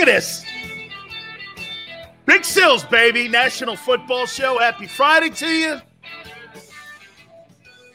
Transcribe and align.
Look 0.00 0.08
at 0.08 0.14
this. 0.14 0.46
Big 2.24 2.42
Sills, 2.42 2.84
baby. 2.84 3.28
National 3.28 3.76
Football 3.76 4.24
Show. 4.24 4.58
Happy 4.58 4.86
Friday 4.86 5.28
to 5.28 5.46
you. 5.46 5.72
A 5.74 5.82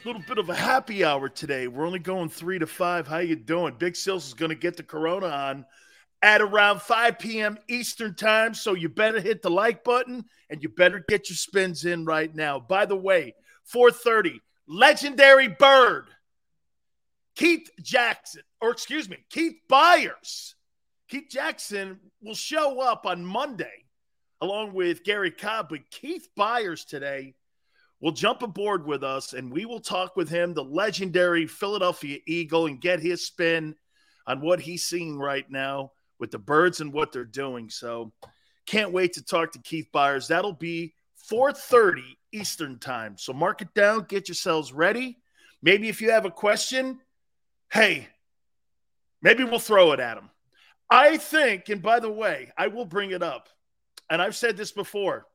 little 0.04 0.22
bit 0.28 0.38
of 0.38 0.48
a 0.48 0.54
happy 0.54 1.04
hour 1.04 1.28
today. 1.28 1.66
We're 1.66 1.84
only 1.84 1.98
going 1.98 2.28
three 2.28 2.60
to 2.60 2.66
five. 2.68 3.08
How 3.08 3.18
you 3.18 3.34
doing? 3.34 3.74
Big 3.76 3.96
Sills 3.96 4.24
is 4.24 4.34
going 4.34 4.50
to 4.50 4.54
get 4.54 4.76
the 4.76 4.84
Corona 4.84 5.26
on 5.26 5.66
at 6.22 6.40
around 6.40 6.80
5 6.80 7.18
p.m. 7.18 7.58
Eastern 7.66 8.14
time. 8.14 8.54
So 8.54 8.74
you 8.74 8.88
better 8.88 9.20
hit 9.20 9.42
the 9.42 9.50
like 9.50 9.82
button 9.82 10.26
and 10.48 10.62
you 10.62 10.68
better 10.68 11.04
get 11.08 11.28
your 11.28 11.36
spins 11.36 11.86
in 11.86 12.04
right 12.04 12.32
now. 12.32 12.60
By 12.60 12.86
the 12.86 12.94
way, 12.94 13.34
4:30, 13.74 14.38
legendary 14.68 15.48
bird, 15.48 16.04
Keith 17.34 17.68
Jackson, 17.82 18.42
or 18.60 18.70
excuse 18.70 19.08
me, 19.08 19.16
Keith 19.28 19.56
Byars 19.68 20.52
Keith 21.08 21.28
Jackson 21.30 22.00
will 22.20 22.34
show 22.34 22.80
up 22.80 23.06
on 23.06 23.24
Monday 23.24 23.84
along 24.40 24.74
with 24.74 25.04
Gary 25.04 25.30
Cobb, 25.30 25.68
but 25.70 25.90
Keith 25.90 26.28
Byars 26.38 26.86
today 26.86 27.34
will 28.00 28.12
jump 28.12 28.42
aboard 28.42 28.86
with 28.86 29.02
us 29.02 29.32
and 29.32 29.52
we 29.52 29.64
will 29.64 29.80
talk 29.80 30.16
with 30.16 30.28
him, 30.28 30.52
the 30.52 30.64
legendary 30.64 31.46
Philadelphia 31.46 32.18
Eagle, 32.26 32.66
and 32.66 32.80
get 32.80 33.00
his 33.00 33.24
spin 33.24 33.74
on 34.26 34.40
what 34.40 34.60
he's 34.60 34.84
seeing 34.84 35.18
right 35.18 35.48
now 35.50 35.92
with 36.18 36.30
the 36.30 36.38
birds 36.38 36.80
and 36.80 36.92
what 36.92 37.12
they're 37.12 37.24
doing. 37.24 37.70
So 37.70 38.12
can't 38.66 38.92
wait 38.92 39.12
to 39.14 39.24
talk 39.24 39.52
to 39.52 39.60
Keith 39.60 39.88
Byars. 39.94 40.26
That'll 40.26 40.52
be 40.52 40.94
4:30 41.30 42.18
Eastern 42.32 42.78
time. 42.78 43.16
So 43.16 43.32
mark 43.32 43.62
it 43.62 43.72
down, 43.74 44.06
get 44.08 44.28
yourselves 44.28 44.72
ready. 44.72 45.18
Maybe 45.62 45.88
if 45.88 46.00
you 46.00 46.10
have 46.10 46.26
a 46.26 46.30
question, 46.30 47.00
hey, 47.72 48.08
maybe 49.22 49.44
we'll 49.44 49.58
throw 49.58 49.92
it 49.92 50.00
at 50.00 50.18
him. 50.18 50.30
I 50.88 51.16
think, 51.16 51.68
and 51.68 51.82
by 51.82 52.00
the 52.00 52.10
way, 52.10 52.52
I 52.56 52.68
will 52.68 52.84
bring 52.84 53.10
it 53.10 53.22
up, 53.22 53.48
and 54.08 54.22
I've 54.22 54.36
said 54.36 54.56
this 54.56 54.72
before. 54.72 55.26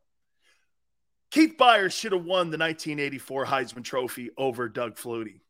Keith 1.30 1.56
Byars 1.58 1.94
should 1.94 2.12
have 2.12 2.24
won 2.24 2.50
the 2.50 2.58
1984 2.58 3.46
Heisman 3.46 3.84
Trophy 3.84 4.32
over 4.38 4.68
Doug 4.70 4.96
Flutie. 4.96 5.42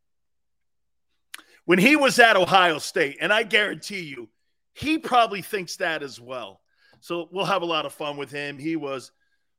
When 1.66 1.80
he 1.80 1.96
was 1.96 2.20
at 2.20 2.36
Ohio 2.36 2.80
State, 2.80 3.18
and 3.22 3.32
I 3.32 3.44
guarantee 3.44 4.02
you, 4.02 4.30
he 4.74 4.98
probably 4.98 5.42
thinks 5.42 5.78
that 5.78 6.02
as 6.02 6.20
well. 6.20 6.62
So 7.00 7.30
we'll 7.32 7.46
have 7.46 7.62
a 7.62 7.66
lot 7.66 7.86
of 7.86 7.94
fun 7.94 8.18
with 8.18 8.32
him. 8.32 8.58
He 8.58 8.76
was 8.76 9.12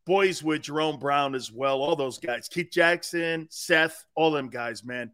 boys 0.04 0.42
with 0.42 0.62
Jerome 0.62 0.98
Brown 0.98 1.34
as 1.34 1.50
well, 1.50 1.81
all 1.81 1.97
those 1.97 2.19
guys. 2.19 2.48
Keith 2.48 2.70
Jackson, 2.70 3.47
Seth, 3.50 4.04
all 4.14 4.32
them 4.32 4.48
guys, 4.48 4.84
man 4.84 5.12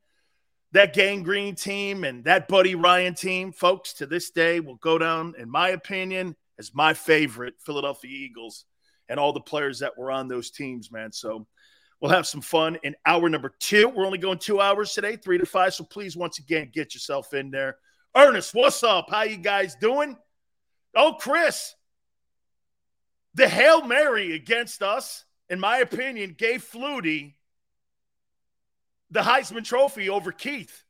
that 0.72 0.92
Gang 0.92 1.22
Green 1.22 1.54
team 1.54 2.04
and 2.04 2.24
that 2.24 2.48
Buddy 2.48 2.74
Ryan 2.74 3.14
team, 3.14 3.52
folks, 3.52 3.94
to 3.94 4.06
this 4.06 4.30
day 4.30 4.60
will 4.60 4.76
go 4.76 4.98
down, 4.98 5.34
in 5.38 5.50
my 5.50 5.70
opinion, 5.70 6.36
as 6.58 6.74
my 6.74 6.92
favorite 6.94 7.54
Philadelphia 7.64 8.10
Eagles 8.10 8.64
and 9.08 9.18
all 9.18 9.32
the 9.32 9.40
players 9.40 9.78
that 9.78 9.96
were 9.96 10.10
on 10.10 10.28
those 10.28 10.50
teams, 10.50 10.92
man. 10.92 11.12
So 11.12 11.46
we'll 12.00 12.10
have 12.10 12.26
some 12.26 12.42
fun 12.42 12.78
in 12.82 12.94
hour 13.06 13.28
number 13.28 13.54
two. 13.58 13.88
We're 13.88 14.06
only 14.06 14.18
going 14.18 14.38
two 14.38 14.60
hours 14.60 14.92
today, 14.92 15.16
three 15.16 15.38
to 15.38 15.46
five. 15.46 15.72
So 15.74 15.84
please, 15.84 16.16
once 16.16 16.38
again, 16.38 16.70
get 16.72 16.94
yourself 16.94 17.32
in 17.32 17.50
there. 17.50 17.76
Ernest, 18.14 18.54
what's 18.54 18.82
up? 18.82 19.06
How 19.10 19.22
you 19.22 19.36
guys 19.38 19.74
doing? 19.76 20.16
Oh, 20.94 21.16
Chris, 21.18 21.74
the 23.34 23.48
Hail 23.48 23.86
Mary 23.86 24.34
against 24.34 24.82
us, 24.82 25.24
in 25.48 25.60
my 25.60 25.78
opinion, 25.78 26.34
gave 26.36 26.62
Flutie 26.64 27.34
the 29.10 29.20
Heisman 29.20 29.64
Trophy 29.64 30.08
over 30.08 30.32
Keith. 30.32 30.84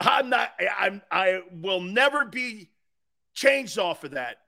I'm 0.00 0.30
not. 0.30 0.50
I'm. 0.78 1.02
I 1.10 1.42
will 1.52 1.80
never 1.80 2.24
be 2.24 2.70
changed 3.34 3.78
off 3.78 4.04
of 4.04 4.12
that. 4.12 4.38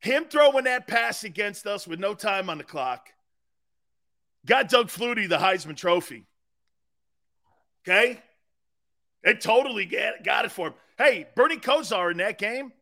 Him 0.00 0.24
throwing 0.24 0.64
that 0.64 0.86
pass 0.86 1.24
against 1.24 1.66
us 1.66 1.86
with 1.86 2.00
no 2.00 2.14
time 2.14 2.50
on 2.50 2.58
the 2.58 2.64
clock 2.64 3.08
got 4.46 4.68
Doug 4.68 4.88
Flutie 4.88 5.28
the 5.28 5.38
Heisman 5.38 5.76
Trophy. 5.76 6.24
Okay, 7.86 8.20
it 9.22 9.40
totally 9.40 9.86
got 9.86 10.44
it 10.44 10.52
for 10.52 10.68
him. 10.68 10.74
Hey, 10.98 11.26
Bernie 11.34 11.56
Kosar 11.56 12.10
in 12.10 12.18
that 12.18 12.38
game. 12.38 12.72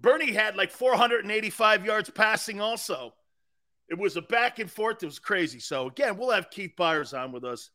Bernie 0.00 0.32
had 0.32 0.56
like 0.56 0.70
485 0.70 1.84
yards 1.84 2.10
passing. 2.10 2.60
Also, 2.60 3.12
it 3.88 3.98
was 3.98 4.16
a 4.16 4.22
back 4.22 4.58
and 4.58 4.70
forth. 4.70 5.02
It 5.02 5.06
was 5.06 5.18
crazy. 5.18 5.58
So 5.58 5.88
again, 5.88 6.16
we'll 6.16 6.30
have 6.30 6.50
Keith 6.50 6.72
Byars 6.78 7.18
on 7.18 7.32
with 7.32 7.44
us 7.44 7.70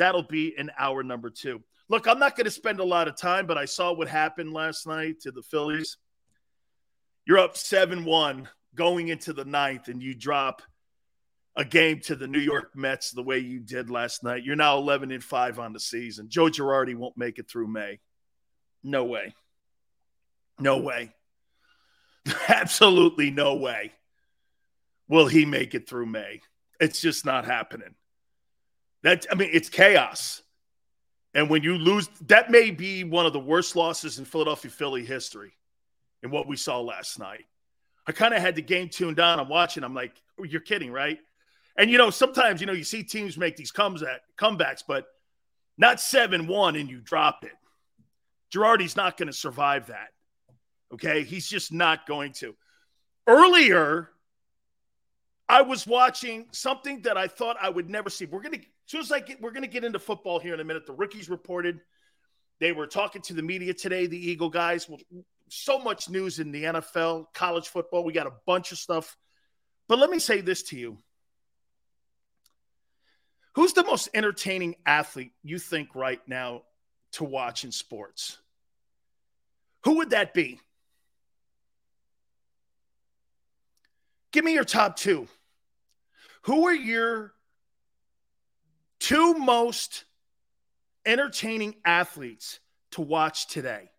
That'll 0.00 0.22
be 0.22 0.54
in 0.56 0.70
hour 0.78 1.02
number 1.02 1.28
two. 1.28 1.62
Look, 1.90 2.08
I'm 2.08 2.18
not 2.18 2.34
going 2.34 2.46
to 2.46 2.50
spend 2.50 2.80
a 2.80 2.84
lot 2.84 3.06
of 3.06 3.18
time, 3.18 3.46
but 3.46 3.58
I 3.58 3.66
saw 3.66 3.92
what 3.92 4.08
happened 4.08 4.50
last 4.50 4.86
night 4.86 5.20
to 5.20 5.30
the 5.30 5.42
Phillies. 5.42 5.98
You're 7.26 7.38
up 7.38 7.54
7 7.54 8.06
1 8.06 8.48
going 8.74 9.08
into 9.08 9.34
the 9.34 9.44
ninth, 9.44 9.88
and 9.88 10.02
you 10.02 10.14
drop 10.14 10.62
a 11.54 11.66
game 11.66 12.00
to 12.04 12.16
the 12.16 12.26
New 12.26 12.38
York 12.38 12.74
Mets 12.74 13.10
the 13.10 13.22
way 13.22 13.40
you 13.40 13.60
did 13.60 13.90
last 13.90 14.24
night. 14.24 14.42
You're 14.42 14.56
now 14.56 14.78
11 14.78 15.12
and 15.12 15.22
5 15.22 15.58
on 15.58 15.74
the 15.74 15.80
season. 15.80 16.30
Joe 16.30 16.46
Girardi 16.46 16.94
won't 16.94 17.18
make 17.18 17.38
it 17.38 17.50
through 17.50 17.68
May. 17.68 18.00
No 18.82 19.04
way. 19.04 19.34
No 20.58 20.78
way. 20.78 21.12
Absolutely 22.48 23.30
no 23.30 23.56
way 23.56 23.92
will 25.08 25.26
he 25.26 25.44
make 25.44 25.74
it 25.74 25.86
through 25.86 26.06
May. 26.06 26.40
It's 26.80 27.02
just 27.02 27.26
not 27.26 27.44
happening. 27.44 27.94
That 29.02 29.26
I 29.30 29.34
mean, 29.34 29.50
it's 29.52 29.68
chaos. 29.68 30.42
And 31.32 31.48
when 31.48 31.62
you 31.62 31.78
lose, 31.78 32.08
that 32.26 32.50
may 32.50 32.70
be 32.70 33.04
one 33.04 33.24
of 33.24 33.32
the 33.32 33.40
worst 33.40 33.76
losses 33.76 34.18
in 34.18 34.24
Philadelphia 34.24 34.70
Philly 34.70 35.04
history 35.04 35.52
in 36.22 36.30
what 36.30 36.48
we 36.48 36.56
saw 36.56 36.80
last 36.80 37.18
night. 37.18 37.44
I 38.06 38.12
kind 38.12 38.34
of 38.34 38.42
had 38.42 38.56
the 38.56 38.62
game 38.62 38.88
tuned 38.88 39.20
on. 39.20 39.38
I'm 39.38 39.48
watching. 39.48 39.84
I'm 39.84 39.94
like, 39.94 40.20
oh, 40.38 40.44
you're 40.44 40.60
kidding, 40.60 40.90
right? 40.90 41.18
And 41.76 41.90
you 41.90 41.98
know, 41.98 42.10
sometimes 42.10 42.60
you 42.60 42.66
know 42.66 42.72
you 42.72 42.84
see 42.84 43.02
teams 43.02 43.38
make 43.38 43.56
these 43.56 43.70
comes 43.70 44.02
at 44.02 44.20
comebacks, 44.36 44.82
but 44.86 45.06
not 45.78 46.00
seven 46.00 46.46
one 46.46 46.76
and 46.76 46.90
you 46.90 47.00
drop 47.00 47.44
it. 47.44 47.52
Girardi's 48.52 48.96
not 48.96 49.16
going 49.16 49.28
to 49.28 49.32
survive 49.32 49.86
that. 49.86 50.08
Okay, 50.92 51.22
he's 51.22 51.48
just 51.48 51.72
not 51.72 52.06
going 52.06 52.32
to. 52.34 52.54
Earlier, 53.26 54.10
I 55.48 55.62
was 55.62 55.86
watching 55.86 56.46
something 56.50 57.02
that 57.02 57.16
I 57.16 57.28
thought 57.28 57.56
I 57.60 57.70
would 57.70 57.88
never 57.88 58.10
see. 58.10 58.24
We're 58.24 58.42
going 58.42 58.60
to 58.60 58.66
soon 58.90 59.00
as 59.00 59.12
I 59.12 59.20
get, 59.20 59.40
we're 59.40 59.52
going 59.52 59.62
to 59.62 59.68
get 59.68 59.84
into 59.84 60.00
football 60.00 60.40
here 60.40 60.52
in 60.52 60.58
a 60.58 60.64
minute. 60.64 60.84
The 60.84 60.92
rookies 60.92 61.30
reported 61.30 61.80
they 62.58 62.72
were 62.72 62.88
talking 62.88 63.22
to 63.22 63.34
the 63.34 63.42
media 63.42 63.72
today. 63.72 64.06
The 64.06 64.18
Eagle 64.18 64.50
guys. 64.50 64.88
Well, 64.88 64.98
so 65.48 65.78
much 65.78 66.10
news 66.10 66.40
in 66.40 66.50
the 66.50 66.64
NFL, 66.64 67.26
college 67.32 67.68
football. 67.68 68.02
We 68.02 68.12
got 68.12 68.26
a 68.26 68.32
bunch 68.46 68.72
of 68.72 68.78
stuff. 68.78 69.16
But 69.86 69.98
let 69.98 70.10
me 70.10 70.18
say 70.18 70.40
this 70.40 70.64
to 70.64 70.76
you. 70.76 70.98
Who's 73.54 73.72
the 73.72 73.84
most 73.84 74.08
entertaining 74.12 74.74
athlete 74.84 75.32
you 75.42 75.58
think 75.58 75.94
right 75.94 76.20
now 76.26 76.62
to 77.12 77.24
watch 77.24 77.64
in 77.64 77.72
sports? 77.72 78.38
Who 79.84 79.98
would 79.98 80.10
that 80.10 80.34
be? 80.34 80.60
Give 84.32 84.44
me 84.44 84.52
your 84.52 84.64
top 84.64 84.96
two. 84.96 85.28
Who 86.42 86.66
are 86.66 86.74
your 86.74 87.34
two 89.00 89.34
most 89.34 90.04
entertaining 91.04 91.74
athletes 91.84 92.60
to 92.92 93.00
watch 93.00 93.48
today? 93.48 93.90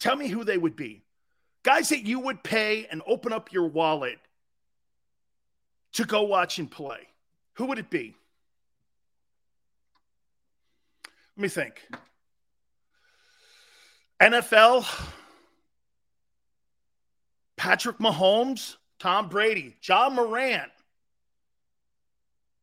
Tell 0.00 0.16
me 0.16 0.28
who 0.28 0.44
they 0.44 0.58
would 0.58 0.76
be. 0.76 1.02
Guys 1.62 1.90
that 1.90 2.06
you 2.06 2.20
would 2.20 2.42
pay 2.42 2.86
and 2.90 3.02
open 3.06 3.32
up 3.32 3.52
your 3.52 3.66
wallet 3.66 4.18
to 5.92 6.04
go 6.04 6.22
watch 6.22 6.58
and 6.58 6.70
play. 6.70 7.08
Who 7.54 7.66
would 7.66 7.78
it 7.78 7.90
be? 7.90 8.14
Let 11.36 11.42
me 11.42 11.48
think. 11.48 11.86
NFL, 14.20 14.86
Patrick 17.56 17.98
Mahomes, 17.98 18.76
Tom 18.98 19.28
Brady, 19.28 19.76
John 19.80 20.14
Morant. 20.14 20.70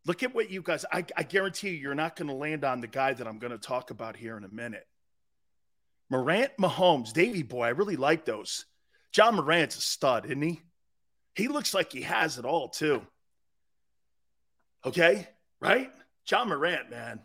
Look 0.08 0.24
at 0.24 0.34
what 0.34 0.50
you 0.50 0.62
guys, 0.62 0.86
I, 0.90 1.04
I 1.18 1.24
guarantee 1.24 1.72
you, 1.72 1.76
you're 1.76 1.94
not 1.94 2.16
going 2.16 2.30
to 2.30 2.34
land 2.34 2.64
on 2.64 2.80
the 2.80 2.88
guy 2.88 3.14
that 3.14 3.28
I'm 3.28 3.40
going 3.40 3.52
to 3.52 3.58
talk 3.58 3.92
about 3.92 4.16
here 4.16 4.38
in 4.38 4.46
a 4.46 4.50
minute. 4.50 4.88
Morant, 6.10 6.52
Mahomes, 6.58 7.12
Davy 7.12 7.44
Boy, 7.44 7.66
I 7.66 7.70
really 7.70 7.98
like 7.98 8.24
those. 8.24 8.66
John 9.12 9.36
Morant's 9.36 9.78
a 9.78 9.82
stud, 9.82 10.26
isn't 10.26 10.42
he? 10.42 10.62
He 11.36 11.50
looks 11.50 11.74
like 11.74 11.92
he 11.92 12.04
has 12.04 12.38
it 12.38 12.46
all, 12.46 12.70
too. 12.70 13.02
Okay, 14.86 15.28
right? 15.60 15.92
John 16.24 16.48
Morant, 16.48 16.90
man. 16.90 17.20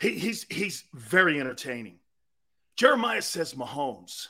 He, 0.00 0.18
he's 0.18 0.46
he's 0.50 0.82
very 0.94 1.38
entertaining. 1.38 2.00
Jeremiah 2.74 3.22
says 3.22 3.54
Mahomes. 3.54 4.28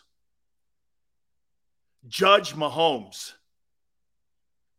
Judge 2.07 2.55
Mahomes. 2.55 3.33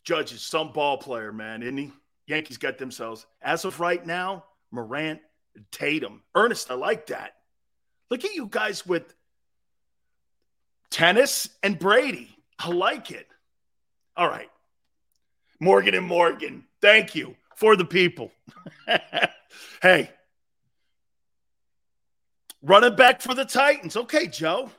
Judge 0.03 0.33
is 0.33 0.41
some 0.41 0.73
ball 0.73 0.97
player, 0.97 1.31
man, 1.31 1.63
isn't 1.63 1.77
he? 1.77 1.91
Yankees 2.31 2.57
got 2.57 2.77
themselves, 2.77 3.25
as 3.41 3.65
of 3.65 3.81
right 3.81 4.05
now, 4.05 4.45
Morant, 4.71 5.19
Tatum. 5.69 6.23
Ernest, 6.33 6.71
I 6.71 6.75
like 6.75 7.07
that. 7.07 7.35
Look 8.09 8.23
at 8.23 8.33
you 8.33 8.47
guys 8.47 8.85
with 8.87 9.13
tennis 10.89 11.49
and 11.61 11.77
Brady. 11.77 12.33
I 12.57 12.69
like 12.69 13.11
it. 13.11 13.27
All 14.15 14.29
right. 14.29 14.49
Morgan 15.59 15.93
and 15.93 16.05
Morgan, 16.05 16.63
thank 16.81 17.15
you 17.15 17.35
for 17.57 17.75
the 17.75 17.83
people. 17.83 18.31
hey, 19.81 20.09
running 22.63 22.95
back 22.95 23.21
for 23.21 23.33
the 23.33 23.43
Titans. 23.43 23.97
Okay, 23.97 24.27
Joe. 24.27 24.61
All 24.61 24.71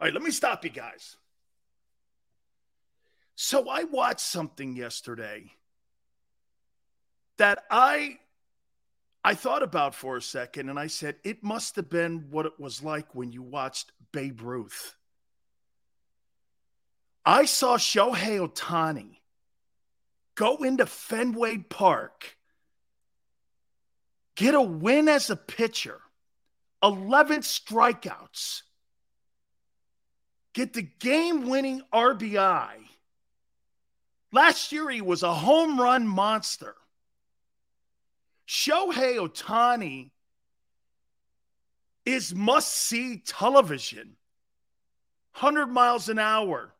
right, 0.00 0.14
let 0.14 0.22
me 0.22 0.30
stop 0.30 0.64
you 0.64 0.70
guys. 0.70 1.16
So 3.34 3.68
I 3.68 3.84
watched 3.84 4.20
something 4.20 4.74
yesterday 4.74 5.52
that 7.38 7.64
I 7.70 8.18
I 9.24 9.34
thought 9.34 9.62
about 9.62 9.94
for 9.94 10.16
a 10.16 10.22
second 10.22 10.70
and 10.70 10.78
I 10.78 10.86
said 10.86 11.16
it 11.24 11.42
must 11.42 11.76
have 11.76 11.90
been 11.90 12.26
what 12.30 12.46
it 12.46 12.60
was 12.60 12.82
like 12.82 13.14
when 13.14 13.32
you 13.32 13.42
watched 13.42 13.90
Babe 14.12 14.40
Ruth. 14.40 14.94
I 17.24 17.44
saw 17.46 17.76
Shohei 17.76 18.38
Ohtani 18.38 19.16
go 20.36 20.58
into 20.58 20.86
Fenway 20.86 21.58
Park, 21.58 22.36
get 24.36 24.54
a 24.54 24.62
win 24.62 25.08
as 25.08 25.28
a 25.28 25.34
pitcher, 25.34 26.00
11 26.84 27.40
strikeouts, 27.40 28.62
get 30.54 30.72
the 30.72 30.82
game 30.82 31.48
winning 31.48 31.82
RBI. 31.92 32.68
Last 34.30 34.70
year, 34.70 34.88
he 34.88 35.00
was 35.00 35.24
a 35.24 35.34
home 35.34 35.80
run 35.80 36.06
monster. 36.06 36.76
Shohei 38.46 39.16
Ohtani 39.18 40.10
is 42.04 42.34
must 42.34 42.72
see 42.72 43.18
television. 43.18 44.16
100 45.38 45.66
miles 45.66 46.08
an 46.08 46.18
hour. 46.18 46.72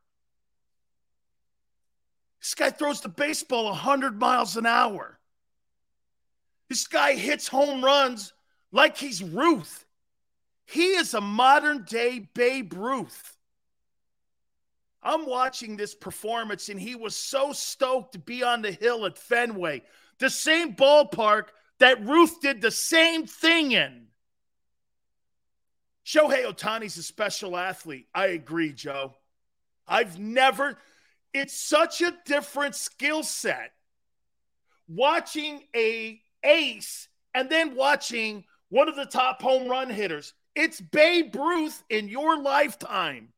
This 2.40 2.54
guy 2.54 2.70
throws 2.70 3.00
the 3.00 3.08
baseball 3.08 3.64
100 3.66 4.18
miles 4.18 4.56
an 4.56 4.66
hour. 4.66 5.18
This 6.68 6.86
guy 6.86 7.14
hits 7.14 7.48
home 7.48 7.84
runs 7.84 8.32
like 8.72 8.96
he's 8.96 9.22
Ruth. 9.22 9.84
He 10.64 10.94
is 10.94 11.14
a 11.14 11.20
modern 11.20 11.84
day 11.84 12.28
Babe 12.34 12.72
Ruth. 12.74 13.36
I'm 15.02 15.26
watching 15.26 15.76
this 15.76 15.94
performance, 15.94 16.68
and 16.68 16.80
he 16.80 16.96
was 16.96 17.14
so 17.14 17.52
stoked 17.52 18.12
to 18.12 18.18
be 18.18 18.42
on 18.42 18.62
the 18.62 18.72
hill 18.72 19.06
at 19.06 19.18
Fenway, 19.18 19.82
the 20.18 20.30
same 20.30 20.74
ballpark 20.74 21.48
that 21.78 22.04
Ruth 22.04 22.40
did 22.40 22.60
the 22.60 22.70
same 22.70 23.26
thing 23.26 23.72
in. 23.72 24.06
Shohei 26.04 26.44
Ohtani's 26.44 26.96
a 26.96 27.02
special 27.02 27.56
athlete. 27.56 28.06
I 28.14 28.26
agree, 28.26 28.72
Joe. 28.72 29.14
I've 29.88 30.18
never 30.18 30.78
it's 31.36 31.60
such 31.60 32.00
a 32.00 32.16
different 32.24 32.74
skill 32.74 33.22
set 33.22 33.72
watching 34.88 35.62
a 35.74 36.20
ace 36.42 37.08
and 37.34 37.50
then 37.50 37.74
watching 37.74 38.44
one 38.70 38.88
of 38.88 38.96
the 38.96 39.04
top 39.04 39.42
home 39.42 39.68
run 39.68 39.90
hitters. 39.90 40.32
It's 40.54 40.80
Babe 40.80 41.36
Ruth 41.36 41.84
in 41.90 42.08
your 42.08 42.40
lifetime. 42.40 43.28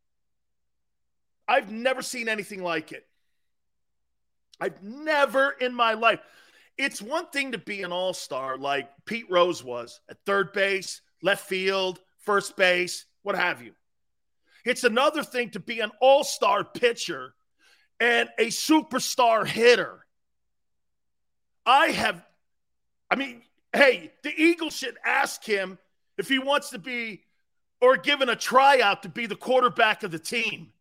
I've 1.49 1.73
never 1.73 2.03
seen 2.03 2.29
anything 2.29 2.63
like 2.63 2.93
it. 2.93 3.05
I've 4.61 4.83
never 4.83 5.51
in 5.51 5.75
my 5.75 5.95
life. 5.95 6.21
It's 6.79 7.03
one 7.03 7.27
thing 7.27 7.53
to 7.53 7.59
be 7.59 7.83
an 7.83 7.93
all 7.93 8.15
star 8.15 8.57
like 8.57 8.89
Pete 9.05 9.27
Rose 9.29 9.63
was 9.65 10.01
at 10.09 10.25
third 10.25 10.53
base, 10.53 11.01
left 11.23 11.49
field, 11.49 12.01
first 12.21 12.57
base, 12.57 13.05
what 13.23 13.35
have 13.35 13.61
you. 13.63 13.73
It's 14.65 14.85
another 14.85 15.23
thing 15.25 15.51
to 15.51 15.61
be 15.61 15.81
an 15.81 15.91
all 16.01 16.23
star 16.23 16.63
pitcher 16.63 17.35
and 17.99 18.29
a 18.39 18.47
superstar 18.47 19.47
hitter. 19.47 20.07
I 21.67 21.87
have, 21.89 22.23
I 23.11 23.17
mean, 23.17 23.43
hey, 23.73 24.13
the 24.23 24.33
Eagles 24.37 24.77
should 24.77 24.97
ask 25.05 25.45
him 25.45 25.79
if 26.17 26.29
he 26.29 26.39
wants 26.39 26.71
to 26.71 26.79
be 26.79 27.23
or 27.81 27.97
given 27.97 28.29
a 28.29 28.37
tryout 28.37 29.03
to 29.03 29.09
be 29.09 29.27
the 29.27 29.37
quarterback 29.37 30.03
of 30.03 30.11
the 30.11 30.19
team. 30.19 30.73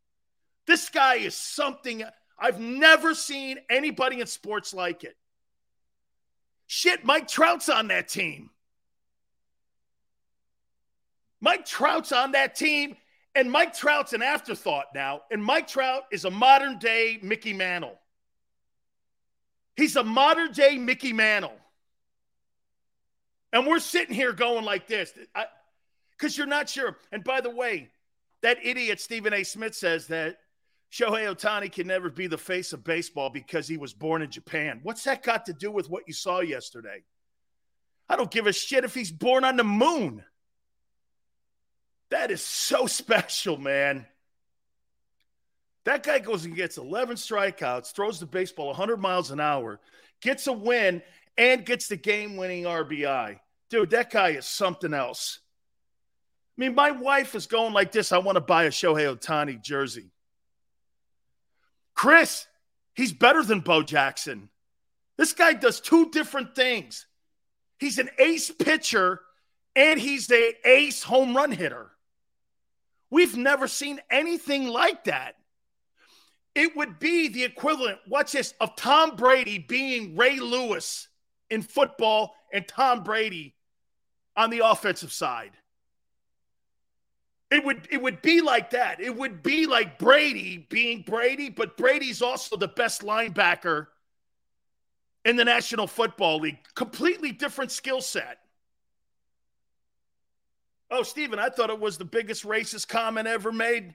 This 0.65 0.89
guy 0.89 1.15
is 1.15 1.35
something 1.35 2.03
I've 2.37 2.59
never 2.59 3.15
seen 3.15 3.57
anybody 3.69 4.21
in 4.21 4.27
sports 4.27 4.73
like 4.73 5.03
it. 5.03 5.15
Shit, 6.67 7.05
Mike 7.05 7.27
Trout's 7.27 7.69
on 7.69 7.87
that 7.87 8.09
team. 8.09 8.49
Mike 11.39 11.65
Trout's 11.65 12.11
on 12.11 12.33
that 12.33 12.55
team, 12.55 12.97
and 13.35 13.51
Mike 13.51 13.73
Trout's 13.73 14.13
an 14.13 14.21
afterthought 14.21 14.87
now. 14.93 15.21
And 15.31 15.43
Mike 15.43 15.67
Trout 15.67 16.03
is 16.11 16.25
a 16.25 16.31
modern 16.31 16.77
day 16.77 17.19
Mickey 17.21 17.53
Mantle. 17.53 17.97
He's 19.75 19.95
a 19.95 20.03
modern 20.03 20.51
day 20.51 20.77
Mickey 20.77 21.13
Mantle. 21.13 21.55
And 23.53 23.65
we're 23.65 23.79
sitting 23.79 24.13
here 24.13 24.33
going 24.33 24.65
like 24.65 24.87
this 24.87 25.13
because 26.11 26.37
you're 26.37 26.47
not 26.47 26.67
sure. 26.67 26.97
And 27.11 27.23
by 27.23 27.41
the 27.41 27.49
way, 27.49 27.89
that 28.41 28.57
idiot 28.63 28.99
Stephen 28.99 29.33
A. 29.33 29.43
Smith 29.43 29.75
says 29.75 30.07
that 30.07 30.39
Shohei 30.91 31.33
Ohtani 31.33 31.71
can 31.71 31.87
never 31.87 32.09
be 32.09 32.27
the 32.27 32.37
face 32.37 32.73
of 32.73 32.83
baseball 32.83 33.29
because 33.29 33.67
he 33.67 33.77
was 33.77 33.93
born 33.93 34.21
in 34.21 34.31
Japan. 34.31 34.79
What's 34.83 35.03
that 35.03 35.23
got 35.23 35.45
to 35.47 35.53
do 35.53 35.71
with 35.71 35.89
what 35.89 36.03
you 36.07 36.13
saw 36.13 36.39
yesterday? 36.39 37.03
I 38.09 38.15
don't 38.15 38.31
give 38.31 38.47
a 38.47 38.53
shit 38.53 38.85
if 38.85 38.93
he's 38.93 39.11
born 39.11 39.43
on 39.43 39.57
the 39.57 39.65
moon. 39.65 40.23
That 42.09 42.31
is 42.31 42.41
so 42.41 42.87
special, 42.87 43.57
man. 43.57 44.05
That 45.83 46.03
guy 46.03 46.19
goes 46.19 46.43
and 46.45 46.55
gets 46.55 46.77
11 46.77 47.15
strikeouts, 47.15 47.93
throws 47.93 48.19
the 48.19 48.25
baseball 48.25 48.67
100 48.67 48.97
miles 48.97 49.31
an 49.31 49.39
hour, 49.39 49.79
gets 50.21 50.47
a 50.47 50.53
win, 50.53 51.01
and 51.37 51.65
gets 51.65 51.87
the 51.87 51.95
game 51.95 52.35
winning 52.35 52.63
RBI. 52.63 53.39
Dude, 53.69 53.91
that 53.91 54.11
guy 54.11 54.29
is 54.29 54.45
something 54.45 54.93
else. 54.93 55.39
I 56.57 56.61
mean, 56.61 56.75
my 56.75 56.91
wife 56.91 57.35
is 57.35 57.45
going 57.45 57.73
like 57.73 57.91
this 57.91 58.11
I 58.11 58.17
want 58.17 58.35
to 58.37 58.41
buy 58.41 58.63
a 58.63 58.69
Shohei 58.69 59.15
Ohtani 59.15 59.61
jersey. 59.61 60.11
Chris, 61.97 62.45
he's 62.93 63.11
better 63.11 63.43
than 63.43 63.59
Bo 63.59 63.81
Jackson. 63.81 64.49
This 65.17 65.33
guy 65.33 65.53
does 65.53 65.81
two 65.81 66.11
different 66.11 66.55
things. 66.55 67.07
He's 67.79 67.97
an 67.97 68.09
ace 68.19 68.51
pitcher 68.51 69.21
and 69.75 69.99
he's 69.99 70.27
the 70.27 70.53
ace 70.63 71.01
home 71.01 71.35
run 71.35 71.51
hitter. 71.51 71.91
We've 73.09 73.35
never 73.35 73.67
seen 73.67 73.99
anything 74.11 74.67
like 74.67 75.05
that. 75.05 75.35
It 76.53 76.75
would 76.75 76.99
be 76.99 77.29
the 77.29 77.43
equivalent, 77.43 77.97
watch 78.07 78.33
this, 78.33 78.53
of 78.61 78.75
Tom 78.75 79.15
Brady 79.15 79.57
being 79.57 80.15
Ray 80.15 80.39
Lewis 80.39 81.07
in 81.49 81.63
football 81.63 82.35
and 82.53 82.67
Tom 82.67 83.03
Brady 83.03 83.55
on 84.35 84.51
the 84.51 84.61
offensive 84.65 85.11
side. 85.11 85.51
It 87.49 87.63
would 87.63 87.87
it 87.89 88.01
would 88.01 88.21
be 88.21 88.41
like 88.41 88.71
that. 88.71 88.99
It 88.99 89.15
would 89.15 89.41
be 89.41 89.67
like 89.67 89.97
Brady 89.97 90.67
being 90.69 91.01
Brady, 91.01 91.49
but 91.49 91.77
Brady's 91.77 92.21
also 92.21 92.57
the 92.57 92.67
best 92.67 93.03
linebacker 93.03 93.87
in 95.23 95.37
the 95.37 95.45
National 95.45 95.87
Football 95.87 96.39
League. 96.39 96.59
Completely 96.75 97.31
different 97.31 97.71
skill 97.71 98.01
set. 98.01 98.39
Oh, 100.89 101.03
Steven, 101.03 101.39
I 101.39 101.49
thought 101.49 101.69
it 101.69 101.79
was 101.79 101.97
the 101.97 102.05
biggest 102.05 102.45
racist 102.45 102.87
comment 102.87 103.27
ever 103.27 103.51
made 103.51 103.93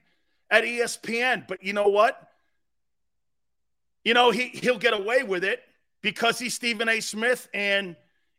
at 0.49 0.63
ESPN. 0.63 1.47
But 1.47 1.63
you 1.63 1.73
know 1.73 1.87
what? 1.87 2.29
You 4.03 4.13
know, 4.13 4.31
he, 4.31 4.47
he'll 4.49 4.77
get 4.77 4.93
away 4.93 5.23
with 5.23 5.43
it 5.43 5.61
because 6.01 6.37
he's 6.37 6.53
Stephen 6.53 6.87
A. 6.89 6.99
Smith 6.99 7.49
and 7.53 7.95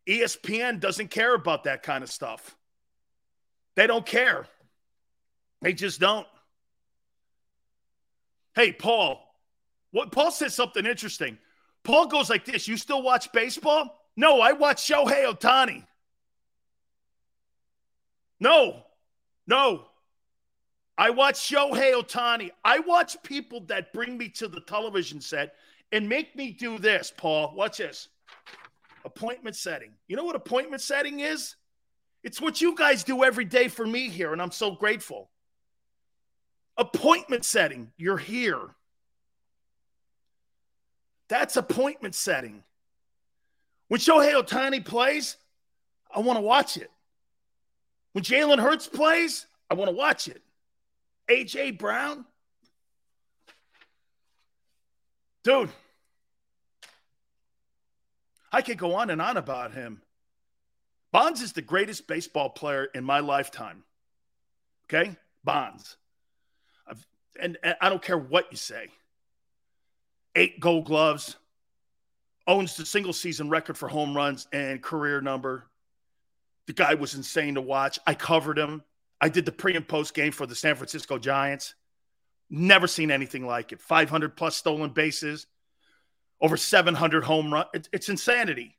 ESPN 0.07 0.79
doesn't 0.79 1.11
care 1.11 1.35
about 1.35 1.65
that 1.65 1.83
kind 1.83 2.05
of 2.05 2.11
stuff. 2.11 2.57
They 3.75 3.87
don't 3.87 4.07
care. 4.07 4.47
They 5.65 5.73
just 5.73 5.99
don't. 5.99 6.27
Hey, 8.55 8.71
Paul. 8.71 9.19
What 9.93 10.13
Paul 10.13 10.31
said 10.31 10.53
something 10.53 10.85
interesting. 10.85 11.39
Paul 11.85 12.07
goes 12.07 12.29
like 12.29 12.45
this: 12.45 12.69
You 12.69 12.77
still 12.77 13.03
watch 13.03 13.33
baseball? 13.33 13.99
No, 14.15 14.43
I 14.43 14.53
watch 14.53 14.87
Shohei 14.87 15.25
Ohtani. 15.25 15.87
No, 18.39 18.83
no. 19.47 19.87
I 20.99 21.09
watch 21.11 21.37
Shohei 21.37 21.95
Ohtani. 21.95 22.51
I 22.63 22.81
watch 22.81 23.17
people 23.23 23.61
that 23.69 23.95
bring 23.95 24.19
me 24.19 24.29
to 24.31 24.49
the 24.49 24.61
television 24.61 25.23
set 25.23 25.55
and 25.93 26.07
make 26.07 26.37
me 26.37 26.51
do 26.51 26.79
this, 26.79 27.11
Paul. 27.17 27.55
Watch 27.57 27.79
this. 27.79 28.09
Appointment 29.07 29.57
setting. 29.57 29.93
You 30.09 30.17
know 30.17 30.25
what 30.25 30.37
appointment 30.37 30.83
setting 30.83 31.21
is? 31.21 31.57
It's 32.23 32.41
what 32.41 32.61
you 32.61 32.77
guys 32.77 33.03
do 33.03 33.25
every 33.25 33.47
day 33.47 33.69
for 33.69 33.87
me 33.87 34.11
here, 34.11 34.35
and 34.35 34.43
I'm 34.43 34.53
so 34.53 34.73
grateful. 34.73 35.31
Appointment 36.77 37.45
setting. 37.45 37.93
You're 37.97 38.19
here. 38.19 38.61
That's 41.29 41.57
appointment 41.57 42.15
setting. 42.15 42.63
When 43.89 44.01
Shohei 44.01 44.35
Ohtani 44.35 44.85
plays, 44.85 45.37
I 46.15 46.21
want 46.21 46.37
to 46.37 46.43
watch 46.43 46.77
it. 46.77 46.91
When 48.13 48.25
Jalen 48.25 48.59
Hurts 48.59 48.87
plays, 48.87 49.47
I 49.71 49.75
want 49.75 49.91
to 49.91 49.97
watch 49.97 50.29
it. 50.29 50.43
AJ 51.29 51.79
Brown, 51.79 52.25
dude, 55.43 55.71
I 58.53 58.63
could 58.63 58.79
go 58.79 58.95
on 58.95 59.11
and 59.11 59.21
on 59.21 59.37
about 59.37 59.73
him. 59.73 60.03
Bonds 61.13 61.41
is 61.41 61.53
the 61.53 61.63
greatest 61.63 62.07
baseball 62.07 62.51
player 62.51 62.85
in 62.85 63.05
my 63.05 63.21
lifetime. 63.21 63.85
Okay? 64.85 65.17
Bonds. 65.43 65.97
And, 67.41 67.59
and, 67.63 67.77
I 67.81 67.89
don't 67.89 68.03
care 68.03 68.19
what 68.19 68.51
you 68.51 68.57
say. 68.57 68.89
Eight 70.35 70.61
gold 70.61 70.87
gloves, 70.87 71.37
owns 72.47 72.77
the 72.77 72.87
single 72.87 73.13
season 73.13 73.49
record 73.49 73.79
for 73.79 73.89
home 73.89 74.17
runs 74.17 74.47
and 74.53 74.83
career 74.83 75.21
number. 75.21 75.67
The 76.67 76.73
guy 76.73 76.95
was 76.95 77.15
insane 77.15 77.55
to 77.55 77.61
watch. 77.61 77.99
I 78.07 78.15
covered 78.15 78.59
him. 78.59 78.83
I 79.21 79.29
did 79.29 79.47
the 79.47 79.53
pre 79.53 79.77
and 79.77 79.87
post 79.87 80.15
game 80.15 80.33
for 80.33 80.47
the 80.47 80.55
San 80.55 80.75
Francisco 80.75 81.19
Giants. 81.19 81.75
Never 82.51 82.87
seen 82.87 83.11
anything 83.11 83.47
like 83.47 83.73
it. 83.73 83.81
500 83.81 84.37
plus 84.37 84.57
stolen 84.57 84.91
bases, 84.91 85.47
over 86.41 86.57
700 86.57 87.25
home 87.25 87.53
run. 87.53 87.67
It, 87.73 87.89
it's 87.93 88.09
insanity. 88.09 88.77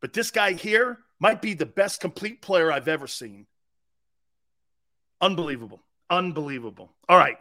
But 0.00 0.12
this 0.12 0.30
guy 0.30 0.52
here 0.52 0.98
might 1.18 1.42
be 1.42 1.54
the 1.54 1.66
best 1.66 2.00
complete 2.00 2.40
player 2.40 2.70
I've 2.70 2.88
ever 2.88 3.08
seen. 3.08 3.46
Unbelievable. 5.20 5.82
Unbelievable. 6.08 6.92
All 7.08 7.18
right. 7.18 7.38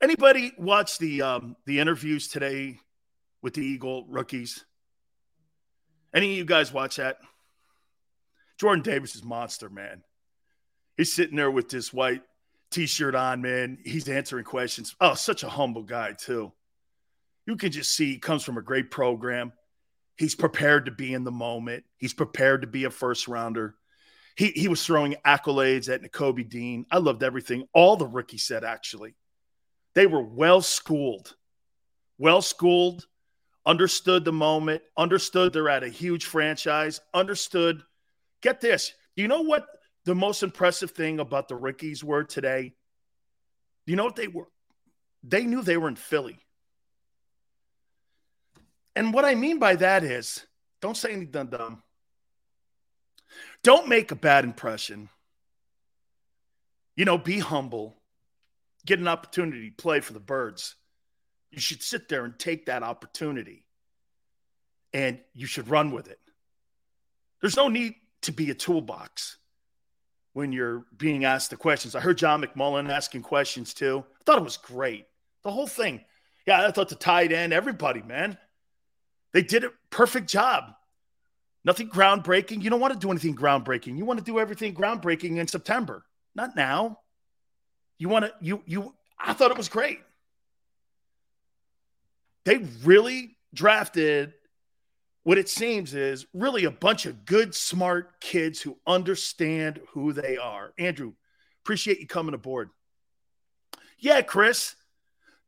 Anybody 0.00 0.52
watch 0.56 0.98
the 0.98 1.22
um, 1.22 1.56
the 1.66 1.80
interviews 1.80 2.28
today 2.28 2.78
with 3.42 3.54
the 3.54 3.62
Eagle 3.62 4.06
rookies? 4.08 4.64
Any 6.14 6.32
of 6.32 6.38
you 6.38 6.44
guys 6.44 6.72
watch 6.72 6.96
that? 6.96 7.18
Jordan 8.60 8.82
Davis 8.82 9.16
is 9.16 9.24
monster, 9.24 9.68
man. 9.68 10.02
He's 10.96 11.12
sitting 11.12 11.36
there 11.36 11.50
with 11.50 11.68
this 11.68 11.92
white 11.92 12.22
t-shirt 12.70 13.14
on, 13.14 13.42
man. 13.42 13.78
He's 13.84 14.08
answering 14.08 14.44
questions. 14.44 14.94
Oh, 15.00 15.14
such 15.14 15.42
a 15.42 15.48
humble 15.48 15.82
guy, 15.82 16.12
too. 16.12 16.52
You 17.46 17.56
can 17.56 17.70
just 17.70 17.94
see 17.94 18.12
he 18.12 18.18
comes 18.18 18.44
from 18.44 18.58
a 18.58 18.62
great 18.62 18.90
program. 18.90 19.52
He's 20.16 20.34
prepared 20.34 20.86
to 20.86 20.90
be 20.90 21.14
in 21.14 21.24
the 21.24 21.30
moment. 21.30 21.84
He's 21.98 22.14
prepared 22.14 22.62
to 22.62 22.66
be 22.66 22.84
a 22.84 22.90
first 22.90 23.28
rounder. 23.28 23.76
He, 24.36 24.48
he 24.48 24.68
was 24.68 24.84
throwing 24.84 25.16
accolades 25.24 25.92
at 25.92 26.02
Nakobe 26.02 26.48
Dean. 26.48 26.84
I 26.90 26.98
loved 26.98 27.22
everything. 27.22 27.66
All 27.72 27.96
the 27.96 28.06
rookies 28.06 28.44
said, 28.44 28.64
actually. 28.64 29.14
They 29.98 30.06
were 30.06 30.22
well 30.22 30.60
schooled, 30.62 31.34
well 32.18 32.40
schooled, 32.40 33.08
understood 33.66 34.24
the 34.24 34.30
moment, 34.30 34.80
understood 34.96 35.52
they're 35.52 35.68
at 35.68 35.82
a 35.82 35.88
huge 35.88 36.24
franchise, 36.24 37.00
understood. 37.12 37.82
Get 38.40 38.60
this. 38.60 38.92
Do 39.16 39.22
you 39.22 39.28
know 39.28 39.40
what 39.40 39.66
the 40.04 40.14
most 40.14 40.44
impressive 40.44 40.92
thing 40.92 41.18
about 41.18 41.48
the 41.48 41.56
rookies 41.56 42.04
were 42.04 42.22
today? 42.22 42.74
You 43.86 43.96
know 43.96 44.04
what 44.04 44.14
they 44.14 44.28
were? 44.28 44.46
They 45.24 45.44
knew 45.44 45.62
they 45.62 45.76
were 45.76 45.88
in 45.88 45.96
Philly. 45.96 46.38
And 48.94 49.12
what 49.12 49.24
I 49.24 49.34
mean 49.34 49.58
by 49.58 49.74
that 49.74 50.04
is 50.04 50.46
don't 50.80 50.96
say 50.96 51.10
anything 51.10 51.48
dumb. 51.48 51.82
Don't 53.64 53.88
make 53.88 54.12
a 54.12 54.14
bad 54.14 54.44
impression. 54.44 55.08
You 56.94 57.04
know, 57.04 57.18
be 57.18 57.40
humble. 57.40 57.97
Get 58.88 59.00
an 59.00 59.06
opportunity 59.06 59.68
to 59.68 59.76
play 59.76 60.00
for 60.00 60.14
the 60.14 60.20
birds 60.20 60.74
you 61.50 61.60
should 61.60 61.82
sit 61.82 62.08
there 62.08 62.24
and 62.24 62.38
take 62.38 62.66
that 62.66 62.82
opportunity 62.82 63.64
and 64.92 65.18
you 65.34 65.46
should 65.46 65.68
run 65.68 65.90
with 65.90 66.08
it. 66.08 66.18
There's 67.40 67.56
no 67.56 67.68
need 67.68 67.94
to 68.22 68.32
be 68.32 68.50
a 68.50 68.54
toolbox 68.54 69.38
when 70.32 70.52
you're 70.52 70.84
being 70.96 71.24
asked 71.24 71.50
the 71.50 71.56
questions. 71.56 71.94
I 71.94 72.00
heard 72.00 72.18
John 72.18 72.42
McMullen 72.42 72.90
asking 72.90 73.22
questions 73.22 73.74
too. 73.74 74.04
I 74.20 74.24
thought 74.24 74.38
it 74.38 74.44
was 74.44 74.56
great. 74.56 75.06
The 75.44 75.50
whole 75.50 75.66
thing. 75.66 76.00
Yeah, 76.46 76.66
I 76.66 76.70
thought 76.70 76.88
the 76.88 76.94
tight 76.94 77.32
end, 77.32 77.52
everybody, 77.52 78.02
man. 78.02 78.38
They 79.32 79.42
did 79.42 79.64
a 79.64 79.70
perfect 79.90 80.28
job. 80.28 80.64
Nothing 81.64 81.90
groundbreaking. 81.90 82.62
You 82.62 82.70
don't 82.70 82.80
want 82.80 82.94
to 82.94 82.98
do 82.98 83.10
anything 83.10 83.36
groundbreaking. 83.36 83.98
You 83.98 84.04
want 84.04 84.18
to 84.20 84.24
do 84.24 84.38
everything 84.38 84.74
groundbreaking 84.74 85.36
in 85.36 85.46
September, 85.46 86.04
not 86.34 86.56
now. 86.56 87.00
You 87.98 88.08
want 88.08 88.26
to, 88.26 88.32
you, 88.40 88.62
you, 88.66 88.94
I 89.18 89.32
thought 89.32 89.50
it 89.50 89.56
was 89.56 89.68
great 89.68 90.00
they 92.48 92.56
really 92.82 93.36
drafted 93.52 94.32
what 95.22 95.36
it 95.36 95.50
seems 95.50 95.92
is 95.92 96.24
really 96.32 96.64
a 96.64 96.70
bunch 96.70 97.04
of 97.04 97.26
good, 97.26 97.54
smart 97.54 98.22
kids 98.22 98.62
who 98.62 98.78
understand 98.86 99.78
who 99.92 100.14
they 100.14 100.38
are. 100.38 100.72
Andrew, 100.78 101.12
appreciate 101.62 102.00
you 102.00 102.06
coming 102.06 102.32
aboard. 102.32 102.70
Yeah, 103.98 104.22
Chris, 104.22 104.76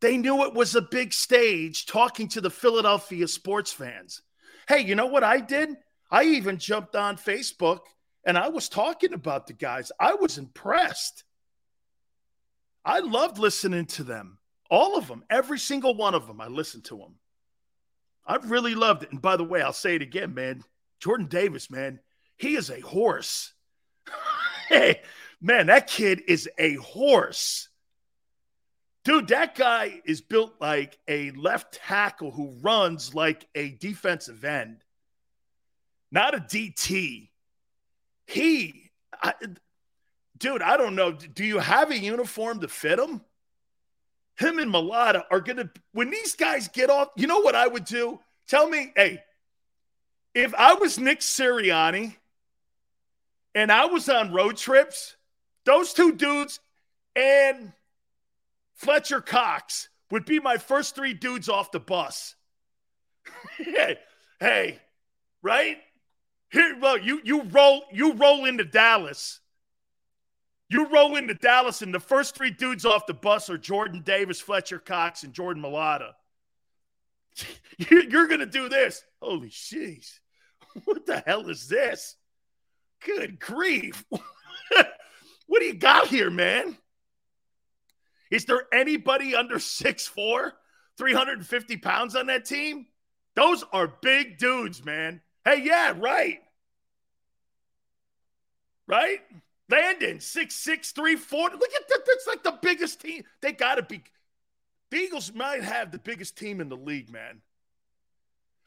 they 0.03 0.19
knew 0.19 0.45
it 0.45 0.53
was 0.53 0.75
a 0.75 0.83
big 0.83 1.15
stage 1.15 1.87
talking 1.87 2.29
to 2.29 2.43
the 2.43 2.51
Philadelphia 2.51 3.27
sports 3.27 3.73
fans. 3.73 4.21
Hey, 4.69 4.81
you 4.81 4.95
know 4.95 5.07
what 5.07 5.25
I 5.25 5.41
did? 5.41 5.71
I 6.11 6.25
even 6.25 6.59
jumped 6.59 6.95
on 6.95 7.17
Facebook 7.17 7.79
and 8.27 8.37
I 8.37 8.49
was 8.49 8.69
talking 8.69 9.15
about 9.15 9.47
the 9.47 9.55
guys. 9.55 9.91
I 9.99 10.13
was 10.17 10.37
impressed. 10.37 11.25
I 12.85 13.01
loved 13.01 13.39
listening 13.39 13.87
to 13.87 14.05
them. 14.05 14.39
All 14.71 14.97
of 14.97 15.09
them, 15.09 15.25
every 15.29 15.59
single 15.59 15.95
one 15.95 16.15
of 16.15 16.27
them, 16.27 16.41
I 16.41 16.47
listened 16.47 16.85
to 16.85 16.97
them. 16.99 17.17
I 18.27 18.37
really 18.37 18.75
loved 18.75 19.03
it. 19.03 19.11
And 19.11 19.21
by 19.21 19.37
the 19.37 19.45
way, 19.45 19.61
I'll 19.61 19.73
say 19.73 19.97
it 19.97 20.03
again, 20.03 20.35
man. 20.35 20.63
Jordan 21.01 21.27
Davis, 21.27 21.71
man, 21.71 21.99
he 22.37 22.55
is 22.55 22.71
a 22.71 22.81
horse. 22.81 23.53
hey, 24.69 25.01
man, 25.41 25.67
that 25.67 25.89
kid 25.89 26.23
is 26.29 26.49
a 26.59 26.75
horse. 26.75 27.69
Dude, 29.05 29.29
that 29.29 29.55
guy 29.55 30.01
is 30.05 30.21
built 30.21 30.55
like 30.61 30.99
a 31.09 31.31
left 31.33 31.75
tackle 31.75 32.31
who 32.31 32.59
runs 32.61 33.15
like 33.15 33.47
a 33.55 33.71
defensive 33.71 34.45
end, 34.45 34.85
not 36.13 36.35
a 36.35 36.39
DT. 36.39 37.31
He, 38.27 38.91
I, 39.23 39.35
dude, 40.41 40.63
I 40.63 40.77
don't 40.77 40.97
know. 40.97 41.13
Do 41.13 41.45
you 41.45 41.59
have 41.59 41.91
a 41.91 41.99
uniform 41.99 42.61
to 42.61 42.69
fit 42.69 42.99
him? 42.99 43.23
him 44.41 44.59
and 44.59 44.73
Mailata 44.73 45.23
are 45.31 45.41
going 45.41 45.59
to, 45.59 45.71
when 45.93 46.11
these 46.11 46.35
guys 46.35 46.69
get 46.69 46.91
off, 46.91 47.09
you 47.15 47.27
know 47.27 47.41
what 47.41 47.55
I 47.55 47.67
would 47.67 47.85
do? 47.85 48.19
Tell 48.49 48.69
me, 48.69 48.93
hey, 48.97 49.23
if 50.35 50.55
I 50.55 50.75
was 50.75 50.99
Nick 50.99 51.21
Sirianni 51.21 52.17
and 53.55 53.71
I 53.71 53.85
was 53.85 54.09
on 54.09 54.33
road 54.33 54.57
trips, 54.57 55.17
those 55.67 55.93
two 55.93 56.13
dudes 56.13 56.59
and 57.15 57.73
Fletcher 58.75 59.21
Cox 59.21 59.89
would 60.11 60.25
be 60.25 60.41
my 60.41 60.57
first 60.57 60.97
three 60.97 61.13
dudes 61.13 61.49
off 61.49 61.71
the 61.71 61.81
bus. 61.81 62.35
hey, 63.59 63.99
hey, 64.41 64.79
right? 65.43 65.77
Here, 66.51 66.77
well, 66.81 66.97
you 66.99 67.21
you 67.23 67.43
roll 67.43 67.83
you 67.93 68.15
roll 68.15 68.45
into 68.45 68.65
Dallas 68.65 69.41
You 70.71 70.87
roll 70.87 71.17
into 71.17 71.35
Dallas, 71.35 71.83
and 71.83 71.93
the 71.93 71.99
first 71.99 72.37
three 72.37 72.53
dudes 72.53 72.87
off 72.87 73.07
the 73.07 73.13
bus 73.13 73.51
are 73.51 73.59
Jordan 73.59 74.03
Davis, 74.03 74.41
Fletcher 74.41 74.79
Cox, 74.79 75.25
and 75.25 75.33
Jordan 75.33 75.63
Mailata. 75.63 76.13
You're 77.79 78.29
going 78.29 78.39
to 78.39 78.47
do 78.47 78.69
this. 78.69 79.05
Holy 79.21 79.51
jeez. 79.51 80.19
What 80.85 81.05
the 81.05 81.21
hell 81.27 81.49
is 81.51 81.67
this? 81.67 82.15
Good 83.05 83.41
grief. 83.41 84.05
what 84.11 85.59
do 85.59 85.65
you 85.65 85.75
got 85.75 86.07
here, 86.07 86.31
man? 86.31 86.79
Is 88.31 88.45
there 88.45 88.63
anybody 88.73 89.35
under 89.35 89.57
6'4, 89.57 90.53
350 90.97 91.77
pounds 91.79 92.15
on 92.15 92.27
that 92.29 92.45
team? 92.45 92.87
Those 93.35 93.65
are 93.73 93.93
big 94.01 94.39
dudes, 94.39 94.85
man. 94.85 95.23
Hey, 95.45 95.63
yeah, 95.65 95.93
right. 95.99 96.39
Right? 98.87 99.21
Landon, 99.71 100.19
6'6, 100.19 100.93
340. 100.93 101.57
Look 101.57 101.71
at 101.75 101.89
that. 101.89 102.01
That's 102.07 102.27
like 102.27 102.43
the 102.43 102.59
biggest 102.61 103.01
team. 103.01 103.25
They 103.41 103.53
got 103.53 103.77
to 103.77 103.83
be. 103.83 104.03
The 104.91 104.97
Eagles 104.97 105.33
might 105.33 105.63
have 105.63 105.93
the 105.93 105.99
biggest 105.99 106.37
team 106.37 106.61
in 106.61 106.69
the 106.69 106.77
league, 106.77 107.11
man. 107.11 107.41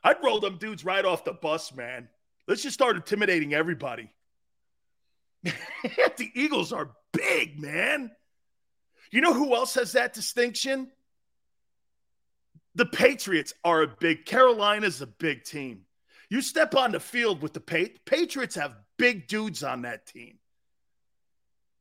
I'd 0.04 0.24
roll 0.24 0.40
them 0.40 0.58
dudes 0.58 0.86
right 0.86 1.04
off 1.04 1.26
the 1.26 1.34
bus, 1.34 1.74
man. 1.74 2.08
Let's 2.48 2.64
just 2.64 2.74
start 2.74 2.96
intimidating 2.96 3.54
everybody. 3.54 4.10
the 5.44 6.32
Eagles 6.34 6.72
are 6.72 6.92
big, 7.12 7.60
man. 7.60 8.12
You 9.12 9.22
know 9.22 9.34
who 9.34 9.54
else 9.54 9.76
has 9.76 9.94
that 9.94 10.14
distinction? 10.14 10.90
The 12.76 12.86
Patriots 12.86 13.54
are 13.64 13.84
a 13.84 13.88
big, 13.88 14.26
Carolina's 14.26 15.02
a 15.02 15.08
big 15.08 15.44
team. 15.44 15.82
You 16.30 16.42
step 16.42 16.76
on 16.76 16.92
the 16.92 17.00
field 17.00 17.42
with 17.42 17.54
the 17.54 17.60
Patriots 17.60 18.56
have 18.56 18.76
big 18.98 19.28
dudes 19.28 19.64
on 19.64 19.84
that 19.84 20.08
team. 20.08 20.40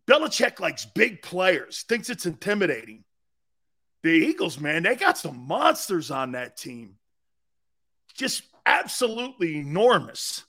Belichick 0.09 0.61
likes 0.61 0.85
big 0.85 1.23
players, 1.23 1.85
thinks 1.89 2.11
it's 2.11 2.27
intimidating. 2.27 3.05
The 4.03 4.11
Eagles, 4.11 4.59
man, 4.59 4.83
they 4.83 4.97
got 4.97 5.17
some 5.17 5.47
monsters 5.47 6.11
on 6.11 6.33
that 6.33 6.57
team. 6.57 6.97
Just 8.15 8.43
absolutely 8.67 9.57
enormous. 9.57 10.45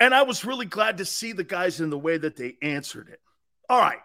And 0.00 0.12
I 0.12 0.22
was 0.22 0.44
really 0.44 0.66
glad 0.66 0.98
to 0.98 1.04
see 1.04 1.32
the 1.32 1.44
guys 1.44 1.80
in 1.80 1.90
the 1.90 1.98
way 1.98 2.18
that 2.18 2.36
they 2.36 2.56
answered 2.60 3.08
it. 3.08 3.20
All 3.68 3.80
right. 3.80 4.00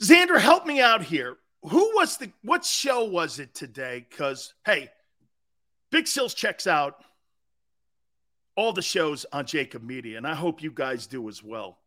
Xander, 0.00 0.40
help 0.40 0.64
me 0.64 0.80
out 0.80 1.02
here. 1.02 1.36
Who 1.62 1.92
was 1.96 2.18
the 2.18 2.30
what 2.42 2.64
show 2.64 3.04
was 3.04 3.38
it 3.38 3.54
today? 3.54 4.06
Because 4.08 4.54
hey, 4.64 4.90
Big 5.90 6.06
Sills 6.06 6.34
checks 6.34 6.66
out 6.66 7.02
all 8.56 8.72
the 8.72 8.82
shows 8.82 9.26
on 9.32 9.46
JAKIB 9.46 9.82
Media, 9.82 10.16
and 10.16 10.26
I 10.26 10.34
hope 10.34 10.62
you 10.62 10.70
guys 10.70 11.06
do 11.06 11.28
as 11.28 11.42
well. 11.42 11.78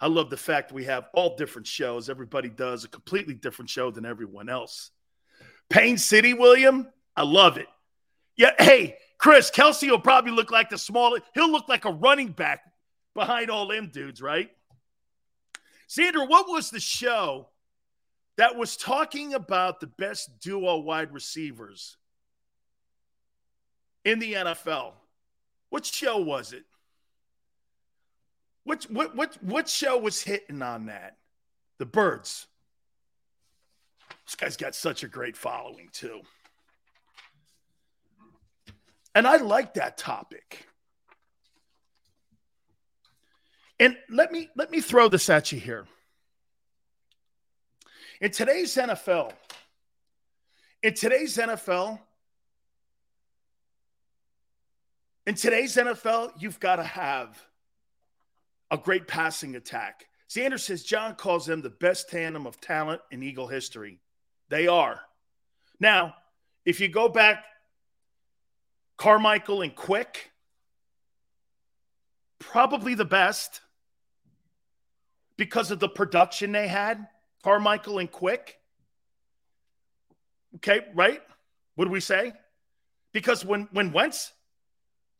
I 0.00 0.08
love 0.08 0.30
the 0.30 0.36
fact 0.36 0.72
we 0.72 0.84
have 0.84 1.08
all 1.14 1.36
different 1.36 1.66
shows. 1.66 2.10
Everybody 2.10 2.48
does 2.48 2.84
a 2.84 2.88
completely 2.88 3.34
different 3.34 3.70
show 3.70 3.90
than 3.90 4.04
everyone 4.04 4.48
else. 4.48 4.90
Payne 5.70 5.96
City, 5.96 6.34
William, 6.34 6.88
I 7.16 7.22
love 7.22 7.56
it. 7.56 7.68
Yeah, 8.36 8.50
hey, 8.58 8.96
Chris, 9.18 9.50
Kelsey 9.50 9.90
will 9.90 10.00
probably 10.00 10.32
look 10.32 10.50
like 10.50 10.70
the 10.70 10.78
smallest, 10.78 11.22
he'll 11.34 11.50
look 11.50 11.68
like 11.68 11.84
a 11.84 11.92
running 11.92 12.32
back 12.32 12.62
behind 13.14 13.50
all 13.50 13.68
them 13.68 13.90
dudes, 13.92 14.20
right? 14.20 14.50
Xander, 15.88 16.28
what 16.28 16.48
was 16.48 16.70
the 16.70 16.80
show 16.80 17.48
that 18.38 18.56
was 18.56 18.76
talking 18.76 19.34
about 19.34 19.80
the 19.80 19.86
best 19.86 20.40
duo 20.40 20.78
wide 20.78 21.12
receivers 21.12 21.96
in 24.04 24.18
the 24.18 24.32
NFL? 24.32 24.94
What 25.72 25.86
show 25.86 26.18
was 26.18 26.52
it? 26.52 26.64
What 28.64 28.84
what 28.90 29.16
what 29.16 29.42
what 29.42 29.70
show 29.70 29.96
was 29.96 30.20
hitting 30.20 30.60
on 30.60 30.84
that? 30.86 31.16
The 31.78 31.86
Birds. 31.86 32.46
This 34.26 34.34
guy's 34.34 34.58
got 34.58 34.74
such 34.74 35.02
a 35.02 35.08
great 35.08 35.34
following 35.34 35.88
too. 35.90 36.20
And 39.14 39.26
I 39.26 39.36
like 39.36 39.72
that 39.72 39.96
topic. 39.96 40.66
And 43.80 43.96
let 44.10 44.30
me 44.30 44.50
let 44.54 44.70
me 44.70 44.82
throw 44.82 45.08
this 45.08 45.30
at 45.30 45.52
you 45.52 45.58
here. 45.58 45.86
In 48.20 48.30
today's 48.30 48.76
NFL, 48.76 49.32
in 50.82 50.92
today's 50.92 51.38
NFL, 51.38 51.98
In 55.24 55.36
today's 55.36 55.76
NFL, 55.76 56.32
you've 56.38 56.58
got 56.58 56.76
to 56.76 56.82
have 56.82 57.40
a 58.72 58.76
great 58.76 59.06
passing 59.06 59.54
attack. 59.54 60.06
Xander 60.28 60.58
says 60.58 60.82
John 60.82 61.14
calls 61.14 61.46
them 61.46 61.62
the 61.62 61.70
best 61.70 62.08
tandem 62.08 62.46
of 62.46 62.60
talent 62.60 63.00
in 63.12 63.22
Eagle 63.22 63.46
history. 63.46 64.00
They 64.48 64.66
are. 64.66 65.00
Now, 65.78 66.14
if 66.64 66.80
you 66.80 66.88
go 66.88 67.08
back, 67.08 67.44
Carmichael 68.96 69.62
and 69.62 69.74
Quick, 69.76 70.32
probably 72.40 72.94
the 72.94 73.04
best 73.04 73.60
because 75.36 75.70
of 75.70 75.78
the 75.78 75.88
production 75.88 76.50
they 76.50 76.66
had. 76.66 77.06
Carmichael 77.44 77.98
and 77.98 78.10
Quick. 78.10 78.58
Okay, 80.56 80.80
right? 80.94 81.22
What 81.76 81.84
do 81.84 81.90
we 81.90 82.00
say? 82.00 82.32
Because 83.12 83.44
when 83.44 83.68
when 83.72 83.92
Wentz 83.92 84.32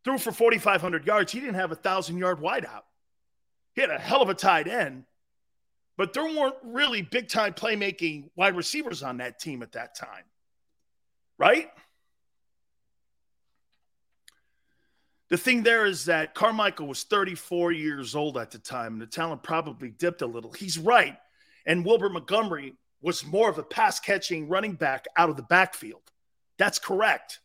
threw 0.05 0.19
for 0.19 0.33
4,500 0.33 1.07
yards. 1.07 1.33
He 1.33 1.41
didn't 1.41 1.55
have 1.55 1.73
a 1.73 1.77
thousand 1.77 2.19
yard 2.19 2.41
wideout. 2.41 2.83
He 3.75 3.81
had 3.81 3.91
a 3.91 3.99
hell 3.99 4.23
of 4.23 4.29
a 4.29 4.35
tight 4.35 4.69
end, 4.69 5.05
but 5.97 6.13
there 6.13 6.25
weren't 6.25 6.57
really 6.63 7.03
big 7.03 7.29
time 7.29 7.55
playmaking 7.55 8.31
wide 8.37 8.57
receivers 8.57 9.03
on 9.03 9.19
that 9.19 9.39
team 9.39 9.63
at 9.63 9.73
that 9.73 9.97
time, 9.97 10.25
right? 11.39 11.71
The 15.31 15.39
thing 15.39 15.63
there 15.63 15.87
is 15.87 16.05
that 16.05 16.35
Carmichael 16.35 16.87
was 16.87 17.05
34 17.05 17.73
years 17.73 18.15
old 18.15 18.37
at 18.37 18.51
the 18.51 18.59
time, 18.59 18.93
and 18.93 19.01
the 19.01 19.07
talent 19.07 19.43
probably 19.43 19.89
dipped 19.89 20.21
a 20.21 20.27
little. 20.27 20.53
He's 20.53 20.79
right. 20.79 21.17
And 21.65 21.87
Wilbert 21.87 22.13
Montgomery 22.13 22.75
was 23.01 23.25
more 23.25 23.49
of 23.49 23.57
a 23.57 23.63
pass 23.63 23.99
catching 23.99 24.49
running 24.49 24.75
back 24.75 25.07
out 25.17 25.31
of 25.31 25.37
the 25.37 25.43
backfield. 25.43 26.03
That's 26.59 26.79
correct. 26.79 27.41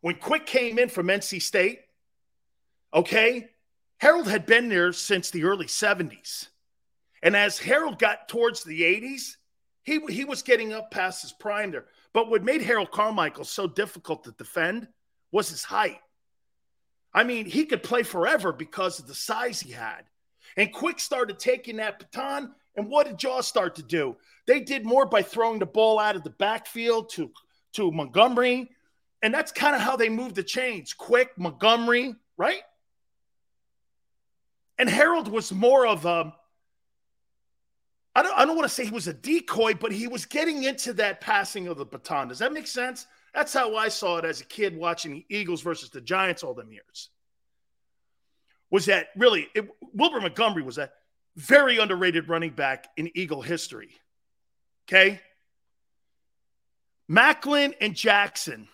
When 0.00 0.16
Quick 0.16 0.46
came 0.46 0.78
in 0.78 0.88
from 0.88 1.06
NC 1.08 1.42
State, 1.42 1.80
okay, 2.92 3.48
Harold 3.98 4.28
had 4.28 4.46
been 4.46 4.68
there 4.68 4.92
since 4.92 5.30
the 5.30 5.44
early 5.44 5.66
70s. 5.66 6.48
And 7.22 7.34
as 7.34 7.58
Harold 7.58 7.98
got 7.98 8.28
towards 8.28 8.62
the 8.62 8.82
80s, 8.82 9.36
he, 9.82 10.00
he 10.08 10.24
was 10.24 10.42
getting 10.42 10.72
up 10.72 10.90
past 10.90 11.22
his 11.22 11.32
prime 11.32 11.70
there. 11.70 11.86
But 12.12 12.28
what 12.28 12.44
made 12.44 12.62
Harold 12.62 12.90
Carmichael 12.90 13.44
so 13.44 13.66
difficult 13.66 14.24
to 14.24 14.32
defend 14.32 14.88
was 15.32 15.48
his 15.48 15.64
height. 15.64 16.00
I 17.12 17.24
mean, 17.24 17.46
he 17.46 17.64
could 17.64 17.82
play 17.82 18.02
forever 18.02 18.52
because 18.52 18.98
of 18.98 19.06
the 19.06 19.14
size 19.14 19.60
he 19.60 19.72
had. 19.72 20.02
And 20.56 20.72
Quick 20.72 21.00
started 21.00 21.38
taking 21.38 21.76
that 21.76 21.98
baton. 21.98 22.52
And 22.76 22.88
what 22.88 23.06
did 23.06 23.18
Jaws 23.18 23.46
start 23.46 23.74
to 23.76 23.82
do? 23.82 24.16
They 24.46 24.60
did 24.60 24.84
more 24.84 25.06
by 25.06 25.22
throwing 25.22 25.58
the 25.58 25.66
ball 25.66 25.98
out 25.98 26.16
of 26.16 26.24
the 26.24 26.30
backfield 26.30 27.08
to, 27.10 27.30
to 27.74 27.90
Montgomery 27.90 28.70
and 29.26 29.34
that's 29.34 29.50
kind 29.50 29.74
of 29.74 29.82
how 29.82 29.96
they 29.96 30.08
moved 30.08 30.36
the 30.36 30.44
chains 30.44 30.94
quick, 30.94 31.36
Montgomery, 31.36 32.14
right? 32.36 32.60
And 34.78 34.88
Harold 34.88 35.26
was 35.26 35.50
more 35.50 35.84
of 35.84 36.04
a, 36.04 36.32
I 38.14 38.22
don't, 38.22 38.38
I 38.38 38.44
don't 38.44 38.54
want 38.54 38.68
to 38.68 38.72
say 38.72 38.84
he 38.84 38.92
was 38.92 39.08
a 39.08 39.12
decoy, 39.12 39.74
but 39.74 39.90
he 39.90 40.06
was 40.06 40.26
getting 40.26 40.62
into 40.62 40.92
that 40.92 41.20
passing 41.20 41.66
of 41.66 41.76
the 41.76 41.84
baton. 41.84 42.28
Does 42.28 42.38
that 42.38 42.52
make 42.52 42.68
sense? 42.68 43.04
That's 43.34 43.52
how 43.52 43.74
I 43.74 43.88
saw 43.88 44.18
it 44.18 44.24
as 44.24 44.40
a 44.40 44.44
kid 44.44 44.76
watching 44.76 45.14
the 45.14 45.26
Eagles 45.28 45.60
versus 45.60 45.90
the 45.90 46.00
Giants 46.00 46.44
all 46.44 46.54
them 46.54 46.70
years. 46.70 47.08
Was 48.70 48.86
that 48.86 49.08
really, 49.16 49.48
it, 49.56 49.68
Wilbert 49.92 50.22
Montgomery 50.22 50.62
was 50.62 50.78
a 50.78 50.88
very 51.34 51.78
underrated 51.78 52.28
running 52.28 52.50
back 52.50 52.86
in 52.96 53.10
Eagle 53.16 53.42
history. 53.42 53.90
Okay. 54.86 55.20
Maclin 57.10 57.74
and 57.80 57.96
Jackson 57.96 58.68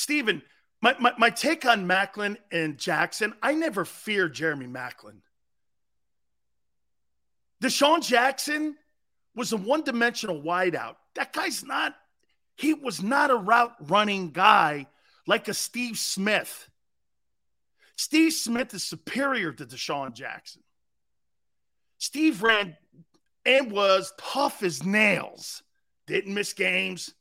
Stephen, 0.00 0.42
my, 0.80 0.96
my, 0.98 1.12
my 1.18 1.28
take 1.28 1.66
on 1.66 1.86
Maclin 1.86 2.38
and 2.50 2.78
Jackson, 2.78 3.34
I 3.42 3.52
never 3.52 3.84
fear 3.84 4.28
Jeremy 4.30 4.66
Maclin. 4.66 5.20
DeSean 7.62 8.02
Jackson 8.02 8.76
was 9.34 9.52
a 9.52 9.58
one 9.58 9.82
dimensional 9.82 10.40
wideout. 10.40 10.96
That 11.16 11.34
guy's 11.34 11.62
not, 11.62 11.94
he 12.56 12.72
was 12.72 13.02
not 13.02 13.30
a 13.30 13.36
route 13.36 13.74
running 13.88 14.30
guy 14.30 14.86
like 15.26 15.48
a 15.48 15.54
Steve 15.54 15.98
Smith. 15.98 16.70
Steve 17.96 18.32
Smith 18.32 18.72
is 18.72 18.82
superior 18.82 19.52
to 19.52 19.66
DeSean 19.66 20.14
Jackson. 20.14 20.62
Steve 21.98 22.42
ran 22.42 22.74
and 23.44 23.70
was 23.70 24.14
tough 24.18 24.62
as 24.62 24.82
nails, 24.82 25.62
didn't 26.06 26.32
miss 26.32 26.54
games, 26.54 27.12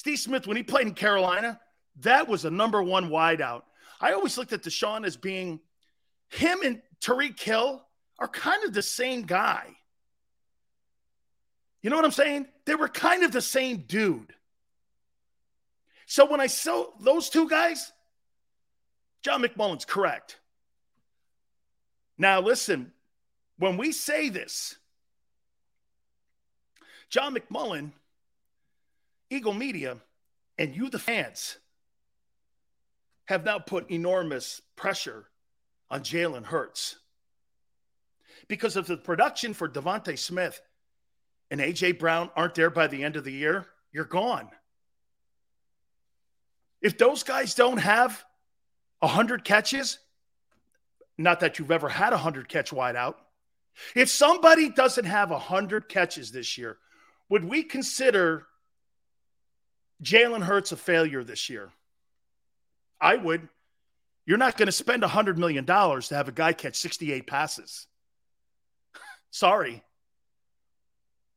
Steve 0.00 0.18
Smith, 0.18 0.46
when 0.46 0.56
he 0.56 0.62
played 0.62 0.86
in 0.86 0.94
Carolina, 0.94 1.60
that 2.02 2.28
was 2.28 2.44
a 2.44 2.50
number 2.50 2.82
one 2.82 3.10
wideout. 3.10 3.62
I 4.00 4.12
always 4.12 4.38
looked 4.38 4.52
at 4.52 4.62
DeSean 4.62 5.06
as 5.06 5.16
being 5.16 5.60
him 6.28 6.60
and 6.64 6.80
Tyreek 7.00 7.38
Hill 7.38 7.84
are 8.18 8.28
kind 8.28 8.64
of 8.64 8.72
the 8.72 8.82
same 8.82 9.22
guy. 9.22 9.64
You 11.82 11.90
know 11.90 11.96
what 11.96 12.04
I'm 12.04 12.10
saying? 12.10 12.46
They 12.66 12.74
were 12.74 12.88
kind 12.88 13.24
of 13.24 13.32
the 13.32 13.40
same 13.40 13.84
dude. 13.86 14.34
So 16.06 16.28
when 16.28 16.40
I 16.40 16.46
saw 16.48 16.86
those 17.00 17.30
two 17.30 17.48
guys, 17.48 17.92
John 19.22 19.42
McMullen's 19.42 19.84
correct. 19.84 20.38
Now, 22.18 22.40
listen, 22.40 22.92
when 23.58 23.76
we 23.76 23.92
say 23.92 24.28
this, 24.28 24.76
John 27.08 27.34
McMullen, 27.34 27.92
Eagle 29.30 29.54
Media, 29.54 29.96
and 30.58 30.76
you, 30.76 30.90
the 30.90 30.98
fans, 30.98 31.56
have 33.30 33.44
now 33.44 33.60
put 33.60 33.88
enormous 33.92 34.60
pressure 34.74 35.24
on 35.88 36.00
Jalen 36.00 36.44
Hurts. 36.44 36.96
Because 38.48 38.76
if 38.76 38.88
the 38.88 38.96
production 38.96 39.54
for 39.54 39.68
DeVonta 39.68 40.18
Smith 40.18 40.60
and 41.48 41.60
AJ 41.60 42.00
Brown 42.00 42.30
aren't 42.34 42.56
there 42.56 42.70
by 42.70 42.88
the 42.88 43.04
end 43.04 43.14
of 43.14 43.22
the 43.22 43.32
year, 43.32 43.66
you're 43.92 44.04
gone. 44.04 44.48
If 46.82 46.98
those 46.98 47.22
guys 47.22 47.54
don't 47.54 47.76
have 47.76 48.24
100 48.98 49.44
catches, 49.44 50.00
not 51.16 51.38
that 51.38 51.60
you've 51.60 51.70
ever 51.70 51.88
had 51.88 52.08
a 52.08 52.16
100 52.16 52.48
catch 52.48 52.72
wideout, 52.72 53.14
if 53.94 54.10
somebody 54.10 54.70
doesn't 54.70 55.04
have 55.04 55.30
100 55.30 55.88
catches 55.88 56.32
this 56.32 56.58
year, 56.58 56.78
would 57.28 57.44
we 57.44 57.62
consider 57.62 58.48
Jalen 60.02 60.42
Hurts 60.42 60.72
a 60.72 60.76
failure 60.76 61.22
this 61.22 61.48
year? 61.48 61.70
I 63.00 63.16
would. 63.16 63.48
You're 64.26 64.38
not 64.38 64.56
going 64.56 64.66
to 64.66 64.72
spend 64.72 65.02
$100 65.02 65.36
million 65.38 65.64
to 65.64 66.14
have 66.14 66.28
a 66.28 66.32
guy 66.32 66.52
catch 66.52 66.76
68 66.76 67.26
passes. 67.26 67.86
Sorry. 69.30 69.82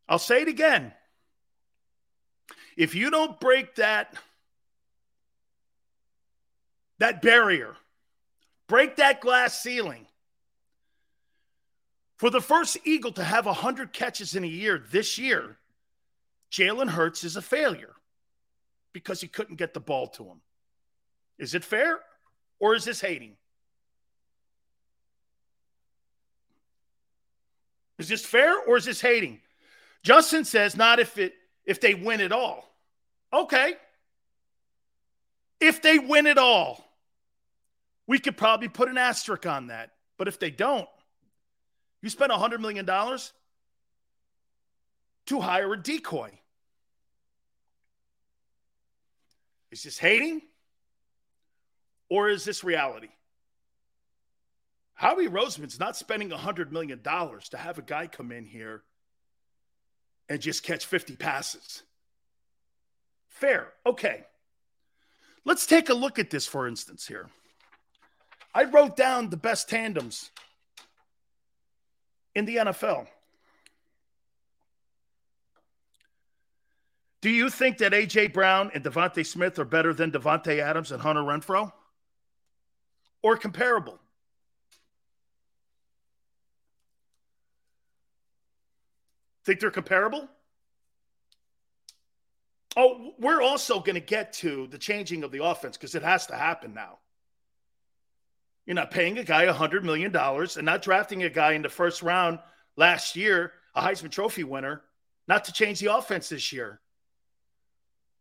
I'll 0.07 0.19
say 0.19 0.41
it 0.41 0.47
again. 0.47 0.93
If 2.75 2.95
you 2.95 3.09
don't 3.09 3.39
break 3.39 3.75
that 3.75 4.15
that 6.99 7.21
barrier, 7.21 7.75
break 8.67 8.97
that 8.97 9.21
glass 9.21 9.61
ceiling. 9.61 10.07
For 12.17 12.29
the 12.29 12.41
first 12.41 12.77
Eagle 12.85 13.11
to 13.13 13.23
have 13.23 13.45
100 13.45 13.91
catches 13.91 14.35
in 14.35 14.43
a 14.43 14.47
year 14.47 14.81
this 14.91 15.17
year, 15.17 15.57
Jalen 16.51 16.89
Hurts 16.89 17.23
is 17.23 17.35
a 17.35 17.41
failure 17.41 17.93
because 18.93 19.19
he 19.19 19.27
couldn't 19.27 19.57
get 19.57 19.73
the 19.73 19.79
ball 19.79 20.07
to 20.07 20.23
him. 20.23 20.41
Is 21.37 21.55
it 21.55 21.63
fair 21.63 21.99
or 22.59 22.75
is 22.75 22.85
this 22.85 23.01
hating? 23.01 23.35
Is 27.99 28.09
this 28.09 28.25
fair 28.25 28.59
or 28.59 28.77
is 28.77 28.85
this 28.85 29.01
hating? 29.01 29.39
Justin 30.03 30.45
says 30.45 30.75
not 30.75 30.99
if 30.99 31.17
it 31.17 31.33
if 31.65 31.79
they 31.79 31.93
win 31.93 32.19
it 32.19 32.31
all. 32.31 32.69
Okay. 33.31 33.73
If 35.59 35.81
they 35.81 35.97
win 35.97 36.27
it 36.27 36.37
all, 36.37 36.83
we 38.05 38.19
could 38.19 38.35
probably 38.35 38.67
put 38.67 38.89
an 38.89 38.97
asterisk 38.97 39.45
on 39.45 39.67
that. 39.67 39.91
But 40.17 40.27
if 40.27 40.37
they 40.39 40.51
don't, 40.51 40.89
you 42.01 42.09
spend 42.09 42.31
$100 42.31 42.59
million 42.59 42.85
to 45.25 45.39
hire 45.39 45.73
a 45.73 45.81
decoy. 45.81 46.31
Is 49.71 49.83
this 49.83 49.97
hating 49.97 50.41
or 52.13 52.29
is 52.29 52.45
this 52.45 52.63
reality? 52.63 53.09
Howie 54.93 55.27
Roseman's 55.27 55.79
not 55.79 55.97
spending 55.97 56.29
$100 56.29 56.71
million 56.71 56.99
to 57.01 57.57
have 57.57 57.79
a 57.79 57.81
guy 57.81 58.05
come 58.05 58.31
in 58.31 58.45
here 58.45 58.83
and 60.29 60.39
just 60.39 60.61
catch 60.61 60.85
50 60.85 61.15
passes. 61.15 61.81
Fair. 63.29 63.73
Okay. 63.83 64.25
Let's 65.43 65.65
take 65.65 65.89
a 65.89 65.95
look 65.95 66.19
at 66.19 66.29
this, 66.29 66.45
for 66.45 66.67
instance, 66.67 67.07
here. 67.07 67.31
I 68.53 68.65
wrote 68.65 68.95
down 68.95 69.31
the 69.31 69.37
best 69.37 69.67
tandems 69.67 70.29
in 72.35 72.45
the 72.45 72.57
NFL. 72.57 73.07
Do 77.21 77.31
you 77.31 77.49
think 77.49 77.79
that 77.79 77.91
A.J. 77.91 78.27
Brown 78.27 78.69
and 78.75 78.83
DeVonta 78.83 79.25
Smith 79.25 79.57
are 79.57 79.65
better 79.65 79.95
than 79.95 80.11
Davante 80.11 80.59
Adams 80.59 80.91
and 80.91 81.01
Hunter 81.01 81.21
Renfrow? 81.21 81.73
Or 83.23 83.37
comparable? 83.37 83.99
Think 89.45 89.59
they're 89.59 89.71
comparable? 89.71 90.29
Oh, 92.75 93.13
we're 93.19 93.41
also 93.41 93.79
going 93.79 93.95
to 93.95 94.01
get 94.01 94.33
to 94.33 94.67
the 94.67 94.77
changing 94.77 95.23
of 95.23 95.31
the 95.31 95.43
offense 95.43 95.77
because 95.77 95.95
it 95.95 96.03
has 96.03 96.27
to 96.27 96.35
happen 96.35 96.73
now. 96.73 96.99
You're 98.65 98.75
not 98.75 98.91
paying 98.91 99.17
a 99.17 99.23
guy 99.23 99.45
$100 99.45 99.83
million 99.83 100.15
and 100.15 100.65
not 100.65 100.81
drafting 100.81 101.23
a 101.23 101.29
guy 101.29 101.53
in 101.53 101.61
the 101.61 101.69
first 101.69 102.01
round 102.01 102.39
last 102.77 103.15
year, 103.15 103.51
a 103.75 103.81
Heisman 103.81 104.11
Trophy 104.11 104.43
winner, 104.43 104.81
not 105.27 105.45
to 105.45 105.53
change 105.53 105.79
the 105.79 105.93
offense 105.93 106.29
this 106.29 106.51
year. 106.53 106.79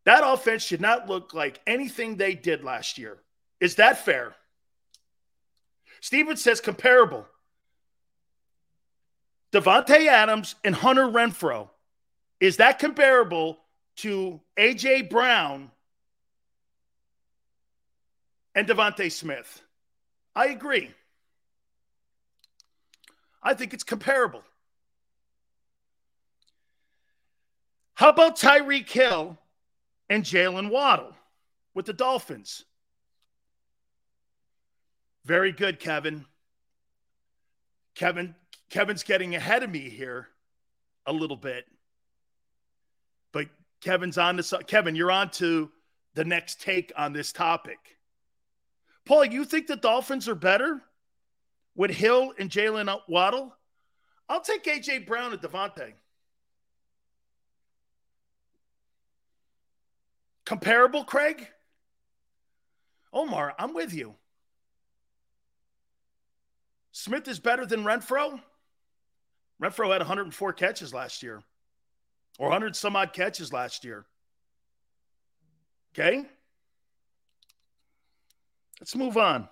That 0.05 0.23
offense 0.25 0.65
should 0.65 0.81
not 0.81 1.09
look 1.09 1.33
like 1.33 1.61
anything 1.67 2.17
they 2.17 2.35
did 2.35 2.65
last 2.65 2.99
year. 2.99 3.19
Is 3.61 3.77
that 3.77 4.05
fair? 4.05 4.35
Steven 6.03 6.37
says 6.37 6.61
comparable. 6.61 7.25
Davante 9.53 10.09
Adams 10.09 10.57
and 10.65 10.75
Hunter 10.75 11.07
Renfrow. 11.07 11.71
Is 12.41 12.57
that 12.57 12.81
comparable 12.81 13.59
to 13.99 14.41
AJ 14.59 15.09
Brown 15.09 15.71
and 18.57 18.67
DeVonta 18.67 19.13
Smith? 19.13 19.63
I 20.35 20.49
agree. 20.49 20.91
I 23.41 23.55
think 23.55 23.73
it's 23.73 23.85
comparable. 23.85 24.43
How 27.95 28.09
about 28.09 28.39
Tyreek 28.39 28.91
Hill 28.91 29.39
and 30.11 30.25
Jaylen 30.25 30.69
Waddle 30.69 31.15
with 31.75 31.87
the 31.87 31.93
Dolphins? 31.93 32.65
Very 35.25 35.53
good, 35.53 35.79
Kevin. 35.79 36.25
Kevin, 37.95 38.35
Kevin's 38.71 39.03
getting 39.03 39.35
ahead 39.35 39.63
of 39.63 39.71
me 39.71 39.89
here 39.89 40.29
a 41.07 41.13
little 41.13 41.37
bit. 41.37 41.67
But 43.33 43.47
Kevin's 43.81 44.19
on 44.19 44.37
to 44.37 44.59
Kevin, 44.67 44.97
you're 44.97 45.11
on 45.11 45.31
to 45.33 45.71
the 46.15 46.25
next 46.25 46.61
take 46.61 46.93
on 46.97 47.13
this 47.13 47.33
topic. 47.33 47.79
Paul, 49.05 49.25
you 49.25 49.45
think 49.45 49.67
the 49.67 49.77
Dolphins 49.77 50.29
are 50.29 50.35
better 50.35 50.83
with 51.75 51.91
Hill 51.91 52.33
and 52.39 52.51
Jaylen 52.51 52.95
Waddle? 53.09 53.55
I'll 54.29 54.41
take 54.41 54.65
AJ 54.65 55.07
Brown 55.07 55.33
and 55.33 55.43
Davante. 55.43 55.93
Comparable, 60.45 61.05
Craig? 61.05 61.49
Omar, 63.13 63.55
I'm 63.59 63.75
with 63.75 63.93
you. 63.93 64.15
Smith 66.93 67.27
is 67.27 67.39
better 67.41 67.67
than 67.67 67.85
Renfrow. 67.85 68.41
Renfrow 69.61 69.93
had 69.93 70.01
104 70.01 70.53
catches 70.53 70.93
last 70.93 71.23
year, 71.23 71.43
or 72.39 72.49
100 72.49 72.77
some 72.77 72.97
odd 72.97 73.13
catches 73.13 73.53
last 73.53 73.85
year. 73.85 74.05
Okay. 75.95 76.25
Let's 78.81 78.97
move 78.97 79.17
on. 79.17 79.49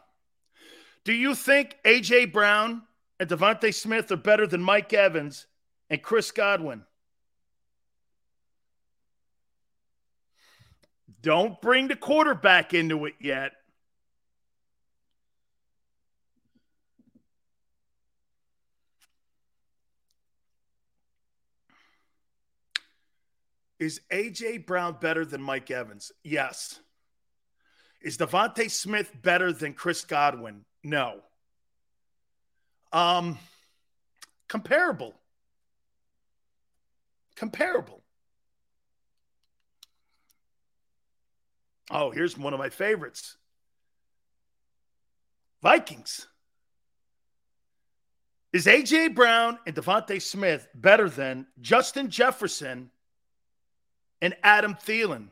Do 1.05 1.13
you 1.13 1.35
think 1.35 1.77
A.J. 1.85 2.27
Brown 2.27 2.83
and 3.19 3.29
DeVonta 3.29 3.73
Smith 3.73 4.11
are 4.11 4.17
better 4.17 4.47
than 4.47 4.63
Mike 4.63 4.93
Evans 4.93 5.47
and 5.89 6.03
Chris 6.03 6.31
Godwin? 6.31 6.85
Don't 11.23 11.61
bring 11.61 11.89
the 11.89 11.97
quarterback 11.97 12.75
into 12.75 13.05
it 13.07 13.15
yet. 13.21 13.53
Is 23.81 24.03
AJ 24.13 24.67
Brown 24.67 24.99
better 25.01 25.25
than 25.25 25.41
Mike 25.41 25.71
Evans? 25.71 26.13
Yes. 26.23 26.79
Is 28.03 28.19
DeVonta 28.19 28.71
Smith 28.71 29.11
better 29.23 29.55
than 29.55 29.73
Chris 29.73 30.05
Godwin? 30.05 30.67
No. 30.85 31.21
Um, 32.93 33.39
comparable. 34.49 35.15
Comparable. 37.37 38.03
Oh, 41.91 42.11
here's 42.11 42.37
one 42.37 42.53
of 42.53 42.59
my 42.59 42.69
favorites 42.69 43.39
Vikings. 45.63 46.27
Is 48.53 48.67
AJ 48.67 49.15
Brown 49.15 49.59
and 49.67 49.75
DeVonta 49.75 50.21
Smith 50.21 50.69
better 50.75 51.09
than 51.09 51.47
Justin 51.63 52.11
Jefferson 52.11 52.91
and 54.21 54.37
Adam 54.43 54.75
Thielen? 54.75 55.29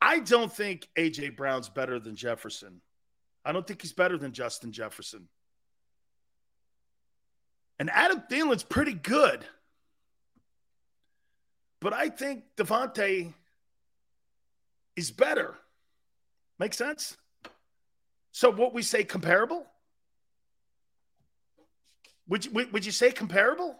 I 0.00 0.18
don't 0.18 0.52
think 0.52 0.88
AJ 0.98 1.36
Brown's 1.36 1.68
better 1.68 2.00
than 2.00 2.16
Jefferson. 2.16 2.80
I 3.44 3.52
don't 3.52 3.66
think 3.66 3.82
he's 3.82 3.92
better 3.92 4.18
than 4.18 4.32
Justin 4.32 4.72
Jefferson. 4.72 5.28
And 7.78 7.90
Adam 7.90 8.22
Thielen's 8.30 8.62
pretty 8.62 8.94
good. 8.94 9.44
But 11.80 11.92
I 11.92 12.08
think 12.10 12.44
DeVonta 12.56 13.32
is 14.94 15.10
better. 15.10 15.54
Make 16.58 16.74
sense? 16.74 17.16
So 18.30 18.50
what 18.50 18.72
we 18.72 18.82
say 18.82 19.04
comparable? 19.04 19.66
Would 22.28 22.44
you, 22.46 22.68
would 22.72 22.86
you 22.86 22.92
say 22.92 23.10
comparable? 23.10 23.76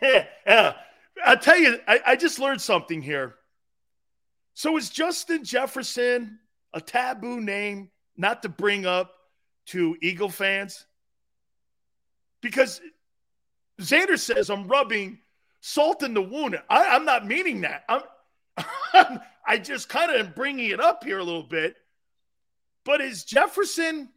yeah, 0.46 0.74
I'll 1.24 1.38
tell 1.38 1.58
you, 1.58 1.78
I, 1.86 2.00
I 2.06 2.16
just 2.16 2.38
learned 2.38 2.60
something 2.60 3.02
here. 3.02 3.36
So 4.54 4.76
is 4.76 4.90
Justin 4.90 5.44
Jefferson 5.44 6.38
a 6.72 6.80
taboo 6.80 7.40
name 7.40 7.90
not 8.16 8.42
to 8.42 8.48
bring 8.48 8.86
up 8.86 9.12
to 9.66 9.96
Eagle 10.00 10.28
fans? 10.28 10.86
Because 12.40 12.80
Xander 13.80 14.18
says 14.18 14.50
I'm 14.50 14.68
rubbing 14.68 15.18
salt 15.60 16.02
in 16.02 16.14
the 16.14 16.22
wound. 16.22 16.60
I, 16.68 16.96
am 16.96 17.04
not 17.04 17.26
meaning 17.26 17.62
that. 17.62 17.84
I'm, 17.88 18.02
I 19.46 19.58
just 19.58 19.88
kind 19.88 20.10
of 20.10 20.24
am 20.24 20.32
bringing 20.34 20.70
it 20.70 20.80
up 20.80 21.04
here 21.04 21.18
a 21.18 21.24
little 21.24 21.42
bit. 21.42 21.76
But 22.84 23.00
is 23.00 23.24
Jefferson 23.24 24.10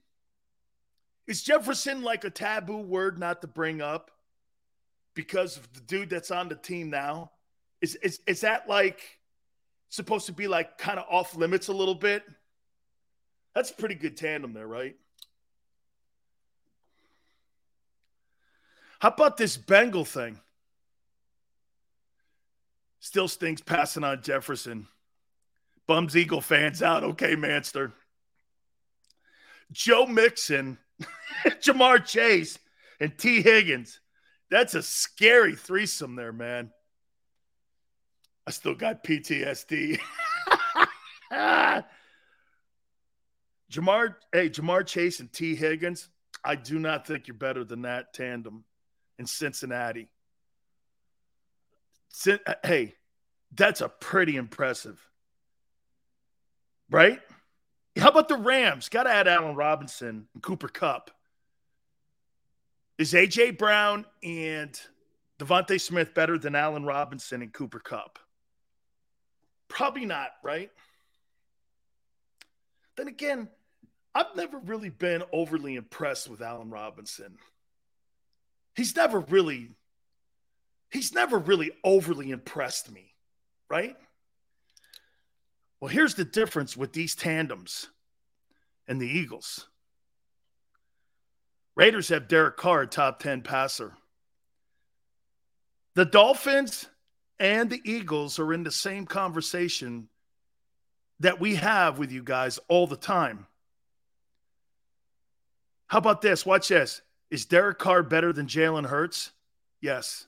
is 1.26 1.44
Jefferson 1.44 2.02
like 2.02 2.24
a 2.24 2.30
taboo 2.30 2.78
word 2.78 3.20
not 3.20 3.42
to 3.42 3.48
bring 3.48 3.82
up 3.82 4.12
because 5.14 5.58
of 5.58 5.72
the 5.74 5.82
dude 5.82 6.10
that's 6.10 6.32
on 6.32 6.50
the 6.50 6.56
team 6.56 6.90
now? 6.90 7.32
Is 7.82 7.96
is 7.96 8.20
is 8.28 8.42
that 8.42 8.68
like 8.70 9.02
supposed 9.90 10.26
to 10.28 10.34
be 10.34 10.48
like 10.48 10.78
kind 10.78 11.00
of 11.00 11.06
off 11.10 11.36
limits 11.36 11.68
a 11.68 11.74
little 11.74 11.96
bit? 11.96 12.24
That's 13.54 13.72
a 13.72 13.74
pretty 13.74 13.96
good 13.96 14.18
tandem 14.18 14.54
there, 14.54 14.68
right? 14.68 14.96
How 19.00 19.10
about 19.10 19.38
this 19.38 19.58
Bengal 19.58 20.06
thing? 20.06 20.40
Still 23.00 23.28
stinks 23.28 23.62
passing 23.62 24.04
on 24.04 24.22
Jefferson. 24.22 24.88
Bums 25.88 26.18
Eagle 26.18 26.42
fans 26.42 26.82
out. 26.82 27.04
Okay, 27.04 27.36
Manster. 27.36 27.94
Joe 29.72 30.06
Mixon, 30.06 30.78
Ja'Marr 31.46 32.06
Chase, 32.06 32.60
and 33.00 33.18
Tee 33.18 33.42
Higgins. 33.42 34.00
That's 34.50 34.76
a 34.76 34.82
scary 34.82 35.56
threesome 35.56 36.16
there, 36.16 36.32
man. 36.32 36.72
I 38.46 38.52
still 38.52 38.76
got 38.76 39.04
PTSD. 39.04 40.00
Ja'Marr, 43.72 44.16
hey, 44.32 44.50
Ja'Marr 44.50 44.86
Chase 44.86 45.20
and 45.20 45.32
Tee 45.32 45.56
Higgins. 45.56 46.10
I 46.44 46.56
do 46.56 46.80
not 46.80 47.06
think 47.06 47.28
you're 47.28 47.36
better 47.36 47.66
than 47.66 47.82
that 47.82 48.14
tandem 48.14 48.64
in 49.20 49.26
Cincinnati. 49.26 50.08
Hey, 52.64 52.96
that's 53.54 53.82
a 53.82 53.90
pretty 53.90 54.38
impressive. 54.38 55.02
Right? 56.90 57.20
How 57.98 58.10
about 58.10 58.28
the 58.28 58.38
Rams? 58.38 58.90
Got 58.90 59.04
to 59.04 59.10
add 59.10 59.28
Allen 59.28 59.56
Robinson 59.56 60.28
and 60.34 60.44
Cooper 60.44 60.68
Kupp. 60.68 61.12
Is 62.98 63.14
AJ 63.14 63.58
Brown 63.58 64.06
and 64.24 64.80
DeVonta 65.40 65.80
Smith 65.80 66.14
better 66.14 66.38
than 66.38 66.56
Allen 66.56 66.86
Robinson 66.86 67.42
and 67.42 67.54
Cooper 67.54 67.80
Kupp? 67.80 68.20
Probably 69.68 70.06
not, 70.06 70.30
right? 70.44 70.72
Then 72.96 73.08
again, 73.08 73.48
I've 74.16 74.36
never 74.36 74.58
really 74.58 74.90
been 74.90 75.24
overly 75.32 75.76
impressed 75.76 76.28
with 76.28 76.42
Allen 76.42 76.72
Robinson. 76.72 77.38
He's 78.76 78.96
never 78.96 79.20
really 79.20 79.70
he's 80.90 81.14
never 81.14 81.38
really 81.38 81.72
overly 81.84 82.32
impressed 82.32 82.92
me, 82.92 83.14
right? 83.70 83.96
Well, 85.80 85.90
here's 85.90 86.16
the 86.16 86.26
difference 86.26 86.76
with 86.76 86.94
these 86.94 87.16
tandems 87.16 87.88
and 88.88 89.00
the 89.00 89.08
Eagles. 89.08 89.68
Raiders 91.76 92.10
have 92.10 92.28
Derek 92.28 92.58
Carr, 92.58 92.88
top 92.88 93.20
10 93.20 93.44
passer. 93.44 93.94
The 95.94 96.06
Dolphins 96.06 96.88
and 97.40 97.70
the 97.70 97.82
Eagles 97.84 98.40
are 98.40 98.54
in 98.54 98.64
the 98.64 98.72
same 98.72 99.06
conversation 99.06 100.10
that 101.20 101.40
we 101.40 101.56
have 101.56 102.00
with 102.00 102.12
you 102.12 102.24
guys 102.24 102.60
all 102.68 102.88
the 102.88 102.98
time. 102.98 103.46
How 105.88 106.00
about 106.00 106.22
this? 106.22 106.46
Watch 106.46 106.68
this. 106.68 107.02
Is 107.30 107.46
Derek 107.46 107.80
Carr 107.80 108.04
better 108.04 108.34
than 108.34 108.48
Jalen 108.48 108.86
Hurts? 108.86 109.32
Yes. 109.82 110.28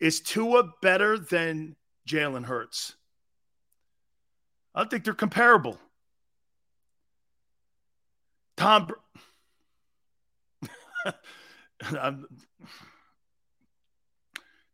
Is 0.00 0.20
Tua 0.20 0.72
better 0.82 1.18
than 1.18 1.76
Jalen 2.08 2.44
Hurts? 2.44 2.94
I 4.78 4.84
think 4.84 5.02
they're 5.02 5.12
comparable. 5.12 5.76
Tom. 8.56 8.88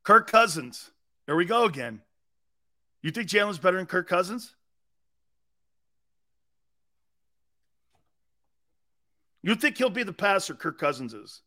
Kirk 0.03 0.31
Cousins. 0.31 0.91
There 1.25 1.37
we 1.37 1.47
go 1.47 1.65
again. 1.65 2.03
You 3.01 3.13
think 3.13 3.31
Jalen's 3.31 3.57
better 3.57 3.79
than 3.79 3.87
Kirk 3.87 4.07
Cousins? 4.07 4.55
You 9.43 9.55
think 9.55 9.79
he'll 9.79 9.89
be 9.89 10.03
the 10.03 10.13
passer 10.13 10.53
Kirk 10.53 10.79
Cousins 10.79 11.15
is? 11.15 11.41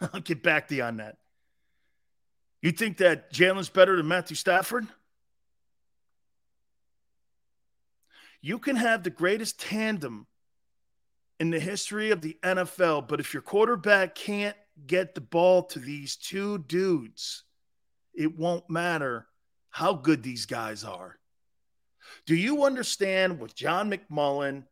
I'll 0.12 0.20
get 0.20 0.44
back 0.44 0.68
to 0.68 0.76
you 0.76 0.84
on 0.84 0.98
that. 0.98 1.16
You 2.62 2.70
think 2.70 2.98
that 2.98 3.32
Jalen's 3.32 3.68
better 3.68 3.96
than 3.96 4.06
Matthew 4.06 4.36
Stafford? 4.36 4.86
You 8.40 8.58
can 8.58 8.76
have 8.76 9.02
the 9.02 9.10
greatest 9.10 9.60
tandem 9.60 10.26
in 11.40 11.50
the 11.50 11.60
history 11.60 12.12
of 12.12 12.20
the 12.20 12.36
NFL, 12.42 13.08
but 13.08 13.18
if 13.18 13.34
your 13.34 13.42
quarterback 13.42 14.14
can't 14.14 14.56
get 14.86 15.14
the 15.14 15.20
ball 15.20 15.64
to 15.64 15.80
these 15.80 16.16
two 16.16 16.58
dudes, 16.58 17.42
it 18.14 18.38
won't 18.38 18.70
matter 18.70 19.26
how 19.70 19.94
good 19.94 20.22
these 20.22 20.46
guys 20.46 20.84
are. 20.84 21.18
Do 22.26 22.36
you 22.36 22.64
understand 22.64 23.40
what 23.40 23.54
John 23.54 23.90
McMullen, 23.90 24.64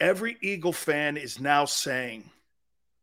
every 0.00 0.36
Eagle 0.42 0.72
fan, 0.72 1.16
is 1.16 1.40
now 1.40 1.64
saying? 1.64 2.24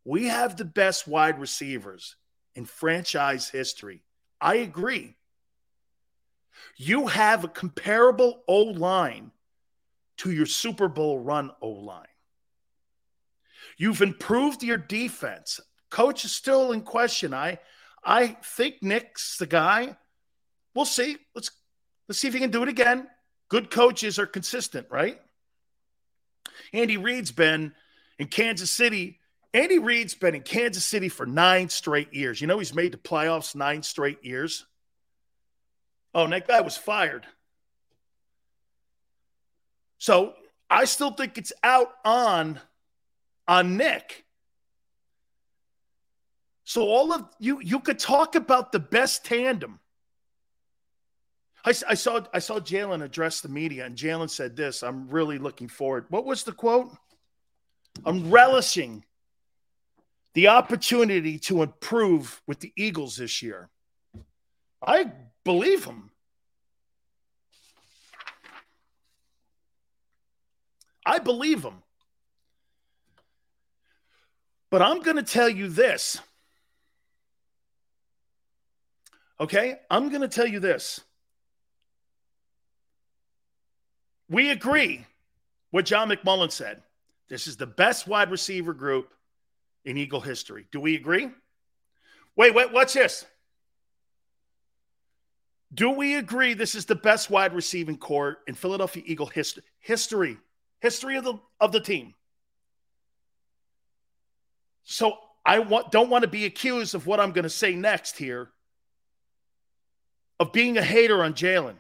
We 0.05 0.25
have 0.27 0.55
the 0.55 0.65
best 0.65 1.07
wide 1.07 1.39
receivers 1.39 2.15
in 2.55 2.65
franchise 2.65 3.49
history. 3.49 4.01
I 4.39 4.55
agree. 4.55 5.15
You 6.75 7.07
have 7.07 7.43
a 7.43 7.47
comparable 7.47 8.43
O 8.47 8.63
line 8.63 9.31
to 10.17 10.31
your 10.31 10.45
Super 10.45 10.87
Bowl 10.87 11.19
run 11.19 11.51
O 11.61 11.69
line. 11.69 12.07
You've 13.77 14.01
improved 14.01 14.63
your 14.63 14.77
defense. 14.77 15.59
Coach 15.89 16.25
is 16.25 16.31
still 16.31 16.71
in 16.71 16.81
question. 16.81 17.33
I 17.33 17.59
I 18.03 18.27
think 18.27 18.81
Nick's 18.81 19.37
the 19.37 19.47
guy. 19.47 19.95
We'll 20.75 20.85
see. 20.85 21.17
Let's 21.35 21.51
let's 22.07 22.19
see 22.19 22.27
if 22.27 22.33
he 22.33 22.39
can 22.39 22.51
do 22.51 22.63
it 22.63 22.69
again. 22.69 23.07
Good 23.49 23.69
coaches 23.69 24.19
are 24.19 24.25
consistent, 24.25 24.87
right? 24.89 25.21
Andy 26.71 26.97
Reid's 26.97 27.31
been 27.31 27.73
in 28.17 28.27
Kansas 28.27 28.71
City. 28.71 29.19
Andy 29.53 29.77
Reid's 29.77 30.15
been 30.15 30.33
in 30.33 30.41
Kansas 30.41 30.83
City 30.83 31.09
for 31.09 31.25
nine 31.25 31.69
straight 31.69 32.13
years. 32.13 32.41
You 32.41 32.47
know 32.47 32.57
he's 32.57 32.73
made 32.73 32.93
the 32.93 32.97
playoffs 32.97 33.55
nine 33.55 33.83
straight 33.83 34.23
years. 34.25 34.65
Oh, 36.15 36.23
and 36.23 36.33
that 36.33 36.47
guy 36.47 36.61
was 36.61 36.75
fired. 36.75 37.25
So 39.99 40.33
I 40.69 40.85
still 40.85 41.11
think 41.11 41.37
it's 41.37 41.53
out 41.63 41.91
on 42.03 42.59
on 43.47 43.77
Nick. 43.77 44.25
So 46.63 46.87
all 46.87 47.13
of 47.13 47.29
you 47.39 47.59
you 47.61 47.79
could 47.79 47.99
talk 47.99 48.35
about 48.35 48.71
the 48.71 48.79
best 48.79 49.23
tandem. 49.23 49.79
I, 51.63 51.73
I 51.87 51.93
saw 51.93 52.21
I 52.33 52.39
saw 52.39 52.59
Jalen 52.59 53.03
address 53.03 53.41
the 53.41 53.49
media, 53.49 53.85
and 53.85 53.95
Jalen 53.95 54.29
said 54.29 54.55
this. 54.55 54.81
I'm 54.81 55.09
really 55.09 55.37
looking 55.37 55.67
forward. 55.67 56.05
What 56.09 56.25
was 56.25 56.43
the 56.43 56.51
quote? 56.51 56.89
I'm 58.03 58.31
relishing 58.31 59.03
the 60.33 60.47
opportunity 60.47 61.37
to 61.39 61.61
improve 61.61 62.41
with 62.47 62.59
the 62.59 62.73
Eagles 62.75 63.17
this 63.17 63.41
year. 63.41 63.69
I 64.85 65.11
believe 65.43 65.85
him. 65.85 66.09
I 71.05 71.19
believe 71.19 71.63
him. 71.63 71.83
But 74.69 74.81
I'm 74.81 75.01
going 75.01 75.17
to 75.17 75.23
tell 75.23 75.49
you 75.49 75.67
this. 75.67 76.19
Okay? 79.39 79.75
I'm 79.91 80.09
going 80.09 80.21
to 80.21 80.27
tell 80.27 80.47
you 80.47 80.59
this. 80.59 80.99
We 84.29 84.49
agree 84.49 85.05
what 85.69 85.85
John 85.85 86.09
McMullen 86.09 86.51
said. 86.51 86.81
This 87.29 87.45
is 87.45 87.57
the 87.57 87.67
best 87.67 88.07
wide 88.07 88.31
receiver 88.31 88.73
group 88.73 89.13
in 89.85 89.97
Eagle 89.97 90.21
history. 90.21 90.65
Do 90.71 90.79
we 90.79 90.95
agree? 90.95 91.29
Wait, 92.35 92.53
wait, 92.53 92.71
what's 92.71 92.93
this? 92.93 93.25
Do 95.73 95.91
we 95.91 96.15
agree 96.15 96.53
this 96.53 96.75
is 96.75 96.85
the 96.85 96.95
best 96.95 97.29
wide 97.29 97.53
receiving 97.53 97.97
core 97.97 98.37
in 98.47 98.53
Philadelphia 98.53 99.03
Eagle 99.05 99.25
history? 99.25 99.63
History, 99.79 100.37
history 100.79 101.17
of 101.17 101.23
the 101.23 101.39
of 101.59 101.71
the 101.71 101.79
team. 101.79 102.13
So 104.83 105.17
I 105.45 105.59
want, 105.59 105.91
don't 105.91 106.09
want 106.09 106.23
to 106.23 106.27
be 106.27 106.45
accused 106.45 106.95
of 106.95 107.07
what 107.07 107.19
I'm 107.19 107.31
going 107.31 107.43
to 107.43 107.49
say 107.49 107.75
next 107.75 108.17
here 108.17 108.49
of 110.39 110.51
being 110.51 110.77
a 110.77 110.83
hater 110.83 111.23
on 111.23 111.33
Jalen. 111.33 111.75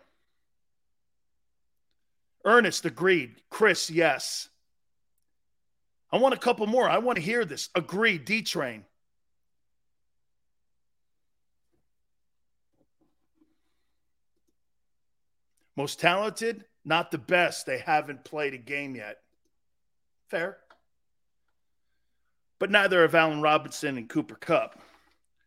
Ernest 2.45 2.85
agreed. 2.85 3.35
Chris, 3.49 3.89
yes. 3.89 4.49
I 6.13 6.17
want 6.17 6.35
a 6.35 6.37
couple 6.37 6.67
more. 6.67 6.87
I 6.87 6.99
want 6.99 7.15
to 7.15 7.23
hear 7.23 7.43
this. 7.43 7.69
Agreed. 7.73 8.23
D 8.23 8.43
train. 8.43 8.85
Most 15.75 15.99
talented, 15.99 16.65
not 16.85 17.09
the 17.09 17.17
best. 17.17 17.65
They 17.65 17.79
haven't 17.79 18.23
played 18.23 18.53
a 18.53 18.59
game 18.59 18.95
yet. 18.95 19.17
Fair. 20.29 20.57
But 22.59 22.69
neither 22.69 23.01
have 23.01 23.15
Allen 23.15 23.41
Robinson 23.41 23.97
and 23.97 24.07
Cooper 24.07 24.35
Kupp. 24.35 24.79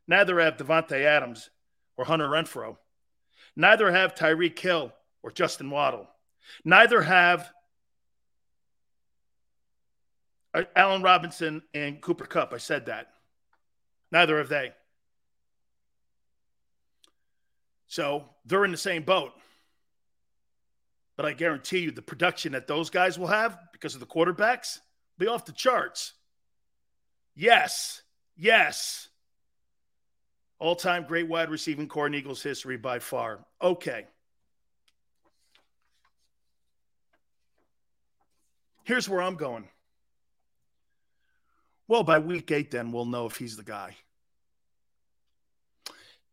Neither 0.09 0.41
have 0.41 0.57
Davante 0.57 1.01
Adams 1.01 1.49
or 1.97 2.05
Hunter 2.05 2.27
Renfrow. 2.27 2.77
Neither 3.55 3.93
have 3.93 4.17
Tyreek 4.17 4.59
Hill 4.59 4.93
or 5.23 5.31
Justin 5.31 5.71
Waddle. 5.71 6.09
Neither 6.65 7.03
have 7.03 7.43
uh, 7.43 7.45
Uh, 10.57 10.63
Allen 10.75 11.03
Robinson 11.03 11.63
and 11.75 12.01
Cooper 12.01 12.25
Kupp. 12.25 12.55
I 12.55 12.57
said 12.57 12.87
that. 12.87 13.09
Neither 14.11 14.39
have 14.39 14.49
they. 14.49 14.73
So 17.89 18.25
they're 18.47 18.65
in 18.65 18.71
the 18.71 18.79
same 18.79 19.03
boat. 19.03 19.33
But 21.17 21.27
I 21.27 21.35
guarantee 21.35 21.81
you 21.81 21.91
the 21.91 22.03
production 22.03 22.53
that 22.53 22.67
those 22.67 22.89
guys 22.89 23.19
will 23.19 23.27
have 23.27 23.59
because 23.73 23.95
of 23.95 24.01
the 24.01 24.07
quarterbacks 24.07 24.81
be 25.19 25.27
off 25.27 25.45
the 25.45 25.53
charts. 25.53 26.15
Yes. 27.35 28.03
Yes. 28.37 29.09
All 30.59 30.75
time 30.75 31.05
great 31.07 31.29
wide 31.29 31.51
receiving 31.51 31.87
core 31.87 32.07
in 32.07 32.15
Eagles 32.15 32.43
history 32.43 32.79
by 32.79 32.99
far. 32.99 33.45
Okay. 33.61 34.07
Here's 38.85 39.09
where 39.09 39.21
I'm 39.21 39.37
going. 39.37 39.69
Well, 41.89 42.03
by 42.03 42.19
week 42.19 42.51
eight, 42.51 42.71
then 42.71 42.93
we'll 42.93 43.05
know 43.05 43.27
if 43.27 43.37
he's 43.37 43.57
the 43.57 43.63
guy. 43.63 43.97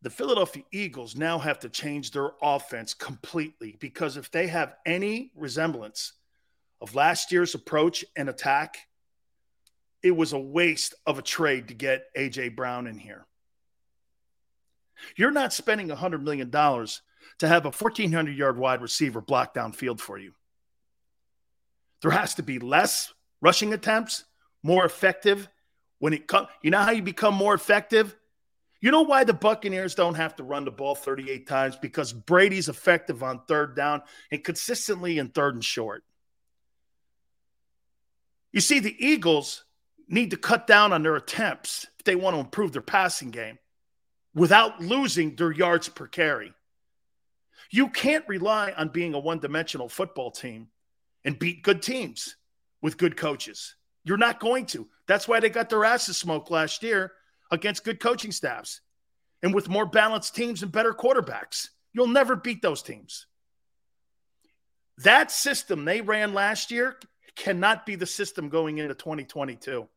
The 0.02 0.10
Philadelphia 0.10 0.64
Eagles 0.72 1.16
now 1.16 1.40
have 1.40 1.60
to 1.60 1.70
change 1.70 2.12
their 2.12 2.32
offense 2.42 2.94
completely 2.94 3.78
because 3.80 4.18
if 4.18 4.30
they 4.32 4.48
have 4.48 4.76
any 4.86 5.32
resemblance 5.36 6.14
of 6.82 6.94
last 6.94 7.32
year's 7.32 7.56
approach 7.56 8.04
and 8.16 8.28
attack, 8.28 8.78
it 10.02 10.12
was 10.12 10.34
a 10.34 10.40
waste 10.40 10.94
of 11.06 11.18
a 11.18 11.22
trade 11.22 11.70
to 11.70 11.74
get 11.74 12.08
A.J. 12.16 12.50
Brown 12.50 12.88
in 12.88 12.98
here. 12.98 13.26
You're 15.16 15.32
not 15.32 15.54
spending 15.54 15.88
$100 15.88 16.22
million 16.22 16.52
to 16.52 17.48
have 17.48 17.66
a 17.66 17.72
1,400 17.72 18.36
yard 18.36 18.58
wide 18.58 18.82
receiver 18.82 19.22
block 19.22 19.54
downfield 19.54 20.02
for 20.02 20.18
you. 20.18 20.34
There 22.02 22.12
has 22.12 22.36
to 22.36 22.44
be 22.44 22.60
less 22.60 23.14
rushing 23.42 23.74
attempts, 23.74 24.26
more 24.64 24.86
effective 24.86 25.48
when 26.00 26.14
it 26.14 26.28
comes. 26.28 26.48
You 26.62 26.72
know 26.72 26.82
how 26.82 26.92
you 26.92 27.04
become 27.04 27.36
more 27.36 27.54
effective? 27.54 28.16
You 28.82 28.92
know 28.92 29.04
why 29.04 29.24
the 29.24 29.34
Buccaneers 29.34 29.96
don't 29.96 30.16
have 30.16 30.36
to 30.38 30.44
run 30.44 30.66
the 30.66 30.72
ball 30.72 30.96
38 30.96 31.48
times? 31.48 31.76
Because 31.78 32.12
Brady's 32.12 32.68
effective 32.68 33.24
on 33.24 33.42
third 33.48 33.76
down 33.76 34.02
and 34.32 34.44
consistently 34.44 35.18
in 35.18 35.30
third 35.30 35.54
and 35.54 35.64
short. 35.64 36.04
You 38.52 38.62
see, 38.62 38.80
the 38.80 38.96
Eagles 39.00 39.64
need 40.08 40.32
to 40.32 40.38
cut 40.38 40.68
down 40.68 40.92
on 40.92 41.02
their 41.04 41.16
attempts 41.16 41.88
if 41.98 42.04
they 42.04 42.16
want 42.16 42.36
to 42.36 42.42
improve 42.42 42.72
their 42.74 42.82
passing 42.82 43.32
game 43.32 43.58
without 44.36 44.82
losing 44.82 45.36
their 45.36 45.52
yards 45.52 45.90
per 45.90 46.08
carry. 46.08 46.54
You 47.72 47.90
can't 47.90 48.28
rely 48.28 48.74
on 48.78 48.90
being 48.90 49.14
a 49.14 49.20
one 49.20 49.40
dimensional 49.40 49.90
football 49.90 50.30
team 50.30 50.68
and 51.24 51.40
beat 51.40 51.64
good 51.64 51.82
teams 51.82 52.36
with 52.82 52.98
good 52.98 53.18
coaches. 53.18 53.76
You're 54.04 54.18
not 54.18 54.40
going 54.40 54.66
to. 54.68 54.88
That's 55.08 55.28
why 55.28 55.40
they 55.40 55.50
got 55.50 55.70
their 55.70 55.86
asses 55.86 56.18
smoked 56.18 56.52
last 56.52 56.84
year 56.84 57.12
against 57.52 57.84
good 57.84 58.00
coaching 58.00 58.32
staffs 58.32 58.82
and 59.42 59.54
with 59.54 59.70
more 59.70 59.86
balanced 59.86 60.36
teams 60.36 60.64
and 60.64 60.72
better 60.72 60.94
quarterbacks. 60.94 61.70
You'll 61.94 62.08
never 62.08 62.36
beat 62.36 62.62
those 62.62 62.82
teams. 62.82 63.28
That 65.00 65.32
system 65.32 65.86
they 65.86 66.02
ran 66.02 66.34
last 66.34 66.72
year 66.72 66.98
cannot 67.36 67.86
be 67.86 67.96
the 67.96 68.06
system 68.06 68.50
going 68.50 68.78
into 68.78 68.94
2022. 68.94 69.88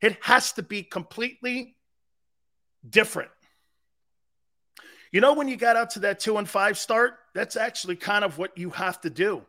It 0.00 0.18
has 0.22 0.52
to 0.52 0.62
be 0.62 0.82
completely 0.82 1.76
different. 2.88 3.30
You 5.12 5.20
know, 5.20 5.34
when 5.34 5.48
you 5.48 5.56
got 5.56 5.76
out 5.76 5.90
to 5.90 6.00
that 6.00 6.20
two 6.20 6.38
and 6.38 6.48
five 6.48 6.76
start, 6.76 7.14
that's 7.34 7.56
actually 7.56 7.96
kind 7.96 8.24
of 8.24 8.36
what 8.36 8.58
you 8.58 8.70
have 8.70 9.00
to 9.02 9.10
do. 9.10 9.42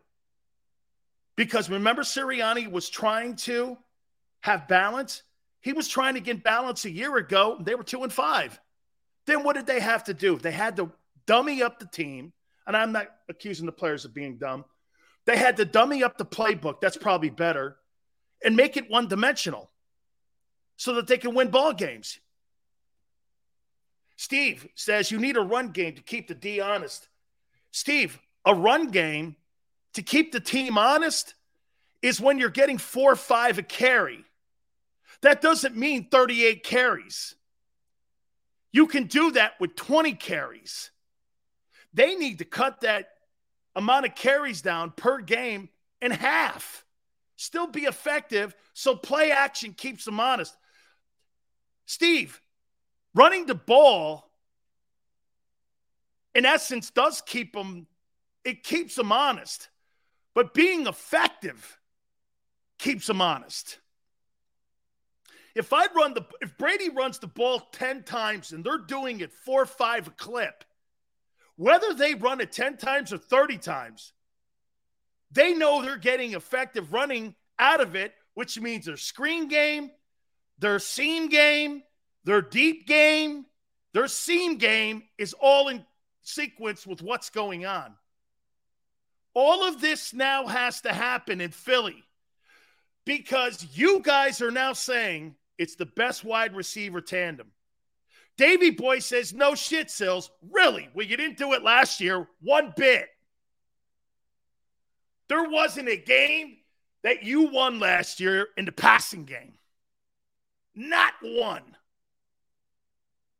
Because 1.36 1.68
remember, 1.68 2.02
Sirianni 2.02 2.70
was 2.70 2.88
trying 2.88 3.36
to 3.36 3.76
have 4.46 4.68
balance. 4.68 5.24
He 5.60 5.72
was 5.72 5.88
trying 5.88 6.14
to 6.14 6.20
get 6.20 6.44
balance 6.44 6.84
a 6.84 6.90
year 6.90 7.16
ago. 7.16 7.58
They 7.60 7.74
were 7.74 7.82
two 7.82 8.04
and 8.04 8.12
five. 8.12 8.58
Then 9.26 9.42
what 9.42 9.56
did 9.56 9.66
they 9.66 9.80
have 9.80 10.04
to 10.04 10.14
do? 10.14 10.38
They 10.38 10.52
had 10.52 10.76
to 10.76 10.92
dummy 11.26 11.62
up 11.62 11.80
the 11.80 11.86
team. 11.86 12.32
And 12.64 12.76
I'm 12.76 12.92
not 12.92 13.08
accusing 13.28 13.66
the 13.66 13.72
players 13.72 14.04
of 14.04 14.14
being 14.14 14.38
dumb. 14.38 14.64
They 15.24 15.36
had 15.36 15.56
to 15.56 15.64
dummy 15.64 16.04
up 16.04 16.16
the 16.16 16.24
playbook. 16.24 16.80
That's 16.80 16.96
probably 16.96 17.30
better. 17.30 17.76
And 18.44 18.54
make 18.54 18.76
it 18.76 18.88
one 18.88 19.08
dimensional 19.08 19.68
so 20.76 20.94
that 20.94 21.08
they 21.08 21.18
can 21.18 21.34
win 21.34 21.48
ball 21.48 21.72
games. 21.72 22.20
Steve 24.16 24.68
says 24.76 25.10
you 25.10 25.18
need 25.18 25.36
a 25.36 25.40
run 25.40 25.70
game 25.70 25.94
to 25.96 26.02
keep 26.02 26.28
the 26.28 26.34
D 26.34 26.60
honest. 26.60 27.08
Steve, 27.72 28.18
a 28.44 28.54
run 28.54 28.90
game 28.92 29.34
to 29.94 30.02
keep 30.02 30.30
the 30.30 30.40
team 30.40 30.78
honest 30.78 31.34
is 32.00 32.20
when 32.20 32.38
you're 32.38 32.48
getting 32.48 32.78
four 32.78 33.12
or 33.12 33.16
five 33.16 33.58
a 33.58 33.62
carry. 33.62 34.24
That 35.22 35.40
doesn't 35.40 35.76
mean 35.76 36.08
38 36.10 36.62
carries. 36.62 37.34
You 38.72 38.86
can 38.86 39.04
do 39.04 39.32
that 39.32 39.52
with 39.58 39.74
20 39.76 40.12
carries. 40.14 40.90
They 41.94 42.14
need 42.14 42.38
to 42.38 42.44
cut 42.44 42.82
that 42.82 43.08
amount 43.74 44.06
of 44.06 44.14
carries 44.14 44.62
down 44.62 44.92
per 44.96 45.20
game 45.20 45.68
in 46.02 46.10
half. 46.10 46.84
Still 47.36 47.66
be 47.66 47.82
effective 47.82 48.54
so 48.74 48.94
play 48.94 49.30
action 49.30 49.72
keeps 49.72 50.04
them 50.04 50.20
honest. 50.20 50.56
Steve, 51.86 52.40
running 53.14 53.46
the 53.46 53.54
ball 53.54 54.30
in 56.34 56.44
essence 56.44 56.90
does 56.90 57.22
keep 57.24 57.54
them 57.54 57.86
it 58.44 58.62
keeps 58.62 58.94
them 58.94 59.10
honest. 59.10 59.68
But 60.34 60.54
being 60.54 60.86
effective 60.86 61.80
keeps 62.78 63.06
them 63.06 63.20
honest. 63.20 63.78
If 65.56 65.72
I 65.72 65.86
run 65.96 66.12
the 66.12 66.22
if 66.42 66.56
Brady 66.58 66.90
runs 66.90 67.18
the 67.18 67.26
ball 67.26 67.60
10 67.72 68.02
times 68.02 68.52
and 68.52 68.62
they're 68.62 68.76
doing 68.76 69.20
it 69.20 69.32
4 69.32 69.62
or 69.62 69.66
5 69.66 70.08
a 70.08 70.10
clip, 70.10 70.64
whether 71.56 71.94
they 71.94 72.12
run 72.12 72.42
it 72.42 72.52
10 72.52 72.76
times 72.76 73.10
or 73.10 73.16
30 73.16 73.56
times, 73.56 74.12
they 75.32 75.54
know 75.54 75.80
they're 75.80 75.96
getting 75.96 76.34
effective 76.34 76.92
running 76.92 77.34
out 77.58 77.80
of 77.80 77.96
it, 77.96 78.12
which 78.34 78.60
means 78.60 78.84
their 78.84 78.98
screen 78.98 79.48
game, 79.48 79.90
their 80.58 80.78
seam 80.78 81.30
game, 81.30 81.82
their 82.24 82.42
deep 82.42 82.86
game, 82.86 83.46
their 83.94 84.08
seam 84.08 84.58
game 84.58 85.04
is 85.16 85.32
all 85.32 85.68
in 85.68 85.86
sequence 86.20 86.86
with 86.86 87.00
what's 87.00 87.30
going 87.30 87.64
on. 87.64 87.94
All 89.32 89.66
of 89.66 89.80
this 89.80 90.12
now 90.12 90.46
has 90.46 90.82
to 90.82 90.92
happen 90.92 91.40
in 91.40 91.50
Philly 91.50 92.04
because 93.06 93.66
you 93.72 94.00
guys 94.00 94.42
are 94.42 94.50
now 94.50 94.74
saying 94.74 95.34
It's 95.58 95.76
the 95.76 95.86
best 95.86 96.24
wide 96.24 96.54
receiver 96.54 97.00
tandem. 97.00 97.52
Davy 98.36 98.70
Boy 98.70 98.98
says, 98.98 99.32
no 99.32 99.54
shit, 99.54 99.90
Sills. 99.90 100.30
Really? 100.50 100.88
Well, 100.94 101.06
you 101.06 101.16
didn't 101.16 101.38
do 101.38 101.54
it 101.54 101.62
last 101.62 102.00
year 102.00 102.28
one 102.42 102.74
bit. 102.76 103.08
There 105.28 105.48
wasn't 105.48 105.88
a 105.88 105.96
game 105.96 106.58
that 107.02 107.22
you 107.22 107.50
won 107.50 107.80
last 107.80 108.20
year 108.20 108.48
in 108.56 108.64
the 108.64 108.72
passing 108.72 109.24
game. 109.24 109.54
Not 110.74 111.14
one. 111.22 111.62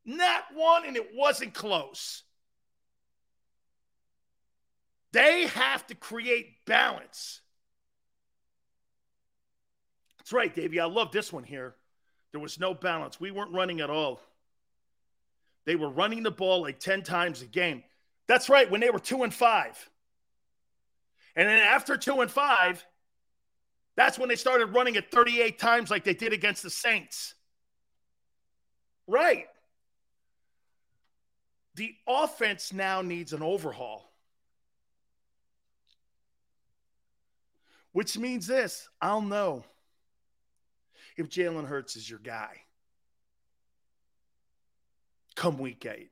Not 0.04 0.44
one, 0.54 0.86
and 0.86 0.96
it 0.96 1.10
wasn't 1.14 1.52
close. 1.52 2.22
They 5.12 5.46
have 5.46 5.86
to 5.88 5.94
create 5.94 6.64
balance. 6.64 7.40
That's 10.18 10.32
right, 10.32 10.54
Davey. 10.54 10.80
I 10.80 10.86
love 10.86 11.12
this 11.12 11.32
one 11.32 11.44
here. 11.44 11.74
There 12.32 12.40
was 12.40 12.58
no 12.58 12.74
balance. 12.74 13.20
We 13.20 13.30
weren't 13.30 13.52
running 13.52 13.80
at 13.80 13.90
all. 13.90 14.20
They 15.64 15.76
were 15.76 15.88
running 15.88 16.22
the 16.22 16.30
ball 16.30 16.62
like 16.62 16.78
10 16.78 17.02
times 17.02 17.42
a 17.42 17.46
game. 17.46 17.82
That's 18.28 18.48
right, 18.48 18.70
when 18.70 18.80
they 18.80 18.90
were 18.90 18.98
two 18.98 19.22
and 19.22 19.32
five. 19.32 19.90
And 21.34 21.48
then 21.48 21.58
after 21.58 21.96
two 21.96 22.20
and 22.20 22.30
five, 22.30 22.84
that's 23.96 24.18
when 24.18 24.28
they 24.28 24.36
started 24.36 24.66
running 24.74 24.94
it 24.94 25.10
38 25.10 25.58
times 25.58 25.90
like 25.90 26.04
they 26.04 26.14
did 26.14 26.32
against 26.32 26.62
the 26.62 26.70
Saints. 26.70 27.34
Right. 29.06 29.46
The 31.74 31.94
offense 32.06 32.72
now 32.72 33.02
needs 33.02 33.32
an 33.32 33.42
overhaul. 33.42 34.10
Which 37.92 38.18
means 38.18 38.46
this 38.46 38.88
I'll 39.00 39.22
know 39.22 39.64
if 41.16 41.28
Jalen 41.28 41.66
Hurts 41.66 41.96
is 41.96 42.08
your 42.08 42.18
guy 42.18 42.60
come 45.36 45.58
week 45.58 45.86
eight. 45.86 46.10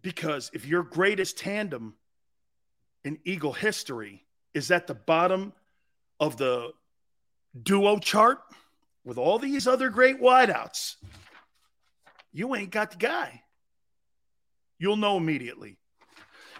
Because 0.00 0.50
if 0.52 0.66
your 0.66 0.82
greatest 0.82 1.38
tandem 1.38 1.94
in 3.04 3.18
Eagle 3.24 3.52
history 3.52 4.24
is 4.52 4.70
at 4.72 4.88
the 4.88 4.94
bottom 4.94 5.52
of 6.18 6.36
the 6.36 6.72
duo 7.62 7.98
chart 7.98 8.40
with 9.04 9.18
all 9.18 9.38
these 9.38 9.68
other 9.68 9.90
great 9.90 10.20
wideouts, 10.20 10.96
you 12.32 12.56
ain't 12.56 12.70
got 12.70 12.90
the 12.90 12.96
guy. 12.96 13.42
You'll 14.78 14.96
know 14.96 15.16
immediately. 15.16 15.76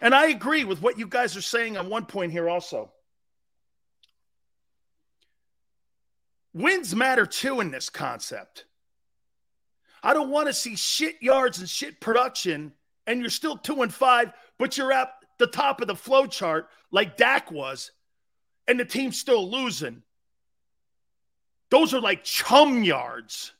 And 0.00 0.14
I 0.14 0.26
agree 0.26 0.64
with 0.64 0.80
what 0.80 0.98
you 0.98 1.06
guys 1.08 1.36
are 1.36 1.42
saying 1.42 1.76
on 1.76 1.88
one 1.88 2.06
point 2.06 2.30
here 2.30 2.48
also. 2.48 2.92
Wins 6.54 6.94
matter 6.94 7.26
too 7.26 7.60
in 7.60 7.70
this 7.70 7.88
concept. 7.88 8.66
I 10.02 10.14
don't 10.14 10.30
want 10.30 10.48
to 10.48 10.52
see 10.52 10.76
shit 10.76 11.22
yards 11.22 11.60
and 11.60 11.68
shit 11.68 12.00
production, 12.00 12.72
and 13.06 13.20
you're 13.20 13.30
still 13.30 13.56
two 13.56 13.82
and 13.82 13.92
five, 13.92 14.32
but 14.58 14.76
you're 14.76 14.92
at 14.92 15.14
the 15.38 15.46
top 15.46 15.80
of 15.80 15.86
the 15.86 15.94
flow 15.96 16.26
chart 16.26 16.68
like 16.90 17.16
Dak 17.16 17.50
was, 17.50 17.92
and 18.68 18.78
the 18.78 18.84
team's 18.84 19.18
still 19.18 19.50
losing. 19.50 20.02
Those 21.70 21.94
are 21.94 22.00
like 22.00 22.24
chum 22.24 22.84
yards. 22.84 23.52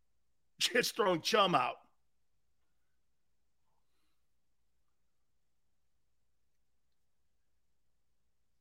Just 0.58 0.96
throwing 0.96 1.20
chum 1.20 1.54
out. 1.54 1.76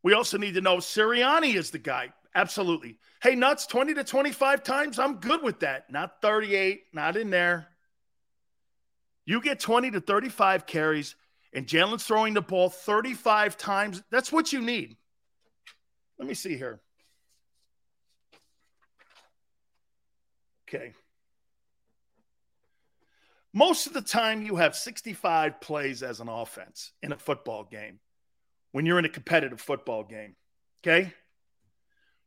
We 0.02 0.14
also 0.14 0.38
need 0.38 0.56
to 0.56 0.62
know 0.62 0.78
Sirianni 0.78 1.56
is 1.56 1.72
the 1.72 1.78
guy. 1.78 2.14
Absolutely. 2.36 2.98
Hey, 3.22 3.36
nuts, 3.36 3.66
20 3.66 3.96
to 3.96 4.04
25 4.04 4.64
times, 4.64 5.00
I'm 5.00 5.16
good 5.16 5.42
with 5.44 5.60
that. 5.62 5.92
Not 5.92 6.22
38, 6.22 6.84
not 6.94 7.18
in 7.18 7.30
there. 7.30 7.68
You 9.26 9.42
get 9.42 9.60
20 9.60 9.92
to 9.92 10.02
35 10.02 10.66
carries, 10.66 11.16
and 11.54 11.68
Jalen's 11.68 12.04
throwing 12.04 12.34
the 12.34 12.42
ball 12.42 12.70
35 12.70 13.58
times. 13.58 14.04
That's 14.12 14.32
what 14.32 14.54
you 14.54 14.62
need. 14.62 14.98
Let 16.18 16.28
me 16.28 16.34
see 16.34 16.56
here. 16.56 16.82
Okay. 20.68 20.94
Most 23.54 23.88
of 23.88 23.94
the 23.94 24.02
time, 24.02 24.44
you 24.44 24.58
have 24.58 24.76
65 24.76 25.60
plays 25.60 26.04
as 26.04 26.20
an 26.20 26.30
offense 26.30 26.92
in 27.02 27.12
a 27.12 27.18
football 27.18 27.64
game 27.64 28.00
when 28.72 28.86
you're 28.86 29.00
in 29.00 29.06
a 29.06 29.10
competitive 29.10 29.60
football 29.60 30.04
game. 30.04 30.36
Okay. 30.84 31.14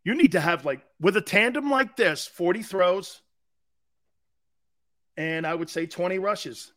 You 0.04 0.14
need 0.14 0.32
to 0.32 0.40
have 0.40 0.64
like 0.64 0.80
with 1.00 1.16
a 1.16 1.20
tandem 1.20 1.70
like 1.70 1.96
this, 1.96 2.26
40 2.26 2.62
throws 2.62 3.22
and 5.16 5.46
I 5.46 5.54
would 5.54 5.70
say 5.70 5.86
20 5.86 6.18
rushes. 6.18 6.72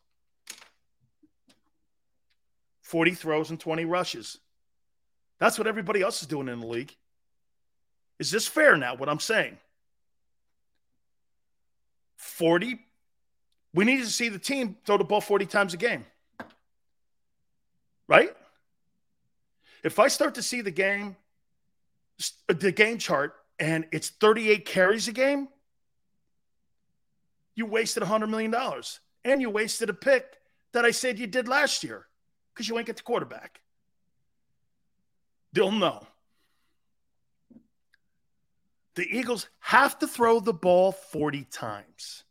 40 2.81 3.11
throws 3.15 3.49
and 3.49 3.59
20 3.59 3.85
rushes. 3.85 4.37
That's 5.39 5.57
what 5.57 5.67
everybody 5.67 6.01
else 6.01 6.21
is 6.21 6.27
doing 6.27 6.47
in 6.47 6.59
the 6.59 6.67
league. 6.67 6.95
Is 8.19 8.31
this 8.31 8.47
fair 8.47 8.77
now, 8.77 8.95
what 8.95 9.09
I'm 9.09 9.19
saying? 9.19 9.57
40. 12.17 12.79
We 13.73 13.85
need 13.85 13.97
to 14.01 14.05
see 14.05 14.29
the 14.29 14.39
team 14.39 14.77
throw 14.85 14.97
the 14.97 15.03
ball 15.03 15.21
40 15.21 15.45
times 15.47 15.73
a 15.73 15.77
game. 15.77 16.05
Right? 18.07 18.35
If 19.83 19.99
I 19.99 20.07
start 20.07 20.35
to 20.35 20.43
see 20.43 20.61
the 20.61 20.71
game 20.71 21.15
the 22.47 22.71
game 22.71 22.97
chart 22.97 23.33
and 23.59 23.85
it's 23.91 24.09
38 24.09 24.65
carries 24.65 25.07
a 25.07 25.11
game, 25.11 25.47
you 27.55 27.65
wasted 27.65 28.03
$100 28.03 28.29
million. 28.29 28.53
And 29.23 29.41
you 29.41 29.49
wasted 29.49 29.89
a 29.89 29.93
pick 29.93 30.25
that 30.73 30.85
I 30.85 30.91
said 30.91 31.17
you 31.17 31.25
did 31.25 31.47
last 31.47 31.83
year 31.83 32.05
because 32.53 32.69
you 32.69 32.77
ain't 32.77 32.87
get 32.87 32.97
the 32.97 33.03
quarterback. 33.03 33.61
They'll 35.53 35.71
know. 35.71 36.05
The 38.95 39.07
Eagles 39.09 39.49
have 39.59 39.97
to 39.99 40.07
throw 40.07 40.39
the 40.39 40.53
ball 40.53 40.91
40 40.91 41.45
times. 41.45 42.23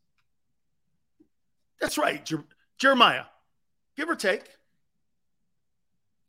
That's 1.80 1.98
right, 1.98 2.24
Jer- 2.24 2.44
Jeremiah. 2.78 3.24
Give 3.96 4.08
or 4.08 4.14
take. 4.14 4.44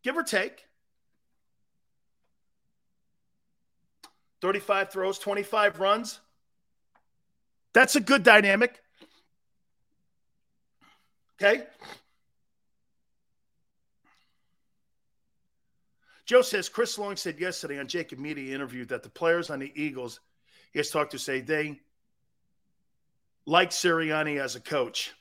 Give 0.03 0.17
or 0.17 0.23
take. 0.23 0.64
35 4.45 4.91
throws, 4.91 5.17
25 5.17 5.79
runs. 5.79 6.19
That's 7.73 7.95
a 7.95 7.99
good 7.99 8.21
dynamic. 8.21 8.79
Okay. 11.41 11.63
Joe 16.27 16.43
says 16.43 16.69
Chris 16.69 16.99
Long 16.99 17.15
said 17.15 17.39
yesterday 17.39 17.79
on 17.79 17.87
JAKIB 17.87 18.19
Media 18.19 18.53
interview 18.53 18.85
that 18.85 19.01
the 19.01 19.09
players 19.09 19.49
on 19.49 19.57
the 19.57 19.71
Eagles 19.73 20.19
he 20.71 20.77
has 20.77 20.91
talked 20.91 21.13
to 21.13 21.19
say 21.19 21.41
they 21.41 21.79
like 23.47 23.71
Sirianni 23.71 24.39
as 24.39 24.55
a 24.55 24.59
coach. 24.59 25.11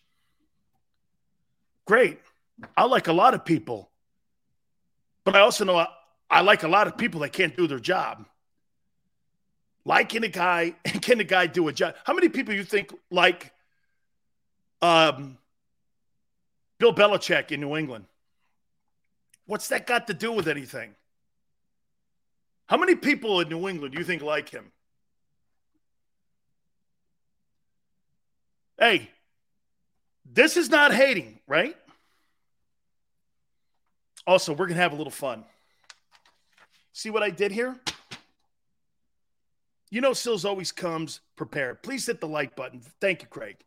Great. 1.87 2.21
I 2.77 2.85
like 2.85 3.09
a 3.09 3.15
lot 3.15 3.33
of 3.33 3.47
people, 3.47 3.91
but 5.25 5.35
I 5.35 5.41
also 5.41 5.65
know 5.65 5.79
I, 5.79 5.87
I 6.29 6.43
like 6.43 6.63
a 6.63 6.69
lot 6.69 6.89
of 6.89 6.99
people 6.99 7.21
that 7.21 7.33
can't 7.33 7.57
do 7.57 7.67
their 7.67 7.81
job. 7.81 8.27
Liking 9.85 10.25
a 10.25 10.29
guy 10.29 10.75
and 10.85 11.03
can 11.03 11.19
the 11.19 11.25
guy 11.25 11.47
do 11.47 11.69
a 11.69 11.73
job? 11.73 11.95
How 12.05 12.15
many 12.15 12.29
people 12.29 12.55
you 12.55 12.65
think 12.65 12.93
like 13.11 13.53
um, 14.81 15.39
Bill 16.79 16.95
Belichick 16.95 17.53
in 17.53 17.61
New 17.61 17.77
England? 17.77 18.07
What's 19.47 19.69
that 19.69 19.87
got 19.87 20.07
to 20.07 20.15
do 20.15 20.33
with 20.33 20.49
anything? 20.49 20.95
How 22.67 22.79
many 22.79 22.95
people 22.95 23.41
in 23.41 23.49
New 23.49 23.69
England 23.69 23.93
do 23.93 23.99
you 23.99 24.05
think 24.05 24.23
like 24.23 24.49
him? 24.49 24.73
Hey, 28.79 29.11
this 30.25 30.57
is 30.57 30.71
not 30.71 30.93
hating, 30.95 31.39
right? 31.47 31.77
Also, 34.27 34.53
we're 34.53 34.67
going 34.67 34.77
to 34.77 34.83
have 34.83 34.93
a 34.93 34.97
little 34.97 35.11
fun. 35.11 35.45
See 36.93 37.11
what 37.11 37.23
I 37.23 37.31
did 37.31 37.53
here? 37.53 37.77
You 39.95 40.01
know, 40.01 40.13
Sills 40.13 40.45
always 40.45 40.73
comes 40.73 41.21
prepared. 41.37 41.85
Please 41.85 42.05
hit 42.05 42.21
the 42.21 42.27
like 42.27 42.57
button. 42.57 42.81
Thank 43.01 43.23
you, 43.23 43.29
Craig. 43.29 43.59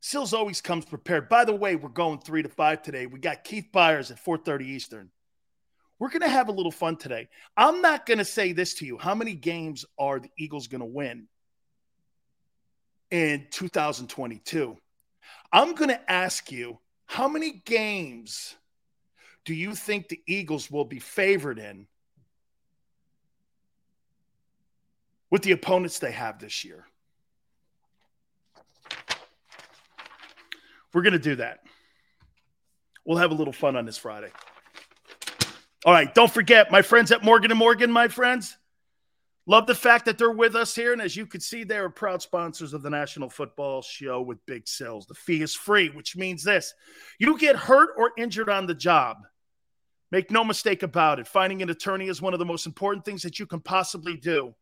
Sills 0.00 0.34
always 0.34 0.60
comes 0.60 0.84
prepared. 0.84 1.28
By 1.28 1.44
the 1.44 1.54
way, 1.54 1.76
we're 1.76 1.88
going 1.88 2.18
three 2.18 2.42
to 2.42 2.48
five 2.48 2.82
today. 2.82 3.06
We 3.06 3.20
got 3.20 3.44
Keith 3.44 3.68
Byars 3.72 4.10
at 4.10 4.18
4:30 4.18 4.62
Eastern. 4.62 5.10
We're 6.00 6.08
going 6.08 6.22
to 6.22 6.28
have 6.28 6.48
a 6.48 6.52
little 6.52 6.72
fun 6.72 6.96
today. 6.96 7.28
I'm 7.56 7.80
not 7.80 8.06
going 8.06 8.18
to 8.18 8.24
say 8.24 8.50
this 8.50 8.74
to 8.74 8.86
you. 8.86 8.98
How 8.98 9.14
many 9.14 9.34
games 9.34 9.84
are 10.00 10.18
the 10.18 10.32
Eagles 10.36 10.66
going 10.66 10.80
to 10.80 10.84
win 10.84 11.28
in 13.12 13.46
2022? 13.52 14.76
I'm 15.52 15.76
going 15.76 15.90
to 15.90 16.10
ask 16.10 16.50
you 16.50 16.76
how 17.06 17.28
many 17.28 17.62
games 17.64 18.56
do 19.44 19.54
you 19.54 19.76
think 19.76 20.08
the 20.08 20.20
Eagles 20.26 20.68
will 20.72 20.84
be 20.84 20.98
favored 20.98 21.60
in 21.60 21.86
with 25.30 25.42
the 25.42 25.52
opponents 25.52 25.98
they 25.98 26.12
have 26.12 26.38
this 26.38 26.64
year. 26.64 26.86
We're 30.92 31.02
going 31.02 31.12
to 31.12 31.18
do 31.18 31.36
that. 31.36 31.60
We'll 33.04 33.18
have 33.18 33.30
a 33.30 33.34
little 33.34 33.52
fun 33.52 33.76
on 33.76 33.84
this 33.84 33.98
Friday. 33.98 34.30
All 35.84 35.92
right, 35.92 36.12
don't 36.14 36.30
forget 36.30 36.70
my 36.70 36.82
friends 36.82 37.12
at 37.12 37.22
Morgan 37.22 37.50
and 37.50 37.58
Morgan, 37.58 37.90
my 37.90 38.08
friends. 38.08 38.56
Love 39.46 39.66
the 39.66 39.74
fact 39.74 40.04
that 40.04 40.18
they're 40.18 40.30
with 40.30 40.54
us 40.54 40.74
here. 40.74 40.92
And 40.92 41.00
as 41.00 41.16
you 41.16 41.24
can 41.24 41.40
see, 41.40 41.64
they 41.64 41.78
are 41.78 41.88
proud 41.88 42.20
sponsors 42.20 42.74
of 42.74 42.82
the 42.82 42.90
National 42.90 43.30
Football 43.30 43.80
Show 43.80 44.20
with 44.20 44.44
Big 44.44 44.68
Sills. 44.68 45.06
The 45.06 45.14
fee 45.14 45.40
is 45.40 45.54
free, 45.54 45.88
which 45.88 46.16
means 46.16 46.44
this 46.44 46.74
you 47.18 47.38
get 47.38 47.56
hurt 47.56 47.90
or 47.96 48.12
injured 48.18 48.50
on 48.50 48.66
the 48.66 48.74
job. 48.74 49.16
Make 50.10 50.30
no 50.30 50.44
mistake 50.44 50.82
about 50.82 51.18
it. 51.18 51.26
Finding 51.26 51.62
an 51.62 51.70
attorney 51.70 52.08
is 52.08 52.20
one 52.20 52.34
of 52.34 52.38
the 52.38 52.44
most 52.44 52.66
important 52.66 53.06
things 53.06 53.22
that 53.22 53.38
you 53.38 53.46
can 53.46 53.60
possibly 53.60 54.16
do, 54.16 54.54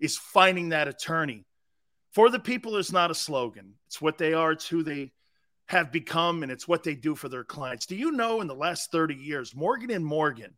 is 0.00 0.16
finding 0.16 0.70
that 0.70 0.88
attorney. 0.88 1.44
For 2.12 2.30
the 2.30 2.38
people 2.38 2.76
is 2.76 2.92
not 2.92 3.10
a 3.10 3.14
slogan. 3.14 3.74
It's 3.86 4.00
what 4.00 4.18
they 4.18 4.32
are, 4.32 4.52
it's 4.52 4.68
who 4.68 4.82
they 4.82 5.12
have 5.68 5.92
become, 5.92 6.42
and 6.42 6.52
it's 6.52 6.68
what 6.68 6.82
they 6.82 6.94
do 6.94 7.14
for 7.14 7.28
their 7.28 7.44
clients. 7.44 7.86
Do 7.86 7.96
you 7.96 8.12
know 8.12 8.40
in 8.40 8.46
the 8.46 8.54
last 8.54 8.92
30 8.92 9.14
years, 9.14 9.54
Morgan 9.54 9.90
and 9.90 10.04
Morgan 10.04 10.54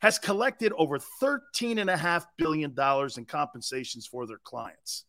has 0.00 0.18
collected 0.18 0.72
over 0.76 0.98
$13.5 1.22 2.24
billion 2.36 2.74
in 3.16 3.24
compensations 3.24 4.06
for 4.06 4.26
their 4.26 4.40
clients. 4.42 5.04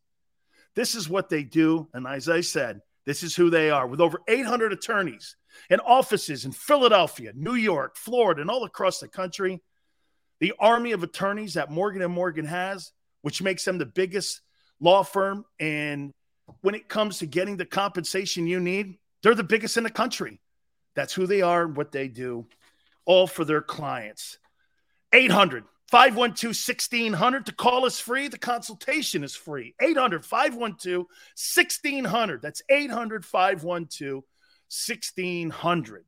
This 0.75 0.95
is 0.95 1.09
what 1.09 1.29
they 1.29 1.43
do. 1.43 1.87
And 1.93 2.07
as 2.07 2.29
I 2.29 2.41
said, 2.41 2.81
this 3.05 3.23
is 3.23 3.35
who 3.35 3.49
they 3.49 3.69
are 3.69 3.87
with 3.87 3.99
over 3.99 4.21
800 4.27 4.73
attorneys 4.73 5.35
and 5.69 5.81
offices 5.85 6.45
in 6.45 6.51
Philadelphia, 6.51 7.31
New 7.35 7.55
York, 7.55 7.97
Florida, 7.97 8.41
and 8.41 8.49
all 8.49 8.63
across 8.63 8.99
the 8.99 9.07
country. 9.07 9.61
The 10.39 10.53
army 10.59 10.91
of 10.91 11.03
attorneys 11.03 11.55
that 11.55 11.71
Morgan 11.71 12.01
and 12.01 12.13
Morgan 12.13 12.45
has, 12.45 12.91
which 13.21 13.41
makes 13.41 13.65
them 13.65 13.77
the 13.77 13.85
biggest 13.85 14.41
law 14.79 15.03
firm. 15.03 15.45
And 15.59 16.11
when 16.61 16.75
it 16.75 16.89
comes 16.89 17.19
to 17.19 17.25
getting 17.25 17.57
the 17.57 17.65
compensation 17.65 18.47
you 18.47 18.59
need, 18.59 18.97
they're 19.23 19.35
the 19.35 19.43
biggest 19.43 19.77
in 19.77 19.83
the 19.83 19.89
country. 19.89 20.41
That's 20.95 21.13
who 21.13 21.27
they 21.27 21.41
are 21.41 21.63
and 21.63 21.77
what 21.77 21.91
they 21.91 22.07
do, 22.07 22.47
all 23.05 23.27
for 23.27 23.45
their 23.45 23.61
clients. 23.61 24.37
800 25.13 25.63
512 25.91 26.55
1600 26.55 27.45
to 27.45 27.53
call 27.53 27.85
is 27.85 27.99
free. 27.99 28.29
The 28.29 28.37
consultation 28.37 29.23
is 29.23 29.35
free. 29.35 29.75
800 29.81 30.25
512 30.25 30.99
1600. 30.99 32.41
That's 32.41 32.61
800 32.69 33.25
512 33.25 34.23
1600. 34.23 36.05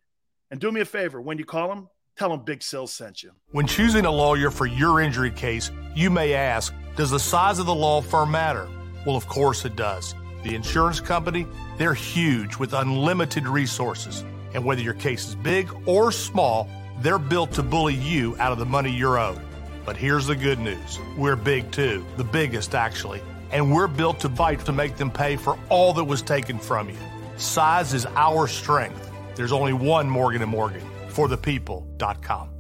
And 0.52 0.60
do 0.62 0.72
me 0.72 0.82
a 0.82 0.86
favor 0.86 1.22
when 1.22 1.38
you 1.38 1.46
call 1.46 1.68
them, 1.68 1.90
tell 2.18 2.30
them 2.30 2.44
Big 2.46 2.64
Sill 2.64 2.88
sent 2.88 3.24
you. 3.24 3.32
When 3.52 3.68
choosing 3.68 4.06
a 4.06 4.12
lawyer 4.12 4.52
for 4.52 4.66
your 4.66 5.02
injury 5.02 5.32
case, 5.32 5.70
you 5.96 6.10
may 6.10 6.34
ask 6.34 6.74
Does 6.96 7.10
the 7.10 7.20
size 7.20 7.58
of 7.58 7.66
the 7.66 7.74
law 7.74 8.02
firm 8.02 8.30
matter? 8.32 8.70
Well, 9.04 9.16
of 9.16 9.28
course 9.28 9.66
it 9.66 9.76
does. 9.76 10.14
The 10.44 10.54
insurance 10.54 11.00
company, 11.00 11.48
they're 11.80 11.96
huge 11.96 12.58
with 12.58 12.74
unlimited 12.74 13.48
resources. 13.48 14.24
And 14.54 14.64
whether 14.64 14.82
your 14.82 14.94
case 14.94 15.30
is 15.30 15.36
big 15.36 15.72
or 15.88 16.12
small, 16.12 16.70
they're 17.00 17.18
built 17.18 17.54
to 17.54 17.64
bully 17.64 17.96
you 17.96 18.38
out 18.38 18.52
of 18.52 18.60
the 18.60 18.66
money 18.66 18.92
you're 18.92 19.18
owed. 19.18 19.42
But 19.86 19.98
here's 19.98 20.28
the 20.28 20.36
good 20.36 20.60
news 20.60 21.00
we're 21.18 21.36
big 21.36 21.72
too, 21.72 22.06
the 22.16 22.24
biggest 22.24 22.76
actually. 22.76 23.22
And 23.52 23.74
we're 23.74 23.88
built 23.88 24.20
to 24.20 24.30
fight 24.30 24.64
to 24.66 24.72
make 24.72 24.96
them 24.96 25.10
pay 25.10 25.36
for 25.36 25.58
all 25.70 25.94
that 25.94 26.04
was 26.04 26.22
taken 26.22 26.60
from 26.60 26.90
you. 26.90 26.98
Size 27.38 27.96
is 27.96 28.06
our 28.16 28.48
strength. 28.48 29.10
There's 29.36 29.52
only 29.52 29.74
one 29.74 30.08
Morgan 30.08 30.48
& 30.50 30.50
Morgan 30.50 30.84
for 31.10 31.28
the 31.28 31.38
people.com. 31.38 32.53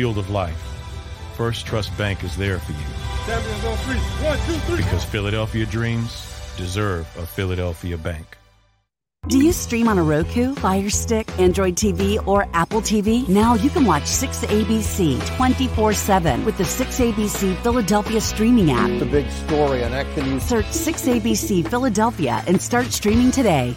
field 0.00 0.16
of 0.16 0.30
life, 0.30 0.56
First 1.36 1.66
Trust 1.66 1.94
Bank 1.98 2.24
is 2.24 2.34
there 2.34 2.58
for 2.58 2.72
you. 2.72 4.76
Because 4.78 5.04
Philadelphia 5.04 5.66
dreams 5.66 6.26
deserve 6.56 7.06
a 7.18 7.26
Philadelphia 7.26 7.98
bank. 7.98 8.38
Do 9.28 9.44
you 9.44 9.52
stream 9.52 9.88
on 9.88 9.98
a 9.98 10.02
Roku, 10.02 10.54
Fire 10.54 10.88
Stick, 10.88 11.28
Android 11.38 11.76
TV, 11.76 12.26
or 12.26 12.48
Apple 12.54 12.80
TV? 12.80 13.28
Now 13.28 13.56
you 13.56 13.68
can 13.68 13.84
watch 13.84 14.04
6ABC 14.04 15.36
24 15.36 15.92
7 15.92 16.46
with 16.46 16.56
the 16.56 16.64
6ABC 16.64 17.62
Philadelphia 17.62 18.22
streaming 18.22 18.70
app. 18.70 18.88
The 18.98 19.04
big 19.04 19.30
story 19.30 19.84
on 19.84 19.92
Action 19.92 20.40
Search 20.40 20.64
6ABC 20.64 21.68
Philadelphia 21.68 22.42
and 22.46 22.58
start 22.58 22.86
streaming 22.86 23.30
today. 23.30 23.76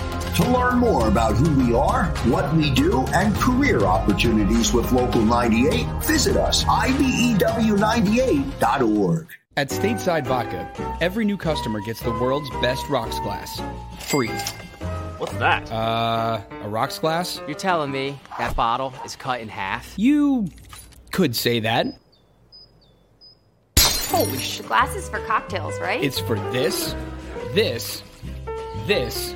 To 0.35 0.49
learn 0.49 0.79
more 0.79 1.09
about 1.09 1.35
who 1.35 1.53
we 1.61 1.75
are, 1.75 2.05
what 2.23 2.53
we 2.55 2.71
do, 2.71 3.05
and 3.13 3.35
career 3.35 3.81
opportunities 3.81 4.71
with 4.71 4.89
Local 4.93 5.21
98, 5.21 5.85
visit 6.03 6.37
us, 6.37 6.63
IBEW98.org. 6.63 9.27
At 9.57 9.69
Stateside 9.69 10.25
Vodka, 10.25 10.71
every 11.01 11.25
new 11.25 11.35
customer 11.35 11.81
gets 11.81 11.99
the 11.99 12.11
world's 12.11 12.49
best 12.61 12.87
rocks 12.87 13.19
glass. 13.19 13.61
Free. 13.99 14.29
What's 15.17 15.33
that? 15.33 15.69
Uh, 15.69 16.39
a 16.63 16.69
rocks 16.69 16.97
glass? 16.97 17.41
You're 17.45 17.57
telling 17.57 17.91
me 17.91 18.17
that 18.37 18.55
bottle 18.55 18.93
is 19.03 19.17
cut 19.17 19.41
in 19.41 19.49
half? 19.49 19.93
You 19.97 20.47
could 21.11 21.35
say 21.35 21.59
that. 21.59 21.87
Holy 23.77 24.37
shit. 24.37 24.65
Glasses 24.65 25.09
for 25.09 25.19
cocktails, 25.25 25.77
right? 25.81 26.01
It's 26.01 26.19
for 26.19 26.39
this, 26.51 26.95
this, 27.53 28.01
this, 28.87 29.35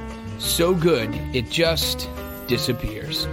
so 0.41 0.73
good 0.73 1.09
it 1.33 1.49
just 1.49 2.09
disappears. 2.47 3.27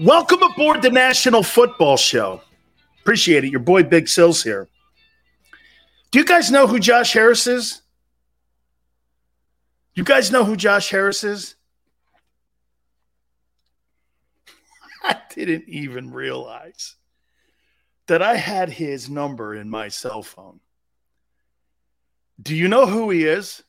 Welcome 0.00 0.42
aboard 0.42 0.80
the 0.80 0.88
National 0.90 1.42
Football 1.42 1.98
Show. 1.98 2.40
Appreciate 3.00 3.44
it. 3.44 3.50
Your 3.50 3.60
boy 3.60 3.82
Big 3.82 4.08
Sills 4.08 4.42
here. 4.42 4.68
Do 6.10 6.18
you 6.18 6.24
guys 6.24 6.50
know 6.50 6.66
who 6.66 6.78
Josh 6.78 7.12
Harris 7.12 7.46
is? 7.46 7.82
You 9.94 10.04
guys 10.04 10.30
know 10.30 10.44
who 10.44 10.56
Josh 10.56 10.90
Harris 10.90 11.24
is? 11.24 11.56
I 15.04 15.16
didn't 15.34 15.68
even 15.68 16.12
realize 16.12 16.96
that 18.06 18.22
I 18.22 18.36
had 18.36 18.70
his 18.70 19.08
number 19.08 19.54
in 19.54 19.70
my 19.70 19.88
cell 19.88 20.22
phone. 20.22 20.60
Do 22.42 22.56
you 22.56 22.68
know 22.68 22.86
who 22.86 23.10
he 23.10 23.24
is? 23.24 23.62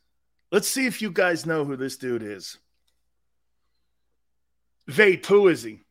Let's 0.51 0.67
see 0.67 0.85
if 0.85 1.01
you 1.01 1.11
guys 1.11 1.45
know 1.45 1.63
who 1.63 1.75
this 1.75 1.97
dude 1.97 2.23
is. 2.23 2.57
Vape, 4.89 5.25
who 5.25 5.47
is 5.47 5.63
he? 5.63 5.81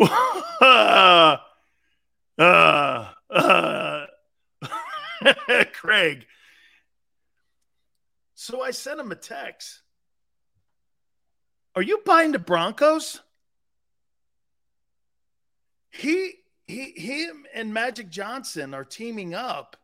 Uh, 0.00 1.36
uh, 2.38 3.06
uh, 3.30 4.06
Craig. 5.72 6.26
So 8.34 8.62
I 8.62 8.70
sent 8.70 9.00
him 9.00 9.12
a 9.12 9.16
text. 9.16 9.82
Are 11.74 11.82
you 11.82 12.00
buying 12.04 12.32
the 12.32 12.38
Broncos? 12.38 13.20
He 15.90 16.34
he 16.66 16.92
him 16.96 17.46
and 17.52 17.74
Magic 17.74 18.08
Johnson 18.10 18.74
are 18.74 18.84
teaming 18.84 19.34
up 19.34 19.76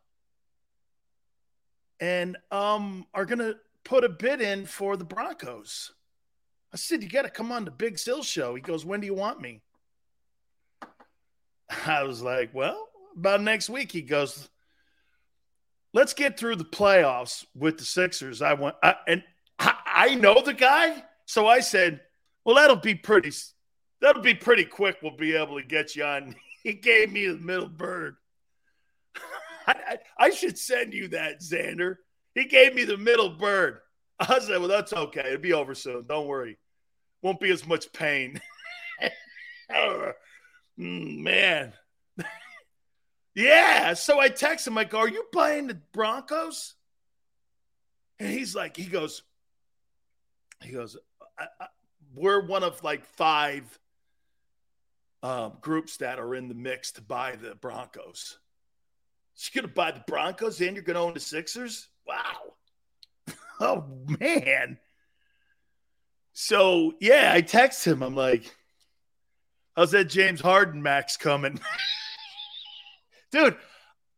and 1.99 2.37
um 2.51 3.05
are 3.13 3.25
gonna 3.25 3.55
put 3.83 4.03
a 4.03 4.09
bid 4.09 4.41
in 4.41 4.65
for 4.65 4.97
the 4.97 5.05
Broncos. 5.05 5.93
I 6.73 6.77
said, 6.77 7.01
You 7.01 7.09
gotta 7.09 7.29
come 7.29 7.51
on 7.51 7.65
the 7.65 7.71
Big 7.71 7.97
Sill 7.97 8.23
show. 8.23 8.55
He 8.55 8.61
goes, 8.61 8.85
When 8.85 8.99
do 8.99 9.07
you 9.07 9.13
want 9.13 9.41
me? 9.41 9.61
I 11.85 12.03
was 12.03 12.21
like, 12.21 12.53
Well, 12.53 12.87
about 13.17 13.41
next 13.41 13.69
week. 13.69 13.91
He 13.91 14.01
goes, 14.01 14.49
Let's 15.93 16.13
get 16.13 16.37
through 16.37 16.57
the 16.57 16.65
playoffs 16.65 17.45
with 17.55 17.77
the 17.77 17.85
Sixers. 17.85 18.41
I 18.41 18.53
want 18.53 18.75
I, 18.83 18.95
and 19.07 19.23
I, 19.59 19.75
I 19.85 20.15
know 20.15 20.41
the 20.41 20.53
guy. 20.53 21.03
So 21.25 21.47
I 21.47 21.59
said, 21.59 22.01
Well, 22.45 22.55
that'll 22.55 22.75
be 22.75 22.95
pretty 22.95 23.31
that'll 24.01 24.21
be 24.21 24.35
pretty 24.35 24.65
quick. 24.65 24.97
We'll 25.01 25.15
be 25.15 25.35
able 25.35 25.59
to 25.59 25.65
get 25.65 25.95
you 25.95 26.03
on. 26.03 26.35
He 26.63 26.73
gave 26.73 27.13
me 27.13 27.27
the 27.27 27.37
middle 27.37 27.69
bird. 27.69 28.17
I, 29.67 29.71
I, 29.71 29.97
I, 30.17 30.29
should 30.31 30.57
send 30.57 30.93
you 30.93 31.07
that, 31.09 31.39
Xander. 31.39 31.95
He 32.35 32.43
gave 32.43 32.75
me 32.75 32.83
the 32.83 32.97
middle 32.97 33.29
bird. 33.29 33.79
I 34.19 34.39
said, 34.39 34.59
well, 34.59 34.67
that's 34.67 34.91
okay. 34.91 35.23
It'll 35.27 35.39
be 35.39 35.53
over 35.53 35.73
soon. 35.75 36.05
Don't 36.09 36.27
worry. 36.27 36.57
Won't 37.21 37.39
be 37.39 37.51
as 37.51 37.65
much 37.65 37.93
pain. 37.93 38.41
Mm, 40.79 41.19
man. 41.19 41.73
yeah. 43.35 43.93
So 43.93 44.19
I 44.19 44.29
text 44.29 44.67
him, 44.67 44.75
like, 44.75 44.93
are 44.93 45.07
you 45.07 45.25
buying 45.31 45.67
the 45.67 45.79
Broncos? 45.93 46.75
And 48.19 48.29
he's 48.29 48.55
like, 48.55 48.75
he 48.75 48.85
goes, 48.85 49.23
he 50.61 50.71
goes, 50.71 50.97
I, 51.37 51.45
I, 51.59 51.67
we're 52.15 52.45
one 52.45 52.63
of 52.63 52.83
like 52.83 53.05
five 53.05 53.63
um, 55.23 55.53
groups 55.61 55.97
that 55.97 56.19
are 56.19 56.35
in 56.35 56.47
the 56.47 56.55
mix 56.55 56.91
to 56.93 57.01
buy 57.01 57.35
the 57.35 57.55
Broncos. 57.55 58.39
You're 59.51 59.61
going 59.61 59.69
to 59.69 59.75
buy 59.75 59.91
the 59.91 60.03
Broncos 60.07 60.59
and 60.61 60.75
you're 60.75 60.83
going 60.83 60.95
to 60.95 61.01
own 61.01 61.13
the 61.13 61.19
Sixers? 61.19 61.89
Wow. 62.07 62.55
oh, 63.59 63.85
man. 64.19 64.79
So, 66.33 66.93
yeah, 66.99 67.31
I 67.31 67.41
text 67.41 67.85
him. 67.85 68.01
I'm 68.01 68.15
like, 68.15 68.51
how's 69.77 69.91
that 69.91 70.05
James 70.05 70.41
Harden 70.41 70.81
max 70.81 71.15
coming? 71.15 71.59
Dude, 73.31 73.55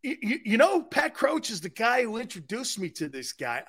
you, 0.02 0.40
you 0.46 0.58
know, 0.58 0.82
Pat 0.82 1.14
Croce 1.14 1.52
is 1.52 1.62
the 1.62 1.70
guy 1.70 2.04
who 2.04 2.18
introduced 2.18 2.80
me 2.80 2.90
to 2.92 3.10
this 3.10 3.34
guy. 3.34 3.64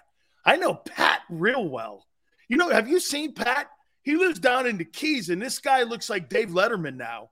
I 0.45 0.57
know 0.57 0.75
Pat 0.75 1.21
real 1.29 1.69
well. 1.69 2.07
You 2.49 2.57
know, 2.57 2.71
have 2.71 2.89
you 2.89 3.01
seen 3.01 3.35
Pat? 3.35 3.69
He 4.03 4.17
lives 4.17 4.39
down 4.39 4.67
in 4.67 4.79
the 4.79 4.85
Keys, 4.85 5.29
and 5.29 5.43
this 5.43 5.59
guy 5.59 5.83
looks 5.83 6.09
like 6.09 6.31
Dave 6.31 6.49
Letterman 6.49 6.97
now. 6.97 7.31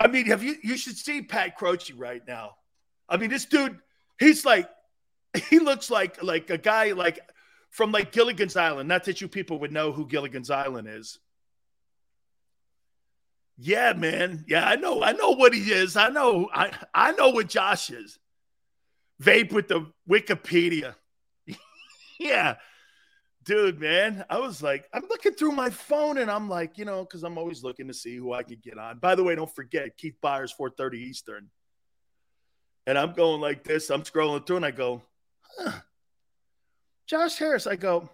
I 0.00 0.08
mean, 0.08 0.26
have 0.26 0.42
you? 0.42 0.56
You 0.62 0.76
should 0.76 0.96
see 0.96 1.22
Pat 1.22 1.56
Croce 1.56 1.92
right 1.92 2.22
now. 2.26 2.56
I 3.08 3.16
mean, 3.16 3.30
this 3.30 3.44
dude, 3.44 3.78
he's 4.18 4.44
like, 4.44 4.68
he 5.50 5.58
looks 5.58 5.90
like 5.90 6.22
like 6.22 6.50
a 6.50 6.58
guy 6.58 6.92
like 6.92 7.20
from 7.70 7.92
like 7.92 8.12
Gilligan's 8.12 8.56
Island. 8.56 8.88
Not 8.88 9.04
that 9.04 9.20
you 9.20 9.28
people 9.28 9.60
would 9.60 9.72
know 9.72 9.92
who 9.92 10.06
Gilligan's 10.06 10.50
Island 10.50 10.88
is. 10.88 11.18
Yeah, 13.58 13.92
man. 13.92 14.44
Yeah, 14.48 14.66
I 14.66 14.76
know. 14.76 15.02
I 15.02 15.12
know 15.12 15.32
what 15.32 15.52
he 15.52 15.72
is. 15.72 15.96
I 15.96 16.08
know. 16.08 16.48
I 16.54 16.72
I 16.94 17.12
know 17.12 17.30
what 17.30 17.48
Josh 17.48 17.90
is. 17.90 18.18
Vape 19.22 19.52
with 19.52 19.68
the 19.68 19.90
Wikipedia. 20.08 20.94
yeah 22.20 22.56
dude, 23.48 23.80
man, 23.80 24.26
I 24.28 24.38
was 24.38 24.62
like, 24.62 24.86
I'm 24.92 25.04
looking 25.08 25.32
through 25.32 25.52
my 25.52 25.70
phone 25.70 26.18
and 26.18 26.30
I'm 26.30 26.50
like, 26.50 26.76
you 26.76 26.84
know, 26.84 27.02
because 27.02 27.22
I'm 27.24 27.38
always 27.38 27.64
looking 27.64 27.88
to 27.88 27.94
see 27.94 28.14
who 28.14 28.34
I 28.34 28.42
can 28.42 28.58
get 28.62 28.76
on. 28.76 28.98
By 28.98 29.14
the 29.14 29.24
way, 29.24 29.34
don't 29.34 29.52
forget 29.52 29.96
Keith 29.96 30.18
Byars, 30.22 30.52
4:30 30.54 30.96
Eastern. 30.96 31.48
And 32.86 32.98
I'm 32.98 33.14
going 33.14 33.40
like 33.40 33.64
this. 33.64 33.88
I'm 33.88 34.02
scrolling 34.02 34.46
through 34.46 34.56
and 34.56 34.66
I 34.66 34.70
go, 34.70 35.00
huh. 35.58 35.80
Josh 37.06 37.38
Harris. 37.38 37.66
I 37.66 37.76
go, 37.76 38.10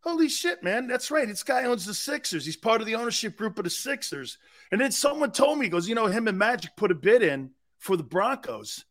holy 0.00 0.28
shit, 0.28 0.62
man. 0.62 0.86
That's 0.86 1.10
right. 1.10 1.26
This 1.26 1.42
guy 1.42 1.64
owns 1.64 1.86
the 1.86 1.94
Sixers. 1.94 2.44
He's 2.44 2.56
part 2.56 2.80
of 2.80 2.86
the 2.86 2.94
ownership 2.94 3.36
group 3.36 3.58
of 3.58 3.64
the 3.64 3.70
Sixers. 3.70 4.38
And 4.70 4.80
then 4.80 4.92
someone 4.92 5.32
told 5.32 5.58
me, 5.58 5.66
he 5.66 5.70
goes, 5.70 5.88
you 5.88 5.94
know, 5.94 6.06
him 6.06 6.28
and 6.28 6.38
Magic 6.38 6.72
put 6.76 6.90
a 6.90 6.94
bid 6.94 7.22
in 7.22 7.50
for 7.78 7.96
the 7.96 8.02
Broncos. 8.02 8.84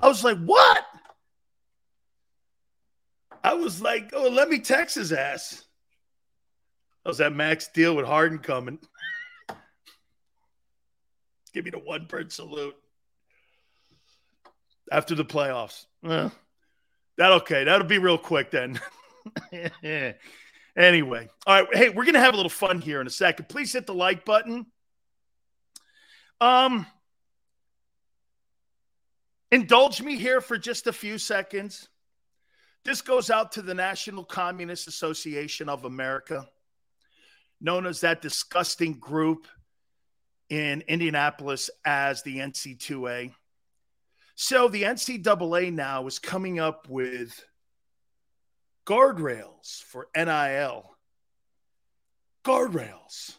I 0.00 0.08
was 0.08 0.24
like, 0.24 0.38
what? 0.38 0.84
I 3.42 3.54
was 3.54 3.82
like, 3.82 4.10
oh, 4.14 4.28
let 4.28 4.48
me 4.48 4.58
text 4.58 4.94
his 4.94 5.12
ass. 5.12 5.64
How's 7.04 7.18
that 7.18 7.34
max 7.34 7.68
deal 7.68 7.94
with 7.94 8.06
Harden 8.06 8.38
coming? 8.38 8.78
Give 11.52 11.64
me 11.64 11.70
the 11.70 11.78
one 11.78 12.06
bird 12.06 12.32
salute 12.32 12.74
after 14.90 15.14
the 15.14 15.24
playoffs. 15.24 15.86
That 16.02 17.32
okay. 17.32 17.64
That'll 17.64 17.86
be 17.86 17.98
real 17.98 18.18
quick 18.18 18.50
then. 18.50 18.80
anyway, 20.76 21.28
all 21.46 21.62
right. 21.62 21.76
Hey, 21.76 21.88
we're 21.90 22.04
gonna 22.04 22.20
have 22.20 22.34
a 22.34 22.36
little 22.36 22.50
fun 22.50 22.80
here 22.80 23.00
in 23.00 23.06
a 23.06 23.10
second. 23.10 23.48
Please 23.48 23.72
hit 23.72 23.86
the 23.86 23.94
like 23.94 24.24
button. 24.24 24.66
Um, 26.40 26.86
indulge 29.50 30.02
me 30.02 30.16
here 30.16 30.40
for 30.40 30.58
just 30.58 30.86
a 30.86 30.92
few 30.92 31.18
seconds. 31.18 31.88
This 32.84 33.00
goes 33.00 33.30
out 33.30 33.52
to 33.52 33.62
the 33.62 33.74
National 33.74 34.24
Communist 34.24 34.88
Association 34.88 35.70
of 35.70 35.84
America, 35.84 36.46
known 37.60 37.86
as 37.86 38.02
that 38.02 38.20
disgusting 38.20 38.98
group 38.98 39.46
in 40.50 40.82
Indianapolis 40.82 41.70
as 41.86 42.22
the 42.22 42.38
NC2A. 42.38 43.32
So 44.34 44.68
the 44.68 44.82
NCAA 44.82 45.72
now 45.72 46.06
is 46.06 46.18
coming 46.18 46.58
up 46.58 46.88
with 46.90 47.42
guardrails 48.86 49.82
for 49.82 50.08
NIL. 50.16 50.90
Guardrails. 52.44 53.36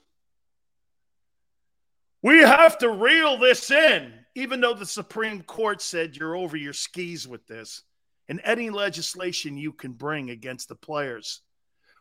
We 2.22 2.40
have 2.40 2.80
to 2.80 2.90
reel 2.90 3.38
this 3.38 3.70
in, 3.70 4.14
even 4.34 4.60
though 4.60 4.74
the 4.74 4.86
Supreme 4.86 5.44
Court 5.44 5.82
said 5.82 6.16
you're 6.16 6.36
over 6.36 6.58
your 6.58 6.74
skis 6.74 7.28
with 7.28 7.46
this 7.48 7.84
and 8.28 8.42
any 8.44 8.70
legislation 8.70 9.58
you 9.58 9.72
can 9.72 9.94
bring 9.94 10.30
against 10.30 10.68
the 10.68 10.76
players 10.76 11.42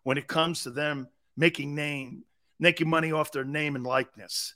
when 0.03 0.19
it 0.19 0.27
comes 0.27 0.63
to 0.63 0.71
them 0.71 1.09
making 1.37 1.75
name 1.75 2.25
making 2.61 2.89
money 2.89 3.13
off 3.13 3.33
their 3.33 3.45
name 3.45 3.75
and 3.77 3.85
likeness 3.85 4.55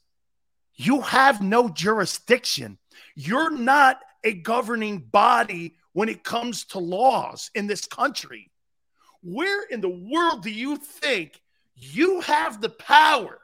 you 0.74 1.00
have 1.00 1.42
no 1.42 1.68
jurisdiction 1.68 2.78
you're 3.14 3.50
not 3.50 4.00
a 4.24 4.32
governing 4.32 4.98
body 4.98 5.76
when 5.92 6.08
it 6.08 6.24
comes 6.24 6.64
to 6.64 6.78
laws 6.78 7.50
in 7.54 7.66
this 7.66 7.86
country 7.86 8.50
where 9.22 9.64
in 9.64 9.80
the 9.80 9.88
world 9.88 10.42
do 10.42 10.50
you 10.50 10.76
think 10.76 11.40
you 11.74 12.20
have 12.20 12.60
the 12.60 12.68
power 12.68 13.38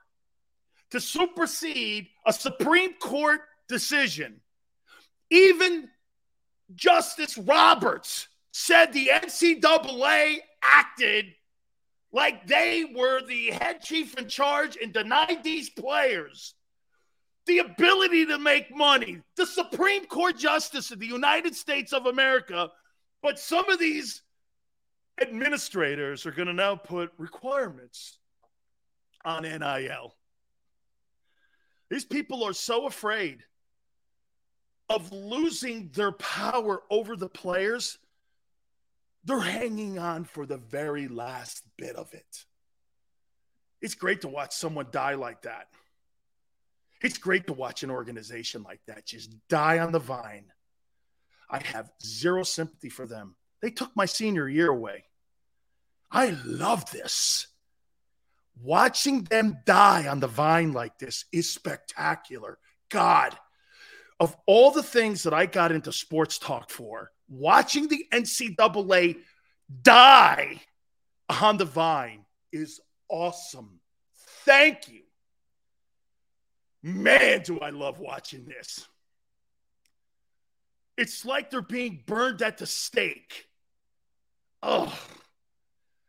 to 0.91 1.01
supersede 1.01 2.09
a 2.27 2.33
supreme 2.33 2.95
court 2.95 3.41
decision 3.69 4.41
even 5.31 5.89
Justice 6.75 7.37
Roberts 7.37 8.29
said 8.53 8.93
the 8.93 9.11
NCAA 9.13 10.39
acted 10.63 11.35
like 12.13 12.47
they 12.47 12.85
were 12.95 13.21
the 13.27 13.51
head 13.51 13.83
chief 13.83 14.17
in 14.17 14.29
charge 14.29 14.79
and 14.81 14.93
denied 14.93 15.43
these 15.43 15.69
players 15.69 16.55
the 17.47 17.59
ability 17.59 18.25
to 18.25 18.39
make 18.39 18.75
money, 18.75 19.21
the 19.37 19.45
Supreme 19.45 20.07
Court 20.07 20.39
Justice 20.39 20.91
of 20.91 20.99
the 20.99 21.07
United 21.07 21.55
States 21.55 21.93
of 21.93 22.07
America. 22.07 22.71
But 23.23 23.39
some 23.39 23.69
of 23.69 23.79
these 23.79 24.23
administrators 25.21 26.27
are 26.27 26.33
going 26.33 26.49
to 26.49 26.55
now 26.55 26.77
put 26.77 27.13
requirements 27.19 28.19
on 29.25 29.43
NIL. 29.43 30.15
These 31.91 32.05
people 32.05 32.45
are 32.45 32.53
so 32.53 32.87
afraid 32.87 33.45
of 34.89 35.13
losing 35.13 35.91
their 35.95 36.13
power 36.13 36.83
over 36.91 37.17
the 37.17 37.29
players, 37.29 37.99
they're 39.25 39.41
hanging 39.41 39.99
on 39.99 40.25
for 40.25 40.45
the 40.45 40.59
very 40.59 41.09
last 41.09 41.63
bit 41.77 41.97
of 41.97 42.13
it. 42.13 42.45
It's 43.81 43.95
great 43.95 44.23
to 44.23 44.29
watch 44.29 44.53
someone 44.53 44.87
die 44.91 45.15
like 45.15 45.43
that. 45.43 45.69
It's 47.03 47.19
great 47.19 47.47
to 47.49 47.53
watch 47.53 47.83
an 47.83 47.91
organization 47.91 48.63
like 48.63 48.81
that 48.87 49.07
just 49.07 49.35
die 49.49 49.79
on 49.79 49.93
the 49.93 49.99
vine. 49.99 50.47
I 51.51 51.59
have 51.59 51.91
zero 52.03 52.43
sympathy 52.43 52.89
for 52.89 53.07
them. 53.07 53.37
They 53.65 53.71
took 53.71 53.97
my 53.97 54.05
senior 54.05 54.47
year 54.47 54.69
away. 54.69 55.05
I 56.11 56.37
love 56.45 56.91
this. 56.91 57.47
Watching 58.63 59.23
them 59.23 59.57
die 59.65 60.07
on 60.07 60.21
the 60.21 60.27
vine 60.27 60.75
like 60.75 60.99
this 60.99 61.25
is 61.33 61.49
spectacular. 61.49 62.59
God, 62.91 63.35
of 64.21 64.37
all 64.47 64.71
the 64.71 64.83
things 64.83 65.23
that 65.23 65.33
I 65.33 65.47
got 65.47 65.73
into 65.73 65.93
sports 65.93 66.39
talk 66.39 66.69
for, 66.69 67.11
watching 67.27 67.89
the 67.89 68.05
NCAA 68.13 69.17
die 69.81 70.61
on 71.31 71.57
the 71.57 71.65
vine 71.65 72.27
is 72.53 72.83
awesome. 73.09 73.81
Thank 74.45 74.89
you. 74.93 75.01
Man, 76.83 77.41
do 77.41 77.61
I 77.61 77.71
love 77.71 77.99
watching 77.99 78.45
this. 78.45 78.87
It's 80.99 81.25
like 81.25 81.51
they're 81.51 81.63
being 81.63 82.03
burned 82.07 82.43
at 82.43 82.59
the 82.59 82.67
stake. 82.67 83.47
Oh, 84.67 84.99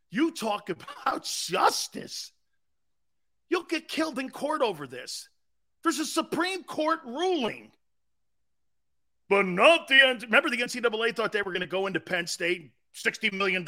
you 0.09 0.31
talk 0.31 0.69
about 1.03 1.25
justice. 1.25 2.31
You'll 3.49 3.63
get 3.63 3.87
killed 3.87 4.17
in 4.17 4.29
court 4.29 4.61
over 4.61 4.87
this. 4.87 5.29
There's 5.83 5.99
a 5.99 6.05
Supreme 6.05 6.63
Court 6.63 6.99
ruling. 7.05 7.71
But 9.29 9.45
not 9.45 9.87
the 9.87 10.03
end. 10.03 10.23
Remember, 10.23 10.49
the 10.49 10.57
NCAA 10.57 11.15
thought 11.15 11.31
they 11.31 11.41
were 11.41 11.51
going 11.51 11.61
to 11.61 11.67
go 11.67 11.85
into 11.85 11.99
Penn 11.99 12.27
State, 12.27 12.71
$60 12.95 13.33
million 13.33 13.65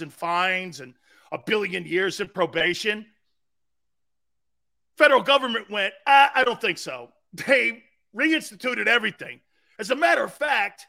in 0.00 0.10
fines 0.10 0.80
and 0.80 0.94
a 1.32 1.38
billion 1.38 1.84
years 1.84 2.20
in 2.20 2.28
probation. 2.28 3.06
Federal 4.96 5.22
government 5.22 5.70
went, 5.70 5.94
I, 6.06 6.30
I 6.36 6.44
don't 6.44 6.60
think 6.60 6.78
so. 6.78 7.10
They 7.32 7.82
reinstituted 8.16 8.86
everything. 8.86 9.40
As 9.78 9.90
a 9.90 9.96
matter 9.96 10.24
of 10.24 10.32
fact, 10.32 10.86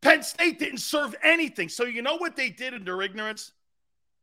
Penn 0.00 0.22
State 0.22 0.58
didn't 0.58 0.78
serve 0.78 1.14
anything. 1.22 1.68
So 1.68 1.84
you 1.84 2.02
know 2.02 2.16
what 2.16 2.36
they 2.36 2.50
did 2.50 2.74
in 2.74 2.84
their 2.84 3.02
ignorance? 3.02 3.52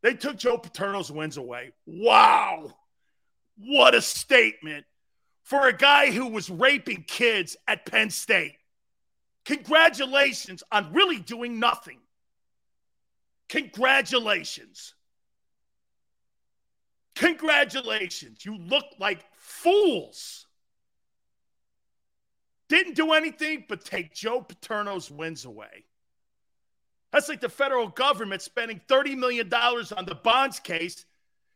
They 0.01 0.13
took 0.13 0.37
Joe 0.37 0.57
Paterno's 0.57 1.11
wins 1.11 1.37
away. 1.37 1.71
Wow. 1.85 2.73
What 3.57 3.95
a 3.95 4.01
statement 4.01 4.85
for 5.43 5.67
a 5.67 5.73
guy 5.73 6.11
who 6.11 6.27
was 6.27 6.49
raping 6.49 7.03
kids 7.07 7.57
at 7.67 7.85
Penn 7.85 8.09
State. 8.09 8.57
Congratulations 9.45 10.63
on 10.71 10.91
really 10.93 11.19
doing 11.19 11.59
nothing. 11.59 11.99
Congratulations. 13.49 14.95
Congratulations. 17.15 18.43
You 18.43 18.57
look 18.57 18.85
like 18.99 19.23
fools. 19.37 20.44
Didn't 22.67 22.95
do 22.95 23.13
anything 23.13 23.65
but 23.67 23.85
take 23.85 24.13
Joe 24.13 24.41
Paterno's 24.41 25.11
wins 25.11 25.45
away. 25.45 25.85
That's 27.11 27.29
like 27.29 27.41
the 27.41 27.49
federal 27.49 27.87
government 27.87 28.41
spending 28.41 28.81
$30 28.87 29.17
million 29.17 29.53
on 29.53 30.05
the 30.05 30.19
Bonds 30.21 30.59
case, 30.59 31.05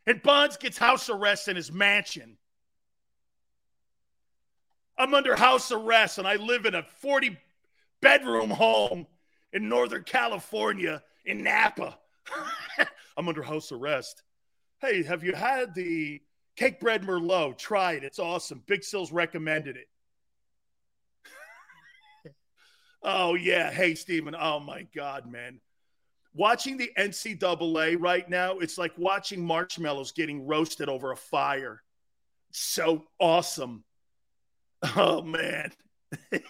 and 0.05 0.22
Bonds 0.22 0.57
gets 0.57 0.78
house 0.78 1.10
arrest 1.10 1.47
in 1.47 1.55
his 1.55 1.72
mansion. 1.72 2.38
I'm 4.97 5.14
under 5.14 5.36
house 5.36 5.72
arrest, 5.72 6.18
and 6.18 6.28
I 6.28 6.36
live 6.36 6.66
in 6.66 6.76
a 6.76 6.84
40 6.84 7.38
bedroom 8.01 8.49
home 8.49 9.07
in 9.53 9.68
Northern 9.70 10.03
California 10.03 11.01
in 11.26 11.43
Napa. 11.43 11.97
I'm 13.18 13.28
under 13.28 13.43
house 13.43 13.72
arrest. 13.72 14.24
Hey, 14.82 15.03
have 15.03 15.24
you 15.24 15.34
had 15.34 15.74
the 15.74 16.22
Cakebread 16.57 17.03
Merlot? 17.03 17.57
Try 17.57 17.93
it. 17.93 18.03
It's 18.03 18.20
awesome. 18.20 18.64
Big 18.66 18.84
Sills 18.84 19.12
recommended 19.12 19.76
it. 19.76 19.88
Oh, 23.03 23.35
yeah. 23.35 23.71
Hey, 23.71 23.95
Steven. 23.95 24.35
Oh, 24.39 24.59
my 24.59 24.87
God, 24.95 25.31
man. 25.31 25.59
Watching 26.33 26.77
the 26.77 26.91
NCAA 26.97 27.97
right 27.99 28.29
now, 28.29 28.59
it's 28.59 28.77
like 28.77 28.97
watching 28.97 29.43
marshmallows 29.43 30.11
getting 30.11 30.45
roasted 30.45 30.89
over 30.89 31.11
a 31.11 31.17
fire. 31.17 31.81
So 32.51 33.05
awesome. 33.19 33.83
Oh, 34.95 35.21
man. 35.21 35.71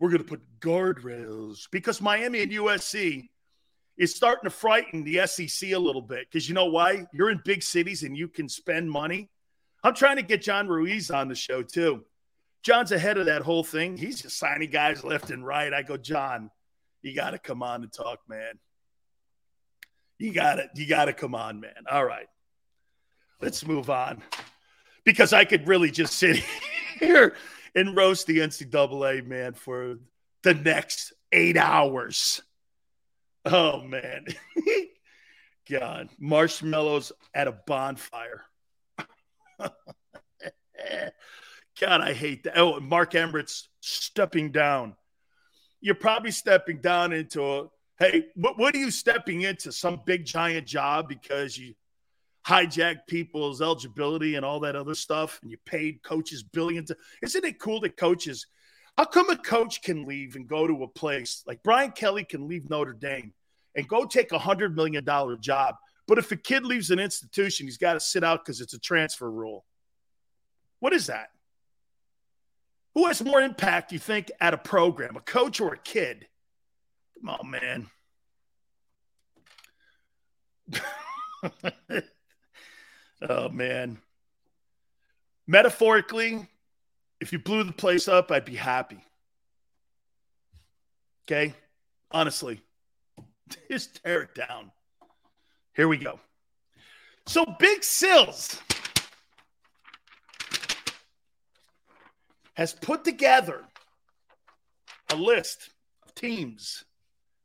We're 0.00 0.10
to 0.10 0.24
put 0.24 0.42
guardrails 0.60 1.68
because 1.70 2.00
Miami 2.00 2.42
and 2.42 2.52
USC 2.52 3.28
is 3.96 4.14
starting 4.14 4.44
to 4.44 4.50
frighten 4.50 5.04
the 5.04 5.26
SEC 5.26 5.70
a 5.70 5.78
little 5.78 6.02
bit 6.02 6.26
because 6.30 6.48
you 6.48 6.54
know 6.54 6.66
why? 6.66 7.06
You're 7.12 7.30
in 7.30 7.40
big 7.44 7.62
cities 7.62 8.02
and 8.02 8.16
you 8.16 8.28
can 8.28 8.48
spend 8.48 8.90
money. 8.90 9.30
I'm 9.82 9.94
trying 9.94 10.16
to 10.16 10.22
get 10.22 10.42
John 10.42 10.66
Ruiz 10.66 11.10
on 11.10 11.28
the 11.28 11.34
show 11.34 11.62
too. 11.62 12.04
John's 12.64 12.92
ahead 12.92 13.18
of 13.18 13.26
that 13.26 13.42
whole 13.42 13.62
thing. 13.62 13.96
He's 13.96 14.22
just 14.22 14.38
signing 14.38 14.70
guys 14.70 15.04
left 15.04 15.30
and 15.30 15.46
right. 15.46 15.72
I 15.72 15.82
go, 15.82 15.98
John, 15.98 16.50
you 17.02 17.14
got 17.14 17.30
to 17.30 17.38
come 17.38 17.62
on 17.62 17.82
and 17.82 17.92
talk, 17.92 18.20
man. 18.26 18.58
You 20.18 20.32
got 20.32 20.58
it. 20.58 20.70
You 20.74 20.86
got 20.86 21.04
to 21.04 21.12
come 21.12 21.34
on, 21.34 21.60
man. 21.60 21.84
All 21.90 22.04
right. 22.04 22.28
Let's 23.42 23.66
move 23.66 23.90
on 23.90 24.22
because 25.04 25.34
I 25.34 25.44
could 25.44 25.68
really 25.68 25.90
just 25.90 26.14
sit 26.14 26.42
here 26.98 27.36
and 27.74 27.94
roast 27.94 28.26
the 28.26 28.38
NCAA, 28.38 29.26
man, 29.26 29.52
for 29.52 29.98
the 30.42 30.54
next 30.54 31.12
eight 31.32 31.58
hours. 31.58 32.40
Oh 33.44 33.82
man. 33.82 34.24
God, 35.70 36.08
marshmallows 36.18 37.12
at 37.34 37.48
a 37.48 37.52
bonfire. 37.52 38.44
God, 41.80 42.00
I 42.00 42.12
hate 42.12 42.44
that. 42.44 42.58
Oh, 42.58 42.78
Mark 42.80 43.14
Emmert's 43.14 43.68
stepping 43.80 44.52
down. 44.52 44.94
You're 45.80 45.94
probably 45.94 46.30
stepping 46.30 46.80
down 46.80 47.12
into 47.12 47.44
a 47.44 47.68
hey, 47.98 48.26
what, 48.34 48.58
what 48.58 48.74
are 48.74 48.78
you 48.78 48.90
stepping 48.90 49.42
into? 49.42 49.70
Some 49.70 50.02
big 50.04 50.24
giant 50.24 50.66
job 50.66 51.08
because 51.08 51.56
you 51.56 51.74
hijacked 52.46 53.06
people's 53.08 53.62
eligibility 53.62 54.34
and 54.34 54.44
all 54.44 54.60
that 54.60 54.76
other 54.76 54.94
stuff, 54.94 55.38
and 55.42 55.50
you 55.50 55.56
paid 55.64 56.02
coaches 56.02 56.42
billions. 56.42 56.90
Isn't 57.22 57.44
it 57.44 57.58
cool 57.58 57.80
that 57.80 57.96
coaches 57.96 58.46
how 58.96 59.04
come 59.04 59.28
a 59.30 59.36
coach 59.36 59.82
can 59.82 60.04
leave 60.04 60.36
and 60.36 60.46
go 60.46 60.66
to 60.66 60.84
a 60.84 60.88
place 60.88 61.42
like 61.46 61.62
Brian 61.64 61.90
Kelly 61.90 62.24
can 62.24 62.46
leave 62.46 62.70
Notre 62.70 62.92
Dame 62.92 63.32
and 63.74 63.88
go 63.88 64.04
take 64.04 64.32
a 64.32 64.38
$100 64.38 64.74
million 64.74 65.04
job? 65.40 65.74
But 66.06 66.18
if 66.18 66.30
a 66.30 66.36
kid 66.36 66.64
leaves 66.64 66.90
an 66.90 67.00
institution, 67.00 67.66
he's 67.66 67.78
got 67.78 67.94
to 67.94 68.00
sit 68.00 68.22
out 68.22 68.44
because 68.44 68.60
it's 68.60 68.74
a 68.74 68.78
transfer 68.78 69.28
rule. 69.28 69.64
What 70.78 70.92
is 70.92 71.06
that? 71.06 71.28
Who 72.94 73.06
has 73.06 73.22
more 73.22 73.40
impact, 73.40 73.92
you 73.92 73.98
think, 73.98 74.30
at 74.40 74.54
a 74.54 74.58
program, 74.58 75.16
a 75.16 75.20
coach 75.20 75.60
or 75.60 75.74
a 75.74 75.78
kid? 75.78 76.28
Come 77.20 77.28
on, 77.28 77.50
man. 77.50 77.90
oh, 83.28 83.48
man. 83.48 83.98
Metaphorically, 85.46 86.48
if 87.20 87.32
you 87.32 87.38
blew 87.38 87.64
the 87.64 87.72
place 87.72 88.06
up, 88.06 88.30
I'd 88.30 88.44
be 88.44 88.54
happy. 88.54 89.04
Okay? 91.26 91.52
Honestly, 92.12 92.62
just 93.70 94.02
tear 94.04 94.22
it 94.22 94.34
down. 94.34 94.70
Here 95.74 95.88
we 95.88 95.96
go. 95.96 96.20
So, 97.26 97.44
Big 97.58 97.82
Sills 97.82 98.60
has 102.54 102.72
put 102.72 103.04
together 103.04 103.64
a 105.12 105.16
list 105.16 105.70
of 106.04 106.14
teams 106.14 106.84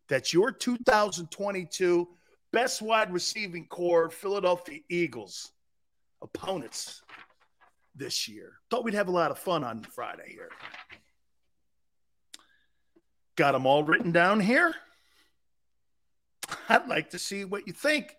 that 0.07 0.33
your 0.33 0.51
2022 0.51 2.07
best 2.51 2.81
wide 2.81 3.13
receiving 3.13 3.65
core 3.67 4.09
Philadelphia 4.09 4.79
Eagles 4.89 5.51
opponents 6.21 7.01
this 7.95 8.27
year. 8.27 8.53
Thought 8.69 8.83
we'd 8.83 8.93
have 8.93 9.07
a 9.07 9.11
lot 9.11 9.31
of 9.31 9.39
fun 9.39 9.63
on 9.63 9.83
Friday 9.83 10.29
here. 10.29 10.49
Got 13.35 13.53
them 13.53 13.65
all 13.65 13.83
written 13.83 14.11
down 14.11 14.39
here. 14.39 14.73
I'd 16.67 16.87
like 16.87 17.11
to 17.11 17.19
see 17.19 17.45
what 17.45 17.67
you 17.67 17.73
think 17.73 18.15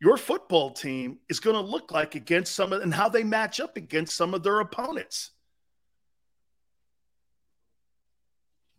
your 0.00 0.16
football 0.16 0.70
team 0.70 1.18
is 1.28 1.40
going 1.40 1.56
to 1.56 1.70
look 1.70 1.90
like 1.90 2.14
against 2.14 2.54
some 2.54 2.72
of 2.72 2.82
and 2.82 2.92
how 2.92 3.08
they 3.08 3.24
match 3.24 3.60
up 3.60 3.76
against 3.76 4.16
some 4.16 4.34
of 4.34 4.42
their 4.42 4.60
opponents. 4.60 5.30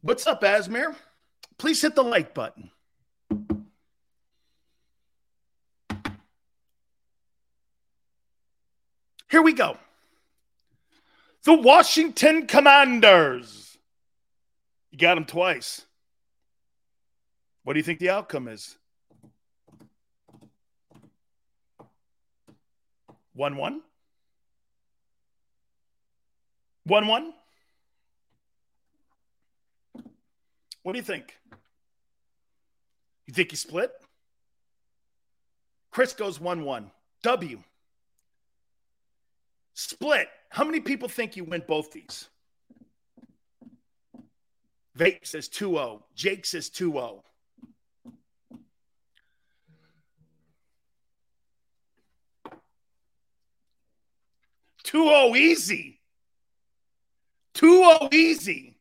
What's 0.02 0.28
up, 0.28 0.42
Asmir? 0.42 0.96
Please 1.58 1.82
hit 1.82 1.96
the 1.96 2.04
like 2.04 2.34
button. 2.34 2.70
Here 9.30 9.42
we 9.42 9.54
go. 9.54 9.78
The 11.44 11.54
Washington 11.54 12.48
Commanders. 12.48 13.78
You 14.92 14.98
got 14.98 15.16
them 15.16 15.26
twice. 15.26 15.86
What 17.64 17.74
do 17.74 17.80
you 17.80 17.84
think 17.84 18.00
the 18.00 18.10
outcome 18.10 18.48
is? 18.48 18.78
1 23.34 23.56
1? 23.56 23.82
1 26.86 27.08
1? 27.08 27.34
What 30.88 30.94
do 30.94 31.00
you 31.00 31.04
think? 31.04 31.38
You 33.26 33.34
think 33.34 33.52
you 33.52 33.58
split? 33.58 33.92
Chris 35.92 36.14
goes 36.14 36.40
1 36.40 36.64
1. 36.64 36.92
W. 37.24 37.60
Split. 39.74 40.30
How 40.48 40.64
many 40.64 40.80
people 40.80 41.10
think 41.10 41.36
you 41.36 41.44
win 41.44 41.62
both 41.68 41.92
these? 41.92 42.30
Vape 44.98 45.28
says 45.28 45.50
2 45.50 45.72
0. 45.72 46.06
Jake 46.16 46.46
says 46.46 46.70
2 46.70 46.94
0. 46.94 47.24
Two 54.86 55.04
zero 55.04 55.36
easy. 55.36 56.00
Two 57.54 57.84
zero 57.84 58.08
easy. 58.14 58.77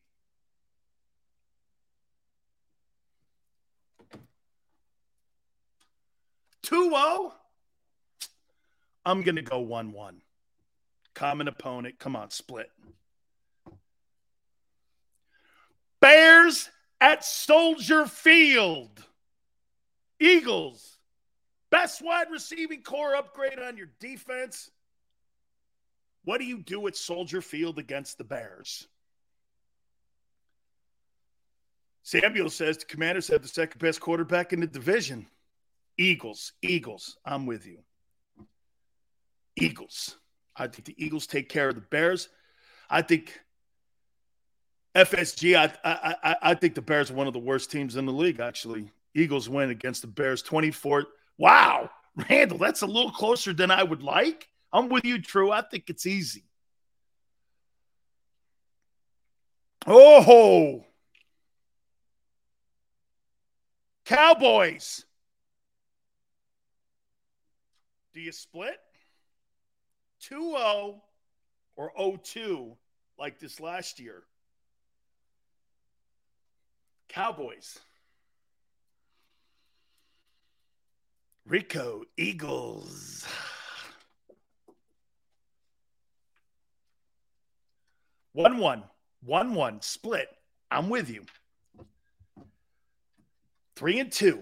Two 6.67 6.89
zero. 6.89 7.33
I'm 9.05 9.21
gonna 9.21 9.41
go 9.41 9.59
one 9.59 9.93
one. 9.93 10.21
Common 11.13 11.47
opponent. 11.47 11.97
Come 11.97 12.17
on, 12.17 12.29
split. 12.29 12.69
Bears 16.01 16.69
at 16.99 17.23
Soldier 17.23 18.05
Field. 18.05 19.01
Eagles. 20.19 20.97
Best 21.69 22.01
wide 22.01 22.27
receiving 22.29 22.81
core 22.81 23.15
upgrade 23.15 23.59
on 23.59 23.77
your 23.77 23.89
defense. 24.01 24.69
What 26.25 26.39
do 26.39 26.43
you 26.43 26.57
do 26.57 26.85
at 26.87 26.97
Soldier 26.97 27.41
Field 27.41 27.79
against 27.79 28.17
the 28.17 28.25
Bears? 28.25 28.89
Samuel 32.03 32.49
says 32.49 32.77
the 32.77 32.85
Commanders 32.85 33.29
have 33.29 33.41
the 33.41 33.47
second 33.47 33.79
best 33.79 34.01
quarterback 34.01 34.51
in 34.51 34.59
the 34.59 34.67
division. 34.67 35.27
Eagles, 35.97 36.53
Eagles. 36.61 37.17
I'm 37.25 37.45
with 37.45 37.65
you. 37.65 37.79
Eagles. 39.55 40.17
I 40.55 40.67
think 40.67 40.85
the 40.85 40.95
Eagles 40.97 41.27
take 41.27 41.49
care 41.49 41.69
of 41.69 41.75
the 41.75 41.81
Bears. 41.81 42.29
I 42.89 43.01
think 43.01 43.39
FSG. 44.95 45.55
I 45.55 45.71
I 46.23 46.35
I 46.41 46.53
think 46.55 46.75
the 46.75 46.81
Bears 46.81 47.11
are 47.11 47.15
one 47.15 47.27
of 47.27 47.33
the 47.33 47.39
worst 47.39 47.71
teams 47.71 47.95
in 47.95 48.05
the 48.05 48.13
league. 48.13 48.39
Actually, 48.39 48.91
Eagles 49.13 49.49
win 49.49 49.69
against 49.69 50.01
the 50.01 50.07
Bears 50.07 50.41
24. 50.41 51.05
Wow, 51.37 51.89
Randall, 52.29 52.57
that's 52.57 52.81
a 52.81 52.87
little 52.87 53.11
closer 53.11 53.53
than 53.53 53.71
I 53.71 53.83
would 53.83 54.03
like. 54.03 54.47
I'm 54.73 54.89
with 54.89 55.05
you, 55.05 55.21
True. 55.21 55.51
I 55.51 55.61
think 55.61 55.89
it's 55.89 56.05
easy. 56.05 56.43
Oh, 59.85 60.83
Cowboys. 64.05 65.06
Do 68.17 68.23
you 68.23 68.31
split? 68.31 68.79
2 70.21 70.53
0 70.57 71.03
or 71.75 71.91
0 71.95 72.19
2 72.23 72.75
like 73.19 73.37
this 73.37 73.59
last 73.59 73.99
year? 73.99 74.23
Cowboys. 77.09 77.77
Rico 81.45 82.05
Eagles. 82.17 83.27
One 88.33 88.57
one. 88.57 88.83
One 89.23 89.53
one. 89.53 89.79
Split. 89.83 90.27
I'm 90.71 90.89
with 90.89 91.07
you. 91.11 91.23
Three 93.75 93.99
and 93.99 94.11
two. 94.11 94.41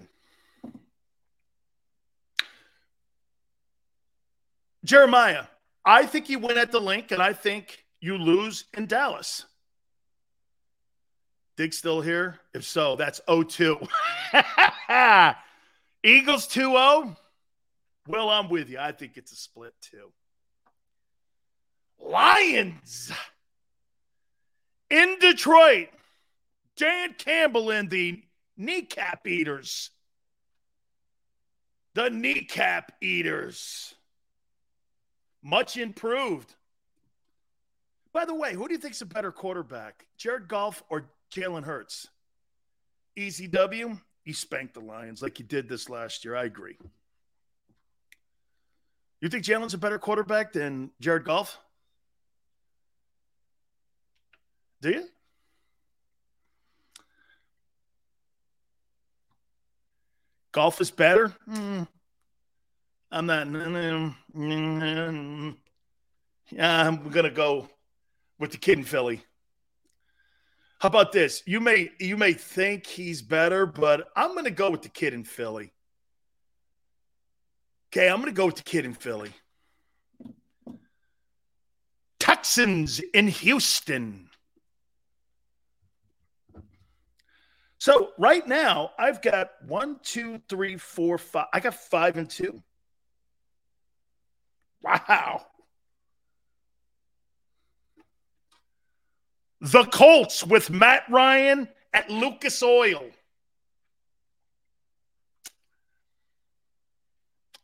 Jeremiah, 4.86 5.44
I 5.84 6.06
think 6.06 6.28
you 6.28 6.38
win 6.38 6.56
at 6.56 6.70
the 6.70 6.80
Linc, 6.80 7.10
and 7.10 7.20
I 7.20 7.32
think 7.32 7.84
you 8.00 8.16
lose 8.16 8.64
in 8.72 8.86
Dallas. 8.86 9.44
Dig 11.56 11.74
still 11.74 12.00
here? 12.00 12.38
If 12.54 12.64
so, 12.64 12.94
that's 12.94 13.20
0 13.28 13.42
2. 13.42 13.80
Eagles 16.04 16.46
2 16.46 16.60
0. 16.60 17.16
Well, 18.06 18.30
I'm 18.30 18.48
with 18.48 18.70
you. 18.70 18.78
I 18.78 18.92
think 18.92 19.16
it's 19.16 19.32
a 19.32 19.36
split 19.36 19.74
too. 19.80 20.12
Lions 21.98 23.10
in 24.88 25.18
Detroit. 25.18 25.88
Dan 26.76 27.14
Campbell 27.18 27.70
and 27.70 27.90
the 27.90 28.22
kneecap 28.56 29.26
eaters. 29.26 29.90
The 31.94 32.10
kneecap 32.10 32.92
eaters. 33.00 33.95
Much 35.46 35.76
improved. 35.76 36.56
By 38.12 38.24
the 38.24 38.34
way, 38.34 38.52
who 38.52 38.66
do 38.66 38.74
you 38.74 38.80
think's 38.80 39.00
a 39.00 39.06
better 39.06 39.30
quarterback, 39.30 40.04
Jared 40.18 40.48
Goff 40.48 40.82
or 40.88 41.08
Jalen 41.32 41.62
Hurts? 41.62 42.08
Easy 43.14 43.46
W. 43.46 43.96
He 44.24 44.32
spanked 44.32 44.74
the 44.74 44.80
Lions 44.80 45.22
like 45.22 45.38
he 45.38 45.44
did 45.44 45.68
this 45.68 45.88
last 45.88 46.24
year. 46.24 46.34
I 46.34 46.46
agree. 46.46 46.76
You 49.20 49.28
think 49.28 49.44
Jalen's 49.44 49.72
a 49.72 49.78
better 49.78 50.00
quarterback 50.00 50.52
than 50.52 50.90
Jared 51.00 51.22
Goff? 51.22 51.60
Do 54.82 54.90
you? 54.90 55.04
Goff 60.50 60.80
is 60.80 60.90
better? 60.90 61.32
Mm. 61.48 61.86
I'm 63.16 63.24
not. 63.24 63.48
Yeah, 66.50 66.86
I'm 66.86 67.08
gonna 67.08 67.30
go 67.30 67.68
with 68.38 68.52
the 68.52 68.58
kid 68.58 68.76
in 68.78 68.84
Philly. 68.84 69.22
How 70.80 70.88
about 70.88 71.12
this? 71.12 71.42
You 71.46 71.60
may 71.60 71.90
you 71.98 72.18
may 72.18 72.34
think 72.34 72.86
he's 72.86 73.22
better, 73.22 73.64
but 73.64 74.08
I'm 74.14 74.34
gonna 74.34 74.50
go 74.50 74.70
with 74.70 74.82
the 74.82 74.90
kid 74.90 75.14
in 75.14 75.24
Philly. 75.24 75.72
Okay, 77.88 78.10
I'm 78.10 78.20
gonna 78.20 78.32
go 78.32 78.44
with 78.44 78.56
the 78.56 78.62
kid 78.62 78.84
in 78.84 78.92
Philly. 78.92 79.32
Texans 82.18 83.00
in 83.00 83.28
Houston. 83.28 84.28
So 87.78 88.10
right 88.18 88.46
now, 88.46 88.90
I've 88.98 89.22
got 89.22 89.52
one, 89.66 90.00
two, 90.02 90.42
three, 90.50 90.76
four, 90.76 91.16
five. 91.16 91.46
I 91.54 91.60
got 91.60 91.74
five 91.74 92.18
and 92.18 92.28
two. 92.28 92.62
Wow. 94.82 95.46
The 99.60 99.84
Colts 99.84 100.44
with 100.44 100.70
Matt 100.70 101.04
Ryan 101.08 101.68
at 101.92 102.10
Lucas 102.10 102.62
Oil. 102.62 103.04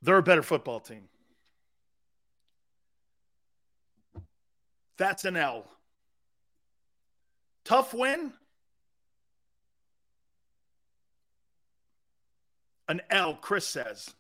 They're 0.03 0.19
a 0.19 0.23
better 0.23 0.43
football 0.43 0.81
team. 0.81 1.09
That's 4.97 5.25
an 5.25 5.37
L. 5.37 5.65
Tough 7.65 7.95
win. 7.95 8.33
An 12.89 13.01
L, 13.11 13.35
Chris 13.35 13.67
says. 13.67 14.13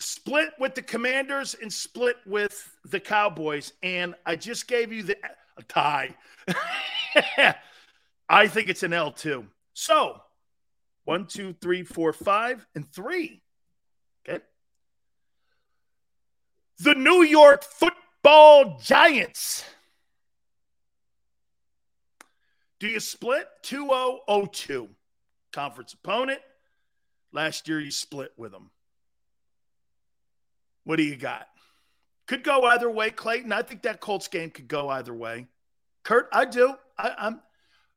Split 0.00 0.50
with 0.58 0.74
the 0.74 0.82
Commanders 0.82 1.54
and 1.60 1.72
split 1.72 2.16
with 2.26 2.76
the 2.84 2.98
Cowboys. 2.98 3.72
And 3.82 4.14
I 4.26 4.36
just 4.36 4.66
gave 4.66 4.92
you 4.92 5.02
the 5.02 5.16
a 5.56 5.62
tie. 5.62 6.16
I 8.28 8.48
think 8.48 8.68
it's 8.68 8.82
an 8.82 8.92
L 8.92 9.12
too. 9.12 9.46
So 9.74 10.20
one, 11.04 11.26
two, 11.26 11.54
three, 11.60 11.82
four, 11.82 12.12
five, 12.12 12.66
and 12.74 12.90
three. 12.90 13.42
Okay. 14.28 14.42
The 16.78 16.94
New 16.94 17.22
York 17.22 17.62
football 17.62 18.78
giants. 18.82 19.64
Do 22.78 22.88
you 22.88 23.00
split 23.00 23.46
2002? 23.62 24.88
Conference 25.52 25.92
opponent. 25.92 26.40
Last 27.32 27.68
year 27.68 27.80
you 27.80 27.90
split 27.90 28.32
with 28.36 28.52
them. 28.52 28.70
What 30.90 30.96
do 30.96 31.04
you 31.04 31.14
got? 31.14 31.46
Could 32.26 32.42
go 32.42 32.64
either 32.64 32.90
way, 32.90 33.10
Clayton. 33.10 33.52
I 33.52 33.62
think 33.62 33.82
that 33.82 34.00
Colts 34.00 34.26
game 34.26 34.50
could 34.50 34.66
go 34.66 34.88
either 34.88 35.14
way. 35.14 35.46
Kurt, 36.02 36.28
I 36.32 36.44
do. 36.44 36.74
I, 36.98 37.14
I'm 37.16 37.40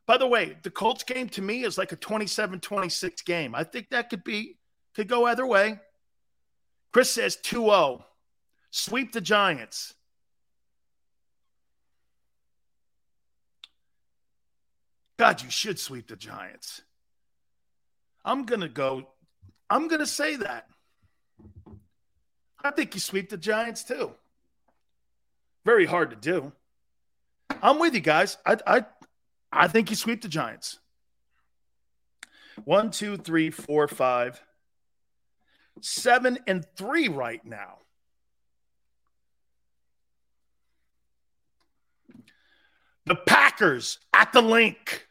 by 0.05 0.19
the 0.19 0.27
way, 0.27 0.57
the 0.61 0.69
Colts 0.69 1.03
game 1.03 1.27
to 1.29 1.41
me 1.41 1.63
is 1.63 1.75
like 1.75 1.91
a 1.91 1.97
27-26 1.97 3.25
game. 3.25 3.55
I 3.55 3.63
think 3.63 3.89
that 3.89 4.11
could 4.11 4.23
be 4.23 4.59
could 4.93 5.07
go 5.07 5.25
either 5.25 5.43
way. 5.47 5.79
Chris 6.91 7.09
says 7.09 7.35
2-0. 7.35 8.03
Sweep 8.69 9.11
the 9.11 9.21
Giants. 9.21 9.95
God, 15.17 15.41
you 15.41 15.49
should 15.49 15.79
sweep 15.79 16.09
the 16.09 16.15
Giants. 16.15 16.83
I'm 18.23 18.45
going 18.45 18.61
to 18.61 18.69
go 18.69 19.07
I'm 19.67 19.87
going 19.87 20.01
to 20.01 20.05
say 20.05 20.35
that. 20.35 20.67
I 22.63 22.71
think 22.71 22.93
you 22.93 22.99
sweep 22.99 23.29
the 23.29 23.37
Giants 23.37 23.83
too. 23.83 24.11
Very 25.65 25.85
hard 25.85 26.09
to 26.11 26.15
do. 26.15 26.51
I'm 27.61 27.79
with 27.79 27.93
you 27.93 27.99
guys. 27.99 28.37
I 28.45 28.57
I 28.65 28.85
I 29.51 29.67
think 29.67 29.89
you 29.89 29.95
sweep 29.95 30.21
the 30.21 30.27
Giants. 30.27 30.79
One, 32.65 32.91
two, 32.91 33.17
three, 33.17 33.49
four, 33.49 33.87
five, 33.87 34.41
seven, 35.81 36.39
and 36.47 36.65
three 36.75 37.07
right 37.07 37.43
now. 37.45 37.79
The 43.05 43.15
Packers 43.15 43.99
at 44.13 44.31
the 44.31 44.41
Linc. 44.41 45.07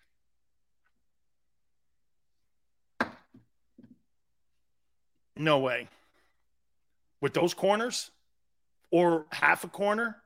No 5.36 5.58
way. 5.58 5.88
With 7.22 7.32
those 7.32 7.54
corners 7.54 8.10
or 8.90 9.24
half 9.30 9.64
a 9.64 9.68
corner. 9.68 10.16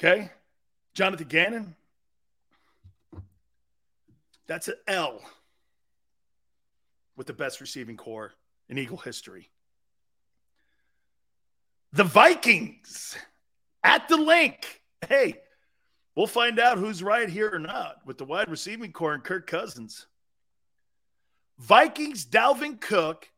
Okay. 0.00 0.30
Jonathan 0.94 1.28
Gannon. 1.28 1.76
That's 4.46 4.68
an 4.68 4.76
L 4.86 5.20
with 7.16 7.26
the 7.26 7.32
best 7.32 7.60
receiving 7.60 7.96
corps 7.96 8.32
in 8.68 8.78
Eagle 8.78 8.96
history. 8.96 9.50
The 11.92 12.04
Vikings 12.04 13.16
at 13.82 14.08
the 14.08 14.16
Linc. 14.16 14.82
Hey, 15.08 15.40
we'll 16.14 16.26
find 16.26 16.58
out 16.58 16.78
who's 16.78 17.02
right 17.02 17.28
here 17.28 17.50
or 17.52 17.58
not 17.58 17.96
with 18.04 18.18
the 18.18 18.24
wide 18.24 18.50
receiving 18.50 18.92
corps 18.92 19.14
and 19.14 19.24
Kirk 19.24 19.46
Cousins. 19.46 20.06
Vikings, 21.58 22.24
Dalvin 22.24 22.80
Cook, 22.80 23.28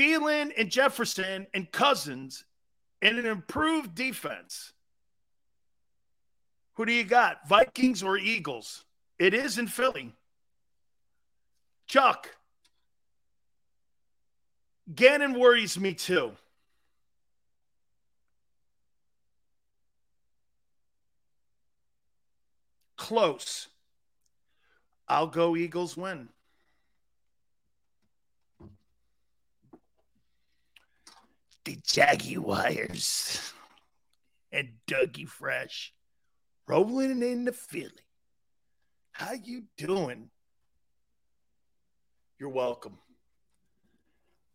Thielen 0.00 0.50
and 0.56 0.70
Jefferson 0.70 1.46
and 1.52 1.70
Cousins 1.70 2.44
in 3.02 3.18
an 3.18 3.26
improved 3.26 3.94
defense. 3.94 4.72
Who 6.74 6.86
do 6.86 6.92
you 6.92 7.04
got? 7.04 7.46
Vikings 7.46 8.02
or 8.02 8.16
Eagles? 8.16 8.86
It 9.18 9.34
is 9.34 9.58
in 9.58 9.66
Philly. 9.66 10.14
Chuck. 11.86 12.34
Gannon 14.94 15.38
worries 15.38 15.78
me 15.78 15.92
too. 15.92 16.32
Close. 22.96 23.68
I'll 25.06 25.26
go 25.26 25.56
Eagles 25.56 25.94
win. 25.94 26.30
The 31.90 32.02
Jaguars 32.02 33.52
and 34.52 34.68
Dougie 34.86 35.28
Fresh 35.28 35.92
rolling 36.66 37.22
into 37.22 37.52
Philly. 37.52 37.90
How 39.12 39.32
you 39.32 39.64
doing? 39.76 40.30
You're 42.38 42.50
welcome. 42.50 42.98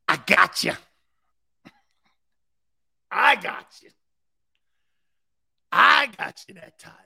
I 0.07 0.17
got 0.17 0.63
you. 0.63 0.73
I 3.11 3.35
got 3.35 3.67
you. 3.81 3.89
I 5.71 6.07
got 6.17 6.39
you 6.47 6.55
that 6.55 6.79
title. 6.79 6.99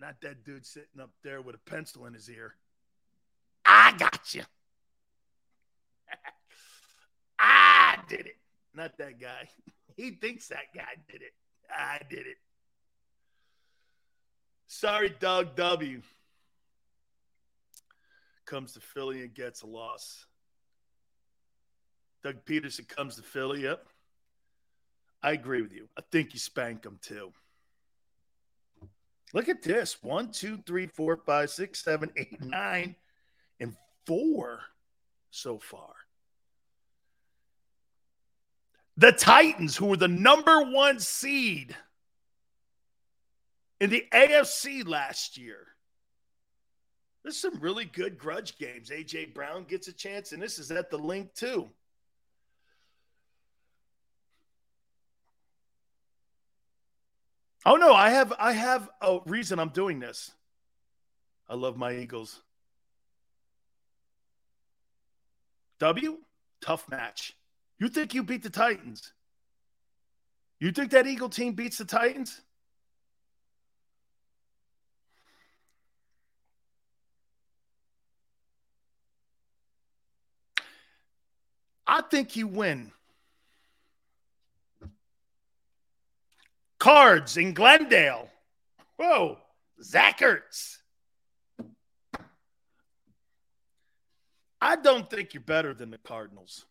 Not 0.00 0.16
that 0.22 0.44
dude 0.44 0.66
sitting 0.66 1.00
up 1.00 1.10
there 1.22 1.40
with 1.40 1.54
a 1.54 1.70
pencil 1.70 2.06
in 2.06 2.14
his 2.14 2.28
ear. 2.28 2.54
I 3.64 3.94
got 3.96 4.34
you. 4.34 4.42
I 7.38 7.98
did 8.08 8.26
it. 8.26 8.36
Not 8.76 8.98
that 8.98 9.20
guy. 9.20 9.48
He 9.96 10.10
thinks 10.10 10.48
that 10.48 10.74
guy 10.74 10.92
did 11.10 11.22
it. 11.22 11.32
I 11.74 11.98
did 12.10 12.26
it. 12.26 12.36
Sorry, 14.66 15.08
Doug 15.18 15.56
W. 15.56 16.02
Comes 18.44 18.74
to 18.74 18.80
Philly 18.80 19.22
and 19.22 19.32
gets 19.32 19.62
a 19.62 19.66
loss. 19.66 20.26
Doug 22.22 22.44
Pederson 22.44 22.86
comes 22.86 23.16
to 23.16 23.22
Philly. 23.22 23.62
Yep. 23.62 23.86
I 25.22 25.32
agree 25.32 25.62
with 25.62 25.72
you. 25.72 25.88
I 25.96 26.02
think 26.12 26.34
you 26.34 26.40
spank 26.40 26.82
them 26.82 26.98
too. 27.00 27.32
Look 29.32 29.48
at 29.48 29.62
this 29.62 30.02
one, 30.02 30.30
two, 30.30 30.58
three, 30.66 30.88
four, 30.88 31.16
five, 31.16 31.48
six, 31.48 31.82
seven, 31.82 32.10
eight, 32.18 32.38
nine, 32.44 32.96
and 33.60 33.74
four 34.04 34.60
so 35.30 35.58
far. 35.58 35.94
The 38.96 39.12
Titans, 39.12 39.76
who 39.76 39.86
were 39.86 39.96
the 39.96 40.08
number 40.08 40.62
one 40.62 41.00
seed 41.00 41.76
in 43.80 43.90
the 43.90 44.04
AFC 44.12 44.86
last 44.86 45.36
year. 45.36 45.66
There's 47.22 47.36
some 47.36 47.58
really 47.60 47.84
good 47.84 48.18
grudge 48.18 48.56
games. 48.56 48.90
AJ 48.90 49.34
Brown 49.34 49.64
gets 49.64 49.88
a 49.88 49.92
chance, 49.92 50.32
and 50.32 50.40
this 50.40 50.58
is 50.58 50.70
at 50.70 50.90
the 50.90 50.98
Linc 50.98 51.34
too. 51.34 51.68
Oh 57.66 57.74
no, 57.74 57.92
I 57.92 58.10
have 58.10 58.32
I 58.38 58.52
have 58.52 58.88
a 59.02 59.18
reason 59.26 59.58
I'm 59.58 59.70
doing 59.70 59.98
this. 59.98 60.30
I 61.48 61.56
love 61.56 61.76
my 61.76 61.96
Eagles. 61.96 62.40
W, 65.80 66.18
tough 66.60 66.88
match. 66.88 67.36
You 67.78 67.88
think 67.88 68.14
you 68.14 68.22
beat 68.22 68.42
the 68.42 68.50
Titans? 68.50 69.12
You 70.58 70.72
think 70.72 70.90
that 70.92 71.06
Eagle 71.06 71.28
team 71.28 71.52
beats 71.52 71.78
the 71.78 71.84
Titans? 71.84 72.40
I 81.86 82.00
think 82.02 82.34
you 82.34 82.48
win. 82.48 82.92
Cards 86.78 87.36
in 87.36 87.54
Glendale. 87.54 88.28
Whoa, 88.96 89.38
Zach 89.82 90.20
Ertz. 90.20 90.78
I 94.60 94.76
don't 94.76 95.08
think 95.08 95.34
you're 95.34 95.42
better 95.42 95.74
than 95.74 95.90
the 95.90 95.98
Cardinals. 95.98 96.64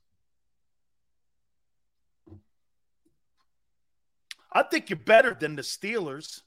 I 4.55 4.63
think 4.63 4.89
you're 4.89 4.97
better 4.97 5.35
than 5.37 5.57
the 5.57 5.61
Steelers 5.61 6.41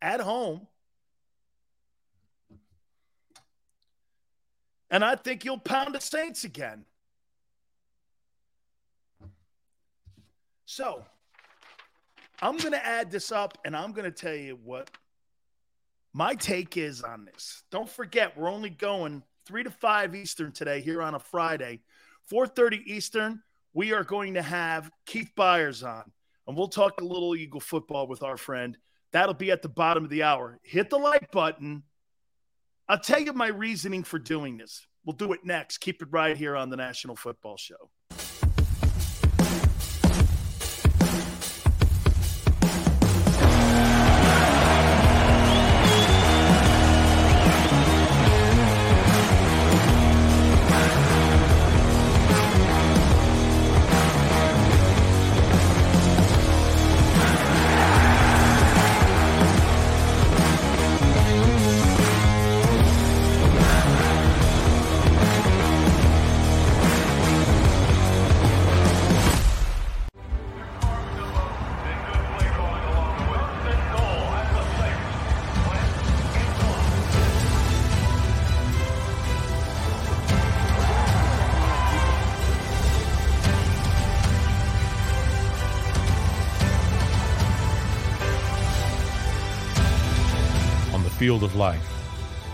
at 0.00 0.20
home. 0.20 0.68
And 4.88 5.04
I 5.04 5.16
think 5.16 5.44
you'll 5.44 5.58
pound 5.58 5.96
the 5.96 6.00
Saints 6.00 6.44
again. 6.44 6.84
So 10.64 11.04
I'm 12.40 12.56
going 12.56 12.70
to 12.70 12.86
add 12.86 13.10
this 13.10 13.32
up 13.32 13.58
and 13.64 13.76
I'm 13.76 13.90
going 13.90 14.04
to 14.04 14.12
tell 14.12 14.36
you 14.36 14.56
what 14.62 14.88
my 16.12 16.36
take 16.36 16.76
is 16.76 17.02
on 17.02 17.24
this. 17.24 17.64
Don't 17.72 17.90
forget, 17.90 18.38
we're 18.38 18.50
only 18.50 18.70
going 18.70 19.24
3 19.44 19.64
to 19.64 19.70
5 19.70 20.14
Eastern 20.14 20.52
today 20.52 20.80
here 20.80 21.02
on 21.02 21.16
a 21.16 21.18
Friday. 21.18 21.80
4:30 22.30 22.86
Eastern, 22.86 23.42
we 23.72 23.92
are 23.92 24.04
going 24.04 24.34
to 24.34 24.42
have 24.42 24.90
Keith 25.04 25.32
Byars 25.36 25.84
on 25.84 26.12
and 26.48 26.56
we'll 26.56 26.68
talk 26.68 27.00
a 27.00 27.04
little 27.04 27.36
Eagle 27.36 27.60
football 27.60 28.08
with 28.08 28.22
our 28.22 28.38
friend. 28.38 28.76
That'll 29.12 29.34
be 29.34 29.50
at 29.50 29.62
the 29.62 29.68
bottom 29.68 30.02
of 30.02 30.10
the 30.10 30.22
hour. 30.22 30.58
Hit 30.62 30.88
the 30.88 30.98
like 30.98 31.30
button. 31.30 31.82
I'll 32.88 32.98
tell 32.98 33.20
you 33.20 33.34
my 33.34 33.48
reasoning 33.48 34.02
for 34.02 34.18
doing 34.18 34.56
this. 34.56 34.86
We'll 35.04 35.16
do 35.16 35.32
it 35.34 35.44
next. 35.44 35.78
Keep 35.78 36.02
it 36.02 36.08
right 36.10 36.36
here 36.36 36.56
on 36.56 36.70
the 36.70 36.76
National 36.76 37.16
Football 37.16 37.58
Show. 37.58 37.90
Field 91.28 91.44
of 91.44 91.56
life, 91.56 91.86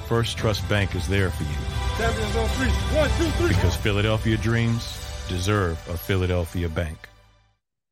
First 0.08 0.36
Trust 0.36 0.68
Bank 0.68 0.96
is 0.96 1.06
there 1.06 1.30
for 1.30 1.44
you. 1.44 3.48
Because 3.48 3.76
Philadelphia 3.76 4.36
dreams 4.36 4.98
deserve 5.28 5.78
a 5.88 5.96
Philadelphia 5.96 6.68
bank. 6.68 6.98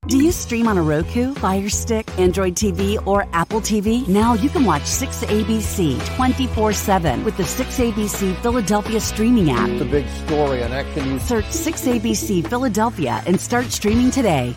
Do 0.09 0.19
you 0.19 0.33
stream 0.33 0.67
on 0.67 0.79
a 0.79 0.83
Roku, 0.83 1.35
Fire 1.35 1.69
Stick, 1.69 2.11
Android 2.19 2.57
TV, 2.57 2.99
or 3.07 3.29
Apple 3.33 3.61
TV? 3.61 4.09
Now 4.09 4.35
you 4.35 4.49
can 4.49 4.65
watch 4.65 4.83
6ABC 4.83 6.17
24 6.17 6.73
7 6.73 7.23
with 7.23 7.37
the 7.37 7.45
6ABC 7.45 8.35
Philadelphia 8.43 8.99
streaming 8.99 9.53
app. 9.53 9.69
The 9.79 9.85
big 9.85 10.09
story 10.27 10.65
on 10.65 10.73
Action 10.73 11.11
News. 11.11 11.23
Search 11.23 11.45
6ABC 11.45 12.49
Philadelphia 12.49 13.23
and 13.25 13.41
start 13.41 13.67
streaming 13.67 14.11
today. 14.11 14.57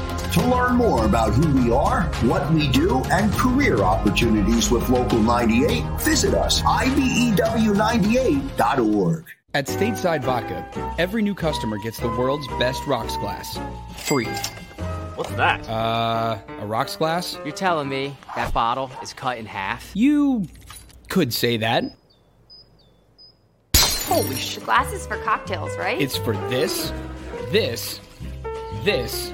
To 0.31 0.47
learn 0.47 0.75
more 0.75 1.05
about 1.05 1.33
who 1.33 1.61
we 1.61 1.71
are, 1.73 2.03
what 2.23 2.49
we 2.53 2.69
do, 2.69 3.03
and 3.11 3.33
career 3.33 3.79
opportunities 3.79 4.71
with 4.71 4.87
Local 4.87 5.19
98, 5.19 5.83
visit 5.99 6.33
us, 6.33 6.61
IBEW98.org. 6.61 9.25
At 9.53 9.67
Stateside 9.67 10.23
Vodka, 10.23 10.65
every 10.97 11.21
new 11.21 11.35
customer 11.35 11.77
gets 11.79 11.99
the 11.99 12.07
world's 12.07 12.47
best 12.59 12.87
rocks 12.87 13.17
glass. 13.17 13.59
Free. 13.97 14.23
What's 15.15 15.31
that? 15.31 15.67
Uh, 15.67 16.37
a 16.59 16.65
rocks 16.65 16.95
glass? 16.95 17.37
You're 17.43 17.51
telling 17.51 17.89
me 17.89 18.15
that 18.37 18.53
bottle 18.53 18.89
is 19.03 19.11
cut 19.11 19.37
in 19.37 19.45
half? 19.45 19.91
You 19.93 20.47
could 21.09 21.33
say 21.33 21.57
that. 21.57 21.83
Holy 23.75 24.37
shit. 24.37 24.63
Glasses 24.63 25.05
for 25.05 25.17
cocktails, 25.23 25.77
right? 25.77 26.01
It's 26.01 26.15
for 26.15 26.37
this, 26.47 26.93
this, 27.51 27.99
this, 28.85 29.33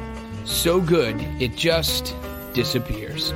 So 0.45 0.81
good, 0.81 1.19
it 1.39 1.55
just 1.55 2.15
disappears. 2.53 3.33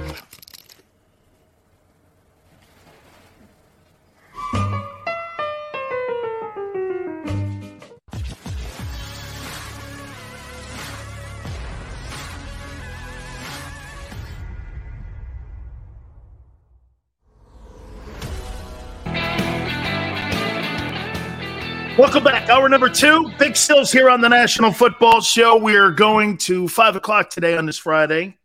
Hour 22.48 22.70
number 22.70 22.90
two. 22.90 23.32
Big 23.40 23.56
Sills 23.56 23.92
here 23.92 24.08
on 24.08 24.22
the 24.22 24.30
National 24.30 24.72
Football 24.72 25.20
Show. 25.20 25.58
We 25.58 25.76
are 25.78 25.90
going 25.90 26.38
to 26.40 26.68
five 26.68 26.96
o'clock 26.96 27.32
today 27.32 27.58
on 27.58 27.66
this 27.66 27.80
Friday. 27.80 28.38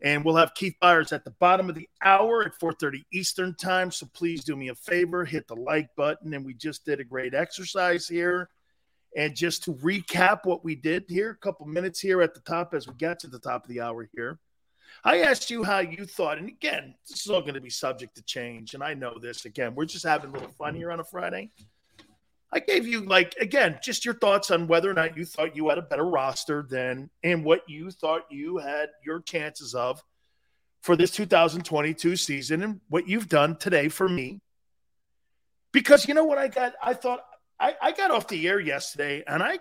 And 0.00 0.24
we'll 0.24 0.36
have 0.36 0.54
Keith 0.54 0.76
Byars 0.82 1.12
at 1.12 1.22
the 1.22 1.32
bottom 1.32 1.68
of 1.68 1.74
the 1.74 1.86
hour 2.02 2.44
at 2.44 2.58
4:30 2.58 3.02
Eastern 3.12 3.54
time. 3.56 3.90
So 3.90 4.08
please 4.14 4.42
do 4.42 4.56
me 4.56 4.68
a 4.70 4.74
favor, 4.74 5.26
hit 5.26 5.46
the 5.48 5.54
like 5.54 5.94
button. 5.96 6.32
And 6.32 6.46
we 6.46 6.54
just 6.54 6.86
did 6.86 6.98
a 6.98 7.04
great 7.04 7.34
exercise 7.34 8.08
here. 8.08 8.48
And 9.14 9.36
just 9.36 9.64
to 9.64 9.74
recap 9.74 10.46
what 10.46 10.64
we 10.64 10.74
did 10.74 11.04
here, 11.06 11.30
a 11.30 11.36
couple 11.36 11.66
minutes 11.66 12.00
here 12.00 12.22
at 12.22 12.32
the 12.32 12.40
top 12.40 12.72
as 12.72 12.88
we 12.88 12.94
get 12.94 13.18
to 13.20 13.26
the 13.26 13.38
top 13.38 13.64
of 13.64 13.68
the 13.68 13.82
hour 13.82 14.08
here. 14.16 14.38
I 15.04 15.20
asked 15.20 15.50
you 15.50 15.62
how 15.62 15.80
you 15.80 16.06
thought, 16.06 16.38
and 16.38 16.48
again, 16.48 16.94
this 17.06 17.26
is 17.26 17.30
all 17.30 17.42
going 17.42 17.54
to 17.54 17.60
be 17.60 17.68
subject 17.68 18.14
to 18.16 18.22
change. 18.22 18.72
And 18.72 18.82
I 18.82 18.94
know 18.94 19.18
this 19.20 19.44
again. 19.44 19.74
We're 19.74 19.84
just 19.84 20.06
having 20.06 20.30
a 20.30 20.32
little 20.32 20.48
fun 20.48 20.74
here 20.74 20.90
on 20.90 21.00
a 21.00 21.04
Friday. 21.04 21.50
I 22.54 22.60
gave 22.60 22.86
you 22.86 23.00
like 23.00 23.34
again 23.40 23.80
just 23.82 24.04
your 24.04 24.14
thoughts 24.14 24.52
on 24.52 24.68
whether 24.68 24.88
or 24.88 24.94
not 24.94 25.16
you 25.16 25.24
thought 25.24 25.56
you 25.56 25.68
had 25.68 25.78
a 25.78 25.82
better 25.82 26.04
roster 26.04 26.64
than 26.68 27.10
and 27.24 27.44
what 27.44 27.68
you 27.68 27.90
thought 27.90 28.30
you 28.30 28.58
had 28.58 28.90
your 29.04 29.20
chances 29.20 29.74
of 29.74 30.00
for 30.80 30.94
this 30.94 31.10
2022 31.10 32.14
season 32.14 32.62
and 32.62 32.80
what 32.88 33.08
you've 33.08 33.28
done 33.28 33.56
today 33.56 33.88
for 33.88 34.08
me. 34.08 34.40
Because 35.72 36.06
you 36.06 36.14
know 36.14 36.24
what 36.24 36.38
I 36.38 36.46
got 36.46 36.74
I 36.80 36.94
thought 36.94 37.24
I, 37.58 37.74
I 37.82 37.90
got 37.90 38.12
off 38.12 38.28
the 38.28 38.46
air 38.46 38.60
yesterday 38.60 39.24
and 39.26 39.42
I 39.42 39.58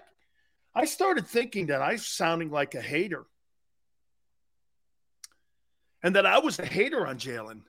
I 0.76 0.86
started 0.86 1.26
thinking 1.26 1.68
that 1.68 1.82
I 1.82 1.94
was 1.94 2.06
sounding 2.06 2.52
like 2.52 2.76
a 2.76 2.82
hater. 2.82 3.26
And 6.04 6.16
that 6.16 6.26
I 6.28 6.40
was 6.40 6.60
a 6.60 6.66
hater 6.66 7.08
on 7.08 7.18
Jalen. 7.18 7.62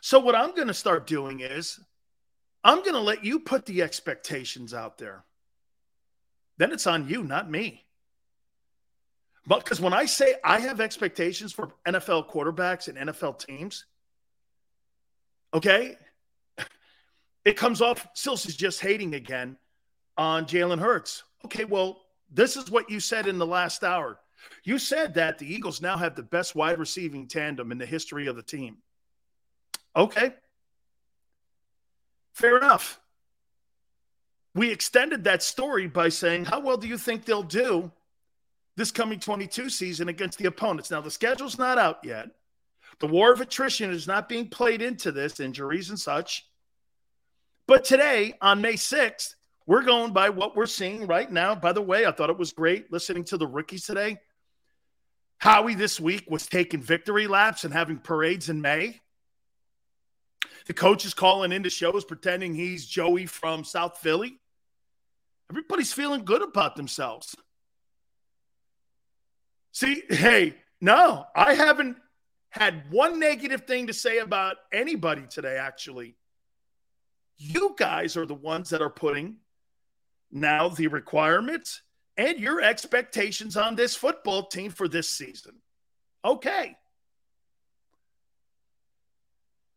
So 0.00 0.20
what 0.20 0.34
I'm 0.34 0.54
to 0.54 0.74
start 0.74 1.06
doing 1.06 1.40
is 1.40 1.80
I'm 2.66 2.78
going 2.78 2.94
to 2.94 3.00
let 3.00 3.24
you 3.24 3.38
put 3.38 3.64
the 3.64 3.82
expectations 3.82 4.74
out 4.74 4.98
there. 4.98 5.22
Then 6.58 6.72
it's 6.72 6.88
on 6.88 7.08
you, 7.08 7.22
not 7.22 7.48
me. 7.48 7.84
But 9.46 9.62
because 9.62 9.80
when 9.80 9.92
I 9.92 10.06
say 10.06 10.34
I 10.42 10.58
have 10.58 10.80
expectations 10.80 11.52
for 11.52 11.70
NFL 11.86 12.28
quarterbacks 12.28 12.88
and 12.88 12.98
NFL 13.08 13.46
teams, 13.46 13.84
okay, 15.54 15.96
it 17.44 17.56
comes 17.56 17.80
off 17.80 18.08
Sills 18.14 18.46
is 18.46 18.56
just 18.56 18.80
hating 18.80 19.14
again 19.14 19.56
on 20.18 20.44
Jalen 20.46 20.80
Hurts. 20.80 21.22
Okay, 21.44 21.64
well, 21.64 22.02
this 22.32 22.56
is 22.56 22.68
what 22.68 22.90
you 22.90 22.98
said 22.98 23.28
in 23.28 23.38
the 23.38 23.46
last 23.46 23.84
hour. 23.84 24.18
You 24.64 24.80
said 24.80 25.14
that 25.14 25.38
the 25.38 25.46
Eagles 25.46 25.80
now 25.80 25.96
have 25.96 26.16
the 26.16 26.24
best 26.24 26.56
wide 26.56 26.80
receiving 26.80 27.28
tandem 27.28 27.70
in 27.70 27.78
the 27.78 27.86
history 27.86 28.26
of 28.26 28.34
the 28.34 28.42
team. 28.42 28.78
Okay. 29.94 30.34
Fair 32.36 32.58
enough. 32.58 33.00
We 34.54 34.70
extended 34.70 35.24
that 35.24 35.42
story 35.42 35.86
by 35.86 36.10
saying, 36.10 36.44
How 36.44 36.60
well 36.60 36.76
do 36.76 36.86
you 36.86 36.98
think 36.98 37.24
they'll 37.24 37.42
do 37.42 37.90
this 38.76 38.90
coming 38.90 39.18
22 39.18 39.70
season 39.70 40.10
against 40.10 40.36
the 40.36 40.44
opponents? 40.44 40.90
Now, 40.90 41.00
the 41.00 41.10
schedule's 41.10 41.58
not 41.58 41.78
out 41.78 42.00
yet. 42.04 42.28
The 42.98 43.06
war 43.06 43.32
of 43.32 43.40
attrition 43.40 43.90
is 43.90 44.06
not 44.06 44.28
being 44.28 44.50
played 44.50 44.82
into 44.82 45.12
this, 45.12 45.40
injuries 45.40 45.88
and 45.88 45.98
such. 45.98 46.46
But 47.66 47.84
today, 47.84 48.34
on 48.42 48.60
May 48.60 48.74
6th, 48.74 49.34
we're 49.64 49.82
going 49.82 50.12
by 50.12 50.28
what 50.28 50.54
we're 50.54 50.66
seeing 50.66 51.06
right 51.06 51.32
now. 51.32 51.54
By 51.54 51.72
the 51.72 51.80
way, 51.80 52.04
I 52.04 52.12
thought 52.12 52.28
it 52.28 52.36
was 52.36 52.52
great 52.52 52.92
listening 52.92 53.24
to 53.24 53.38
the 53.38 53.46
rookies 53.46 53.86
today. 53.86 54.18
Howie 55.38 55.74
this 55.74 55.98
week 55.98 56.26
was 56.28 56.46
taking 56.46 56.82
victory 56.82 57.28
laps 57.28 57.64
and 57.64 57.72
having 57.72 57.96
parades 57.96 58.50
in 58.50 58.60
May. 58.60 59.00
The 60.66 60.74
coach 60.74 61.04
is 61.04 61.14
calling 61.14 61.52
into 61.52 61.70
shows 61.70 62.04
pretending 62.04 62.54
he's 62.54 62.86
Joey 62.86 63.26
from 63.26 63.64
South 63.64 63.98
Philly. 63.98 64.40
Everybody's 65.50 65.92
feeling 65.92 66.24
good 66.24 66.42
about 66.42 66.74
themselves. 66.74 67.36
See, 69.70 70.02
hey, 70.08 70.56
no, 70.80 71.26
I 71.36 71.54
haven't 71.54 71.98
had 72.50 72.90
one 72.90 73.20
negative 73.20 73.62
thing 73.62 73.86
to 73.86 73.92
say 73.92 74.18
about 74.18 74.56
anybody 74.72 75.24
today, 75.28 75.56
actually. 75.56 76.16
You 77.36 77.74
guys 77.78 78.16
are 78.16 78.26
the 78.26 78.34
ones 78.34 78.70
that 78.70 78.82
are 78.82 78.90
putting 78.90 79.36
now 80.32 80.68
the 80.68 80.88
requirements 80.88 81.82
and 82.16 82.40
your 82.40 82.60
expectations 82.60 83.56
on 83.56 83.76
this 83.76 83.94
football 83.94 84.46
team 84.46 84.70
for 84.70 84.88
this 84.88 85.08
season. 85.08 85.56
Okay. 86.24 86.76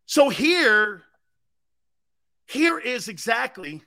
So 0.09 0.29
here, 0.29 1.03
here 2.47 2.79
is 2.79 3.09
exactly 3.09 3.83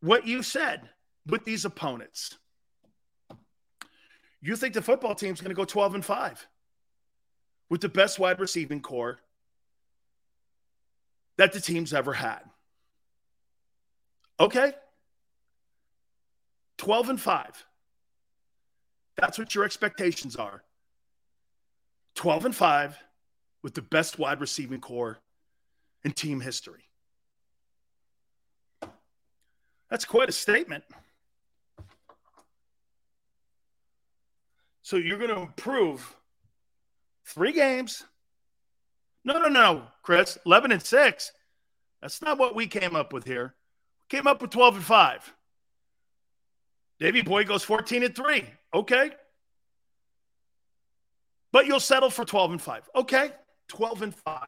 what 0.00 0.24
you 0.24 0.44
said 0.44 0.88
with 1.26 1.44
these 1.44 1.64
opponents. 1.64 2.38
You 4.40 4.54
think 4.54 4.74
the 4.74 4.82
football 4.82 5.16
team's 5.16 5.40
going 5.40 5.48
to 5.48 5.56
go 5.56 5.64
12 5.64 5.96
and 5.96 6.04
5 6.04 6.46
with 7.70 7.80
the 7.80 7.88
best 7.88 8.20
wide 8.20 8.38
receiving 8.38 8.80
corps 8.80 9.18
that 11.38 11.52
the 11.52 11.60
team's 11.60 11.92
ever 11.92 12.12
had. 12.12 12.42
Okay. 14.38 14.74
12 16.76 17.08
and 17.08 17.20
5. 17.20 17.66
That's 19.16 19.40
what 19.40 19.56
your 19.56 19.64
expectations 19.64 20.36
are. 20.36 20.62
12 22.14 22.44
and 22.44 22.54
5 22.54 22.96
with 23.66 23.74
the 23.74 23.82
best 23.82 24.16
wide 24.16 24.40
receiving 24.40 24.78
corps 24.78 25.18
in 26.04 26.12
team 26.12 26.40
history. 26.40 26.84
That's 29.90 30.04
quite 30.04 30.28
a 30.28 30.32
statement. 30.32 30.84
So 34.82 34.96
you're 34.96 35.18
going 35.18 35.34
to 35.34 35.40
improve 35.40 36.14
three 37.24 37.50
games. 37.50 38.04
No, 39.24 39.40
no, 39.40 39.48
no, 39.48 39.82
Chris. 40.00 40.38
11 40.46 40.70
and 40.70 40.80
6. 40.80 41.32
That's 42.00 42.22
not 42.22 42.38
what 42.38 42.54
we 42.54 42.68
came 42.68 42.94
up 42.94 43.12
with 43.12 43.24
here. 43.24 43.56
We 44.08 44.16
came 44.16 44.28
up 44.28 44.40
with 44.40 44.52
12 44.52 44.76
and 44.76 44.84
5. 44.84 45.34
Davy 47.00 47.22
Boy 47.22 47.42
goes 47.42 47.64
14 47.64 48.04
and 48.04 48.14
3. 48.14 48.44
Okay. 48.72 49.10
But 51.50 51.66
you'll 51.66 51.80
settle 51.80 52.10
for 52.10 52.24
12 52.24 52.52
and 52.52 52.62
5. 52.62 52.90
Okay. 52.94 53.32
12 53.68 54.02
and 54.02 54.14
5. 54.14 54.46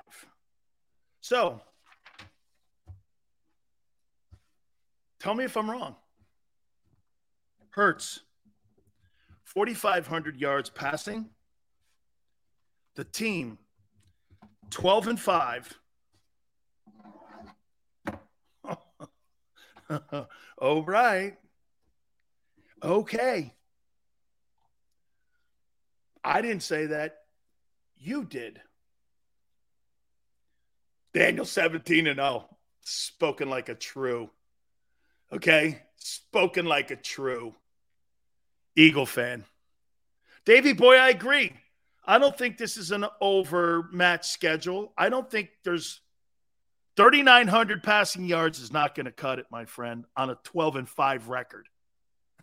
So 1.21 1.61
tell 5.19 5.35
me 5.35 5.45
if 5.45 5.57
I'm 5.57 5.71
wrong. 5.71 5.97
Hurts 7.71 8.21
4,500 9.45 10.37
yards 10.41 10.71
passing. 10.71 11.27
The 12.97 13.05
team 13.05 13.59
12 14.71 15.09
and 15.09 15.21
5. 15.21 15.79
oh, 20.61 20.83
right. 20.83 21.37
Okay. 22.83 23.55
I 26.23 26.43
didn't 26.43 26.63
say 26.63 26.87
that. 26.87 27.19
You 27.97 28.25
did. 28.25 28.61
Daniel 31.19 31.45
17 31.45 32.07
and 32.07 32.19
0. 32.21 32.49
Spoken 32.83 33.51
like 33.51 33.69
a 33.69 33.75
true. 33.75 34.31
Okay? 35.33 35.83
Spoken 35.97 36.65
like 36.65 36.93
a 36.93 36.97
true 36.97 37.57
Eagle 38.77 39.05
fan. 39.05 39.45
Davy 40.45 40.75
boy, 40.75 40.95
I 40.95 41.09
agree. 41.09 41.55
I 42.05 42.19
don't 42.19 42.39
think 42.39 42.57
this 42.57 42.77
is 42.77 42.93
an 42.93 43.05
overmatched 43.21 44.31
schedule. 44.31 44.93
I 44.97 45.09
don't 45.09 45.29
think 45.29 45.51
there's 45.65 46.01
3,900 46.97 47.83
passing 47.83 48.25
yards 48.25 48.61
is 48.61 48.73
not 48.73 48.95
going 48.95 49.07
to 49.07 49.13
cut 49.13 49.41
it, 49.41 49.47
my 49.51 49.65
friend, 49.65 50.05
on 50.17 50.31
a 50.31 50.39
12 50.45 50.77
and 50.77 50.89
5 50.89 51.29
record. 51.29 51.69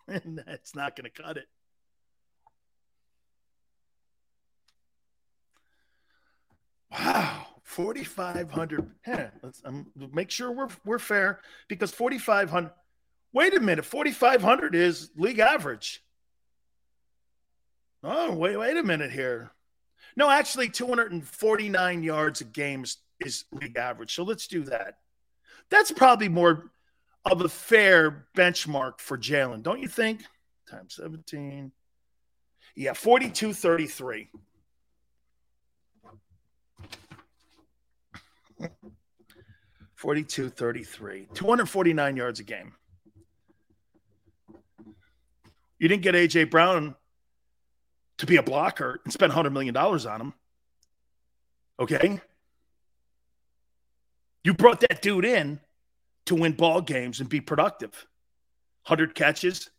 and 0.09 0.43
that's 0.45 0.75
not 0.75 0.97
going 0.97 1.09
to 1.09 1.23
cut 1.23 1.37
it. 1.37 1.47
Wow, 6.91 7.47
4,500. 7.65 8.91
Yeah, 9.07 9.29
let's 9.41 9.61
um, 9.65 9.87
make 10.13 10.29
sure 10.29 10.51
we're, 10.51 10.69
we're 10.85 10.99
fair 10.99 11.41
because 11.67 11.91
4,500. 11.91 12.71
Wait 13.33 13.53
a 13.55 13.59
minute, 13.59 13.83
4,500 13.83 14.75
is 14.75 15.09
league 15.17 15.39
average. 15.39 16.01
Oh, 18.03 18.33
wait, 18.33 18.55
wait 18.55 18.77
a 18.77 18.83
minute 18.83 19.11
here. 19.11 19.51
No, 20.15 20.29
actually, 20.29 20.69
249 20.69 22.03
yards 22.03 22.41
a 22.41 22.45
game 22.45 22.83
is, 22.83 22.97
is 23.19 23.45
league 23.51 23.77
average. 23.77 24.13
So 24.13 24.23
let's 24.23 24.47
do 24.47 24.63
that. 24.65 24.99
That's 25.69 25.91
probably 25.91 26.29
more 26.29 26.71
of 27.25 27.41
a 27.41 27.49
fair 27.49 28.27
benchmark 28.37 28.99
for 28.99 29.17
Jalen, 29.17 29.63
don't 29.63 29.81
you 29.81 29.87
think? 29.87 30.21
Times 30.69 30.95
17. 30.95 31.71
Yeah, 32.75 32.93
42 32.93 33.53
33. 33.53 34.29
Forty-two, 39.95 40.49
thirty-three, 40.49 41.27
two 41.33 41.47
hundred 41.47 41.69
forty-nine 41.69 42.15
yards 42.15 42.39
a 42.39 42.43
game. 42.43 42.73
You 45.79 45.87
didn't 45.87 46.03
get 46.03 46.15
AJ 46.15 46.51
Brown 46.51 46.95
to 48.17 48.25
be 48.25 48.37
a 48.37 48.43
blocker 48.43 48.99
and 49.03 49.11
spend 49.11 49.33
hundred 49.33 49.51
million 49.51 49.73
dollars 49.73 50.05
on 50.05 50.21
him. 50.21 50.33
Okay, 51.79 52.21
you 54.45 54.53
brought 54.53 54.79
that 54.81 55.01
dude 55.01 55.25
in 55.25 55.59
to 56.25 56.35
win 56.35 56.53
ball 56.53 56.79
games 56.79 57.19
and 57.19 57.27
be 57.27 57.41
productive. 57.41 58.05
100 58.85 59.15
catches, 59.15 59.71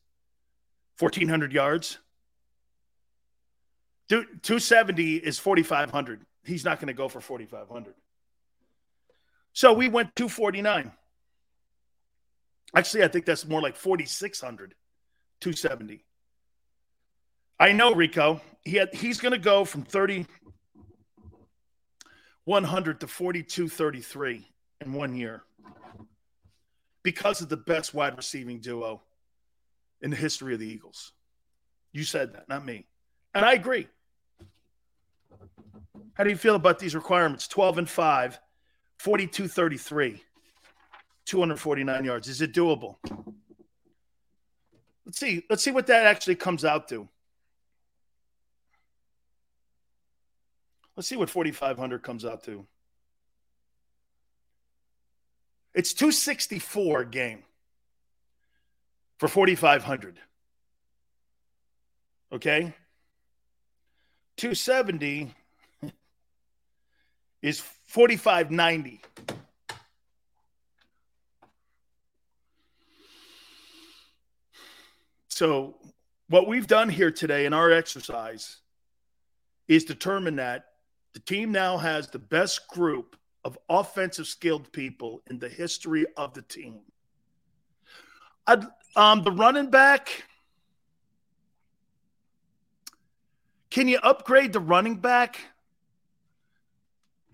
1,400 0.98 1.52
yards. 1.52 1.98
Dude, 4.08 4.26
270 4.42 5.16
is 5.16 5.38
4,500. 5.38 6.26
He's 6.44 6.64
not 6.64 6.80
going 6.80 6.88
to 6.88 6.94
go 6.94 7.08
for 7.08 7.20
4,500. 7.20 7.94
So 9.56 9.72
we 9.72 9.88
went 9.88 10.14
249. 10.16 10.92
Actually, 12.74 13.04
I 13.04 13.08
think 13.08 13.24
that's 13.24 13.46
more 13.46 13.62
like 13.62 13.74
4,600, 13.74 14.74
270. 15.40 16.04
I 17.58 17.72
know, 17.72 17.94
Rico. 17.94 18.42
He 18.66 18.76
had, 18.76 18.92
he's 18.92 19.18
going 19.18 19.32
to 19.32 19.38
go 19.38 19.64
from 19.64 19.84
30, 19.84 20.26
100 22.44 23.00
to 23.00 23.06
42, 23.06 23.70
33 23.70 24.46
in 24.82 24.92
one 24.92 25.16
year 25.16 25.42
because 27.02 27.40
of 27.40 27.48
the 27.48 27.56
best 27.56 27.94
wide 27.94 28.14
receiving 28.18 28.60
duo 28.60 29.00
in 30.02 30.10
the 30.10 30.16
history 30.16 30.52
of 30.52 30.60
the 30.60 30.68
Eagles. 30.68 31.12
You 31.94 32.04
said 32.04 32.34
that, 32.34 32.46
not 32.46 32.62
me. 32.62 32.84
And 33.34 33.42
I 33.42 33.54
agree. 33.54 33.88
How 36.12 36.24
do 36.24 36.30
you 36.30 36.36
feel 36.36 36.56
about 36.56 36.78
these 36.78 36.94
requirements? 36.94 37.48
12 37.48 37.78
and 37.78 37.88
5, 37.88 38.38
42 38.98 39.48
33, 39.48 40.22
249 41.24 42.04
yards. 42.04 42.28
Is 42.28 42.40
it 42.40 42.52
doable? 42.52 42.96
Let's 45.04 45.18
see. 45.18 45.44
Let's 45.48 45.62
see 45.62 45.70
what 45.70 45.86
that 45.86 46.06
actually 46.06 46.34
comes 46.34 46.64
out 46.64 46.88
to. 46.88 47.08
Let's 50.96 51.08
see 51.08 51.16
what 51.16 51.30
4,500 51.30 52.02
comes 52.02 52.24
out 52.24 52.42
to. 52.44 52.66
It's 55.74 55.92
264 55.92 57.04
game 57.04 57.44
for 59.18 59.28
4,500. 59.28 60.18
Okay? 62.32 62.74
270 64.38 65.34
is 67.46 67.60
4590. 67.60 69.00
So, 75.28 75.76
what 76.28 76.48
we've 76.48 76.66
done 76.66 76.88
here 76.88 77.12
today 77.12 77.46
in 77.46 77.52
our 77.52 77.70
exercise 77.70 78.56
is 79.68 79.84
determine 79.84 80.36
that 80.36 80.64
the 81.12 81.20
team 81.20 81.52
now 81.52 81.76
has 81.76 82.08
the 82.08 82.18
best 82.18 82.66
group 82.66 83.16
of 83.44 83.56
offensive 83.68 84.26
skilled 84.26 84.72
people 84.72 85.22
in 85.30 85.38
the 85.38 85.48
history 85.48 86.04
of 86.16 86.34
the 86.34 86.42
team. 86.42 86.80
Um, 88.96 89.22
the 89.22 89.30
running 89.30 89.70
back. 89.70 90.24
Can 93.70 93.86
you 93.86 93.98
upgrade 94.02 94.52
the 94.52 94.58
running 94.58 94.96
back? 94.96 95.38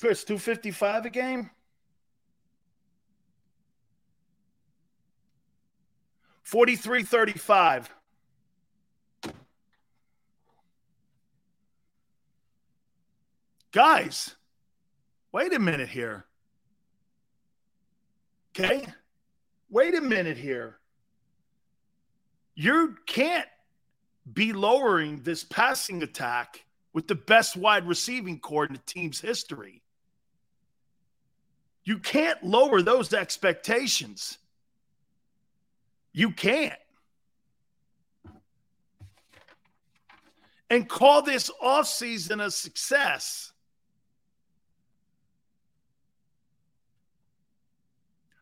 Chris, 0.02 0.24
255 0.24 1.06
a 1.06 1.10
game? 1.10 1.50
Forty-three 6.42 7.04
thirty-five. 7.04 7.88
Guys, 13.70 14.34
Wait 15.30 15.54
a 15.54 15.60
minute 15.60 15.88
here. 15.88 16.24
Okay? 18.58 18.84
Wait 19.70 19.94
a 19.94 20.00
minute 20.00 20.36
here. 20.36 20.80
You 22.56 22.96
can't 23.06 23.46
be 24.32 24.52
lowering 24.52 25.22
this 25.22 25.44
passing 25.44 26.02
attack 26.02 26.64
with 26.92 27.06
the 27.06 27.14
best 27.14 27.56
wide 27.56 27.86
receiving 27.86 28.40
corps 28.40 28.66
in 28.66 28.72
the 28.72 28.80
team's 28.84 29.20
history. 29.20 29.81
You 31.84 31.98
can't 31.98 32.42
lower 32.42 32.82
those 32.82 33.12
expectations. 33.12 34.38
You 36.12 36.30
can't. 36.30 36.78
And 40.70 40.88
call 40.88 41.22
this 41.22 41.50
offseason 41.62 42.42
a 42.42 42.50
success. 42.50 43.52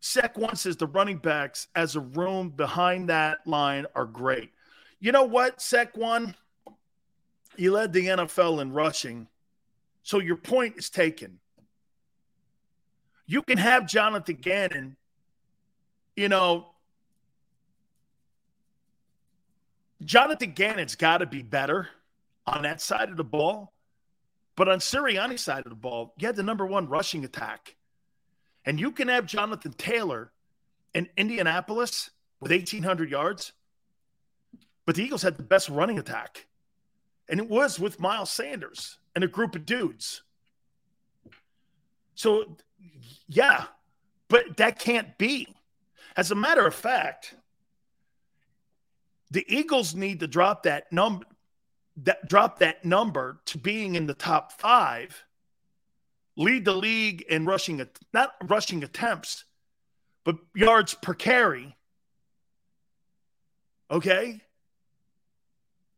Sec 0.00 0.36
one 0.36 0.56
says 0.56 0.76
the 0.76 0.86
running 0.86 1.18
backs 1.18 1.68
as 1.74 1.96
a 1.96 2.00
room 2.00 2.50
behind 2.50 3.08
that 3.08 3.46
line 3.46 3.86
are 3.94 4.06
great. 4.06 4.50
You 4.98 5.12
know 5.12 5.24
what, 5.24 5.60
Sec 5.60 5.96
one? 5.96 6.34
you 7.60 7.72
led 7.72 7.92
the 7.92 8.06
NFL 8.06 8.62
in 8.62 8.72
rushing. 8.72 9.28
So 10.02 10.18
your 10.18 10.36
point 10.36 10.76
is 10.78 10.88
taken. 10.88 11.38
You 13.30 13.42
can 13.42 13.58
have 13.58 13.86
Jonathan 13.86 14.38
Gannon, 14.40 14.96
you 16.16 16.28
know, 16.28 16.66
Jonathan 20.02 20.50
Gannon's 20.50 20.96
got 20.96 21.18
to 21.18 21.26
be 21.26 21.40
better 21.40 21.88
on 22.44 22.62
that 22.62 22.80
side 22.80 23.08
of 23.08 23.16
the 23.16 23.22
ball. 23.22 23.72
But 24.56 24.68
on 24.68 24.80
Sirianni's 24.80 25.42
side 25.42 25.64
of 25.64 25.70
the 25.70 25.76
ball, 25.76 26.12
you 26.18 26.26
had 26.26 26.34
the 26.34 26.42
number 26.42 26.66
one 26.66 26.88
rushing 26.88 27.24
attack. 27.24 27.76
And 28.64 28.80
you 28.80 28.90
can 28.90 29.06
have 29.06 29.26
Jonathan 29.26 29.74
Taylor 29.74 30.32
in 30.92 31.08
Indianapolis 31.16 32.10
with 32.40 32.50
1,800 32.50 33.08
yards. 33.12 33.52
But 34.86 34.96
the 34.96 35.04
Eagles 35.04 35.22
had 35.22 35.36
the 35.36 35.44
best 35.44 35.68
running 35.68 36.00
attack. 36.00 36.48
And 37.28 37.38
it 37.38 37.48
was 37.48 37.78
with 37.78 38.00
Miles 38.00 38.32
Sanders 38.32 38.98
and 39.14 39.22
a 39.22 39.28
group 39.28 39.54
of 39.54 39.64
dudes. 39.64 40.22
So, 42.16 42.56
yeah, 43.28 43.64
but 44.28 44.56
that 44.56 44.78
can't 44.78 45.16
be. 45.18 45.46
As 46.16 46.30
a 46.30 46.34
matter 46.34 46.66
of 46.66 46.74
fact, 46.74 47.34
the 49.30 49.44
Eagles 49.48 49.94
need 49.94 50.20
to 50.20 50.26
drop 50.26 50.64
that 50.64 50.92
number 50.92 51.24
that 52.04 52.28
drop 52.28 52.60
that 52.60 52.84
number 52.84 53.40
to 53.46 53.58
being 53.58 53.94
in 53.94 54.06
the 54.06 54.14
top 54.14 54.52
five, 54.52 55.24
lead 56.36 56.64
the 56.64 56.74
league 56.74 57.22
in 57.28 57.44
rushing 57.44 57.86
not 58.12 58.34
rushing 58.44 58.82
attempts, 58.82 59.44
but 60.24 60.36
yards 60.54 60.94
per 60.94 61.14
carry. 61.14 61.76
Okay. 63.90 64.40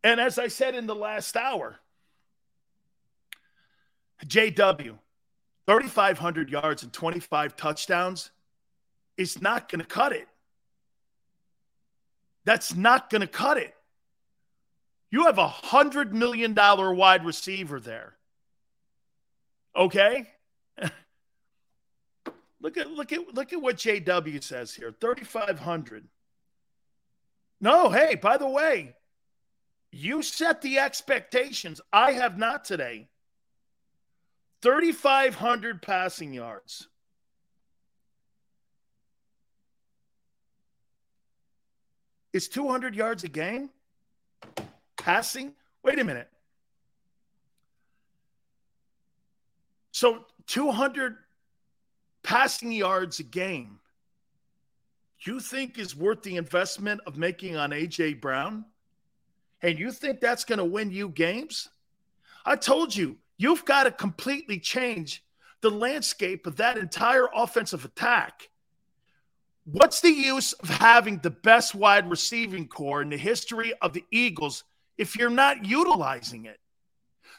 And 0.04 0.20
as 0.20 0.38
I 0.38 0.48
said 0.48 0.74
in 0.74 0.86
the 0.86 0.94
last 0.94 1.36
hour, 1.36 1.78
JW, 4.26 4.98
3,500 5.66 6.50
yards 6.50 6.82
and 6.82 6.92
25 6.92 7.56
touchdowns 7.56 8.30
is 9.16 9.40
not 9.40 9.68
going 9.68 9.80
to 9.80 9.86
cut 9.86 10.12
it. 10.12 10.26
That's 12.44 12.74
not 12.74 13.10
going 13.10 13.20
to 13.20 13.26
cut 13.26 13.56
it. 13.58 13.74
You 15.10 15.26
have 15.26 15.38
a 15.38 15.48
$100 15.48 16.12
million 16.12 16.54
wide 16.54 17.24
receiver 17.24 17.78
there. 17.78 18.14
Okay? 19.76 20.28
look 22.60 22.76
at 22.76 22.90
look 22.90 23.12
at 23.12 23.34
look 23.34 23.52
at 23.52 23.60
what 23.60 23.76
JW 23.76 24.42
says 24.42 24.74
here. 24.74 24.94
3500. 25.00 26.08
No, 27.60 27.90
hey, 27.90 28.16
by 28.16 28.38
the 28.38 28.48
way, 28.48 28.96
you 29.92 30.22
set 30.22 30.62
the 30.62 30.78
expectations. 30.78 31.80
I 31.92 32.12
have 32.12 32.36
not 32.38 32.64
today. 32.64 33.08
3,500 34.62 35.82
passing 35.82 36.32
yards. 36.32 36.86
Is 42.32 42.48
200 42.48 42.94
yards 42.94 43.24
a 43.24 43.28
game? 43.28 43.70
Passing? 44.96 45.52
Wait 45.82 45.98
a 45.98 46.04
minute. 46.04 46.28
So 49.90 50.24
200 50.46 51.16
passing 52.22 52.72
yards 52.72 53.20
a 53.20 53.24
game, 53.24 53.80
you 55.20 55.40
think 55.40 55.78
is 55.78 55.94
worth 55.94 56.22
the 56.22 56.36
investment 56.36 57.00
of 57.06 57.16
making 57.16 57.56
on 57.56 57.72
A.J. 57.72 58.14
Brown? 58.14 58.64
And 59.60 59.78
you 59.78 59.92
think 59.92 60.20
that's 60.20 60.44
going 60.44 60.58
to 60.58 60.64
win 60.64 60.90
you 60.90 61.08
games? 61.08 61.68
I 62.44 62.56
told 62.56 62.94
you, 62.94 63.16
you've 63.38 63.64
got 63.64 63.84
to 63.84 63.90
completely 63.90 64.58
change 64.58 65.24
the 65.60 65.70
landscape 65.70 66.46
of 66.46 66.56
that 66.56 66.76
entire 66.76 67.28
offensive 67.34 67.84
attack. 67.84 68.48
What's 69.64 70.00
the 70.00 70.10
use 70.10 70.52
of 70.54 70.68
having 70.68 71.18
the 71.18 71.30
best 71.30 71.74
wide 71.74 72.10
receiving 72.10 72.66
corps 72.66 73.02
in 73.02 73.10
the 73.10 73.16
history 73.16 73.72
of 73.80 73.92
the 73.92 74.04
Eagles 74.10 74.64
if 74.98 75.16
you're 75.16 75.30
not 75.30 75.64
utilizing 75.64 76.46
it? 76.46 76.58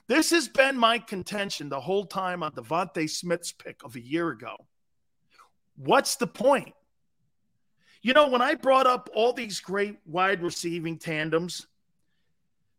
This 0.07 0.31
has 0.31 0.47
been 0.47 0.77
my 0.77 0.99
contention 0.99 1.69
the 1.69 1.79
whole 1.79 2.05
time 2.05 2.43
on 2.43 2.53
DeVonta 2.53 3.09
Smith's 3.09 3.51
pick 3.51 3.81
of 3.83 3.95
a 3.95 4.01
year 4.01 4.29
ago. 4.29 4.55
What's 5.75 6.15
the 6.15 6.27
point? 6.27 6.73
You 8.01 8.13
know, 8.13 8.27
when 8.27 8.41
I 8.41 8.55
brought 8.55 8.85
up 8.85 9.09
all 9.13 9.33
these 9.33 9.59
great 9.61 9.97
wide 10.05 10.43
receiving 10.43 10.97
tandems, 10.97 11.67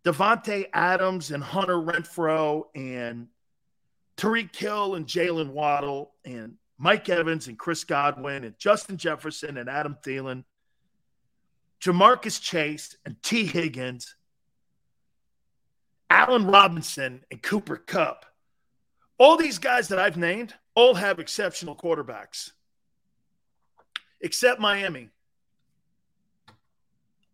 Davante 0.04 0.66
Adams 0.72 1.30
and 1.30 1.42
Hunter 1.42 1.76
Renfrow 1.76 2.64
and 2.74 3.28
Tyreek 4.16 4.54
Hill 4.54 4.94
and 4.94 5.06
Jaylen 5.06 5.50
Waddle 5.50 6.12
and 6.24 6.54
Mike 6.78 7.08
Evans 7.08 7.48
and 7.48 7.58
Chris 7.58 7.84
Godwin 7.84 8.44
and 8.44 8.58
Justin 8.58 8.98
Jefferson 8.98 9.56
and 9.56 9.68
Adam 9.68 9.96
Thielen, 10.04 10.44
Jamarcus 11.80 12.40
Chase 12.40 12.96
and 13.06 13.20
Tee 13.22 13.46
Higgins, 13.46 14.14
Allen 16.10 16.46
Robinson 16.46 17.24
and 17.30 17.42
Cooper 17.42 17.76
Kupp. 17.76 18.26
All 19.16 19.36
these 19.36 19.58
guys 19.58 19.88
that 19.88 19.98
I've 19.98 20.16
named 20.16 20.54
all 20.74 20.94
have 20.94 21.18
exceptional 21.18 21.76
quarterbacks, 21.76 22.50
except 24.20 24.60
Miami. 24.60 25.08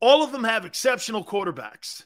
All 0.00 0.22
of 0.22 0.30
them 0.32 0.44
have 0.44 0.64
exceptional 0.64 1.24
quarterbacks. 1.24 2.04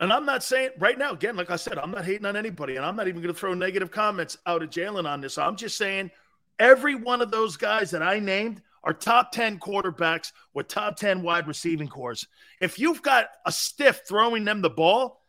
And 0.00 0.12
I'm 0.12 0.24
not 0.24 0.42
saying 0.42 0.70
right 0.78 0.98
now, 0.98 1.12
again, 1.12 1.36
like 1.36 1.50
I 1.50 1.56
said, 1.56 1.78
I'm 1.78 1.90
not 1.90 2.06
hating 2.06 2.24
on 2.24 2.34
anybody, 2.34 2.76
and 2.76 2.84
I'm 2.84 2.96
not 2.96 3.06
even 3.06 3.20
going 3.20 3.34
to 3.34 3.38
throw 3.38 3.52
negative 3.52 3.90
comments 3.90 4.38
out 4.46 4.62
of 4.62 4.70
Jalen 4.70 5.08
on 5.08 5.20
this. 5.20 5.36
I'm 5.36 5.56
just 5.56 5.76
saying 5.76 6.10
every 6.58 6.94
one 6.94 7.20
of 7.20 7.30
those 7.30 7.58
guys 7.58 7.90
that 7.90 8.02
I 8.02 8.18
named 8.18 8.62
are 8.82 8.94
top 8.94 9.30
10 9.30 9.58
quarterbacks 9.58 10.32
with 10.54 10.68
top 10.68 10.96
10 10.96 11.22
wide 11.22 11.46
receiving 11.46 11.86
cores. 11.86 12.26
If 12.62 12.78
you've 12.78 13.02
got 13.02 13.26
a 13.44 13.52
stiff 13.52 14.02
throwing 14.08 14.44
them 14.44 14.62
the 14.62 14.70
ball, 14.70 15.20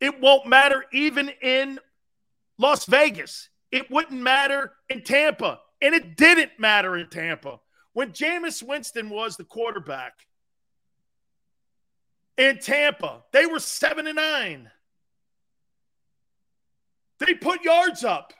it 0.00 0.20
won't 0.20 0.46
matter 0.46 0.84
even 0.92 1.30
in 1.42 1.80
Las 2.56 2.86
Vegas. 2.86 3.48
It 3.72 3.90
wouldn't 3.90 4.20
matter 4.20 4.72
in 4.88 5.02
Tampa. 5.02 5.58
And 5.82 5.92
it 5.92 6.16
didn't 6.16 6.52
matter 6.58 6.96
in 6.96 7.08
Tampa. 7.08 7.58
When 7.94 8.12
Jameis 8.12 8.62
Winston 8.62 9.10
was 9.10 9.36
the 9.36 9.44
quarterback, 9.44 10.12
in 12.36 12.58
Tampa. 12.58 13.22
They 13.32 13.46
were 13.46 13.60
seven 13.60 14.06
and 14.06 14.16
nine. 14.16 14.70
They 17.18 17.34
put 17.34 17.62
yards 17.62 18.04
up, 18.04 18.32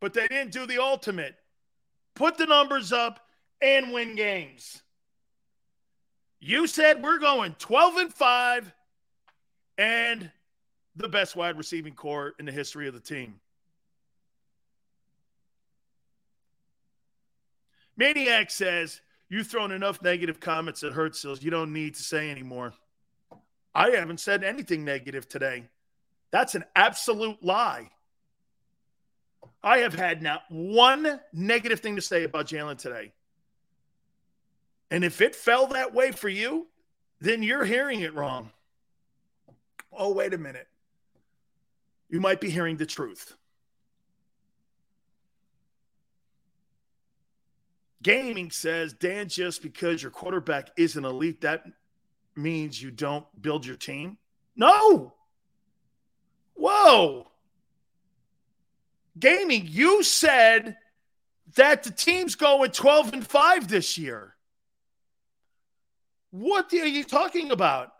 but 0.00 0.14
they 0.14 0.26
didn't 0.28 0.52
do 0.52 0.66
the 0.66 0.82
ultimate. 0.82 1.34
Put 2.14 2.38
the 2.38 2.46
numbers 2.46 2.92
up 2.92 3.20
and 3.60 3.92
win 3.92 4.16
games. 4.16 4.82
You 6.40 6.66
said 6.66 7.02
we're 7.02 7.18
going 7.18 7.54
12 7.58 7.96
and 7.96 8.12
5 8.12 8.72
and 9.78 10.30
the 10.96 11.08
best 11.08 11.36
wide 11.36 11.56
receiving 11.56 11.94
corps 11.94 12.34
in 12.38 12.46
the 12.46 12.52
history 12.52 12.88
of 12.88 12.94
the 12.94 13.00
team. 13.00 13.40
Maniac 17.96 18.50
says, 18.50 19.00
You've 19.28 19.46
thrown 19.46 19.72
enough 19.72 20.02
negative 20.02 20.40
comments 20.40 20.82
at 20.82 20.92
Hurtsville. 20.92 21.42
You 21.42 21.50
don't 21.50 21.72
need 21.72 21.94
to 21.94 22.02
say 22.02 22.30
anymore. 22.30 22.74
I 23.74 23.90
haven't 23.90 24.20
said 24.20 24.44
anything 24.44 24.84
negative 24.84 25.28
today. 25.28 25.68
That's 26.30 26.54
an 26.54 26.64
absolute 26.74 27.42
lie. 27.42 27.90
I 29.62 29.78
have 29.78 29.94
had 29.94 30.22
not 30.22 30.42
one 30.48 31.20
negative 31.32 31.80
thing 31.80 31.96
to 31.96 32.02
say 32.02 32.24
about 32.24 32.46
Jalen 32.46 32.78
today. 32.78 33.12
And 34.90 35.04
if 35.04 35.20
it 35.20 35.34
fell 35.34 35.68
that 35.68 35.94
way 35.94 36.12
for 36.12 36.28
you, 36.28 36.66
then 37.20 37.42
you're 37.42 37.64
hearing 37.64 38.00
it 38.00 38.14
wrong. 38.14 38.50
Oh, 39.92 40.12
wait 40.12 40.34
a 40.34 40.38
minute. 40.38 40.68
You 42.08 42.20
might 42.20 42.40
be 42.40 42.50
hearing 42.50 42.76
the 42.76 42.86
truth. 42.86 43.34
Gaming 48.02 48.50
says, 48.50 48.92
Dan, 48.92 49.28
just 49.28 49.62
because 49.62 50.02
your 50.02 50.10
quarterback 50.10 50.70
isn't 50.76 51.04
elite, 51.04 51.42
that 51.42 51.64
means 52.36 52.80
you 52.80 52.90
don't 52.90 53.26
build 53.40 53.66
your 53.66 53.76
team? 53.76 54.18
No. 54.56 55.14
Whoa. 56.54 57.28
Gaming, 59.18 59.66
you 59.66 60.02
said 60.02 60.76
that 61.54 61.82
the 61.82 61.90
team's 61.90 62.34
going 62.34 62.70
12 62.70 63.12
and 63.12 63.26
5 63.26 63.68
this 63.68 63.98
year. 63.98 64.34
What 66.30 66.72
are 66.72 66.86
you 66.86 67.04
talking 67.04 67.50
about? 67.50 67.92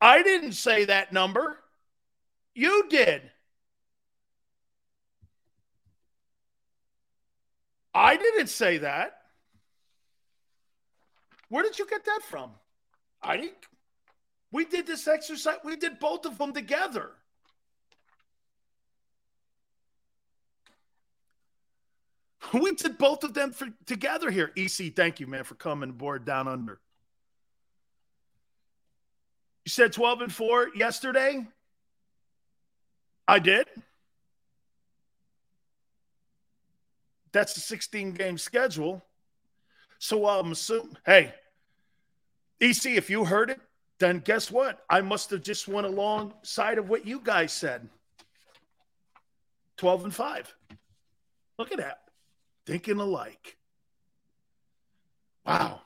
I 0.00 0.22
didn't 0.22 0.52
say 0.52 0.84
that 0.84 1.12
number. 1.12 1.58
You 2.54 2.88
did. 2.88 3.22
I 7.92 8.16
didn't 8.16 8.48
say 8.48 8.78
that. 8.78 9.18
Where 11.48 11.62
did 11.62 11.78
you 11.78 11.86
get 11.86 12.04
that 12.04 12.20
from? 12.22 12.50
I 13.26 13.38
think 13.38 13.54
We 14.52 14.64
did 14.64 14.86
this 14.86 15.08
exercise. 15.08 15.56
We 15.64 15.76
did 15.76 15.98
both 15.98 16.24
of 16.24 16.38
them 16.38 16.52
together. 16.52 17.10
We 22.52 22.72
did 22.76 22.96
both 22.96 23.24
of 23.24 23.34
them 23.34 23.50
for, 23.50 23.66
together 23.86 24.30
here. 24.30 24.52
EC, 24.56 24.94
thank 24.94 25.18
you, 25.18 25.26
man, 25.26 25.42
for 25.42 25.56
coming 25.56 25.90
aboard 25.90 26.24
down 26.24 26.46
under. 26.46 26.78
You 29.64 29.70
said 29.70 29.92
12 29.92 30.20
and 30.22 30.32
4 30.32 30.68
yesterday? 30.76 31.44
I 33.26 33.40
did. 33.40 33.66
That's 37.32 37.56
a 37.56 37.60
16 37.60 38.12
game 38.12 38.38
schedule. 38.38 39.04
So 39.98 40.28
I'm 40.28 40.52
assuming, 40.52 40.96
hey, 41.04 41.34
EC, 42.60 42.86
if 42.86 43.10
you 43.10 43.24
heard 43.24 43.50
it, 43.50 43.60
then 43.98 44.20
guess 44.20 44.50
what? 44.50 44.84
I 44.88 45.00
must 45.00 45.30
have 45.30 45.42
just 45.42 45.68
went 45.68 45.86
alongside 45.86 46.78
of 46.78 46.88
what 46.88 47.06
you 47.06 47.20
guys 47.22 47.52
said. 47.52 47.88
12 49.76 50.04
and 50.04 50.14
5. 50.14 50.54
Look 51.58 51.72
at 51.72 51.78
that. 51.78 52.00
Thinking 52.66 52.98
alike. 52.98 53.56
Wow. 55.44 55.82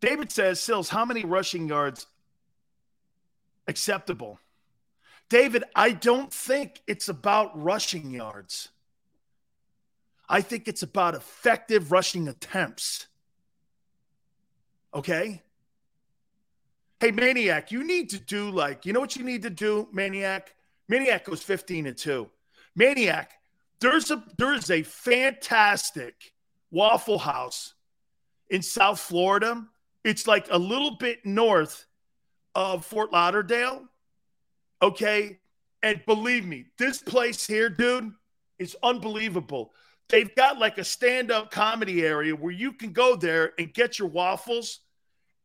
David 0.00 0.32
says, 0.32 0.60
Sills, 0.60 0.88
how 0.88 1.04
many 1.04 1.24
rushing 1.24 1.68
yards 1.68 2.06
acceptable? 3.68 4.40
David, 5.28 5.64
I 5.74 5.92
don't 5.92 6.32
think 6.32 6.82
it's 6.86 7.08
about 7.08 7.60
rushing 7.60 8.10
yards. 8.10 8.68
I 10.28 10.40
think 10.40 10.68
it's 10.68 10.82
about 10.82 11.14
effective 11.14 11.92
rushing 11.92 12.28
attempts. 12.28 13.06
Okay? 14.94 15.42
Hey, 17.00 17.10
Maniac, 17.10 17.72
you 17.72 17.84
need 17.84 18.10
to 18.10 18.18
do 18.18 18.50
like, 18.50 18.86
you 18.86 18.92
know 18.92 19.00
what 19.00 19.16
you 19.16 19.24
need 19.24 19.42
to 19.42 19.50
do, 19.50 19.88
Maniac? 19.92 20.54
Maniac 20.88 21.24
goes 21.24 21.42
15 21.42 21.86
and 21.86 21.96
2. 21.96 22.28
Maniac, 22.76 23.32
there's 23.80 24.10
a 24.10 24.22
there's 24.38 24.70
a 24.70 24.82
fantastic 24.82 26.32
Waffle 26.70 27.18
House 27.18 27.74
in 28.48 28.62
South 28.62 29.00
Florida. 29.00 29.66
It's 30.04 30.26
like 30.26 30.46
a 30.50 30.58
little 30.58 30.96
bit 30.96 31.24
north 31.24 31.86
of 32.54 32.84
Fort 32.84 33.12
Lauderdale. 33.12 33.84
Okay. 34.80 35.38
And 35.82 36.00
believe 36.06 36.46
me, 36.46 36.66
this 36.78 37.02
place 37.02 37.46
here, 37.46 37.68
dude, 37.68 38.12
is 38.58 38.76
unbelievable. 38.82 39.72
They've 40.12 40.34
got 40.34 40.58
like 40.58 40.76
a 40.76 40.84
stand 40.84 41.32
up 41.32 41.50
comedy 41.50 42.04
area 42.04 42.36
where 42.36 42.52
you 42.52 42.74
can 42.74 42.92
go 42.92 43.16
there 43.16 43.54
and 43.58 43.72
get 43.72 43.98
your 43.98 44.08
waffles. 44.08 44.80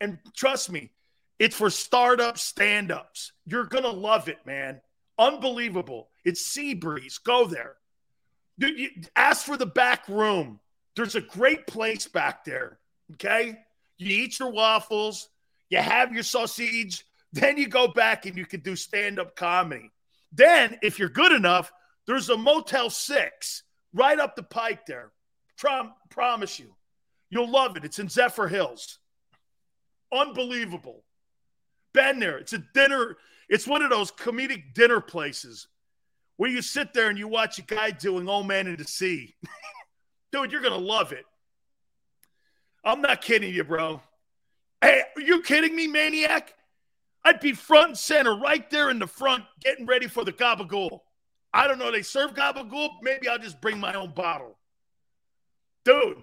And 0.01 0.19
trust 0.35 0.69
me, 0.69 0.91
it's 1.39 1.55
for 1.55 1.69
startup 1.69 2.37
stand 2.37 2.91
ups. 2.91 3.31
You're 3.45 3.65
to 3.65 3.89
love 3.89 4.27
it, 4.27 4.39
man. 4.45 4.81
Unbelievable. 5.17 6.09
It's 6.25 6.41
Sea 6.41 6.73
Breeze. 6.73 7.17
Go 7.17 7.47
there. 7.47 7.77
Dude, 8.59 8.77
you, 8.77 8.89
ask 9.15 9.45
for 9.45 9.55
the 9.55 9.65
back 9.65 10.09
room. 10.09 10.59
There's 10.97 11.15
a 11.15 11.21
great 11.21 11.65
place 11.65 12.05
back 12.05 12.43
there. 12.43 12.77
Okay. 13.13 13.57
You 13.97 14.23
eat 14.23 14.37
your 14.37 14.51
waffles, 14.51 15.29
you 15.69 15.79
have 15.79 16.13
your 16.13 16.23
sausage, 16.23 17.05
then 17.31 17.57
you 17.57 17.67
go 17.67 17.87
back 17.87 18.25
and 18.25 18.37
you 18.37 18.45
can 18.45 18.59
do 18.59 18.75
stand 18.75 19.17
up 19.17 19.35
comedy. 19.35 19.91
Then, 20.33 20.77
if 20.83 20.99
you're 20.99 21.09
good 21.09 21.31
enough, 21.31 21.71
there's 22.05 22.29
a 22.29 22.37
Motel 22.37 22.89
6 22.89 23.63
right 23.93 24.19
up 24.19 24.35
the 24.35 24.43
pike 24.43 24.85
there. 24.85 25.11
Prom- 25.57 25.93
promise 26.09 26.59
you. 26.59 26.75
You'll 27.29 27.49
love 27.49 27.75
it. 27.77 27.83
It's 27.83 27.99
in 27.99 28.07
Zephyrhills. 28.07 28.97
Unbelievable. 30.13 31.03
Been 31.93 32.19
there. 32.19 32.37
It's 32.37 32.53
a 32.53 32.63
dinner. 32.73 33.17
It's 33.49 33.67
one 33.67 33.81
of 33.81 33.89
those 33.89 34.11
comedic 34.11 34.73
dinner 34.73 35.01
places 35.01 35.67
where 36.37 36.49
you 36.49 36.61
sit 36.61 36.93
there 36.93 37.09
and 37.09 37.17
you 37.17 37.27
watch 37.27 37.59
a 37.59 37.63
guy 37.63 37.91
doing 37.91 38.29
Old 38.29 38.47
Man 38.47 38.67
in 38.67 38.77
the 38.77 38.85
Sea. 38.85 39.35
Dude, 40.31 40.51
you're 40.51 40.61
going 40.61 40.79
to 40.79 40.85
love 40.85 41.11
it. 41.11 41.25
I'm 42.83 43.01
not 43.01 43.21
kidding 43.21 43.53
you, 43.53 43.63
bro. 43.63 44.01
Hey, 44.81 45.01
are 45.15 45.21
you 45.21 45.41
kidding 45.41 45.75
me, 45.75 45.87
maniac? 45.87 46.53
I'd 47.25 47.39
be 47.39 47.53
front 47.53 47.89
and 47.89 47.97
center 47.97 48.37
right 48.37 48.69
there 48.69 48.89
in 48.89 48.99
the 48.99 49.07
front 49.07 49.43
getting 49.61 49.85
ready 49.85 50.07
for 50.07 50.23
the 50.23 50.31
gabagool. 50.31 50.99
I 51.57 51.67
don't 51.67 51.79
know. 51.79 51.91
They 51.91 52.03
serve 52.03 52.35
gabagool. 52.35 52.89
Maybe 53.01 53.27
I'll 53.27 53.39
just 53.39 53.59
bring 53.59 53.79
my 53.79 53.95
own 53.95 54.11
bottle. 54.11 54.59
Dude, 55.83 56.19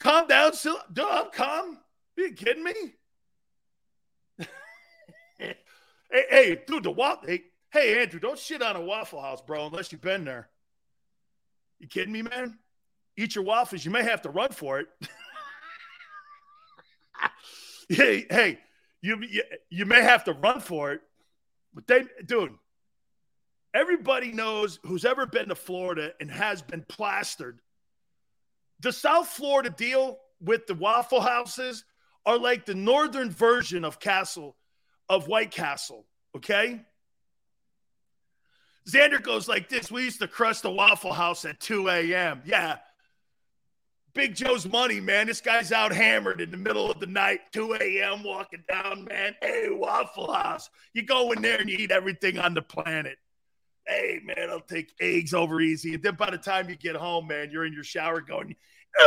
calm 0.00 0.26
down. 0.26 0.52
Still, 0.52 0.80
dude, 0.92 1.04
I'm 1.08 1.30
calm. 1.32 1.78
Are 2.18 2.22
you 2.22 2.32
kidding 2.32 2.64
me? 2.64 2.72
hey, 5.38 5.54
hey, 6.10 6.60
dude, 6.66 6.82
the 6.82 6.90
waffle. 6.90 7.28
Hey, 7.28 7.44
hey, 7.70 8.02
Andrew, 8.02 8.18
don't 8.18 8.36
shit 8.36 8.62
on 8.62 8.74
a 8.74 8.80
Waffle 8.80 9.20
House, 9.20 9.40
bro, 9.42 9.66
unless 9.66 9.92
you've 9.92 10.00
been 10.00 10.24
there. 10.24 10.48
You 11.78 11.86
kidding 11.86 12.12
me, 12.12 12.22
man? 12.22 12.58
Eat 13.16 13.36
your 13.36 13.44
waffles. 13.44 13.84
You 13.84 13.92
may 13.92 14.02
have 14.02 14.22
to 14.22 14.30
run 14.30 14.50
for 14.50 14.80
it. 14.80 14.88
hey, 17.88 18.26
hey, 18.28 18.58
you, 19.02 19.22
you 19.22 19.42
you 19.70 19.86
may 19.86 20.02
have 20.02 20.24
to 20.24 20.32
run 20.32 20.58
for 20.58 20.90
it, 20.90 21.00
but 21.72 21.86
they, 21.86 22.06
dude, 22.26 22.54
everybody 23.76 24.32
knows 24.32 24.80
who's 24.84 25.04
ever 25.04 25.26
been 25.26 25.48
to 25.50 25.54
Florida 25.54 26.12
and 26.18 26.30
has 26.30 26.62
been 26.62 26.84
plastered. 26.88 27.60
The 28.80 28.92
South 28.92 29.28
Florida 29.28 29.70
deal 29.70 30.18
with 30.40 30.66
the 30.66 30.74
Waffle 30.74 31.20
Houses 31.20 31.84
are 32.24 32.38
like 32.38 32.64
the 32.64 32.74
northern 32.74 33.30
version 33.30 33.84
of 33.84 34.00
Castle 34.00 34.56
of 35.08 35.28
White 35.28 35.50
Castle. 35.50 36.06
Okay. 36.34 36.80
Xander 38.88 39.22
goes 39.22 39.46
like 39.46 39.68
this. 39.68 39.90
We 39.90 40.04
used 40.04 40.20
to 40.20 40.28
crush 40.28 40.60
the 40.60 40.70
Waffle 40.70 41.12
House 41.12 41.44
at 41.44 41.60
2 41.60 41.88
a.m. 41.88 42.40
Yeah, 42.46 42.78
Big 44.14 44.34
Joe's 44.34 44.66
money, 44.66 44.98
man. 44.98 45.26
This 45.26 45.42
guy's 45.42 45.72
out 45.72 45.92
hammered 45.92 46.40
in 46.40 46.50
the 46.50 46.56
middle 46.56 46.90
of 46.90 47.00
the 47.00 47.06
night, 47.06 47.40
2 47.52 47.74
a.m., 47.74 48.22
walking 48.22 48.64
down, 48.66 49.04
man. 49.04 49.34
Hey, 49.42 49.68
Waffle 49.70 50.32
House. 50.32 50.70
You 50.94 51.02
go 51.02 51.32
in 51.32 51.42
there 51.42 51.60
and 51.60 51.68
you 51.68 51.76
eat 51.78 51.90
everything 51.90 52.38
on 52.38 52.54
the 52.54 52.62
planet. 52.62 53.18
Hey, 53.86 54.20
man, 54.24 54.50
I'll 54.50 54.60
take 54.60 54.92
eggs 55.00 55.32
over 55.32 55.60
easy. 55.60 55.94
And 55.94 56.02
then 56.02 56.16
by 56.16 56.30
the 56.30 56.38
time 56.38 56.68
you 56.68 56.76
get 56.76 56.96
home, 56.96 57.28
man, 57.28 57.50
you're 57.50 57.64
in 57.64 57.72
your 57.72 57.84
shower 57.84 58.20
going, 58.20 58.56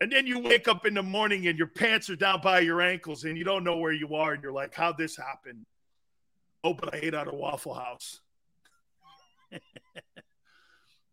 and 0.00 0.12
then 0.12 0.26
you 0.26 0.38
wake 0.40 0.68
up 0.68 0.86
in 0.86 0.94
the 0.94 1.02
morning 1.02 1.46
and 1.46 1.58
your 1.58 1.66
pants 1.66 2.08
are 2.10 2.16
down 2.16 2.40
by 2.42 2.60
your 2.60 2.80
ankles 2.80 3.24
and 3.24 3.36
you 3.38 3.44
don't 3.44 3.64
know 3.64 3.78
where 3.78 3.92
you 3.92 4.14
are. 4.14 4.32
And 4.32 4.42
you're 4.42 4.52
like, 4.52 4.74
how'd 4.74 4.98
this 4.98 5.16
happen? 5.16 5.66
Oh, 6.62 6.74
but 6.74 6.94
I 6.94 6.98
ate 7.02 7.14
at 7.14 7.28
a 7.28 7.34
Waffle 7.34 7.74
House. 7.74 8.20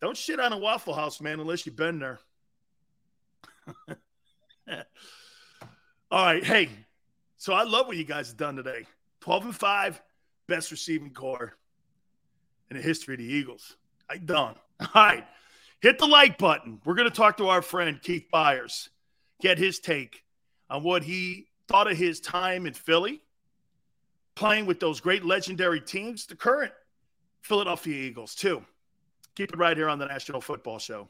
Don't 0.02 0.18
shit 0.18 0.40
on 0.40 0.54
a 0.54 0.58
Waffle 0.58 0.94
House, 0.94 1.22
man, 1.22 1.40
unless 1.40 1.66
you've 1.66 1.76
been 1.76 2.00
there. 2.00 2.20
All 6.12 6.24
right. 6.24 6.44
Hey, 6.44 6.70
so 7.38 7.54
I 7.54 7.64
love 7.64 7.88
what 7.88 7.98
you 7.98 8.04
guys 8.04 8.28
have 8.28 8.38
done 8.38 8.56
today. 8.56 8.86
12 9.22 9.46
and 9.46 9.56
5, 9.56 10.02
best 10.48 10.72
receiving 10.72 11.12
corps 11.12 11.56
in 12.70 12.78
the 12.78 12.84
history 12.84 13.16
of 13.16 13.20
the 13.20 13.26
Eagles. 13.26 13.76
I 14.10 14.18
done. 14.18 14.56
All 14.80 14.88
right. 14.96 15.26
Hit 15.82 16.00
the 16.00 16.06
like 16.06 16.38
button. 16.38 16.80
We're 16.86 16.96
going 16.96 17.10
to 17.10 17.16
talk 17.16 17.38
to 17.38 17.48
our 17.48 17.62
friend 17.62 18.00
Keith 18.02 18.28
Byars, 18.34 18.90
get 19.42 19.58
his 19.58 19.80
take 19.80 20.24
on 20.70 20.84
what 20.84 21.04
he 21.04 21.48
thought 21.68 21.90
of 21.90 21.98
his 21.98 22.20
time 22.20 22.66
in 22.66 22.74
Philly 22.74 23.22
playing 24.36 24.66
with 24.66 24.80
those 24.80 25.00
great 25.00 25.24
legendary 25.26 25.82
teams, 25.82 26.26
the 26.26 26.36
current 26.36 26.72
Philadelphia 27.42 27.96
Eagles, 27.96 28.36
too. 28.36 28.64
Keep 29.36 29.54
it 29.54 29.58
right 29.58 29.76
here 29.76 29.90
on 29.90 29.98
the 29.98 30.06
National 30.06 30.42
Football 30.42 30.80
Show. 30.80 31.10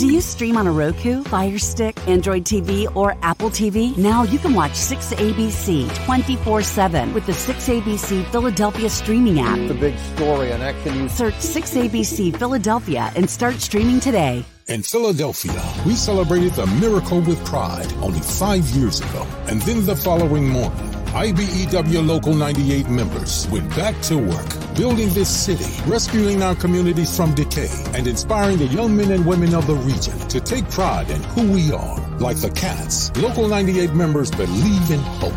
Do 0.00 0.10
you 0.10 0.22
stream 0.22 0.56
on 0.56 0.66
a 0.66 0.72
Roku, 0.72 1.22
Fire 1.24 1.58
Stick, 1.58 2.08
Android 2.08 2.44
TV, 2.44 2.86
or 2.96 3.18
Apple 3.20 3.50
TV? 3.50 3.94
Now 3.98 4.22
you 4.22 4.38
can 4.38 4.54
watch 4.54 4.72
6ABC 4.72 5.94
24 6.06 6.62
7 6.62 7.12
with 7.12 7.26
the 7.26 7.32
6ABC 7.32 8.24
Philadelphia 8.30 8.88
streaming 8.88 9.40
app. 9.40 9.58
The 9.68 9.74
big 9.74 9.98
story 9.98 10.54
on 10.54 10.62
Action 10.62 11.00
News. 11.00 11.12
Search 11.12 11.34
6ABC 11.34 12.34
Philadelphia 12.34 13.12
and 13.14 13.28
start 13.28 13.56
streaming 13.56 14.00
today. 14.00 14.42
In 14.68 14.82
Philadelphia, 14.82 15.62
we 15.84 15.94
celebrated 15.94 16.54
the 16.54 16.66
miracle 16.80 17.20
with 17.20 17.44
pride 17.44 17.92
only 18.00 18.20
five 18.20 18.64
years 18.70 19.00
ago. 19.00 19.26
And 19.48 19.60
then 19.62 19.84
the 19.84 19.96
following 19.96 20.48
morning, 20.48 20.99
IBEW 21.10 22.06
Local 22.06 22.34
98 22.34 22.88
members 22.88 23.48
went 23.48 23.68
back 23.74 24.00
to 24.02 24.16
work, 24.16 24.46
building 24.76 25.08
this 25.08 25.28
city, 25.28 25.66
rescuing 25.90 26.40
our 26.40 26.54
communities 26.54 27.16
from 27.16 27.34
decay, 27.34 27.68
and 27.94 28.06
inspiring 28.06 28.58
the 28.58 28.66
young 28.66 28.96
men 28.96 29.10
and 29.10 29.26
women 29.26 29.52
of 29.52 29.66
the 29.66 29.74
region 29.74 30.16
to 30.28 30.40
take 30.40 30.70
pride 30.70 31.10
in 31.10 31.20
who 31.20 31.50
we 31.50 31.72
are. 31.72 31.98
Like 32.18 32.36
the 32.36 32.50
Cats, 32.50 33.10
Local 33.16 33.48
98 33.48 33.92
members 33.92 34.30
believe 34.30 34.92
in 34.92 35.00
hope. 35.00 35.32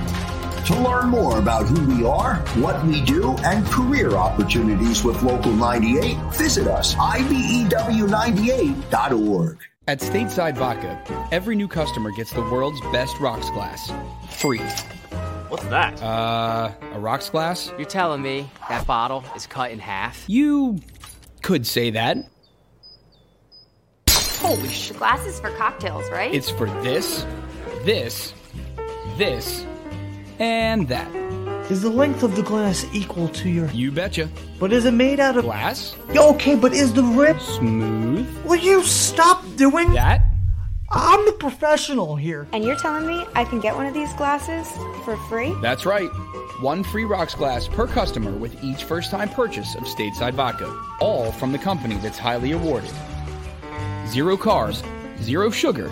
To 0.68 0.80
learn 0.80 1.10
more 1.10 1.40
about 1.40 1.66
who 1.66 1.84
we 1.88 2.06
are, 2.06 2.36
what 2.62 2.86
we 2.86 3.02
do, 3.02 3.36
and 3.40 3.66
career 3.66 4.12
opportunities 4.12 5.04
with 5.04 5.24
Local 5.24 5.54
98, 5.54 6.16
visit 6.34 6.68
us, 6.68 6.94
IBEW98.org. 6.94 9.58
At 9.88 10.02
Stateside 10.02 10.56
Vodka, 10.56 11.02
every 11.32 11.56
new 11.56 11.68
customer 11.68 12.12
gets 12.12 12.32
the 12.32 12.44
world's 12.44 12.80
best 12.92 13.20
rocks 13.20 13.50
glass. 13.50 13.92
Free. 14.30 14.62
What's 15.54 15.66
that? 15.66 16.02
Uh, 16.02 16.72
a 16.94 17.00
rocks 17.00 17.30
glass? 17.30 17.72
You're 17.78 17.86
telling 17.86 18.24
me 18.24 18.50
that 18.70 18.88
bottle 18.88 19.24
is 19.36 19.46
cut 19.46 19.70
in 19.70 19.78
half? 19.78 20.28
You 20.28 20.80
could 21.44 21.68
say 21.68 21.92
that. 21.92 22.18
Holy 24.10 24.68
sh! 24.70 24.94
Glasses 24.94 25.40
for 25.40 25.52
cocktails, 25.52 26.10
right? 26.10 26.34
It's 26.34 26.50
for 26.50 26.66
this, 26.82 27.28
this, 27.84 28.34
this, 29.16 29.64
and 30.40 30.88
that. 30.88 31.16
Is 31.70 31.84
the 31.84 31.90
length 31.90 32.24
of 32.24 32.36
the 32.36 32.42
glass 32.42 32.88
equal 32.92 33.28
to 33.28 33.48
your. 33.48 33.68
You 33.68 33.92
betcha. 33.92 34.30
But 34.60 34.74
is 34.74 34.86
it 34.86 34.92
made 34.96 35.20
out 35.20 35.38
of. 35.38 35.44
Glass? 35.44 35.96
Okay, 36.16 36.56
but 36.56 36.74
is 36.74 36.96
the 36.96 37.04
rim. 37.04 37.40
Smooth? 37.40 38.44
Will 38.44 38.56
you 38.56 38.82
stop 38.82 39.46
doing. 39.56 39.94
That? 39.94 40.33
I'm 40.96 41.26
the 41.26 41.32
professional 41.32 42.16
here. 42.16 42.48
And 42.54 42.64
you're 42.64 42.76
telling 42.76 43.08
me 43.08 43.26
I 43.34 43.46
can 43.46 43.60
get 43.60 43.76
one 43.76 43.88
of 43.88 43.96
these 43.96 44.14
glasses 44.14 44.72
for 45.04 45.18
free? 45.28 45.56
That's 45.60 45.88
right. 45.88 46.10
One 46.62 46.84
free 46.84 47.04
rocks 47.04 47.34
glass 47.34 47.68
per 47.68 47.88
customer 47.88 48.32
with 48.32 48.64
each 48.64 48.84
first 48.84 49.10
time 49.10 49.30
purchase 49.30 49.74
of 49.74 49.84
stateside 49.84 50.34
vodka. 50.36 50.72
All 51.00 51.32
from 51.32 51.52
the 51.52 51.58
company 51.58 51.96
that's 51.96 52.20
highly 52.20 52.52
awarded. 52.52 52.92
Zero 54.08 54.38
carbs, 54.38 54.86
zero 55.20 55.50
sugar, 55.50 55.90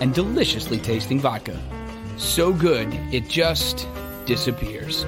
and 0.00 0.12
deliciously 0.12 0.78
tasting 0.78 1.18
vodka. 1.18 1.58
So 2.18 2.52
good, 2.52 2.92
it 3.10 3.28
just 3.28 3.88
disappears. 4.26 5.06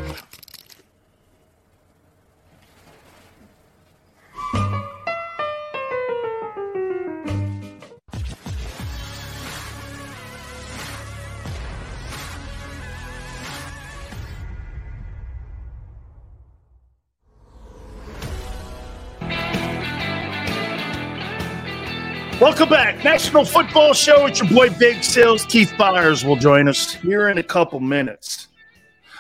Welcome 22.55 22.71
back. 22.71 23.03
National 23.03 23.45
Football 23.45 23.95
Show. 23.95 24.27
It's 24.27 24.39
your 24.39 24.49
boy 24.49 24.71
Big 24.79 25.03
Sills. 25.03 25.45
Keith 25.45 25.73
Byars 25.77 26.25
will 26.25 26.37
join 26.37 26.69
us 26.69 26.95
here 26.95 27.29
in 27.29 27.39
a 27.39 27.43
couple 27.43 27.81
minutes. 27.81 28.47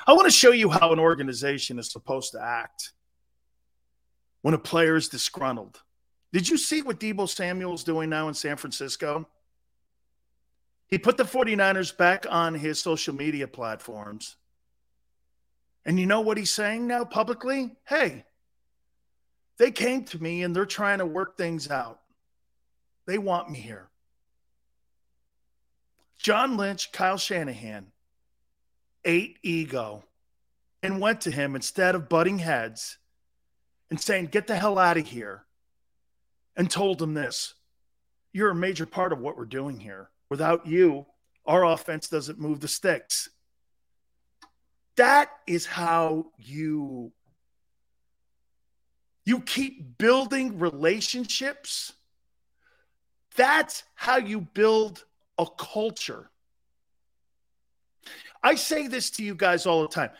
I 0.06 0.12
want 0.12 0.27
to 0.27 0.31
show 0.31 0.52
you 0.52 0.70
how 0.70 0.93
an 0.93 1.01
organization 1.01 1.81
is 1.81 1.90
supposed 1.90 2.31
to 2.35 2.40
act 2.40 2.93
when 4.43 4.55
a 4.55 4.59
player 4.59 4.94
is 4.94 5.09
disgruntled. 5.09 5.82
Did 6.32 6.48
you 6.48 6.56
see 6.56 6.81
what 6.81 7.01
Deebo 7.01 7.28
Samuel's 7.28 7.82
doing 7.82 8.09
now 8.09 8.28
in 8.28 8.35
San 8.35 8.56
Francisco? 8.56 9.27
He 10.86 10.97
put 10.97 11.16
the 11.16 11.24
49ers 11.24 11.97
back 11.97 12.27
on 12.31 12.55
his 12.55 12.81
social 12.81 13.16
media 13.16 13.48
platforms. 13.48 14.36
And 15.85 15.98
you 15.98 16.06
know 16.06 16.20
what 16.20 16.36
he's 16.36 16.52
saying 16.52 16.86
now 16.86 17.05
publicly? 17.05 17.74
Hey, 17.85 18.27
they 19.59 19.73
came 19.73 20.05
to 20.05 20.23
me 20.23 20.44
and 20.44 20.55
they're 20.55 20.65
trying 20.65 20.98
to 20.98 21.06
work 21.06 21.36
things 21.36 21.69
out. 21.69 21.98
They 23.06 23.18
want 23.18 23.51
me 23.51 23.59
here. 23.59 23.89
John 26.18 26.56
Lynch, 26.56 26.90
Kyle 26.90 27.18
Shanahan 27.18 27.93
ate 29.05 29.39
ego 29.43 30.05
and 30.82 31.01
went 31.01 31.20
to 31.22 31.31
him 31.31 31.55
instead 31.55 31.94
of 31.94 32.09
butting 32.09 32.39
heads 32.39 32.98
and 33.90 34.01
saying, 34.01 34.26
Get 34.26 34.47
the 34.47 34.56
hell 34.56 34.78
out 34.78 34.97
of 34.97 35.06
here, 35.06 35.44
and 36.56 36.70
told 36.70 37.01
him 37.02 37.14
this 37.14 37.55
You're 38.32 38.51
a 38.51 38.55
major 38.55 38.86
part 38.86 39.12
of 39.12 39.20
what 39.20 39.36
we're 39.36 39.44
doing 39.44 39.81
here. 39.81 40.10
Without 40.31 40.66
you, 40.66 41.06
our 41.47 41.64
offense 41.64 42.09
doesn't 42.09 42.40
move 42.40 42.60
the 42.60 42.68
sticks. 42.68 43.28
That 44.97 45.31
is 45.47 45.66
how 45.66 46.26
you 46.39 47.12
you 49.26 49.40
keep 49.40 49.98
building 49.98 50.59
relationships 50.59 51.93
that's 53.35 53.82
how 53.94 54.16
you 54.16 54.40
build 54.40 55.05
a 55.39 55.47
culture. 55.47 56.31
I 58.43 58.55
say 58.55 58.89
this 58.89 59.11
to 59.12 59.24
you 59.24 59.35
guys 59.35 59.66
all 59.66 59.82
the 59.82 59.89
time. 59.89 60.11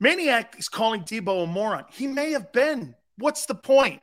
Maniac 0.00 0.56
is 0.58 0.68
calling 0.68 1.02
Deebo 1.02 1.44
a 1.44 1.46
moron. 1.46 1.84
He 1.90 2.06
may 2.06 2.32
have 2.32 2.52
been. 2.52 2.94
What's 3.16 3.46
the 3.46 3.54
point? 3.54 4.02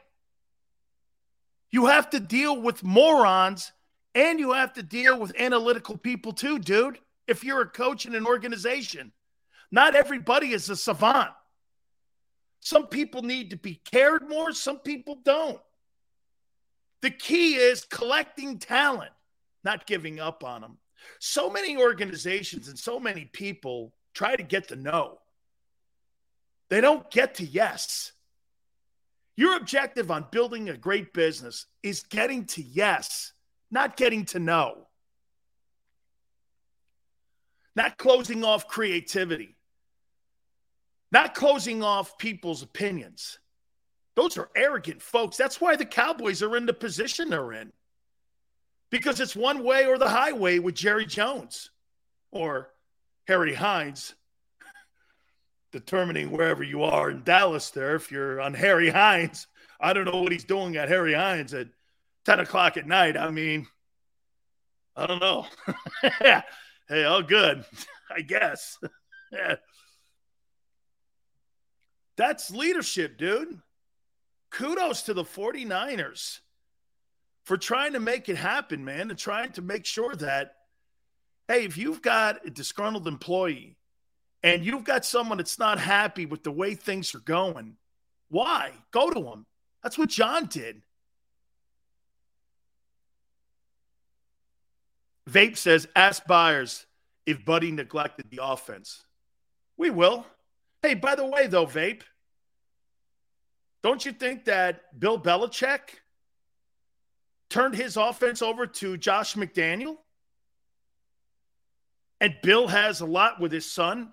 You 1.71 1.87
have 1.87 2.09
to 2.11 2.19
deal 2.19 2.59
with 2.61 2.83
morons 2.83 3.71
and 4.13 4.39
you 4.39 4.53
have 4.53 4.73
to 4.73 4.83
deal 4.83 5.19
with 5.19 5.39
analytical 5.39 5.97
people 5.97 6.31
too, 6.31 6.59
dude. 6.59 6.99
If 7.27 7.43
you're 7.43 7.61
a 7.61 7.67
coach 7.67 8.05
in 8.05 8.15
an 8.15 8.25
organization, 8.25 9.11
not 9.71 9.95
everybody 9.95 10.51
is 10.51 10.69
a 10.69 10.75
savant. 10.75 11.31
Some 12.61 12.87
people 12.87 13.21
need 13.23 13.49
to 13.49 13.57
be 13.57 13.81
cared 13.83 14.27
more, 14.27 14.53
some 14.53 14.79
people 14.79 15.19
don't. 15.23 15.59
The 17.05 17.11
key 17.11 17.53
is 17.53 17.85
collecting 17.85 18.57
talent, 18.57 19.11
not 19.63 19.85
giving 19.85 20.19
up 20.19 20.43
on 20.43 20.61
them. 20.61 20.79
So 21.19 21.51
many 21.51 21.77
organizations 21.77 22.67
and 22.67 22.79
so 22.79 22.99
many 22.99 23.25
people 23.25 23.93
try 24.15 24.35
to 24.35 24.41
get 24.41 24.69
to 24.69 24.75
know. 24.75 25.19
They 26.71 26.81
don't 26.81 27.07
get 27.11 27.35
to 27.35 27.45
yes. 27.45 28.11
Your 29.37 29.55
objective 29.55 30.09
on 30.09 30.25
building 30.31 30.69
a 30.69 30.77
great 30.77 31.13
business 31.13 31.67
is 31.83 32.01
getting 32.01 32.45
to 32.45 32.63
yes, 32.63 33.33
not 33.69 33.97
getting 33.97 34.25
to 34.25 34.39
no. 34.39 34.87
Not 37.75 37.99
closing 37.99 38.43
off 38.43 38.67
creativity, 38.67 39.55
not 41.11 41.35
closing 41.35 41.83
off 41.83 42.17
people's 42.17 42.63
opinions. 42.63 43.37
Those 44.15 44.37
are 44.37 44.49
arrogant 44.55 45.01
folks. 45.01 45.35
That's 45.35 45.59
why 45.59 45.75
the 45.75 45.85
Cowboys 45.85 46.41
are 46.41 46.55
in 46.55 46.65
the 46.65 46.73
position 46.73 47.29
they're 47.29 47.51
in. 47.51 47.71
Because 48.89 49.19
it's 49.19 49.35
one 49.35 49.63
way 49.63 49.85
or 49.85 49.97
the 49.97 50.09
highway 50.09 50.59
with 50.59 50.75
Jerry 50.75 51.05
Jones 51.05 51.69
or 52.31 52.69
Harry 53.27 53.53
Hines, 53.53 54.15
determining 55.71 56.31
wherever 56.31 56.63
you 56.63 56.83
are 56.83 57.09
in 57.09 57.23
Dallas 57.23 57.71
there. 57.71 57.95
If 57.95 58.09
you're 58.09 58.39
on 58.39 58.53
Harry 58.53 58.89
Hines, 58.89 59.47
I 59.81 59.91
don't 59.91 60.05
know 60.05 60.21
what 60.21 60.31
he's 60.31 60.45
doing 60.45 60.77
at 60.77 60.87
Harry 60.87 61.13
Hines 61.13 61.53
at 61.53 61.67
10 62.23 62.39
o'clock 62.39 62.77
at 62.77 62.87
night. 62.87 63.17
I 63.17 63.31
mean, 63.31 63.67
I 64.95 65.07
don't 65.07 65.19
know. 65.19 65.45
hey, 66.87 67.03
all 67.03 67.21
good, 67.21 67.65
I 68.09 68.21
guess. 68.21 68.77
That's 72.15 72.49
leadership, 72.49 73.17
dude 73.17 73.59
kudos 74.55 75.03
to 75.03 75.13
the 75.13 75.23
49ers 75.23 76.39
for 77.43 77.57
trying 77.57 77.93
to 77.93 77.99
make 77.99 78.29
it 78.29 78.37
happen, 78.37 78.85
man, 78.85 79.09
and 79.09 79.19
trying 79.19 79.51
to 79.51 79.61
make 79.61 79.85
sure 79.85 80.15
that, 80.15 80.55
hey, 81.47 81.65
if 81.65 81.77
you've 81.77 82.01
got 82.01 82.45
a 82.45 82.49
disgruntled 82.49 83.07
employee 83.07 83.75
and 84.41 84.65
you've 84.65 84.85
got 84.85 85.05
someone 85.05 85.37
that's 85.37 85.59
not 85.59 85.77
happy 85.77 86.25
with 86.25 86.43
the 86.43 86.51
way 86.51 86.73
things 86.73 87.13
are 87.13 87.19
going, 87.19 87.75
why? 88.29 88.71
Go 88.91 89.09
to 89.09 89.19
them. 89.19 89.45
That's 89.83 89.97
what 89.97 90.09
John 90.09 90.45
did. 90.45 90.81
Vape 95.29 95.57
says, 95.57 95.87
ask 95.95 96.23
Byars 96.25 96.85
if 97.25 97.43
Buddy 97.43 97.71
neglected 97.71 98.29
the 98.29 98.39
offense. 98.41 99.03
We 99.75 99.89
will. 99.89 100.25
Hey, 100.81 100.93
by 100.93 101.15
the 101.15 101.25
way, 101.25 101.47
though, 101.47 101.65
Vape, 101.65 102.03
don't 103.85 104.03
you 104.03 104.13
think 104.13 104.45
that 104.45 104.99
Bill 104.99 105.19
Belichick 105.19 105.99
turned 107.51 107.75
his 107.75 107.97
offense 107.97 108.41
over 108.41 108.65
to 108.65 108.97
Josh 108.97 109.35
McDaniel? 109.35 109.97
And 112.19 112.35
Bill 112.41 112.67
has 112.67 113.01
a 113.01 113.05
lot 113.05 113.39
with 113.39 113.51
his 113.51 113.71
son 113.71 114.11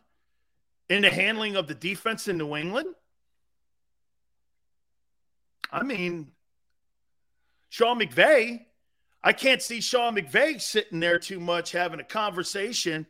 in 0.90 1.00
the 1.00 1.08
handling 1.08 1.56
of 1.56 1.68
the 1.68 1.74
defense 1.74 2.28
in 2.28 2.36
New 2.36 2.54
England? 2.54 2.88
I 5.70 5.84
mean, 5.84 6.32
Sean 7.70 7.98
McVay, 7.98 8.66
I 9.24 9.32
can't 9.32 9.62
see 9.62 9.80
Sean 9.80 10.14
McVay 10.14 10.60
sitting 10.60 11.00
there 11.00 11.18
too 11.18 11.40
much 11.40 11.72
having 11.72 11.98
a 11.98 12.04
conversation 12.04 13.06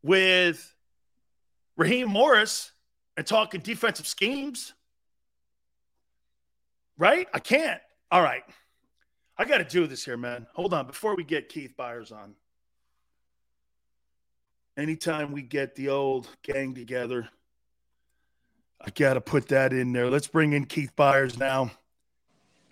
with 0.00 0.76
Raheem 1.76 2.08
Morris 2.08 2.70
and 3.16 3.26
talking 3.26 3.62
defensive 3.62 4.06
schemes. 4.06 4.74
Right? 6.98 7.26
I 7.32 7.38
can't. 7.38 7.80
All 8.10 8.22
right. 8.22 8.42
I 9.38 9.44
got 9.44 9.58
to 9.58 9.64
do 9.64 9.86
this 9.86 10.04
here, 10.04 10.16
man. 10.16 10.46
Hold 10.54 10.74
on. 10.74 10.86
Before 10.86 11.16
we 11.16 11.24
get 11.24 11.48
Keith 11.48 11.74
Byars 11.78 12.12
on, 12.12 12.34
anytime 14.76 15.32
we 15.32 15.42
get 15.42 15.74
the 15.74 15.88
old 15.88 16.28
gang 16.42 16.74
together, 16.74 17.28
I 18.80 18.90
got 18.90 19.14
to 19.14 19.20
put 19.20 19.48
that 19.48 19.72
in 19.72 19.92
there. 19.92 20.10
Let's 20.10 20.26
bring 20.26 20.52
in 20.52 20.66
Keith 20.66 20.92
Byars 20.96 21.38
now. 21.38 21.70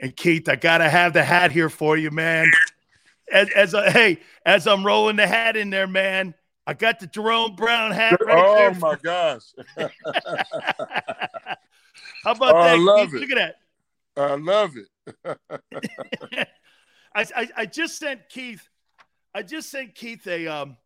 And 0.00 0.14
Keith, 0.16 0.48
I 0.48 0.56
got 0.56 0.78
to 0.78 0.88
have 0.88 1.12
the 1.12 1.22
hat 1.22 1.52
here 1.52 1.68
for 1.68 1.96
you, 1.96 2.10
man. 2.10 2.50
As, 3.32 3.48
as 3.50 3.74
a, 3.74 3.90
hey, 3.90 4.18
as 4.44 4.66
I'm 4.66 4.84
rolling 4.84 5.16
the 5.16 5.26
hat 5.26 5.56
in 5.56 5.70
there, 5.70 5.86
man, 5.86 6.34
I 6.66 6.74
got 6.74 7.00
the 7.00 7.06
Jerome 7.06 7.54
Brown 7.54 7.90
hat 7.92 8.18
right 8.24 8.36
oh 8.38 8.74
my 8.80 8.96
gosh! 9.02 9.42
How 9.76 9.92
about 12.32 12.54
Oh, 12.54 12.62
that? 12.96 13.10
Keith? 13.10 13.14
it. 13.14 13.20
Look 13.20 13.30
at 13.38 13.56
I 14.20 14.34
love 14.36 14.74
it. 14.76 14.88
I, 17.14 17.26
I 17.36 17.48
I 17.56 17.66
just 17.66 17.98
sent 17.98 18.28
Keith. 18.28 18.68
I 19.34 19.42
just 19.42 19.70
sent 19.70 19.94
Keith 19.94 20.26
a 20.26 20.46
um. 20.46 20.76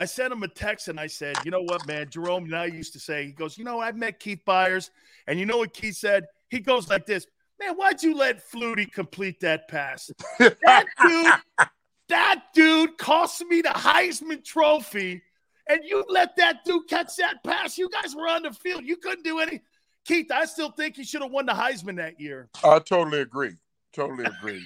I 0.00 0.06
sent 0.06 0.32
him 0.32 0.42
a 0.42 0.48
text 0.48 0.88
and 0.88 0.98
I 0.98 1.06
said, 1.06 1.36
you 1.44 1.52
know 1.52 1.62
what, 1.62 1.86
man, 1.86 2.10
Jerome 2.10 2.44
and 2.44 2.56
I 2.56 2.64
used 2.64 2.92
to 2.94 2.98
say, 2.98 3.26
he 3.26 3.32
goes, 3.32 3.56
you 3.56 3.64
know, 3.64 3.78
I've 3.78 3.96
met 3.96 4.18
Keith 4.18 4.40
Byars, 4.44 4.90
and 5.28 5.38
you 5.38 5.46
know 5.46 5.58
what 5.58 5.72
Keith 5.72 5.94
said? 5.94 6.24
He 6.48 6.58
goes 6.58 6.90
like 6.90 7.06
this, 7.06 7.28
man, 7.60 7.74
why'd 7.74 8.02
you 8.02 8.16
let 8.16 8.42
Flutie 8.50 8.90
complete 8.90 9.40
that 9.40 9.68
pass? 9.68 10.10
That 10.38 10.86
dude, 11.02 11.68
that 12.08 12.42
dude 12.54 12.98
cost 12.98 13.44
me 13.46 13.62
the 13.62 13.68
Heisman 13.68 14.44
Trophy, 14.44 15.22
and 15.68 15.80
you 15.84 16.04
let 16.08 16.36
that 16.36 16.64
dude 16.64 16.88
catch 16.88 17.16
that 17.16 17.42
pass. 17.44 17.78
You 17.78 17.88
guys 17.88 18.14
were 18.14 18.28
on 18.28 18.42
the 18.42 18.52
field. 18.52 18.84
You 18.84 18.96
couldn't 18.96 19.24
do 19.24 19.38
any. 19.38 19.60
Keith, 20.04 20.30
I 20.30 20.44
still 20.44 20.70
think 20.70 20.96
he 20.96 21.04
should 21.04 21.22
have 21.22 21.30
won 21.30 21.46
the 21.46 21.52
Heisman 21.52 21.96
that 21.96 22.20
year. 22.20 22.48
I 22.62 22.78
totally 22.78 23.20
agree. 23.20 23.56
Totally 23.94 24.24
agree. 24.24 24.64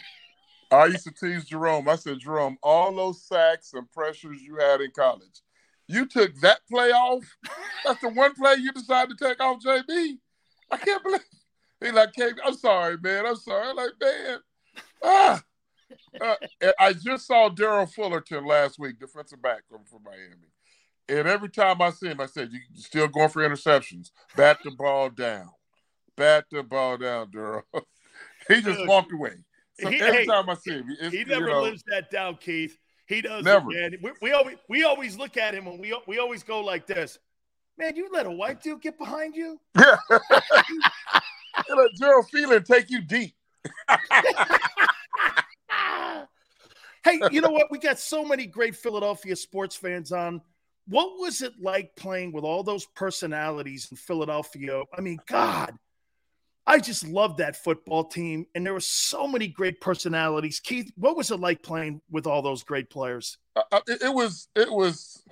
I 0.70 0.86
used 0.86 1.04
to 1.04 1.12
tease 1.12 1.44
Jerome. 1.46 1.88
I 1.88 1.96
said, 1.96 2.18
Jerome, 2.18 2.58
all 2.62 2.94
those 2.94 3.22
sacks 3.22 3.72
and 3.72 3.90
pressures 3.90 4.42
you 4.42 4.56
had 4.56 4.80
in 4.80 4.90
college, 4.90 5.42
you 5.86 6.06
took 6.06 6.34
that 6.40 6.60
play 6.70 6.90
off. 6.90 7.24
That's 7.84 8.00
the 8.00 8.10
one 8.10 8.34
play 8.34 8.56
you 8.56 8.72
decided 8.72 9.16
to 9.16 9.24
take 9.24 9.40
off 9.40 9.62
JB. 9.62 10.18
I 10.70 10.76
can't 10.76 11.02
believe. 11.02 11.20
He 11.80 11.90
like, 11.92 12.12
"K- 12.12 12.32
I'm 12.44 12.54
sorry, 12.54 12.98
man. 13.00 13.24
I'm 13.24 13.36
sorry. 13.36 13.68
I'm 13.68 13.76
like, 13.76 13.92
man, 14.00 14.38
ah. 15.02 15.42
Uh, 16.20 16.34
I 16.78 16.92
just 16.92 17.26
saw 17.26 17.48
Darrell 17.48 17.86
Fullington 17.86 18.46
last 18.46 18.78
week, 18.78 18.98
defensive 18.98 19.40
back 19.40 19.62
from, 19.70 19.84
from 19.84 20.02
Miami. 20.04 20.48
And 21.08 21.26
every 21.26 21.48
time 21.48 21.80
I 21.80 21.90
see 21.90 22.08
him, 22.08 22.20
I 22.20 22.26
said, 22.26 22.50
"You 22.52 22.60
still 22.74 23.08
going 23.08 23.30
for 23.30 23.42
interceptions? 23.42 24.10
Bat 24.36 24.58
the 24.64 24.70
ball 24.72 25.10
down. 25.10 25.48
Bat 26.16 26.46
the 26.50 26.62
ball 26.62 26.98
down, 26.98 27.30
Daryl." 27.30 27.62
he 28.48 28.60
just 28.60 28.86
walked 28.86 29.12
away. 29.12 29.32
So 29.80 29.88
He- 29.88 30.00
every 30.00 30.18
hey, 30.18 30.26
time 30.26 30.50
I 30.50 30.54
see 30.54 30.72
him, 30.72 30.88
He 31.10 31.18
you 31.18 31.24
never 31.24 31.46
know, 31.46 31.62
lives 31.62 31.82
that 31.86 32.10
down, 32.10 32.36
Keith. 32.36 32.76
He 33.06 33.22
does 33.22 33.44
Never. 33.44 33.70
man. 33.70 33.94
We, 34.02 34.10
we 34.20 34.32
always 34.32 34.56
we 34.68 34.84
always 34.84 35.16
look 35.16 35.36
at 35.38 35.54
him 35.54 35.66
and 35.66 35.80
we 35.80 35.98
we 36.06 36.18
always 36.18 36.42
go 36.42 36.60
like 36.60 36.86
this. 36.86 37.18
Man, 37.78 37.96
you 37.96 38.08
let 38.12 38.26
a 38.26 38.30
white 38.30 38.62
dude 38.62 38.82
get 38.82 38.98
behind 38.98 39.34
you? 39.34 39.58
You 41.68 41.76
let 41.76 41.92
Gerard 41.94 42.24
Phelan 42.32 42.62
take 42.62 42.88
you 42.88 43.02
deep. 43.02 43.34
Hey, 47.04 47.22
you 47.30 47.40
know 47.40 47.50
what? 47.50 47.70
We 47.70 47.78
got 47.78 47.98
so 47.98 48.24
many 48.24 48.44
great 48.44 48.74
Philadelphia 48.76 49.34
sports 49.36 49.76
fans 49.76 50.12
on. 50.12 50.42
What 50.88 51.18
was 51.18 51.42
it 51.42 51.52
like 51.60 51.94
playing 51.96 52.32
with 52.32 52.44
all 52.44 52.62
those 52.62 52.86
personalities 52.86 53.88
in 53.90 53.96
Philadelphia? 53.96 54.82
I 54.96 55.00
mean, 55.02 55.18
God, 55.26 55.74
I 56.66 56.78
just 56.78 57.06
loved 57.06 57.38
that 57.38 57.56
football 57.56 58.04
team, 58.04 58.46
and 58.54 58.64
there 58.64 58.72
were 58.72 58.80
so 58.80 59.26
many 59.26 59.48
great 59.48 59.80
personalities. 59.80 60.60
Keith, 60.60 60.90
what 60.96 61.16
was 61.16 61.30
it 61.30 61.40
like 61.40 61.62
playing 61.62 62.00
with 62.10 62.26
all 62.26 62.42
those 62.42 62.62
great 62.62 62.88
players? 62.90 63.36
Uh, 63.54 63.62
uh, 63.72 63.80
it, 63.86 64.02
it 64.02 64.14
was 64.14 64.48
it 64.54 64.70
was 64.70 65.22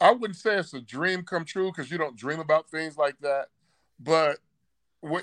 I 0.00 0.10
wouldn't 0.10 0.36
say 0.36 0.56
it's 0.58 0.74
a 0.74 0.80
dream 0.80 1.22
come 1.22 1.44
true 1.44 1.70
because 1.70 1.90
you 1.90 1.98
don't 1.98 2.16
dream 2.16 2.40
about 2.40 2.70
things 2.70 2.96
like 2.96 3.18
that. 3.20 3.46
But 4.00 4.38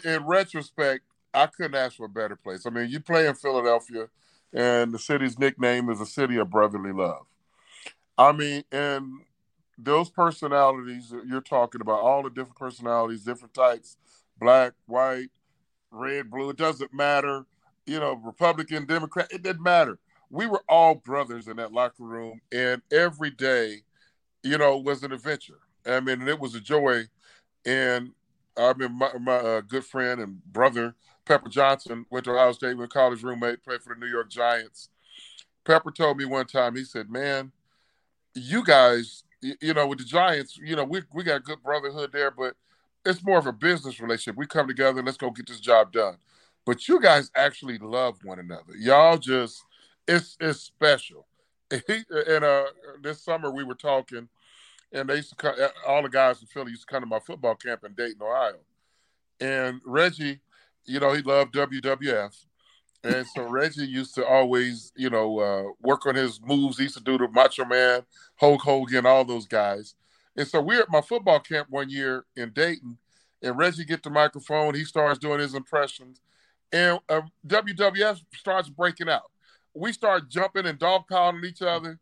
in 0.03 0.25
retrospect, 0.25 1.03
I 1.33 1.47
couldn't 1.47 1.75
ask 1.75 1.97
for 1.97 2.05
a 2.05 2.09
better 2.09 2.35
place. 2.35 2.65
I 2.65 2.69
mean, 2.69 2.89
you 2.89 2.99
play 2.99 3.27
in 3.27 3.35
Philadelphia, 3.35 4.07
and 4.53 4.93
the 4.93 4.99
city's 4.99 5.38
nickname 5.38 5.89
is 5.89 6.01
a 6.01 6.05
city 6.05 6.38
of 6.38 6.49
brotherly 6.49 6.91
love. 6.91 7.25
I 8.22 8.31
mean, 8.34 8.64
and 8.72 9.22
those 9.80 10.11
personalities 10.11 11.11
you're 11.27 11.41
talking 11.41 11.81
about, 11.81 12.02
all 12.02 12.22
the 12.22 12.30
different 12.30 12.56
personalities, 12.56 13.23
different 13.23 13.56
types, 13.56 13.98
black, 14.39 14.73
white, 14.85 15.30
red, 15.89 16.30
blue, 16.30 16.52
it 16.52 16.57
doesn't 16.57 16.93
matter. 16.93 17.45
You 17.88 17.99
know, 17.99 18.14
Republican, 18.23 18.85
Democrat, 18.85 19.31
it 19.31 19.41
didn't 19.41 19.64
matter. 19.64 19.98
We 20.30 20.45
were 20.45 20.64
all 20.69 20.93
brothers 20.93 21.48
in 21.48 21.57
that 21.57 21.73
locker 21.73 22.03
room, 22.03 22.41
and 22.52 22.84
every 22.91 23.31
day, 23.31 23.77
you 24.43 24.60
know, 24.60 24.77
was 24.77 25.02
an 25.02 25.11
adventure. 25.11 25.60
I 25.85 25.99
mean, 25.99 26.27
it 26.27 26.39
was 26.39 26.53
a 26.53 26.61
joy. 26.61 27.06
And 27.65 28.11
I 28.56 28.73
mean, 28.73 28.99
my, 28.99 29.11
my 29.19 29.35
uh, 29.35 29.61
good 29.61 29.84
friend 29.84 30.22
and 30.22 30.43
brother, 30.45 30.93
Pepper 31.26 31.49
Johnson, 31.49 32.06
went 32.11 32.26
to 32.26 32.34
Ohio 32.34 32.52
State, 32.52 32.77
with 32.77 32.91
college 32.91 33.23
roommate, 33.23 33.64
played 33.64 33.81
for 33.81 33.95
the 33.95 33.99
New 33.99 34.11
York 34.11 34.30
Giants. 34.30 34.89
Pepper 35.65 35.91
told 35.91 36.18
me 36.18 36.26
one 36.26 36.45
time, 36.45 36.76
he 36.76 36.84
said, 36.84 37.10
Man, 37.10 37.52
you 38.35 38.63
guys, 38.63 39.23
you 39.41 39.73
know, 39.73 39.87
with 39.87 39.99
the 39.99 40.05
Giants, 40.05 40.57
you 40.57 40.75
know, 40.75 40.83
we, 40.83 41.01
we 41.13 41.23
got 41.23 41.43
good 41.43 41.61
brotherhood 41.63 42.11
there, 42.11 42.31
but 42.31 42.55
it's 43.05 43.23
more 43.23 43.37
of 43.37 43.47
a 43.47 43.53
business 43.53 43.99
relationship. 43.99 44.37
We 44.37 44.45
come 44.45 44.67
together 44.67 45.01
let's 45.01 45.17
go 45.17 45.31
get 45.31 45.47
this 45.47 45.59
job 45.59 45.91
done. 45.91 46.17
But 46.65 46.87
you 46.87 47.01
guys 47.01 47.31
actually 47.35 47.79
love 47.79 48.19
one 48.23 48.39
another. 48.39 48.73
Y'all 48.77 49.17
just, 49.17 49.63
it's 50.07 50.37
it's 50.39 50.59
special. 50.59 51.25
and 51.71 52.43
uh, 52.43 52.65
this 53.01 53.23
summer 53.23 53.49
we 53.49 53.63
were 53.63 53.75
talking, 53.75 54.27
and 54.91 55.09
they 55.09 55.15
used 55.15 55.29
to 55.29 55.35
come, 55.35 55.55
all 55.87 56.03
the 56.03 56.09
guys 56.09 56.41
in 56.41 56.47
Philly 56.47 56.71
used 56.71 56.87
to 56.87 56.93
come 56.93 57.01
to 57.01 57.07
my 57.07 57.19
football 57.19 57.55
camp 57.55 57.83
in 57.83 57.93
Dayton, 57.93 58.21
Ohio. 58.21 58.59
And 59.39 59.81
Reggie, 59.85 60.41
you 60.85 60.99
know, 60.99 61.13
he 61.13 61.21
loved 61.21 61.55
WWF. 61.55 62.35
And 63.03 63.26
so 63.26 63.48
Reggie 63.48 63.86
used 63.86 64.14
to 64.15 64.26
always, 64.26 64.91
you 64.95 65.10
know, 65.10 65.40
uh, 65.40 65.64
work 65.82 66.06
on 66.06 66.15
his 66.15 66.40
moves. 66.44 66.78
He 66.78 66.84
used 66.84 66.98
to 66.98 67.03
do 67.03 67.18
the 67.18 67.28
Macho 67.28 67.65
Man, 67.65 68.02
Hulk 68.36 68.61
Hogan, 68.61 69.06
all 69.06 69.26
those 69.26 69.48
guys. 69.48 69.95
And 70.38 70.48
so 70.48 70.61
we're 70.61 70.82
at 70.82 70.90
my 70.90 71.02
football 71.02 71.40
camp 71.40 71.68
one 71.69 71.90
year 71.90 72.26
in 72.36 72.52
Dayton, 72.52 72.98
and 73.41 73.57
Reggie 73.57 73.86
get 73.86 74.03
the 74.03 74.10
microphone. 74.10 74.76
He 74.76 74.86
starts 74.86 75.19
doing 75.19 75.40
his 75.40 75.56
impressions, 75.56 76.22
and 76.72 76.99
uh, 77.10 77.22
WWF 77.48 78.22
starts 78.36 78.69
breaking 78.69 79.10
out. 79.10 79.32
We 79.73 79.94
start 79.94 80.30
jumping 80.30 80.68
and 80.68 80.80
dog 80.80 81.03
piling 81.10 81.44
each 81.44 81.61
other, 81.61 81.99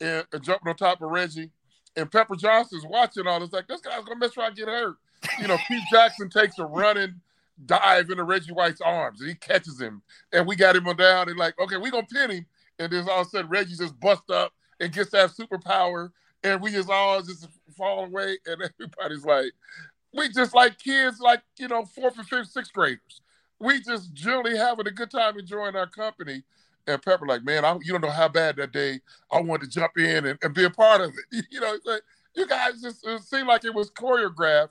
and 0.00 0.26
uh, 0.32 0.38
jumping 0.38 0.68
on 0.68 0.76
top 0.76 1.02
of 1.02 1.10
Reggie. 1.10 1.50
And 1.96 2.10
Pepper 2.10 2.36
Johnson's 2.36 2.86
watching 2.86 3.26
all 3.26 3.40
this, 3.40 3.52
like 3.52 3.68
this 3.68 3.80
guy's 3.80 4.04
gonna 4.04 4.18
mess 4.18 4.36
around 4.36 4.48
and 4.48 4.56
get 4.56 4.68
hurt. 4.68 4.96
You 5.40 5.48
know, 5.48 5.58
Pete 5.68 5.82
Jackson 5.90 6.28
takes 6.28 6.58
a 6.58 6.64
running 6.64 7.20
dive 7.66 8.10
into 8.10 8.24
Reggie 8.24 8.52
White's 8.52 8.80
arms, 8.80 9.20
and 9.20 9.28
he 9.28 9.34
catches 9.34 9.80
him, 9.80 10.02
and 10.32 10.46
we 10.46 10.56
got 10.56 10.76
him 10.76 10.88
on 10.88 10.96
down. 10.96 11.28
And 11.28 11.38
like, 11.38 11.58
okay, 11.58 11.76
we 11.76 11.90
gonna 11.90 12.06
pin 12.06 12.30
him, 12.30 12.46
and 12.78 12.92
then 12.92 13.08
all 13.08 13.22
of 13.22 13.26
a 13.26 13.30
sudden 13.30 13.50
Reggie 13.50 13.76
just 13.76 13.98
busts 14.00 14.30
up 14.30 14.52
and 14.80 14.92
gets 14.92 15.10
that 15.10 15.30
superpower, 15.30 16.10
and 16.42 16.60
we 16.60 16.70
just 16.70 16.90
all 16.90 17.22
just 17.22 17.46
fall 17.76 18.04
away, 18.04 18.38
and 18.46 18.62
everybody's 18.80 19.24
like, 19.24 19.52
we 20.14 20.28
just 20.28 20.54
like 20.54 20.78
kids, 20.78 21.20
like 21.20 21.42
you 21.58 21.68
know, 21.68 21.84
fourth 21.84 22.18
and 22.18 22.26
fifth, 22.26 22.48
sixth 22.48 22.72
graders. 22.72 23.20
We 23.58 23.80
just 23.80 24.12
generally 24.12 24.56
having 24.56 24.88
a 24.88 24.90
good 24.90 25.10
time 25.10 25.38
enjoying 25.38 25.76
our 25.76 25.86
company. 25.86 26.42
And 26.88 27.00
Pepper, 27.00 27.26
like, 27.26 27.44
man, 27.44 27.64
I, 27.64 27.74
you 27.80 27.92
don't 27.92 28.00
know 28.00 28.10
how 28.10 28.28
bad 28.28 28.56
that 28.56 28.72
day 28.72 29.00
I 29.30 29.40
wanted 29.40 29.70
to 29.70 29.78
jump 29.78 29.96
in 29.98 30.26
and, 30.26 30.38
and 30.42 30.52
be 30.52 30.64
a 30.64 30.70
part 30.70 31.00
of 31.00 31.10
it. 31.10 31.44
You 31.50 31.60
know, 31.60 31.78
like, 31.84 32.02
you 32.34 32.46
guys 32.46 32.80
just 32.80 33.04
seemed 33.28 33.46
like 33.46 33.64
it 33.64 33.74
was 33.74 33.90
choreographed, 33.90 34.70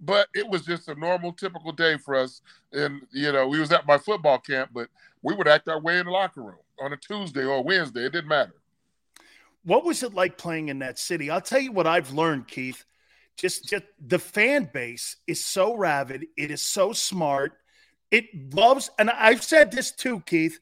but 0.00 0.28
it 0.34 0.48
was 0.48 0.62
just 0.64 0.88
a 0.88 0.94
normal, 0.94 1.32
typical 1.32 1.72
day 1.72 1.96
for 1.96 2.14
us. 2.14 2.42
And 2.72 3.02
you 3.12 3.32
know, 3.32 3.48
we 3.48 3.60
was 3.60 3.72
at 3.72 3.86
my 3.86 3.98
football 3.98 4.38
camp, 4.38 4.70
but 4.72 4.88
we 5.22 5.34
would 5.34 5.48
act 5.48 5.68
our 5.68 5.80
way 5.80 5.98
in 5.98 6.06
the 6.06 6.12
locker 6.12 6.42
room 6.42 6.58
on 6.80 6.92
a 6.92 6.96
Tuesday 6.96 7.44
or 7.44 7.62
Wednesday. 7.62 8.04
It 8.06 8.12
didn't 8.12 8.28
matter. 8.28 8.54
What 9.64 9.84
was 9.84 10.02
it 10.02 10.14
like 10.14 10.38
playing 10.38 10.68
in 10.68 10.78
that 10.80 10.98
city? 10.98 11.30
I'll 11.30 11.40
tell 11.40 11.60
you 11.60 11.72
what 11.72 11.86
I've 11.86 12.12
learned, 12.12 12.46
Keith. 12.46 12.84
just, 13.36 13.68
just 13.68 13.84
the 14.06 14.18
fan 14.18 14.70
base 14.72 15.16
is 15.26 15.44
so 15.44 15.74
rabid. 15.74 16.26
It 16.36 16.50
is 16.50 16.62
so 16.62 16.92
smart. 16.92 17.54
It 18.10 18.54
loves, 18.54 18.90
and 18.98 19.10
I've 19.10 19.42
said 19.42 19.72
this 19.72 19.90
too, 19.90 20.20
Keith. 20.20 20.60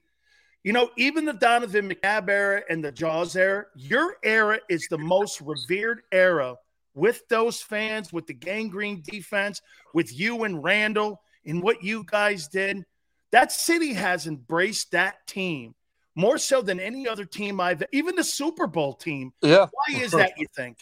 You 0.63 0.73
know, 0.73 0.91
even 0.97 1.27
the 1.27 1.35
Donovan 1.35 1.91
McNabb 1.91 2.31
era 2.31 2.63
and 2.71 2.83
the 2.83 2.91
Jaws 2.91 3.37
era, 3.37 3.67
your 3.77 4.17
era 4.23 4.59
is 4.71 4.89
the 4.89 4.97
most 4.97 5.43
revered 5.43 6.03
era 6.11 6.57
with 6.95 7.27
those 7.29 7.61
fans, 7.61 8.13
with 8.13 8.27
the 8.27 8.35
Gang 8.35 8.69
Green 8.69 9.03
defense, 9.03 9.61
with 9.93 10.17
you 10.17 10.45
and 10.45 10.63
Randall 10.63 11.21
and 11.45 11.63
what 11.63 11.83
you 11.83 12.05
guys 12.07 12.49
did. 12.49 12.85
That 13.33 13.51
city 13.53 13.93
has 13.95 14.27
embraced 14.27 14.93
that 14.93 15.27
team 15.27 15.75
more 16.15 16.39
so 16.39 16.63
than 16.63 16.79
any 16.79 17.09
other 17.09 17.25
team 17.25 17.61
I've 17.61 17.83
even 17.93 18.15
the 18.15 18.23
Super 18.25 18.69
Bowl 18.69 18.93
team. 18.93 19.33
Yeah. 19.43 19.67
Why 19.73 20.01
is 20.01 20.13
that, 20.13 20.33
you 20.39 20.47
think? 20.55 20.79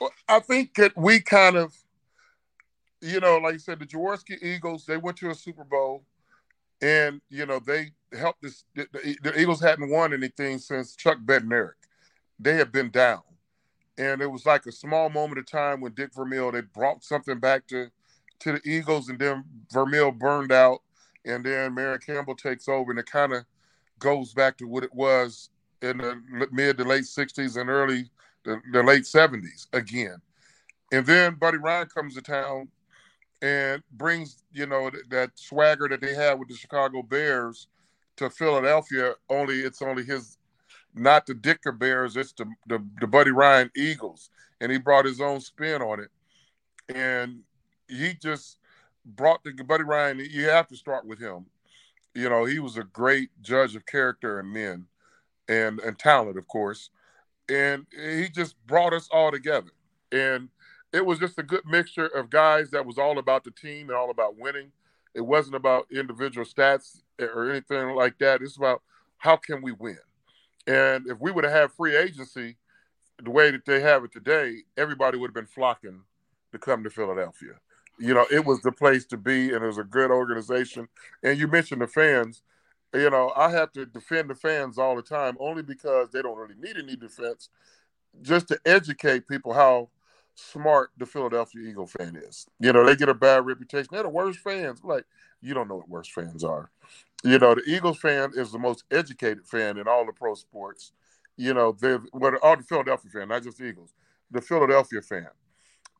Well, 0.00 0.10
I 0.28 0.40
think 0.40 0.74
that 0.74 0.96
we 0.96 1.20
kind 1.20 1.56
of, 1.56 1.72
you 3.00 3.20
know, 3.20 3.38
like 3.38 3.52
you 3.52 3.58
said, 3.60 3.78
the 3.78 3.86
Jaworski 3.86 4.42
Eagles, 4.42 4.84
they 4.84 4.96
went 4.96 5.16
to 5.18 5.30
a 5.30 5.34
Super 5.34 5.64
Bowl 5.64 6.04
and, 6.82 7.20
you 7.30 7.46
know, 7.46 7.60
they 7.60 7.92
helped 8.18 8.42
this. 8.42 8.64
The, 8.74 9.16
the 9.22 9.40
Eagles 9.40 9.60
hadn't 9.60 9.88
won 9.88 10.12
anything 10.12 10.58
since 10.58 10.96
Chuck 10.96 11.18
Bednarik. 11.24 11.74
They 12.38 12.56
had 12.56 12.72
been 12.72 12.90
down. 12.90 13.22
And 13.98 14.20
it 14.20 14.30
was 14.30 14.44
like 14.44 14.66
a 14.66 14.72
small 14.72 15.08
moment 15.08 15.38
of 15.38 15.46
time 15.46 15.80
when 15.80 15.94
Dick 15.94 16.14
Vermeil, 16.14 16.52
they 16.52 16.60
brought 16.60 17.02
something 17.02 17.38
back 17.38 17.66
to, 17.68 17.90
to 18.40 18.52
the 18.52 18.60
Eagles 18.64 19.08
and 19.08 19.18
then 19.18 19.44
Vermeil 19.72 20.12
burned 20.12 20.52
out 20.52 20.82
and 21.24 21.44
then 21.44 21.74
Marion 21.74 22.00
Campbell 22.04 22.36
takes 22.36 22.68
over 22.68 22.90
and 22.90 23.00
it 23.00 23.06
kind 23.06 23.32
of 23.32 23.44
goes 23.98 24.34
back 24.34 24.58
to 24.58 24.66
what 24.66 24.84
it 24.84 24.94
was 24.94 25.50
in 25.82 25.98
the 25.98 26.20
mid 26.52 26.78
to 26.78 26.84
late 26.84 27.04
60s 27.04 27.58
and 27.58 27.70
early 27.70 28.10
the, 28.44 28.60
the 28.72 28.82
late 28.82 29.02
70s 29.02 29.66
again. 29.72 30.16
And 30.92 31.04
then 31.04 31.34
Buddy 31.34 31.58
Ryan 31.58 31.88
comes 31.88 32.14
to 32.14 32.22
town 32.22 32.68
and 33.42 33.82
brings, 33.92 34.42
you 34.52 34.66
know, 34.66 34.90
that, 34.90 35.10
that 35.10 35.30
swagger 35.34 35.88
that 35.88 36.00
they 36.00 36.14
had 36.14 36.38
with 36.38 36.48
the 36.48 36.54
Chicago 36.54 37.02
Bears 37.02 37.66
to 38.16 38.30
Philadelphia. 38.30 39.14
Only 39.28 39.60
it's 39.60 39.82
only 39.82 40.04
his, 40.04 40.35
not 40.96 41.26
the 41.26 41.34
Ditka 41.34 41.78
Bears, 41.78 42.16
it's 42.16 42.32
the, 42.32 42.46
the, 42.66 42.84
the 43.00 43.06
Buddy 43.06 43.30
Ryan 43.30 43.70
Eagles. 43.76 44.30
And 44.60 44.72
he 44.72 44.78
brought 44.78 45.04
his 45.04 45.20
own 45.20 45.40
spin 45.40 45.82
on 45.82 46.00
it. 46.00 46.10
And 46.94 47.40
he 47.88 48.14
just 48.14 48.58
brought 49.04 49.44
the 49.44 49.52
Buddy 49.52 49.84
Ryan, 49.84 50.20
you 50.30 50.48
have 50.48 50.68
to 50.68 50.76
start 50.76 51.06
with 51.06 51.20
him. 51.20 51.46
You 52.14 52.30
know, 52.30 52.44
he 52.46 52.58
was 52.58 52.76
a 52.76 52.84
great 52.84 53.30
judge 53.42 53.76
of 53.76 53.84
character 53.84 54.38
and 54.40 54.50
men 54.50 54.86
and 55.48 55.78
and 55.80 55.98
talent, 55.98 56.38
of 56.38 56.48
course 56.48 56.90
and 57.48 57.86
he 57.92 58.28
just 58.28 58.54
brought 58.66 58.92
us 58.92 59.08
all 59.10 59.30
together. 59.30 59.70
And 60.12 60.48
it 60.92 61.04
was 61.04 61.18
just 61.18 61.38
a 61.38 61.42
good 61.42 61.64
mixture 61.66 62.06
of 62.06 62.30
guys 62.30 62.70
that 62.70 62.86
was 62.86 62.98
all 62.98 63.18
about 63.18 63.44
the 63.44 63.50
team 63.50 63.88
and 63.88 63.96
all 63.96 64.10
about 64.10 64.38
winning. 64.38 64.72
It 65.14 65.20
wasn't 65.20 65.56
about 65.56 65.86
individual 65.90 66.46
stats 66.46 67.02
or 67.20 67.50
anything 67.50 67.94
like 67.94 68.18
that. 68.18 68.42
It's 68.42 68.56
about 68.56 68.82
how 69.18 69.36
can 69.36 69.62
we 69.62 69.72
win. 69.72 69.98
And 70.66 71.06
if 71.08 71.20
we 71.20 71.30
would 71.30 71.44
have 71.44 71.52
had 71.52 71.72
free 71.72 71.96
agency 71.96 72.56
the 73.22 73.30
way 73.30 73.50
that 73.50 73.64
they 73.64 73.80
have 73.80 74.04
it 74.04 74.12
today, 74.12 74.62
everybody 74.76 75.18
would 75.18 75.28
have 75.28 75.34
been 75.34 75.46
flocking 75.46 76.02
to 76.52 76.58
come 76.58 76.82
to 76.84 76.90
Philadelphia. 76.90 77.52
You 77.98 78.12
know, 78.14 78.26
it 78.30 78.44
was 78.44 78.60
the 78.60 78.72
place 78.72 79.06
to 79.06 79.16
be, 79.16 79.52
and 79.52 79.62
it 79.62 79.66
was 79.66 79.78
a 79.78 79.84
good 79.84 80.10
organization. 80.10 80.88
And 81.22 81.38
you 81.38 81.48
mentioned 81.48 81.80
the 81.80 81.86
fans 81.86 82.42
you 82.94 83.10
know, 83.10 83.32
I 83.36 83.50
have 83.50 83.72
to 83.72 83.86
defend 83.86 84.30
the 84.30 84.34
fans 84.34 84.78
all 84.78 84.96
the 84.96 85.02
time 85.02 85.36
only 85.40 85.62
because 85.62 86.10
they 86.10 86.22
don't 86.22 86.38
really 86.38 86.54
need 86.58 86.76
any 86.76 86.96
defense, 86.96 87.48
just 88.22 88.48
to 88.48 88.58
educate 88.64 89.28
people 89.28 89.52
how 89.52 89.90
smart 90.34 90.90
the 90.96 91.06
Philadelphia 91.06 91.68
Eagle 91.68 91.86
fan 91.86 92.16
is. 92.16 92.46
You 92.60 92.72
know, 92.72 92.84
they 92.84 92.96
get 92.96 93.08
a 93.08 93.14
bad 93.14 93.46
reputation. 93.46 93.88
They're 93.90 94.02
the 94.02 94.08
worst 94.08 94.38
fans. 94.38 94.80
Like, 94.84 95.04
you 95.40 95.54
don't 95.54 95.68
know 95.68 95.76
what 95.76 95.88
worst 95.88 96.12
fans 96.12 96.44
are. 96.44 96.70
You 97.24 97.38
know, 97.38 97.54
the 97.54 97.62
Eagles 97.66 97.98
fan 97.98 98.32
is 98.34 98.52
the 98.52 98.58
most 98.58 98.84
educated 98.90 99.46
fan 99.46 99.78
in 99.78 99.88
all 99.88 100.06
the 100.06 100.12
pro 100.12 100.34
sports. 100.34 100.92
You 101.36 101.54
know, 101.54 101.72
they're 101.72 102.02
well, 102.12 102.36
all 102.42 102.56
the 102.56 102.62
Philadelphia 102.62 103.10
fan, 103.10 103.28
not 103.28 103.42
just 103.42 103.58
the 103.58 103.64
Eagles, 103.64 103.94
the 104.30 104.40
Philadelphia 104.40 105.02
fan, 105.02 105.28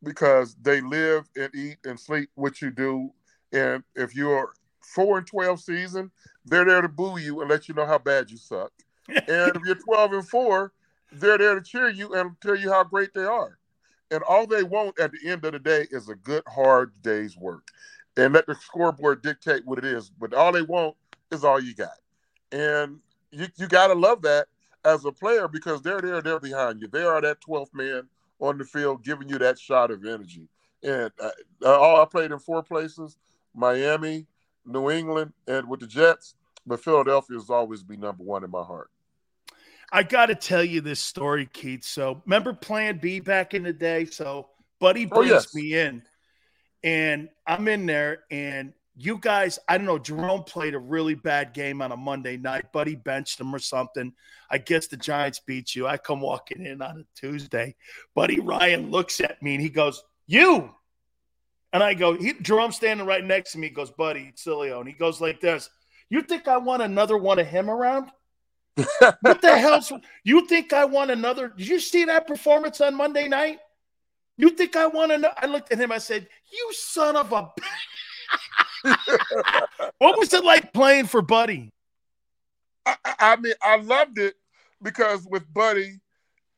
because 0.02 0.56
they 0.62 0.80
live 0.80 1.28
and 1.36 1.54
eat 1.54 1.78
and 1.84 1.98
sleep 1.98 2.30
what 2.34 2.62
you 2.62 2.70
do. 2.70 3.10
And 3.52 3.82
if 3.94 4.14
you're 4.14 4.52
four 4.82 5.18
and 5.18 5.26
twelve 5.26 5.60
season, 5.60 6.10
they're 6.44 6.64
there 6.64 6.82
to 6.82 6.88
boo 6.88 7.18
you 7.18 7.40
and 7.40 7.50
let 7.50 7.68
you 7.68 7.74
know 7.74 7.86
how 7.86 7.98
bad 7.98 8.30
you 8.30 8.36
suck. 8.36 8.72
and 9.08 9.56
if 9.56 9.62
you're 9.64 9.76
12 9.76 10.12
and 10.14 10.28
4, 10.28 10.72
they're 11.12 11.38
there 11.38 11.54
to 11.54 11.60
cheer 11.60 11.88
you 11.88 12.14
and 12.14 12.32
tell 12.40 12.56
you 12.56 12.72
how 12.72 12.82
great 12.82 13.14
they 13.14 13.24
are. 13.24 13.58
And 14.10 14.22
all 14.22 14.46
they 14.46 14.62
want 14.62 14.98
at 14.98 15.12
the 15.12 15.30
end 15.30 15.44
of 15.44 15.52
the 15.52 15.58
day 15.58 15.86
is 15.90 16.08
a 16.08 16.14
good, 16.14 16.42
hard 16.46 16.92
day's 17.02 17.36
work. 17.36 17.68
And 18.16 18.34
let 18.34 18.46
the 18.46 18.54
scoreboard 18.54 19.22
dictate 19.22 19.64
what 19.64 19.78
it 19.78 19.84
is. 19.84 20.10
But 20.10 20.34
all 20.34 20.52
they 20.52 20.62
want 20.62 20.96
is 21.30 21.44
all 21.44 21.60
you 21.60 21.74
got. 21.74 21.98
And 22.52 22.98
you, 23.30 23.46
you 23.56 23.66
got 23.66 23.88
to 23.88 23.94
love 23.94 24.22
that 24.22 24.46
as 24.84 25.04
a 25.04 25.12
player 25.12 25.48
because 25.48 25.82
they're 25.82 26.00
there, 26.00 26.22
they're 26.22 26.40
behind 26.40 26.80
you. 26.80 26.88
They 26.88 27.02
are 27.02 27.20
that 27.20 27.40
12th 27.40 27.74
man 27.74 28.08
on 28.38 28.58
the 28.58 28.64
field 28.64 29.04
giving 29.04 29.28
you 29.28 29.38
that 29.38 29.58
shot 29.58 29.90
of 29.90 30.04
energy. 30.04 30.48
And 30.82 31.10
uh, 31.20 31.30
all 31.64 32.00
I 32.00 32.04
played 32.04 32.30
in 32.30 32.38
four 32.38 32.62
places 32.62 33.16
Miami, 33.54 34.26
New 34.64 34.90
England, 34.90 35.32
and 35.48 35.68
with 35.68 35.80
the 35.80 35.86
Jets, 35.86 36.34
but 36.66 36.82
Philadelphia 36.82 37.36
has 37.36 37.50
always 37.50 37.82
be 37.82 37.96
number 37.96 38.22
one 38.22 38.44
in 38.44 38.50
my 38.50 38.62
heart. 38.62 38.90
I 39.92 40.02
got 40.02 40.26
to 40.26 40.34
tell 40.34 40.64
you 40.64 40.80
this 40.80 41.00
story, 41.00 41.48
Keith. 41.52 41.84
So 41.84 42.22
remember 42.26 42.52
Plan 42.52 42.98
B 42.98 43.20
back 43.20 43.54
in 43.54 43.62
the 43.62 43.72
day? 43.72 44.04
So 44.04 44.48
Buddy 44.78 45.06
brings 45.06 45.30
oh, 45.30 45.34
yes. 45.34 45.54
me 45.54 45.74
in, 45.74 46.02
and 46.84 47.28
I'm 47.46 47.66
in 47.68 47.86
there, 47.86 48.24
and 48.30 48.72
you 48.98 49.18
guys, 49.18 49.58
I 49.68 49.76
don't 49.76 49.86
know, 49.86 49.98
Jerome 49.98 50.42
played 50.42 50.74
a 50.74 50.78
really 50.78 51.14
bad 51.14 51.52
game 51.52 51.82
on 51.82 51.92
a 51.92 51.96
Monday 51.96 52.38
night. 52.38 52.72
Buddy 52.72 52.94
benched 52.94 53.38
him 53.38 53.54
or 53.54 53.58
something. 53.58 54.12
I 54.50 54.56
guess 54.56 54.86
the 54.86 54.96
Giants 54.96 55.38
beat 55.38 55.74
you. 55.74 55.86
I 55.86 55.98
come 55.98 56.22
walking 56.22 56.64
in 56.64 56.80
on 56.80 57.00
a 57.00 57.20
Tuesday. 57.20 57.74
Buddy 58.14 58.40
Ryan 58.40 58.90
looks 58.90 59.20
at 59.20 59.42
me 59.42 59.54
and 59.54 59.62
he 59.62 59.68
goes, 59.68 60.02
You. 60.26 60.70
And 61.74 61.82
I 61.82 61.92
go, 61.92 62.16
he, 62.16 62.32
Jerome 62.40 62.72
standing 62.72 63.06
right 63.06 63.22
next 63.22 63.52
to 63.52 63.58
me. 63.58 63.66
He 63.66 63.74
goes, 63.74 63.90
Buddy, 63.90 64.30
it's 64.30 64.44
Sileo. 64.44 64.78
And 64.78 64.88
he 64.88 64.94
goes 64.94 65.20
like 65.20 65.40
this. 65.40 65.68
You 66.08 66.22
think 66.22 66.48
I 66.48 66.56
want 66.56 66.82
another 66.82 67.18
one 67.18 67.38
of 67.38 67.46
him 67.46 67.68
around? 67.68 68.10
what 69.20 69.42
the 69.42 69.58
hell's 69.58 69.92
you 70.24 70.46
think 70.46 70.72
I 70.72 70.84
want 70.86 71.10
another? 71.10 71.48
Did 71.48 71.66
you 71.66 71.80
see 71.80 72.04
that 72.04 72.26
performance 72.26 72.80
on 72.80 72.94
Monday 72.94 73.28
night? 73.28 73.58
You 74.38 74.50
think 74.50 74.76
I 74.76 74.86
want 74.86 75.12
to 75.12 75.32
I 75.36 75.46
looked 75.46 75.72
at 75.72 75.78
him, 75.78 75.92
I 75.92 75.98
said, 75.98 76.28
You 76.50 76.72
son 76.72 77.16
of 77.16 77.32
a 77.32 77.50
what 79.98 80.18
was 80.18 80.32
it 80.32 80.44
like 80.44 80.72
playing 80.72 81.06
for 81.06 81.22
Buddy? 81.22 81.72
I, 82.84 82.96
I 83.04 83.36
mean, 83.36 83.54
I 83.62 83.76
loved 83.76 84.18
it 84.18 84.34
because 84.82 85.26
with 85.28 85.52
Buddy, 85.52 86.00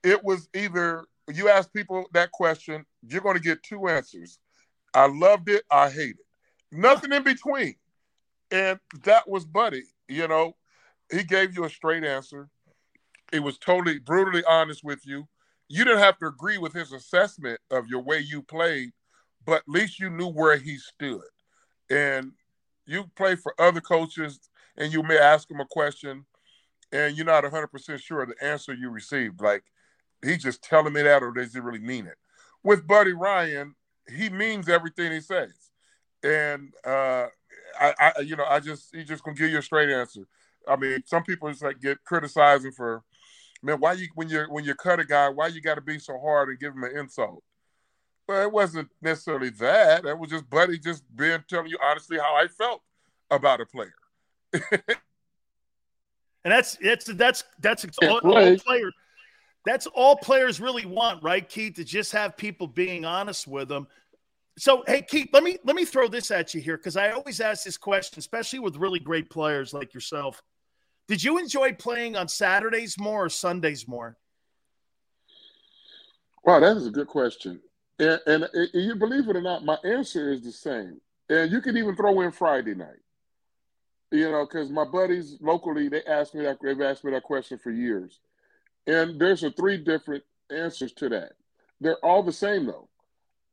it 0.02 0.22
was 0.22 0.48
either 0.54 1.04
you 1.32 1.48
ask 1.48 1.72
people 1.72 2.06
that 2.12 2.32
question, 2.32 2.84
you're 3.02 3.20
going 3.20 3.36
to 3.36 3.42
get 3.42 3.62
two 3.62 3.88
answers. 3.88 4.38
I 4.94 5.06
loved 5.06 5.48
it, 5.48 5.62
I 5.70 5.90
hate 5.90 6.16
it. 6.18 6.26
Nothing 6.72 7.12
in 7.12 7.22
between. 7.22 7.74
And 8.50 8.78
that 9.04 9.28
was 9.28 9.44
Buddy. 9.44 9.84
You 10.08 10.28
know, 10.28 10.56
he 11.10 11.22
gave 11.22 11.54
you 11.54 11.64
a 11.64 11.70
straight 11.70 12.04
answer. 12.04 12.48
He 13.30 13.40
was 13.40 13.58
totally 13.58 13.98
brutally 13.98 14.42
honest 14.48 14.82
with 14.82 15.06
you. 15.06 15.28
You 15.68 15.84
didn't 15.84 16.00
have 16.00 16.18
to 16.18 16.26
agree 16.26 16.56
with 16.56 16.72
his 16.72 16.92
assessment 16.92 17.60
of 17.70 17.88
your 17.88 18.00
way 18.00 18.20
you 18.20 18.42
played, 18.42 18.90
but 19.44 19.56
at 19.56 19.68
least 19.68 20.00
you 20.00 20.08
knew 20.08 20.28
where 20.28 20.56
he 20.56 20.78
stood. 20.78 21.20
And 21.90 22.32
you 22.86 23.04
play 23.16 23.36
for 23.36 23.54
other 23.58 23.80
coaches 23.80 24.40
and 24.76 24.92
you 24.92 25.02
may 25.02 25.18
ask 25.18 25.50
him 25.50 25.60
a 25.60 25.66
question 25.66 26.24
and 26.92 27.16
you're 27.16 27.26
not 27.26 27.44
100% 27.44 28.00
sure 28.00 28.22
of 28.22 28.28
the 28.28 28.44
answer 28.44 28.72
you 28.72 28.90
received. 28.90 29.40
Like, 29.40 29.64
he's 30.24 30.42
just 30.42 30.62
telling 30.62 30.92
me 30.92 31.02
that 31.02 31.22
or 31.22 31.32
does 31.32 31.52
he 31.52 31.60
really 31.60 31.78
mean 31.78 32.06
it? 32.06 32.16
With 32.62 32.86
Buddy 32.86 33.12
Ryan, 33.12 33.74
he 34.08 34.30
means 34.30 34.68
everything 34.68 35.12
he 35.12 35.20
says. 35.20 35.52
And 36.22 36.72
uh, 36.84 37.26
I, 37.78 37.94
I, 38.00 38.20
you 38.20 38.36
know, 38.36 38.46
I 38.48 38.60
just 38.60 38.94
he 38.94 39.04
just 39.04 39.22
gonna 39.22 39.36
give 39.36 39.50
you 39.50 39.58
a 39.58 39.62
straight 39.62 39.90
answer. 39.90 40.26
I 40.66 40.76
mean, 40.76 41.02
some 41.06 41.22
people 41.22 41.48
just 41.50 41.62
like 41.62 41.80
get 41.80 42.02
criticizing 42.04 42.72
for, 42.72 43.02
man, 43.62 43.78
why 43.78 43.92
you 43.92 44.08
when 44.14 44.28
you're, 44.28 44.50
when 44.52 44.64
you 44.64 44.74
cut 44.74 45.00
a 45.00 45.04
guy, 45.04 45.28
why 45.28 45.46
you 45.46 45.60
got 45.60 45.76
to 45.76 45.80
be 45.80 45.98
so 45.98 46.18
hard 46.18 46.48
and 46.48 46.58
give 46.58 46.74
him 46.74 46.84
an 46.84 46.96
insult? 46.96 47.42
Well, 48.28 48.42
it 48.42 48.52
wasn't 48.52 48.90
necessarily 49.00 49.50
that. 49.50 50.04
It 50.04 50.18
was 50.18 50.30
just 50.30 50.48
Buddy 50.50 50.78
just 50.78 51.02
being 51.16 51.42
telling 51.48 51.68
you 51.70 51.78
honestly 51.82 52.18
how 52.18 52.36
I 52.36 52.46
felt 52.46 52.82
about 53.30 53.60
a 53.60 53.66
player. 53.66 53.94
and 54.52 54.82
that's 56.44 56.76
that's 56.76 57.06
that's 57.06 57.44
that's 57.60 57.86
all, 58.02 58.18
all 58.18 58.56
players. 58.56 58.94
That's 59.64 59.86
all 59.88 60.16
players 60.16 60.60
really 60.60 60.86
want, 60.86 61.22
right, 61.22 61.46
Keith? 61.48 61.74
To 61.74 61.84
just 61.84 62.12
have 62.12 62.36
people 62.36 62.66
being 62.66 63.04
honest 63.04 63.46
with 63.46 63.68
them 63.68 63.86
so, 64.58 64.82
hey, 64.86 65.02
Keith, 65.02 65.28
let 65.32 65.44
me 65.44 65.56
let 65.64 65.76
me 65.76 65.84
throw 65.84 66.08
this 66.08 66.30
at 66.30 66.52
you 66.52 66.60
here 66.60 66.76
because 66.76 66.96
I 66.96 67.10
always 67.10 67.40
ask 67.40 67.64
this 67.64 67.78
question, 67.78 68.18
especially 68.18 68.58
with 68.58 68.76
really 68.76 68.98
great 68.98 69.30
players 69.30 69.72
like 69.72 69.94
yourself. 69.94 70.42
Did 71.06 71.22
you 71.22 71.38
enjoy 71.38 71.72
playing 71.72 72.16
on 72.16 72.28
Saturdays 72.28 72.98
more 72.98 73.26
or 73.26 73.28
Sundays 73.28 73.86
more? 73.86 74.16
Wow, 76.44 76.60
that 76.60 76.76
is 76.76 76.86
a 76.86 76.90
good 76.90 77.06
question. 77.06 77.60
And, 77.98 78.20
and, 78.26 78.48
and 78.52 78.70
you 78.74 78.94
believe 78.94 79.28
it 79.28 79.36
or 79.36 79.42
not, 79.42 79.64
my 79.64 79.76
answer 79.84 80.32
is 80.32 80.42
the 80.42 80.52
same. 80.52 81.00
And 81.28 81.50
you 81.50 81.60
can 81.60 81.76
even 81.76 81.96
throw 81.96 82.20
in 82.20 82.32
Friday 82.32 82.74
night. 82.74 83.02
You 84.10 84.30
know, 84.30 84.46
because 84.46 84.70
my 84.70 84.84
buddies 84.84 85.36
locally, 85.40 85.88
they 85.88 86.02
asked 86.04 86.34
me 86.34 86.44
that 86.44 86.58
they've 86.62 86.80
asked 86.80 87.04
me 87.04 87.12
that 87.12 87.24
question 87.24 87.58
for 87.58 87.70
years. 87.70 88.20
And 88.86 89.20
there's 89.20 89.42
a 89.42 89.50
three 89.50 89.76
different 89.76 90.24
answers 90.50 90.92
to 90.94 91.10
that. 91.10 91.32
They're 91.80 92.02
all 92.04 92.22
the 92.22 92.32
same 92.32 92.66
though. 92.66 92.88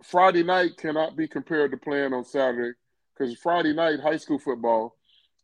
Friday 0.01 0.43
night 0.43 0.77
cannot 0.77 1.17
be 1.17 1.27
compared 1.27 1.71
to 1.71 1.77
playing 1.77 2.13
on 2.13 2.23
Saturday 2.23 2.77
because 3.13 3.37
Friday 3.37 3.73
night 3.73 3.99
high 3.99 4.17
school 4.17 4.39
football, 4.39 4.95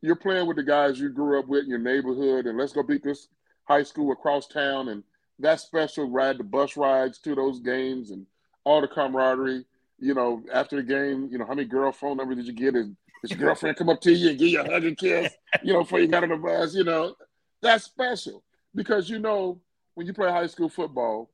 you're 0.01 0.15
playing 0.15 0.47
with 0.47 0.57
the 0.57 0.63
guys 0.63 0.99
you 0.99 1.09
grew 1.09 1.39
up 1.39 1.47
with 1.47 1.63
in 1.63 1.69
your 1.69 1.79
neighborhood, 1.79 2.45
and 2.45 2.57
let's 2.57 2.73
go 2.73 2.83
beat 2.83 3.03
this 3.03 3.27
high 3.65 3.83
school 3.83 4.11
across 4.11 4.47
town, 4.47 4.89
and 4.89 5.03
that 5.39 5.59
special 5.59 6.09
ride 6.09 6.37
the 6.37 6.43
bus 6.43 6.75
rides 6.75 7.19
to 7.19 7.35
those 7.35 7.59
games 7.59 8.11
and 8.11 8.25
all 8.63 8.81
the 8.81 8.87
camaraderie. 8.87 9.65
You 9.99 10.15
know, 10.15 10.43
after 10.51 10.77
the 10.77 10.83
game, 10.83 11.29
you 11.31 11.37
know, 11.37 11.45
how 11.45 11.53
many 11.53 11.67
girl 11.67 11.91
phone 11.91 12.17
numbers 12.17 12.37
did 12.37 12.47
you 12.47 12.53
get? 12.53 12.73
Did, 12.73 12.95
did 13.21 13.31
your 13.31 13.39
girlfriend 13.39 13.77
come 13.77 13.89
up 13.89 14.01
to 14.01 14.11
you 14.11 14.29
and 14.31 14.39
give 14.39 14.47
you 14.47 14.61
a 14.61 14.65
hug 14.65 14.83
and 14.83 14.97
kiss? 14.97 15.33
You 15.63 15.73
know, 15.73 15.83
before 15.83 15.99
you 15.99 16.07
got 16.07 16.23
on 16.23 16.29
the 16.29 16.37
bus. 16.37 16.73
You 16.73 16.83
know, 16.83 17.15
that's 17.61 17.83
special 17.83 18.43
because 18.73 19.09
you 19.09 19.19
know 19.19 19.59
when 19.93 20.07
you 20.07 20.13
play 20.13 20.31
high 20.31 20.47
school 20.47 20.69
football, 20.69 21.29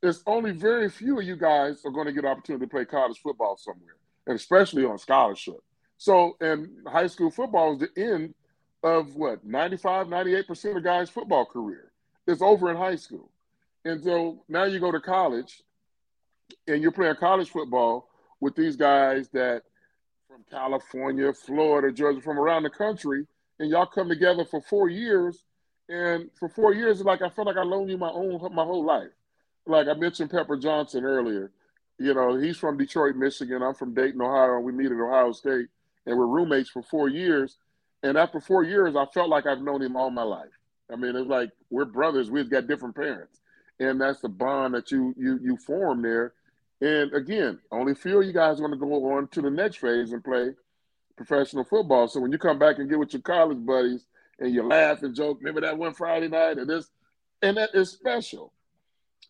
there's 0.00 0.22
only 0.26 0.52
very 0.52 0.88
few 0.88 1.18
of 1.18 1.24
you 1.24 1.36
guys 1.36 1.84
are 1.84 1.90
going 1.90 2.06
to 2.06 2.12
get 2.12 2.24
an 2.24 2.30
opportunity 2.30 2.64
to 2.64 2.70
play 2.70 2.84
college 2.84 3.18
football 3.20 3.56
somewhere, 3.56 3.96
and 4.26 4.36
especially 4.36 4.84
on 4.84 4.98
scholarship. 4.98 5.60
So, 5.96 6.36
and 6.40 6.68
high 6.86 7.08
school 7.08 7.30
football 7.30 7.74
is 7.74 7.80
the 7.80 8.02
end 8.02 8.34
of 8.82 9.16
what 9.16 9.44
95, 9.44 10.06
98% 10.06 10.76
of 10.76 10.84
guys' 10.84 11.10
football 11.10 11.44
career. 11.44 11.90
It's 12.26 12.42
over 12.42 12.70
in 12.70 12.76
high 12.76 12.96
school. 12.96 13.30
And 13.84 14.02
so 14.02 14.44
now 14.48 14.64
you 14.64 14.78
go 14.78 14.92
to 14.92 15.00
college 15.00 15.62
and 16.66 16.82
you're 16.82 16.92
playing 16.92 17.16
college 17.16 17.50
football 17.50 18.08
with 18.40 18.54
these 18.54 18.76
guys 18.76 19.28
that 19.30 19.62
from 20.28 20.44
California, 20.50 21.32
Florida, 21.32 21.92
Georgia, 21.92 22.20
from 22.20 22.38
around 22.38 22.62
the 22.62 22.70
country, 22.70 23.26
and 23.58 23.70
y'all 23.70 23.86
come 23.86 24.08
together 24.08 24.44
for 24.44 24.60
four 24.60 24.88
years. 24.88 25.44
And 25.88 26.30
for 26.38 26.48
four 26.50 26.74
years, 26.74 27.00
like 27.00 27.22
I 27.22 27.30
felt 27.30 27.46
like 27.46 27.56
I 27.56 27.62
loaned 27.62 27.90
you 27.90 27.96
my 27.96 28.10
own 28.10 28.38
my 28.54 28.64
whole 28.64 28.84
life. 28.84 29.08
Like 29.66 29.88
I 29.88 29.94
mentioned 29.94 30.30
Pepper 30.30 30.56
Johnson 30.56 31.04
earlier. 31.04 31.50
You 31.98 32.14
know, 32.14 32.36
he's 32.36 32.56
from 32.56 32.76
Detroit, 32.76 33.16
Michigan. 33.16 33.62
I'm 33.62 33.74
from 33.74 33.94
Dayton, 33.94 34.20
Ohio, 34.20 34.56
and 34.56 34.64
we 34.64 34.72
meet 34.72 34.92
at 34.92 35.00
Ohio 35.00 35.32
State, 35.32 35.66
and 36.06 36.16
we're 36.16 36.26
roommates 36.26 36.70
for 36.70 36.82
four 36.82 37.08
years. 37.08 37.56
And 38.02 38.16
after 38.16 38.40
four 38.40 38.62
years, 38.62 38.94
I 38.94 39.06
felt 39.06 39.28
like 39.28 39.46
I've 39.46 39.62
known 39.62 39.82
him 39.82 39.96
all 39.96 40.10
my 40.10 40.22
life. 40.22 40.50
I 40.92 40.96
mean, 40.96 41.16
it's 41.16 41.28
like 41.28 41.50
we're 41.70 41.86
brothers. 41.86 42.30
We've 42.30 42.50
got 42.50 42.66
different 42.66 42.94
parents, 42.94 43.40
and 43.80 44.00
that's 44.00 44.20
the 44.20 44.28
bond 44.28 44.74
that 44.74 44.90
you 44.90 45.14
you 45.18 45.40
you 45.42 45.56
form 45.56 46.02
there. 46.02 46.34
And 46.80 47.12
again, 47.12 47.58
only 47.72 47.94
few 47.94 48.20
of 48.20 48.26
you 48.26 48.32
guys 48.32 48.58
are 48.58 48.66
going 48.66 48.72
to 48.72 48.76
go 48.78 49.12
on 49.12 49.28
to 49.28 49.42
the 49.42 49.50
next 49.50 49.76
phase 49.76 50.12
and 50.12 50.22
play 50.22 50.50
professional 51.16 51.64
football. 51.64 52.06
So 52.08 52.20
when 52.20 52.30
you 52.30 52.38
come 52.38 52.58
back 52.58 52.78
and 52.78 52.88
get 52.88 52.98
with 52.98 53.12
your 53.12 53.22
college 53.22 53.64
buddies 53.64 54.06
and 54.38 54.54
you 54.54 54.62
laugh 54.62 55.02
and 55.02 55.14
joke, 55.14 55.38
remember 55.40 55.60
that 55.62 55.76
one 55.76 55.94
Friday 55.94 56.28
night 56.28 56.58
and 56.58 56.70
this, 56.70 56.90
and 57.42 57.56
that 57.56 57.70
is 57.74 57.90
special. 57.90 58.52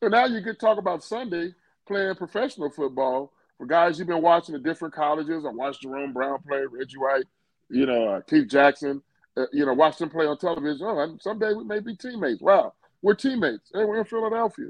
And 0.03 0.13
now 0.13 0.27
you 0.27 0.43
could 0.43 0.61
talk 0.61 0.79
about 0.79 1.03
Sunday 1.03 1.55
playing 1.87 2.15
professional 2.17 2.71
football 2.71 3.33
for 3.57 3.67
guys 3.67 3.99
you've 3.99 4.09
been 4.09 4.23
watching 4.23 4.55
at 4.55 4.63
different 4.63 4.95
colleges. 4.95 5.45
I 5.45 5.51
watched 5.51 5.83
Jerome 5.83 6.13
Brown 6.13 6.39
play, 6.47 6.65
Reggie 6.71 6.99
White, 6.99 7.25
you 7.71 7.87
know, 7.87 8.09
uh, 8.09 8.21
Keith 8.21 8.49
Jackson, 8.49 9.03
uh, 9.37 9.47
you 9.53 9.67
know, 9.67 9.73
watch 9.73 9.97
them 9.97 10.11
play 10.11 10.27
on 10.27 10.39
television. 10.39 10.87
Oh, 10.87 11.17
someday 11.21 11.55
we 11.55 11.65
may 11.65 11.81
be 11.81 11.97
teammates. 11.97 12.43
Wow, 12.43 12.75
we're 13.03 13.15
teammates. 13.15 13.71
Hey, 13.75 13.85
we're 13.85 13.99
in 13.99 14.05
Philadelphia. 14.05 14.67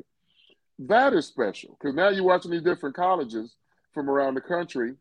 That 0.81 1.13
is 1.13 1.27
special 1.27 1.77
because 1.79 1.95
now 1.95 2.09
you're 2.09 2.25
watching 2.25 2.51
these 2.51 2.63
different 2.63 2.95
colleges 2.95 3.57
from 3.93 4.09
around 4.09 4.35
the 4.35 4.41
country, 4.41 4.95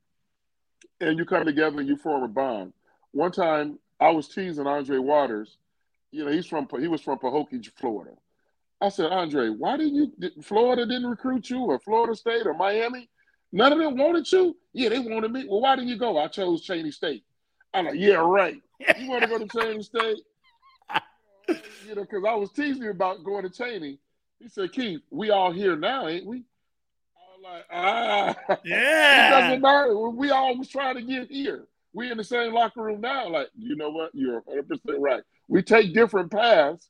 and 1.00 1.18
you 1.18 1.26
come 1.26 1.46
together 1.46 1.80
and 1.80 1.88
you 1.88 1.98
form 1.98 2.24
a 2.24 2.28
bond. 2.28 2.74
One 3.12 3.32
time, 3.32 3.78
I 4.00 4.10
was 4.10 4.28
teasing 4.28 4.66
Andre 4.68 4.98
Waters. 4.98 5.58
You 6.12 6.26
know, 6.26 6.32
he's 6.32 6.48
from 6.48 6.68
he 6.80 6.88
was 6.88 7.02
from 7.02 7.20
Pahokee, 7.20 7.70
Florida. 7.76 8.12
I 8.82 8.90
said, 8.90 9.12
Andre, 9.12 9.50
why 9.50 9.78
didn't 9.78 9.96
you? 9.96 10.32
Florida 10.42 10.86
didn't 10.86 11.08
recruit 11.08 11.50
you, 11.50 11.60
or 11.60 11.80
Florida 11.80 12.16
State, 12.16 12.46
or 12.46 12.54
Miami? 12.54 13.10
None 13.52 13.72
of 13.72 13.80
them 13.80 13.98
wanted 13.98 14.32
you. 14.32 14.56
Yeah, 14.74 14.90
they 14.90 15.00
wanted 15.00 15.32
me. 15.32 15.46
Well, 15.48 15.62
why 15.62 15.76
didn't 15.76 15.90
you 15.90 15.98
go? 15.98 16.18
I 16.18 16.28
chose 16.28 16.66
Cheyney 16.68 16.94
State. 16.94 17.24
I'm 17.74 17.86
like, 17.86 17.96
yeah, 17.98 18.16
right. 18.16 18.62
You 18.98 19.10
want 19.10 19.24
to 19.24 19.30
go 19.30 19.38
to 19.38 19.46
Cheyney 19.46 19.84
State? 19.84 20.18
you 21.88 21.96
know, 21.96 22.02
because 22.02 22.24
I 22.28 22.34
was 22.36 22.52
teasing 22.52 22.88
about 22.90 23.24
going 23.24 23.44
to 23.44 23.50
Cheyney. 23.50 24.00
He 24.40 24.50
said, 24.50 24.72
Keith, 24.72 25.02
we 25.10 25.30
all 25.32 25.52
here 25.52 25.76
now, 25.76 26.08
ain't 26.08 26.26
we? 26.26 26.44
I 27.16 27.36
was 27.36 27.44
like, 27.44 27.66
ah, 27.72 28.58
yeah. 28.66 29.28
it 29.28 29.42
doesn't 29.42 29.62
matter. 29.62 29.98
We 30.10 30.30
all 30.30 30.58
was 30.58 30.70
trying 30.70 30.96
to 30.96 31.02
get 31.02 31.30
here. 31.32 31.68
We 31.94 32.12
in 32.12 32.18
the 32.18 32.24
same 32.24 32.54
locker 32.54 32.84
room 32.84 33.02
now. 33.02 33.30
Like, 33.30 33.50
you 33.58 33.76
know 33.76 33.90
what? 33.90 34.12
You're 34.14 34.42
100 34.42 34.68
percent 34.68 35.00
right. 35.00 35.24
We 35.48 35.64
take 35.64 35.94
different 35.94 36.32
paths, 36.32 36.90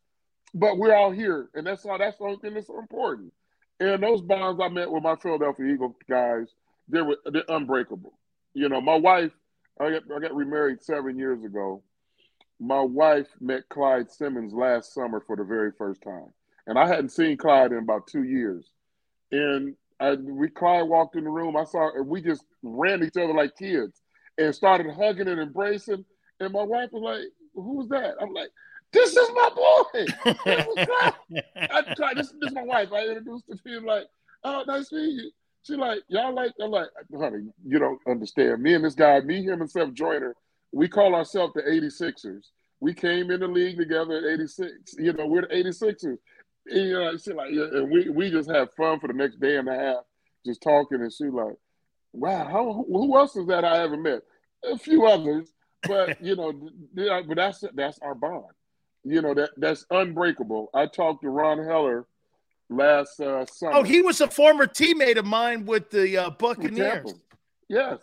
but 0.53 0.78
we're 0.78 0.94
all 0.94 1.11
here, 1.11 1.49
and 1.53 1.65
that's 1.65 1.86
all. 1.86 1.98
That's 1.98 2.18
the 2.18 2.26
only 2.26 2.38
thing 2.38 2.56
that's 2.56 2.69
important. 2.69 3.32
And 3.80 4.02
those 4.03 4.22
bonds 4.22 4.60
I 4.61 4.68
met 4.69 4.91
with 4.91 5.03
my 5.03 5.15
Philadelphia 5.15 5.68
Eagle 5.68 5.95
guys, 6.10 6.48
they 6.90 7.02
were 7.02 7.18
they're 7.26 7.44
unbreakable. 7.48 8.14
You 8.53 8.68
know, 8.68 8.82
my 8.82 8.95
wife 8.95 9.32
I 9.80 9.91
got, 9.91 10.03
I 10.15 10.19
got 10.19 10.36
remarried 10.36 10.82
seven 10.82 11.18
years 11.18 11.44
ago. 11.44 11.84
My 12.60 12.82
wife 12.82 13.28
met 13.40 13.69
Clyde 13.69 14.11
Simmons 14.11 14.53
last 14.53 14.94
summer 14.94 15.22
for 15.26 15.36
the 15.36 15.44
very 15.44 15.72
first 15.78 16.02
time, 16.02 16.34
and 16.68 16.77
I 16.77 16.88
hadn't 16.88 17.10
seen 17.10 17.38
Clyde 17.38 17.72
in 17.72 17.80
about 17.80 18.07
two 18.07 18.23
years. 18.23 18.69
And 19.31 19.76
I, 19.99 20.14
we 20.14 20.49
Clyde 20.49 20.88
walked 20.88 21.15
in 21.15 21.23
the 21.23 21.30
room. 21.30 21.57
I 21.57 21.64
saw, 21.64 21.89
and 21.95 22.07
we 22.07 22.22
just 22.22 22.44
ran 22.61 23.03
each 23.03 23.18
other 23.18 23.34
like 23.34 23.57
kids, 23.57 24.02
and 24.38 24.53
started 24.53 24.94
hugging 24.94 25.27
and 25.27 25.41
embracing. 25.41 26.06
And 26.39 26.53
my 26.53 26.64
wife 26.64 26.91
was 26.91 27.02
like, 27.02 27.31
"Who's 27.56 27.89
that?" 27.89 28.15
I'm 28.22 28.34
like, 28.34 28.49
"This 28.94 29.15
is 29.15 29.30
my 29.34 29.49
boy." 29.56 30.06
I, 31.56 31.94
Clyde, 31.95 32.18
this, 32.18 32.34
this 32.39 32.49
is 32.49 32.53
my 32.53 32.64
wife. 32.64 32.89
I 32.94 33.07
introduced 33.07 33.45
her 33.49 33.56
to 33.56 33.77
him 33.77 33.85
like, 33.85 34.06
"Oh, 34.44 34.64
nice 34.68 34.89
to 34.89 34.95
meet 34.95 35.23
you." 35.23 35.31
She 35.68 35.76
like, 35.76 35.99
y'all 36.07 36.34
like, 36.34 36.53
I'm 36.61 36.72
like, 36.72 36.88
honey, 37.14 37.49
you 37.65 37.77
don't 37.77 37.99
understand. 38.07 38.64
Me 38.64 38.76
and 38.76 38.85
this 38.85 38.95
guy, 38.95 39.19
me, 39.19 39.44
him, 39.44 39.60
and 39.60 39.69
Seth 39.69 39.94
Joyner, 39.94 40.34
we 40.72 40.88
call 40.88 41.14
ourselves 41.14 41.53
the 41.56 41.61
86ers. 41.61 42.45
We 42.80 42.94
came 42.94 43.31
in 43.31 43.41
the 43.41 43.48
league 43.48 43.77
together 43.77 44.18
at 44.18 44.23
86. 44.23 44.95
You 44.98 45.11
know, 45.11 45.26
we're 45.27 45.41
the 45.41 45.48
86ers. 45.48 46.19
And, 46.69 46.89
you 46.89 46.94
know, 46.94 47.18
she 47.18 47.34
like, 47.34 47.52
and 47.52 47.91
we, 47.91 48.10
we 48.10 48.31
just 48.31 48.49
have 48.49 48.73
fun 48.73 48.99
for 48.99 49.07
the 49.07 49.14
next 49.14 49.39
day 49.39 49.57
and 49.57 49.69
a 49.69 49.76
half, 49.76 50.03
just 50.45 50.61
talking. 50.61 51.02
And 51.02 51.11
she 51.11 51.26
like, 51.26 51.56
wow, 52.14 52.45
how, 52.45 52.85
who 52.88 53.18
else 53.18 53.35
is 53.35 53.48
that 53.48 53.64
I 53.64 53.77
haven't 53.77 54.03
met? 54.03 54.22
A 54.64 54.77
few 54.77 55.06
others, 55.06 55.53
but 55.88 56.22
you 56.23 56.35
know, 56.35 56.53
but 56.94 57.35
that's 57.35 57.64
that's 57.73 57.99
our 57.99 58.15
bond. 58.15 58.45
You 59.03 59.22
know 59.22 59.34
that 59.34 59.52
that's 59.57 59.85
unbreakable. 59.89 60.69
I 60.73 60.88
talked 60.88 61.22
to 61.22 61.30
Ron 61.30 61.64
Heller 61.64 62.07
last 62.69 63.19
uh, 63.22 63.45
summer. 63.45 63.73
Oh, 63.76 63.84
he 63.84 64.02
was 64.02 64.19
a 64.19 64.27
former 64.27 64.65
teammate 64.65 65.18
of 65.18 65.26
mine 65.26 65.65
with 65.65 65.89
the 65.89 66.18
uh, 66.18 66.30
Buccaneers. 66.31 67.14
Yes. 67.69 67.99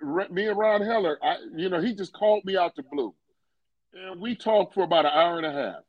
And 0.00 0.30
me 0.30 0.48
and 0.48 0.58
Ron 0.58 0.80
Heller, 0.80 1.18
I, 1.22 1.36
you 1.54 1.68
know, 1.68 1.80
he 1.80 1.94
just 1.94 2.12
called 2.12 2.44
me 2.44 2.56
out 2.56 2.74
the 2.74 2.82
blue, 2.82 3.14
and 3.92 4.20
we 4.20 4.34
talked 4.34 4.74
for 4.74 4.82
about 4.82 5.04
an 5.04 5.12
hour 5.12 5.36
and 5.36 5.46
a 5.46 5.52
half. 5.52 5.82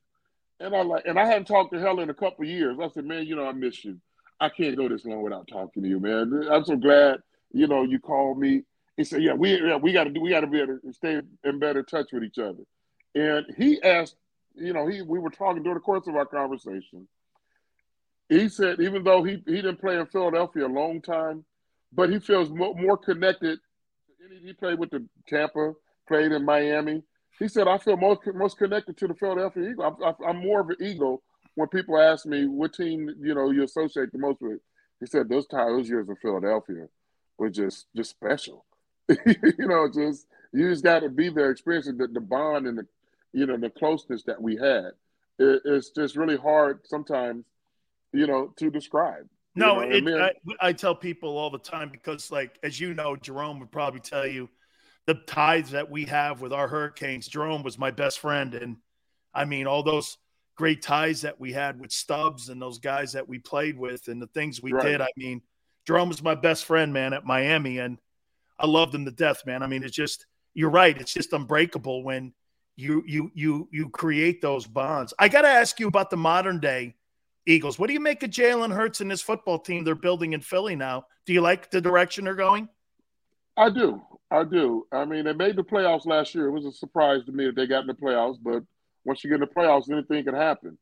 And 0.62 0.76
I 0.76 0.82
like, 0.84 1.06
and 1.06 1.20
I 1.20 1.26
hadn't 1.26 1.46
talked 1.46 1.74
to 1.74 1.80
Heller 1.80 2.04
in 2.04 2.10
a 2.10 2.14
couple 2.14 2.46
years. 2.46 2.78
I 2.82 2.90
said, 2.90 3.06
man, 3.06 3.26
you 3.26 3.36
know, 3.36 3.48
I 3.48 3.52
miss 3.52 3.84
you. 3.84 3.98
I 4.40 4.50
can't 4.50 4.78
go 4.78 4.88
this 4.88 5.06
long 5.06 5.22
without 5.22 5.48
talking 5.48 5.84
to 5.84 5.90
you, 5.90 6.00
man. 6.00 6.48
I'm 6.52 6.64
so 6.66 6.76
glad, 6.76 7.20
you 7.52 7.68
know, 7.68 7.84
you 7.84 8.00
called 8.00 8.40
me. 8.40 8.64
He 8.98 9.04
said, 9.04 9.24
yeah, 9.24 9.34
we 9.34 9.60
yeah, 9.62 9.78
we 9.78 9.94
got 9.94 10.04
to 10.06 10.10
do, 10.12 10.22
we 10.22 10.30
got 10.30 10.42
to 10.42 10.48
be 10.48 10.62
able 10.62 10.80
to 10.80 10.94
stay 10.94 11.22
in 11.44 11.60
better 11.60 11.84
touch 11.84 12.12
with 12.12 12.24
each 12.24 12.38
other. 12.38 12.64
And 13.16 13.46
he 13.58 13.82
asked 13.82 14.16
you 14.56 14.74
know, 14.74 14.88
he 14.88 15.02
we 15.02 15.20
were 15.20 15.30
talking 15.30 15.64
during 15.64 15.78
the 15.78 15.82
course 15.82 16.08
of 16.08 16.16
our 16.16 16.26
conversation. 16.26 17.08
He 18.30 18.50
said 18.50 18.80
even 18.80 19.04
though 19.04 19.24
he, 19.24 19.42
he 19.46 19.56
didn't 19.56 19.82
play 19.82 19.98
in 19.98 20.06
Philadelphia 20.08 20.66
a 20.66 20.68
long 20.68 21.02
time, 21.02 21.44
but 21.94 22.10
he 22.10 22.20
feels 22.20 22.50
mo- 22.50 22.74
more 22.74 22.98
connected. 22.98 23.60
He 24.44 24.54
played 24.54 24.80
with 24.80 24.92
the 24.92 25.06
Tampa, 25.28 25.74
played 26.08 26.32
in 26.32 26.46
Miami. 26.46 27.04
He 27.42 27.48
said, 27.48 27.68
"I 27.68 27.80
feel 27.80 27.98
most 27.98 28.22
most 28.36 28.58
connected 28.58 28.98
to 28.98 29.08
the 29.08 29.16
Philadelphia 29.16 29.72
Eagle. 29.72 29.98
I'm, 30.06 30.16
I'm 30.26 30.38
more 30.38 30.62
of 30.62 30.70
an 30.70 30.76
Eagle 30.80 31.24
when 31.56 31.68
people 31.70 32.00
ask 32.00 32.26
me 32.26 32.46
what 32.46 32.74
team 32.74 33.10
you 33.20 33.34
know 33.34 33.50
you 33.50 33.64
associate 33.64 34.12
the 34.12 34.20
most 34.20 34.42
with." 34.42 34.60
He 35.00 35.08
said 35.08 35.28
those 35.28 35.48
times, 35.48 35.78
those 35.78 35.90
years 35.90 36.08
in 36.08 36.16
Philadelphia 36.18 36.88
were 37.40 37.50
just 37.50 37.88
just 37.96 38.12
special. 38.12 38.66
you 39.10 39.68
know, 39.68 39.90
just 39.92 40.28
you 40.54 40.70
just 40.70 40.84
got 40.84 41.00
to 41.00 41.10
be 41.10 41.30
there, 41.30 41.50
experiencing 41.50 41.98
the, 41.98 42.08
the 42.08 42.22
bond 42.22 42.68
and 42.68 42.78
the 42.78 42.86
you 43.34 43.46
know, 43.46 43.58
the 43.58 43.70
closeness 43.70 44.24
that 44.24 44.42
we 44.42 44.56
had. 44.56 44.92
It, 45.40 45.62
it's 45.66 45.90
just 45.90 46.16
really 46.16 46.38
hard 46.38 46.82
sometimes, 46.86 47.46
you 48.14 48.28
know, 48.28 48.54
to 48.58 48.70
describe. 48.70 49.28
No, 49.56 49.82
you 49.82 50.02
know? 50.02 50.26
it, 50.26 50.38
I, 50.62 50.68
I, 50.68 50.74
tell 50.74 50.96
people 50.96 51.38
all 51.38 51.50
the 51.50 51.58
time 51.58 51.90
because, 51.90 52.32
like, 52.32 52.58
as 52.64 52.80
you 52.80 52.94
know, 52.94 53.18
Jerome 53.18 53.60
would 53.60 53.72
probably 53.72 54.00
tell 54.00 54.26
you 54.26 54.50
the 55.08 55.16
ties 55.16 55.72
that 55.72 55.90
we 55.90 56.06
have 56.06 56.42
with 56.42 56.54
our 56.54 56.68
Hurricanes. 56.68 57.28
Jerome 57.28 57.64
was 57.64 57.78
my 57.78 57.92
best 57.92 58.20
friend, 58.20 58.54
and 58.54 58.78
I 59.34 59.46
mean, 59.46 59.68
all 59.68 59.84
those 59.84 60.18
great 60.56 60.82
ties 60.82 61.22
that 61.22 61.40
we 61.40 61.52
had 61.52 61.80
with 61.80 61.92
Stubbs 61.92 62.50
and 62.50 62.62
those 62.62 62.78
guys 62.80 63.14
that 63.14 63.28
we 63.28 63.40
played 63.40 63.78
with 63.78 64.08
and 64.08 64.22
the 64.22 64.28
things 64.28 64.62
we 64.62 64.74
Right. 64.74 64.84
did. 64.86 65.02
I 65.02 65.10
mean, 65.18 65.42
Jerome 65.88 66.10
was 66.10 66.22
my 66.22 66.36
best 66.36 66.66
friend, 66.66 66.94
man, 66.94 67.14
at 67.14 67.26
Miami, 67.26 67.80
and 67.80 67.98
I 68.60 68.68
loved 68.68 68.94
him 68.94 69.06
to 69.06 69.12
death, 69.12 69.46
man. 69.46 69.64
I 69.64 69.68
mean, 69.68 69.84
it's 69.84 69.96
just 69.96 70.26
you're 70.54 70.70
right. 70.70 71.00
It's 71.00 71.14
just 71.14 71.34
unbreakable 71.34 72.04
when 72.04 72.34
you 72.76 73.04
you 73.08 73.32
you 73.34 73.68
you 73.72 73.90
create 73.90 74.42
those 74.42 74.68
bonds. 74.68 75.14
I 75.18 75.30
got 75.30 75.42
to 75.42 75.48
ask 75.48 75.80
you 75.80 75.88
about 75.88 76.10
the 76.10 76.18
modern 76.18 76.60
day 76.60 76.96
Eagles. 77.48 77.80
What 77.80 77.88
do 77.88 77.94
you 77.94 78.00
make 78.00 78.22
of 78.24 78.30
Jalen 78.30 78.74
Hurts 78.74 79.02
and 79.02 79.10
this 79.10 79.22
football 79.22 79.58
team 79.60 79.84
they're 79.84 79.96
building 79.96 80.34
in 80.34 80.42
Philly 80.42 80.76
now? 80.76 81.06
Do 81.26 81.34
you 81.34 81.42
like 81.42 81.72
the 81.72 81.82
direction 81.82 82.26
they're 82.26 82.36
going? 82.36 82.70
I 83.62 83.70
do. 83.70 84.02
I 84.32 84.44
do. 84.44 84.88
I 84.92 85.06
mean, 85.06 85.26
they 85.26 85.34
made 85.34 85.56
the 85.56 85.64
playoffs 85.64 86.08
last 86.08 86.34
year. 86.34 86.48
It 86.48 86.52
was 86.52 86.66
a 86.66 86.72
surprise 86.72 87.24
to 87.26 87.32
me 87.32 87.46
that 87.46 87.56
they 87.56 87.68
got 87.68 87.82
in 87.82 87.88
the 87.88 87.94
playoffs, 87.94 88.38
but 88.42 88.64
once 89.06 89.24
you 89.24 89.30
get 89.30 89.36
in 89.36 89.42
the 89.42 89.46
playoffs, 89.46 89.92
anything 89.92 90.24
can 90.24 90.34
happen. 90.34 90.80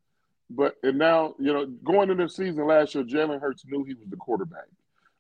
But 0.49 0.76
and 0.81 0.97
now, 0.97 1.35
you 1.39 1.51
know, 1.51 1.65
going 1.65 2.10
into 2.10 2.23
the 2.23 2.30
season 2.30 2.65
last 2.65 2.95
year, 2.95 3.03
Jalen 3.03 3.41
Hurts 3.41 3.65
knew 3.65 3.84
he 3.84 3.95
was 3.95 4.07
the 4.10 4.15
quarterback, 4.15 4.68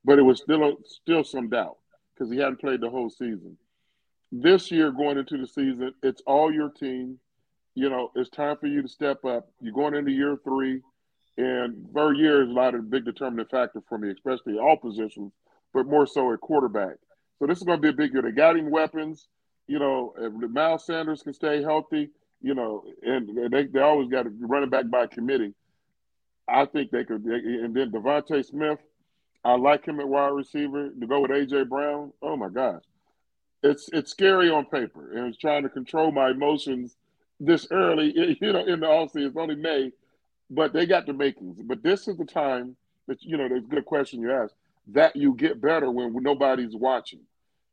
but 0.05 0.19
it 0.19 0.21
was 0.21 0.41
still 0.41 0.77
still 0.85 1.25
some 1.25 1.49
doubt 1.49 1.75
because 2.13 2.31
he 2.31 2.37
hadn't 2.37 2.61
played 2.61 2.79
the 2.79 2.89
whole 2.89 3.09
season. 3.09 3.57
This 4.31 4.71
year, 4.71 4.89
going 4.91 5.17
into 5.17 5.37
the 5.37 5.47
season, 5.47 5.93
it's 6.01 6.21
all 6.25 6.53
your 6.53 6.69
team. 6.69 7.19
You 7.75 7.89
know, 7.89 8.09
it's 8.15 8.29
time 8.29 8.55
for 8.55 8.67
you 8.67 8.81
to 8.81 8.87
step 8.87 9.25
up. 9.25 9.51
You're 9.59 9.73
going 9.73 9.95
into 9.95 10.11
year 10.11 10.37
three, 10.45 10.81
and 11.37 11.89
third 11.93 12.17
year 12.17 12.41
is 12.41 12.49
a 12.49 12.53
lot 12.53 12.73
of 12.73 12.89
big 12.89 13.03
determining 13.03 13.47
factor 13.47 13.81
for 13.89 13.97
me, 13.97 14.11
especially 14.11 14.57
all 14.57 14.77
positions, 14.77 15.33
but 15.73 15.87
more 15.87 16.07
so 16.07 16.31
at 16.31 16.39
quarterback. 16.39 16.95
So 17.39 17.47
this 17.47 17.57
is 17.57 17.63
going 17.63 17.77
to 17.77 17.81
be 17.81 17.89
a 17.89 17.93
big 17.93 18.13
year. 18.13 18.21
They 18.21 18.31
got 18.31 18.57
him 18.57 18.69
weapons. 18.69 19.27
You 19.67 19.79
know, 19.79 20.13
if 20.17 20.51
Miles 20.51 20.85
Sanders 20.85 21.23
can 21.23 21.33
stay 21.33 21.61
healthy, 21.61 22.09
you 22.41 22.53
know, 22.53 22.83
and 23.01 23.51
they, 23.51 23.65
they 23.65 23.79
always 23.79 24.09
got 24.09 24.23
to 24.23 24.33
run 24.41 24.63
it 24.63 24.71
back 24.71 24.89
by 24.89 25.07
committee. 25.07 25.53
I 26.47 26.65
think 26.65 26.91
they 26.91 27.03
could. 27.03 27.23
And 27.23 27.73
then 27.73 27.91
DeVonta 27.91 28.43
Smith, 28.45 28.79
I 29.45 29.55
like 29.55 29.85
him 29.85 29.99
at 29.99 30.07
wide 30.07 30.29
receiver. 30.29 30.89
To 30.89 31.07
go 31.07 31.21
with 31.21 31.31
AJ 31.31 31.69
Brown, 31.69 32.11
oh 32.21 32.35
my 32.35 32.49
gosh, 32.49 32.81
it's 33.63 33.89
it's 33.93 34.11
scary 34.11 34.49
on 34.49 34.65
paper, 34.65 35.17
and 35.17 35.27
it's 35.27 35.37
trying 35.37 35.63
to 35.63 35.69
control 35.69 36.11
my 36.11 36.31
emotions 36.31 36.95
this 37.39 37.67
early. 37.71 38.37
You 38.41 38.53
know, 38.53 38.65
in 38.65 38.79
the 38.79 38.87
offseason, 38.87 39.27
it's 39.27 39.37
only 39.37 39.55
May, 39.55 39.91
but 40.49 40.73
they 40.73 40.85
got 40.85 41.05
the 41.05 41.13
makings. 41.13 41.59
But 41.61 41.83
this 41.83 42.07
is 42.07 42.17
the 42.17 42.25
time 42.25 42.75
that 43.07 43.21
you 43.21 43.37
know. 43.37 43.47
There's 43.47 43.63
a 43.63 43.67
good 43.67 43.85
question 43.85 44.21
you 44.21 44.31
asked 44.31 44.55
that 44.93 45.15
you 45.15 45.33
get 45.35 45.61
better 45.61 45.91
when 45.91 46.13
nobody's 46.21 46.75
watching. 46.75 47.21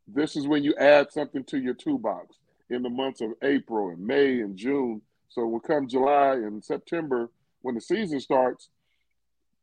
This 0.06 0.36
is 0.36 0.46
when 0.46 0.62
you 0.62 0.74
add 0.76 1.10
something 1.10 1.44
to 1.44 1.58
your 1.58 1.74
toolbox 1.74 2.36
in 2.70 2.82
the 2.82 2.90
months 2.90 3.20
of 3.20 3.30
April 3.42 3.90
and 3.90 4.06
May 4.06 4.40
and 4.40 4.56
June. 4.56 5.02
So 5.28 5.46
when 5.46 5.60
come 5.60 5.88
July 5.88 6.34
and 6.34 6.64
September, 6.64 7.30
when 7.62 7.74
the 7.74 7.80
season 7.80 8.20
starts, 8.20 8.68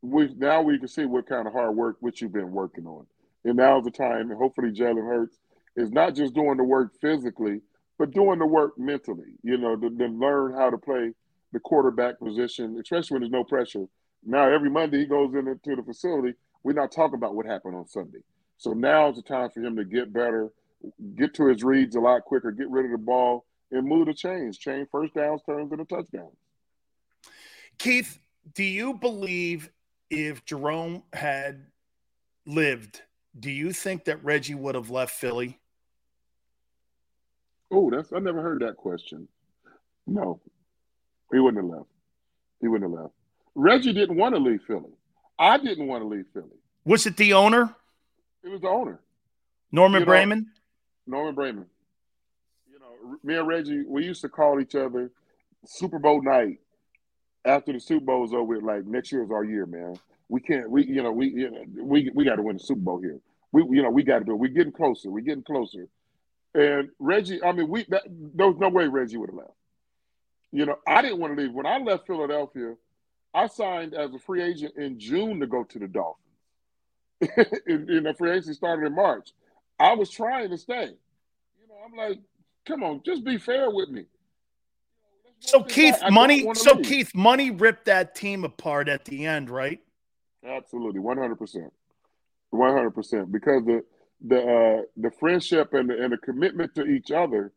we 0.02 0.28
now 0.36 0.60
we 0.60 0.78
can 0.78 0.88
see 0.88 1.06
what 1.06 1.26
kind 1.26 1.46
of 1.46 1.52
hard 1.54 1.74
work 1.74 1.96
which 2.00 2.20
you've 2.20 2.32
been 2.32 2.52
working 2.52 2.86
on. 2.86 3.06
And 3.44 3.56
now's 3.56 3.84
the 3.84 3.90
time, 3.90 4.30
and 4.30 4.38
hopefully 4.38 4.70
Jalen 4.70 5.06
Hurts 5.06 5.38
is 5.76 5.90
not 5.90 6.14
just 6.14 6.34
doing 6.34 6.56
the 6.56 6.64
work 6.64 6.92
physically, 7.00 7.60
but 7.98 8.10
doing 8.10 8.38
the 8.38 8.46
work 8.46 8.78
mentally. 8.78 9.32
You 9.42 9.56
know, 9.56 9.76
to, 9.76 9.90
to 9.90 10.06
learn 10.06 10.54
how 10.54 10.70
to 10.70 10.78
play 10.78 11.12
the 11.52 11.60
quarterback 11.60 12.18
position, 12.18 12.78
especially 12.80 13.14
when 13.14 13.22
there's 13.22 13.32
no 13.32 13.44
pressure. 13.44 13.86
Now 14.24 14.50
every 14.50 14.70
Monday 14.70 14.98
he 14.98 15.06
goes 15.06 15.34
into 15.34 15.76
the 15.76 15.82
facility. 15.82 16.34
We're 16.64 16.72
not 16.72 16.90
talking 16.90 17.14
about 17.14 17.36
what 17.36 17.46
happened 17.46 17.76
on 17.76 17.86
Sunday. 17.86 18.20
So 18.56 18.72
now 18.72 19.10
is 19.10 19.16
the 19.16 19.22
time 19.22 19.50
for 19.50 19.60
him 19.60 19.76
to 19.76 19.84
get 19.84 20.12
better, 20.12 20.50
get 21.14 21.34
to 21.34 21.46
his 21.46 21.62
reads 21.62 21.94
a 21.94 22.00
lot 22.00 22.24
quicker, 22.24 22.50
get 22.50 22.70
rid 22.70 22.86
of 22.86 22.92
the 22.92 22.98
ball, 22.98 23.44
and 23.70 23.86
move 23.86 24.06
the 24.06 24.14
chains, 24.14 24.58
chain 24.58 24.86
first 24.90 25.14
downs, 25.14 25.42
turns 25.46 25.70
into 25.70 25.84
touchdowns. 25.84 26.36
Keith, 27.78 28.18
do 28.54 28.64
you 28.64 28.94
believe 28.94 29.70
if 30.10 30.44
Jerome 30.44 31.02
had 31.12 31.66
lived, 32.46 33.02
do 33.38 33.50
you 33.50 33.72
think 33.72 34.04
that 34.04 34.24
Reggie 34.24 34.54
would 34.54 34.74
have 34.74 34.90
left 34.90 35.14
Philly? 35.14 35.58
Oh, 37.70 37.90
that's 37.90 38.12
I 38.12 38.20
never 38.20 38.40
heard 38.40 38.60
that 38.62 38.76
question. 38.76 39.28
No, 40.06 40.40
he 41.32 41.40
wouldn't 41.40 41.64
have 41.64 41.78
left. 41.78 41.88
He 42.60 42.68
wouldn't 42.68 42.90
have 42.90 43.00
left. 43.02 43.14
Reggie 43.54 43.92
didn't 43.92 44.16
want 44.16 44.34
to 44.34 44.40
leave 44.40 44.62
Philly. 44.66 44.92
I 45.38 45.58
didn't 45.58 45.86
want 45.86 46.02
to 46.02 46.08
leave 46.08 46.26
Philly. 46.32 46.46
Was 46.84 47.06
it 47.06 47.16
the 47.16 47.32
owner? 47.32 47.74
It 48.42 48.48
was 48.50 48.60
the 48.60 48.68
owner. 48.68 49.00
Norman 49.72 50.00
You 50.00 50.06
know, 50.06 50.12
Braman? 50.12 50.46
Norman 51.06 51.34
Braman. 51.34 51.66
You 52.70 52.78
know, 52.78 53.18
me 53.22 53.36
and 53.36 53.48
Reggie, 53.48 53.84
we 53.86 54.04
used 54.04 54.20
to 54.22 54.28
call 54.28 54.60
each 54.60 54.74
other 54.74 55.10
Super 55.66 55.98
Bowl 55.98 56.22
night 56.22 56.58
after 57.44 57.72
the 57.72 57.80
Super 57.80 58.04
Bowl 58.04 58.20
was 58.20 58.32
over. 58.32 58.60
Like 58.60 58.86
next 58.86 59.12
year 59.12 59.22
is 59.24 59.30
our 59.30 59.44
year, 59.44 59.66
man. 59.66 59.98
We 60.28 60.40
can't. 60.40 60.70
We 60.70 60.84
you 60.84 61.02
know 61.02 61.12
we 61.12 61.28
you 61.28 61.50
know, 61.50 61.64
we 61.82 62.10
we 62.14 62.24
got 62.24 62.36
to 62.36 62.42
win 62.42 62.56
the 62.56 62.62
Super 62.62 62.80
Bowl 62.80 63.00
here. 63.00 63.18
We 63.52 63.62
you 63.76 63.82
know 63.82 63.90
we 63.90 64.02
got 64.02 64.20
to 64.20 64.24
do. 64.24 64.32
it. 64.32 64.36
We're 64.38 64.48
getting 64.48 64.72
closer. 64.72 65.10
We're 65.10 65.20
getting 65.20 65.42
closer. 65.42 65.88
And 66.54 66.90
Reggie, 66.98 67.42
I 67.42 67.52
mean, 67.52 67.68
we 67.68 67.84
that, 67.88 68.02
there 68.06 68.46
was 68.46 68.56
no 68.58 68.68
way 68.68 68.86
Reggie 68.86 69.16
would 69.16 69.30
have 69.30 69.36
left. 69.36 69.50
You 70.52 70.66
know, 70.66 70.76
I 70.86 71.02
didn't 71.02 71.18
want 71.18 71.36
to 71.36 71.42
leave. 71.42 71.52
When 71.52 71.66
I 71.66 71.78
left 71.78 72.06
Philadelphia, 72.06 72.74
I 73.34 73.48
signed 73.48 73.94
as 73.94 74.14
a 74.14 74.18
free 74.18 74.42
agent 74.42 74.76
in 74.76 74.98
June 74.98 75.40
to 75.40 75.46
go 75.46 75.64
to 75.64 75.78
the 75.78 75.88
Dolphins. 75.88 76.20
and, 77.66 77.88
you 77.88 78.00
know, 78.00 78.12
free 78.14 78.30
agency 78.30 78.54
started 78.54 78.86
in 78.86 78.94
March. 78.94 79.30
I 79.78 79.94
was 79.94 80.08
trying 80.08 80.50
to 80.50 80.58
stay. 80.58 80.84
You 80.84 81.68
know, 81.68 81.74
I'm 81.84 81.96
like, 81.96 82.20
come 82.66 82.84
on, 82.84 83.02
just 83.04 83.24
be 83.24 83.38
fair 83.38 83.70
with 83.70 83.88
me. 83.88 84.04
So 85.40 85.62
Keith, 85.62 85.96
I 85.96 86.06
don't 86.06 86.14
money. 86.14 86.54
So 86.54 86.74
leave. 86.74 86.86
Keith, 86.86 87.14
money 87.14 87.50
ripped 87.50 87.86
that 87.86 88.14
team 88.14 88.44
apart 88.44 88.88
at 88.88 89.04
the 89.04 89.26
end, 89.26 89.50
right? 89.50 89.80
Absolutely, 90.46 91.00
one 91.00 91.18
hundred 91.18 91.36
percent, 91.36 91.70
one 92.50 92.72
hundred 92.72 92.92
percent. 92.92 93.30
Because 93.30 93.64
the 93.64 93.84
the 94.26 94.40
uh, 94.40 94.82
the 94.96 95.10
friendship 95.10 95.74
and 95.74 95.90
the, 95.90 96.02
and 96.02 96.12
the 96.12 96.16
commitment 96.16 96.74
to 96.76 96.86
each 96.86 97.10
other, 97.10 97.52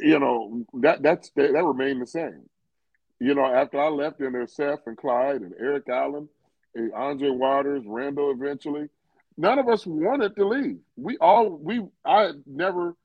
you 0.00 0.18
know, 0.18 0.64
that 0.74 1.02
that's 1.02 1.30
that, 1.36 1.52
that 1.52 1.64
remained 1.64 2.00
the 2.00 2.06
same. 2.06 2.48
You 3.22 3.36
know, 3.36 3.44
after 3.44 3.80
I 3.80 3.86
left, 3.86 4.18
then 4.18 4.32
there's 4.32 4.52
Seth 4.52 4.80
and 4.86 4.96
Clyde 4.96 5.42
and 5.42 5.54
Eric 5.56 5.88
Allen, 5.88 6.28
and 6.74 6.92
Andre 6.92 7.30
Waters, 7.30 7.84
Randall. 7.86 8.32
Eventually, 8.32 8.88
none 9.36 9.60
of 9.60 9.68
us 9.68 9.86
wanted 9.86 10.34
to 10.34 10.48
leave. 10.48 10.78
We 10.96 11.18
all 11.18 11.50
we 11.50 11.86
I 12.04 12.32
never 12.46 12.96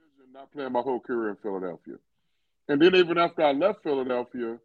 envisioned 0.00 0.32
not 0.34 0.50
playing 0.50 0.72
my 0.72 0.80
whole 0.80 0.98
career 0.98 1.30
in 1.30 1.36
Philadelphia, 1.36 1.94
and 2.68 2.82
then 2.82 2.96
even 2.96 3.18
after 3.18 3.42
I 3.42 3.52
left 3.52 3.84
Philadelphia, 3.84 4.48
um, 4.48 4.58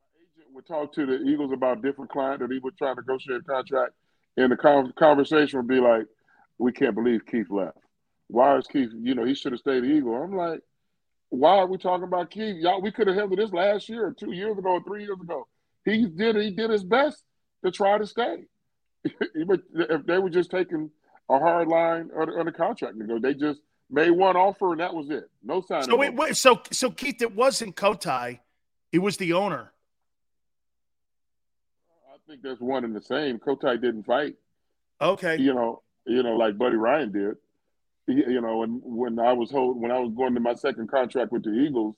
my 0.00 0.22
agent 0.22 0.54
would 0.54 0.66
talk 0.66 0.94
to 0.94 1.04
the 1.04 1.20
Eagles 1.20 1.52
about 1.52 1.82
different 1.82 2.10
client 2.10 2.40
that 2.40 2.50
he 2.50 2.60
would 2.60 2.78
try 2.78 2.94
to 2.94 3.00
negotiate 3.02 3.42
a 3.42 3.44
contract, 3.44 3.92
and 4.38 4.50
the 4.50 4.56
con- 4.56 4.94
conversation 4.98 5.58
would 5.58 5.68
be 5.68 5.80
like, 5.80 6.06
"We 6.56 6.72
can't 6.72 6.94
believe 6.94 7.26
Keith 7.26 7.50
left. 7.50 7.76
Why 8.28 8.56
is 8.56 8.66
Keith? 8.66 8.88
You 8.94 9.14
know, 9.14 9.26
he 9.26 9.34
should 9.34 9.52
have 9.52 9.60
stayed 9.60 9.84
Eagle." 9.84 10.14
I'm 10.14 10.34
like, 10.34 10.62
"Why 11.30 11.58
are 11.58 11.66
we 11.66 11.78
talking 11.78 12.04
about 12.04 12.30
Keith? 12.30 12.56
Y'all, 12.56 12.80
we 12.80 12.92
could 12.92 13.06
have 13.06 13.16
handled 13.16 13.38
this 13.38 13.52
last 13.52 13.88
year, 13.88 14.06
or 14.06 14.12
two 14.12 14.32
years 14.32 14.56
ago, 14.58 14.70
or 14.70 14.82
three 14.82 15.04
years 15.04 15.20
ago. 15.20 15.46
He 15.84 16.06
did. 16.06 16.36
He 16.36 16.50
did 16.50 16.70
his 16.70 16.84
best 16.84 17.22
to 17.64 17.70
try 17.70 17.98
to 17.98 18.06
stay. 18.06 18.44
But 19.46 19.60
if 19.72 20.04
they 20.04 20.18
were 20.18 20.30
just 20.30 20.50
taking 20.50 20.90
a 21.28 21.38
hard 21.38 21.68
line 21.68 22.10
on, 22.16 22.28
on 22.30 22.46
the 22.46 22.52
contract, 22.52 22.96
you 22.96 23.06
know, 23.06 23.18
they 23.20 23.34
just 23.34 23.60
made 23.90 24.10
one 24.10 24.36
offer 24.36 24.72
and 24.72 24.80
that 24.80 24.92
was 24.94 25.10
it. 25.10 25.30
No 25.44 25.60
sign. 25.60 25.84
So 25.84 25.96
wait, 25.96 26.14
wait, 26.14 26.36
so 26.36 26.60
so 26.72 26.90
Keith, 26.90 27.22
it 27.22 27.34
wasn't 27.34 27.76
Kotite, 27.76 28.40
it 28.92 28.98
was 28.98 29.16
the 29.16 29.32
owner. 29.32 29.72
I 32.12 32.16
think 32.28 32.42
that's 32.42 32.60
one 32.60 32.84
and 32.84 32.94
the 32.94 33.02
same. 33.02 33.38
Kotite 33.38 33.80
didn't 33.80 34.04
fight. 34.04 34.34
Okay. 35.00 35.36
You 35.36 35.54
know, 35.54 35.82
you 36.06 36.22
know, 36.22 36.36
like 36.36 36.58
Buddy 36.58 36.76
Ryan 36.76 37.12
did. 37.12 37.36
You 38.08 38.40
know, 38.40 38.62
and 38.62 38.80
when 38.84 39.18
I 39.18 39.32
was 39.32 39.50
hold, 39.50 39.80
when 39.80 39.90
I 39.90 39.98
was 39.98 40.12
going 40.14 40.34
to 40.34 40.40
my 40.40 40.54
second 40.54 40.88
contract 40.88 41.32
with 41.32 41.42
the 41.42 41.50
Eagles, 41.50 41.96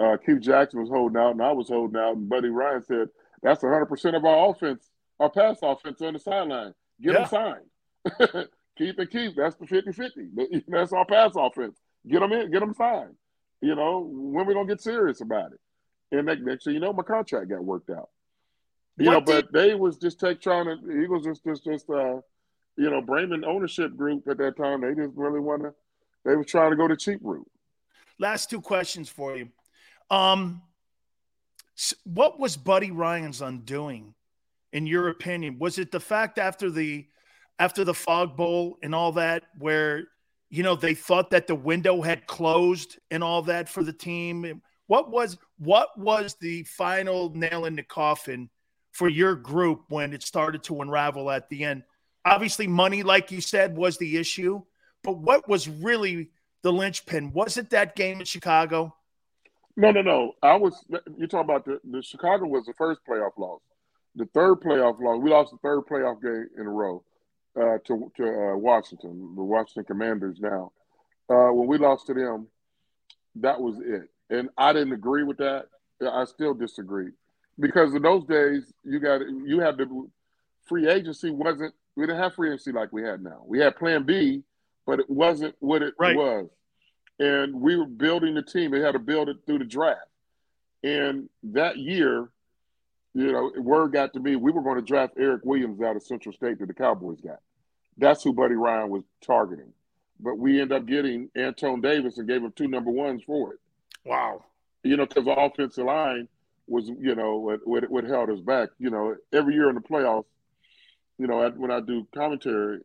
uh, 0.00 0.16
Keith 0.24 0.40
Jackson 0.40 0.80
was 0.80 0.88
holding 0.88 1.20
out, 1.20 1.32
and 1.32 1.42
I 1.42 1.52
was 1.52 1.68
holding 1.68 2.00
out, 2.00 2.16
and 2.16 2.28
Buddy 2.28 2.48
Ryan 2.48 2.82
said, 2.82 3.08
"That's 3.42 3.62
100 3.62 3.86
percent 3.86 4.16
of 4.16 4.24
our 4.24 4.48
offense, 4.50 4.88
our 5.20 5.28
pass 5.30 5.58
offense 5.62 6.00
on 6.00 6.14
the 6.14 6.18
sideline. 6.18 6.72
Get 7.00 7.12
Yeah. 7.12 7.28
them 7.28 7.28
signed. 7.28 8.46
keep 8.78 8.98
and 8.98 9.10
keep. 9.10 9.36
That's 9.36 9.56
the 9.56 9.66
50-50. 9.66 10.64
That's 10.68 10.92
our 10.94 11.04
pass 11.04 11.32
offense. 11.36 11.78
Get 12.08 12.20
them 12.20 12.32
in. 12.32 12.50
Get 12.50 12.60
them 12.60 12.72
signed. 12.74 13.14
You 13.60 13.74
know, 13.74 14.00
when 14.10 14.46
we 14.46 14.54
gonna 14.54 14.66
get 14.66 14.80
serious 14.80 15.20
about 15.20 15.52
it? 15.52 15.60
And 16.10 16.26
next, 16.26 16.42
next 16.42 16.64
thing 16.64 16.74
you 16.74 16.80
know, 16.80 16.92
my 16.94 17.02
contract 17.02 17.50
got 17.50 17.62
worked 17.62 17.90
out. 17.90 18.08
You 18.96 19.06
What 19.10 19.12
know, 19.12 19.20
did- 19.34 19.44
but 19.46 19.52
they 19.52 19.74
was 19.74 19.98
just 19.98 20.18
take 20.18 20.40
trying 20.40 20.64
to 20.64 20.76
the 20.84 20.92
Eagles 21.00 21.24
just 21.26 21.44
just 21.44 21.64
just 21.64 21.90
uh 21.90 22.20
you 22.76 22.90
know, 22.90 23.02
Braman 23.02 23.44
ownership 23.44 23.96
group 23.96 24.26
at 24.28 24.38
that 24.38 24.56
time, 24.56 24.80
they 24.80 24.88
didn't 24.88 25.16
really 25.16 25.40
wanna 25.40 25.72
they 26.24 26.36
were 26.36 26.44
trying 26.44 26.70
to 26.70 26.76
go 26.76 26.88
the 26.88 26.96
cheap 26.96 27.20
route. 27.22 27.50
Last 28.18 28.50
two 28.50 28.60
questions 28.60 29.08
for 29.08 29.36
you. 29.36 29.48
Um, 30.10 30.62
what 32.04 32.38
was 32.38 32.56
Buddy 32.56 32.90
Ryan's 32.90 33.42
undoing, 33.42 34.14
in 34.72 34.86
your 34.86 35.08
opinion? 35.08 35.58
Was 35.58 35.78
it 35.78 35.90
the 35.90 36.00
fact 36.00 36.38
after 36.38 36.70
the 36.70 37.06
after 37.58 37.84
the 37.84 37.94
Fog 37.94 38.36
Bowl 38.36 38.78
and 38.82 38.94
all 38.94 39.12
that, 39.12 39.44
where 39.58 40.04
you 40.50 40.62
know 40.62 40.76
they 40.76 40.94
thought 40.94 41.30
that 41.30 41.46
the 41.46 41.54
window 41.54 42.00
had 42.02 42.26
closed 42.26 42.98
and 43.10 43.24
all 43.24 43.42
that 43.42 43.68
for 43.68 43.82
the 43.82 43.92
team? 43.92 44.62
What 44.86 45.10
was 45.10 45.38
what 45.58 45.98
was 45.98 46.36
the 46.40 46.64
final 46.64 47.30
nail 47.34 47.64
in 47.64 47.76
the 47.76 47.82
coffin 47.82 48.50
for 48.92 49.08
your 49.08 49.34
group 49.34 49.84
when 49.88 50.12
it 50.12 50.22
started 50.22 50.62
to 50.64 50.82
unravel 50.82 51.30
at 51.30 51.48
the 51.48 51.64
end? 51.64 51.82
Obviously, 52.24 52.66
money, 52.66 53.02
like 53.02 53.30
you 53.30 53.40
said, 53.40 53.76
was 53.76 53.98
the 53.98 54.16
issue, 54.16 54.62
but 55.02 55.18
what 55.18 55.48
was 55.48 55.68
really 55.68 56.30
the 56.62 56.72
linchpin? 56.72 57.32
Was 57.32 57.56
it 57.56 57.70
that 57.70 57.96
game 57.96 58.20
in 58.20 58.24
Chicago? 58.24 58.94
No, 59.76 59.90
no, 59.90 60.02
no. 60.02 60.32
I 60.42 60.56
was. 60.56 60.84
You're 61.16 61.28
talking 61.28 61.50
about 61.50 61.64
the, 61.64 61.80
the 61.84 62.02
Chicago 62.02 62.46
was 62.46 62.66
the 62.66 62.74
first 62.74 63.00
playoff 63.08 63.36
loss. 63.36 63.60
The 64.14 64.26
third 64.26 64.56
playoff 64.56 65.00
loss. 65.00 65.20
We 65.20 65.30
lost 65.30 65.50
the 65.50 65.58
third 65.62 65.82
playoff 65.90 66.22
game 66.22 66.48
in 66.58 66.66
a 66.66 66.70
row 66.70 67.02
uh, 67.56 67.78
to 67.86 68.12
to 68.16 68.24
uh, 68.24 68.56
Washington, 68.56 69.34
the 69.34 69.42
Washington 69.42 69.84
Commanders. 69.84 70.38
Now, 70.40 70.72
uh, 71.28 71.52
when 71.52 71.66
we 71.66 71.78
lost 71.78 72.06
to 72.06 72.14
them, 72.14 72.48
that 73.36 73.60
was 73.60 73.78
it, 73.78 74.10
and 74.30 74.50
I 74.56 74.72
didn't 74.72 74.92
agree 74.92 75.24
with 75.24 75.38
that. 75.38 75.66
I 76.06 76.24
still 76.24 76.54
disagree 76.54 77.10
because 77.58 77.94
in 77.94 78.02
those 78.02 78.24
days 78.24 78.72
you 78.84 78.98
got 78.98 79.20
you 79.20 79.60
had 79.60 79.76
the 79.76 80.08
free 80.64 80.88
agency 80.88 81.30
wasn't 81.30 81.74
we 81.96 82.06
didn't 82.06 82.20
have 82.20 82.34
free 82.34 82.48
agency 82.48 82.72
like 82.72 82.92
we 82.92 83.02
had 83.02 83.22
now. 83.22 83.42
We 83.46 83.58
had 83.58 83.76
Plan 83.76 84.04
B, 84.04 84.42
but 84.86 85.00
it 85.00 85.10
wasn't 85.10 85.54
what 85.60 85.82
it 85.82 85.94
right. 85.98 86.16
was 86.16 86.48
and 87.22 87.54
we 87.54 87.76
were 87.76 87.86
building 87.86 88.34
the 88.34 88.42
team. 88.42 88.70
They 88.70 88.80
had 88.80 88.92
to 88.92 88.98
build 88.98 89.28
it 89.28 89.36
through 89.46 89.60
the 89.60 89.64
draft. 89.64 90.06
And 90.82 91.28
that 91.44 91.78
year, 91.78 92.28
you 93.14 93.30
know, 93.30 93.52
word 93.58 93.92
got 93.92 94.12
to 94.14 94.20
me 94.20 94.36
we 94.36 94.50
were 94.50 94.62
going 94.62 94.76
to 94.76 94.82
draft 94.82 95.14
Erik 95.16 95.44
Williams 95.44 95.80
out 95.80 95.96
of 95.96 96.02
Central 96.02 96.34
State 96.34 96.58
that 96.58 96.66
the 96.66 96.74
Cowboys 96.74 97.20
got. 97.20 97.38
That's 97.96 98.24
who 98.24 98.32
Buddy 98.32 98.54
Ryan 98.54 98.88
was 98.88 99.04
targeting. 99.24 99.72
But 100.18 100.38
we 100.38 100.60
ended 100.60 100.76
up 100.76 100.86
getting 100.86 101.28
Antone 101.36 101.80
Davis 101.80 102.18
and 102.18 102.26
gave 102.26 102.42
him 102.42 102.52
two 102.56 102.68
number 102.68 102.90
ones 102.90 103.22
for 103.24 103.52
it. 103.52 103.60
Wow. 104.04 104.44
You 104.82 104.96
know, 104.96 105.06
because 105.06 105.24
the 105.24 105.32
offensive 105.32 105.84
line 105.84 106.26
was, 106.66 106.88
you 106.88 107.14
know, 107.14 107.36
what, 107.36 107.60
what, 107.64 107.88
what 107.90 108.04
held 108.04 108.30
us 108.30 108.40
back. 108.40 108.70
You 108.78 108.90
know, 108.90 109.14
every 109.32 109.54
year 109.54 109.68
in 109.68 109.76
the 109.76 109.80
playoffs, 109.80 110.24
you 111.18 111.26
know, 111.26 111.48
when 111.56 111.70
I 111.70 111.80
do 111.80 112.06
commentary, 112.14 112.80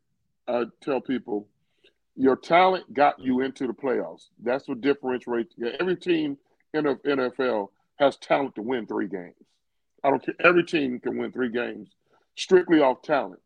I 0.48 0.66
tell 0.82 1.02
people 1.02 1.48
your 2.16 2.36
talent 2.36 2.94
got 2.94 3.20
you 3.20 3.42
into 3.42 3.68
the 3.68 3.74
playoffs. 3.74 4.28
That's 4.44 4.68
what 4.68 4.82
differentiates. 4.82 5.54
Every 5.80 5.96
team 5.96 6.38
in 6.74 6.86
the 6.86 6.96
NFL 6.96 7.70
has 7.98 8.18
talent 8.18 8.56
to 8.56 8.62
win 8.62 8.88
three 8.88 9.08
games. 9.08 9.36
I 10.04 10.10
don't 10.10 10.24
care. 10.24 10.36
Every 10.44 10.64
team 10.64 11.00
can 11.00 11.18
win 11.18 11.32
three 11.32 11.50
games 11.50 11.90
strictly 12.36 12.80
off 12.80 13.02
talent. 13.02 13.42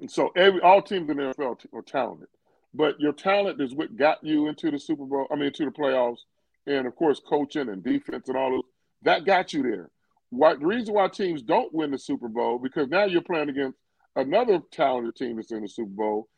And 0.00 0.10
so 0.10 0.32
every 0.36 0.60
all 0.60 0.82
teams 0.82 1.08
in 1.10 1.16
the 1.18 1.34
NFL 1.34 1.66
are 1.72 1.82
talented, 1.82 2.28
but 2.72 2.98
your 2.98 3.12
talent 3.12 3.60
is 3.60 3.74
what 3.74 3.96
got 3.96 4.24
you 4.24 4.48
into 4.48 4.70
the 4.70 4.78
Super 4.78 5.04
Bowl. 5.04 5.26
I 5.30 5.36
mean, 5.36 5.46
into 5.46 5.64
the 5.64 5.70
playoffs, 5.70 6.20
and 6.66 6.86
of 6.86 6.96
course, 6.96 7.20
coaching 7.20 7.68
and 7.68 7.82
defense 7.82 8.28
and 8.28 8.36
all 8.36 8.50
those 8.50 8.62
that 9.02 9.24
got 9.24 9.52
you 9.52 9.62
there. 9.62 9.90
Why, 10.36 10.54
the 10.54 10.66
reason 10.66 10.94
why 10.94 11.08
teams 11.08 11.42
don't 11.42 11.72
win 11.72 11.90
the 11.90 11.98
Super 11.98 12.28
Bowl 12.28 12.58
because 12.58 12.88
now 12.88 13.04
you're 13.04 13.22
playing 13.22 13.50
against 13.50 13.78
another 14.16 14.60
talented 14.72 15.14
team 15.16 15.36
that's 15.36 15.52
in 15.52 15.62
the 15.62 15.68
Super 15.68 15.90
Bowl, 15.90 16.28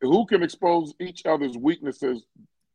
who 0.00 0.26
can 0.26 0.42
expose 0.42 0.94
each 1.00 1.24
other's 1.26 1.56
weaknesses 1.56 2.24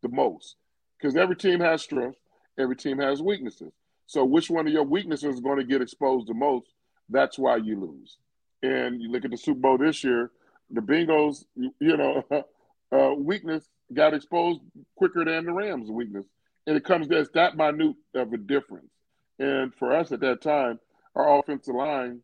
the 0.01 0.09
most? 0.09 0.55
Because 0.97 1.17
every 1.17 1.35
team 1.35 1.59
has 1.59 1.81
strengths, 1.81 2.19
every 2.57 2.75
team 2.75 2.99
has 2.99 3.21
weaknesses. 3.21 3.73
So 4.05 4.23
which 4.23 4.49
one 4.49 4.67
of 4.67 4.73
your 4.73 4.83
weaknesses 4.83 5.35
is 5.35 5.41
going 5.41 5.57
to 5.57 5.65
get 5.65 5.81
exposed 5.81 6.27
the 6.27 6.33
most? 6.33 6.67
That's 7.09 7.37
why 7.37 7.57
you 7.57 7.79
lose. 7.79 8.17
And 8.63 9.01
you 9.01 9.11
look 9.11 9.25
at 9.25 9.31
the 9.31 9.37
Super 9.37 9.59
Bowl 9.59 9.77
this 9.77 10.03
year, 10.03 10.31
the 10.69 10.81
Bengals, 10.81 11.45
you 11.55 11.97
know, 11.97 12.23
uh, 12.91 13.13
weakness 13.17 13.67
got 13.93 14.13
exposed 14.13 14.61
quicker 14.95 15.25
than 15.25 15.45
the 15.45 15.51
Rams' 15.51 15.91
weakness. 15.91 16.25
And 16.65 16.77
it 16.77 16.85
comes 16.85 17.07
to 17.07 17.27
that 17.33 17.57
minute 17.57 17.95
of 18.15 18.31
a 18.31 18.37
difference. 18.37 18.91
And 19.41 19.73
for 19.73 19.91
us 19.91 20.11
at 20.11 20.19
that 20.19 20.41
time, 20.41 20.79
our 21.15 21.39
offensive 21.39 21.73
line 21.73 22.21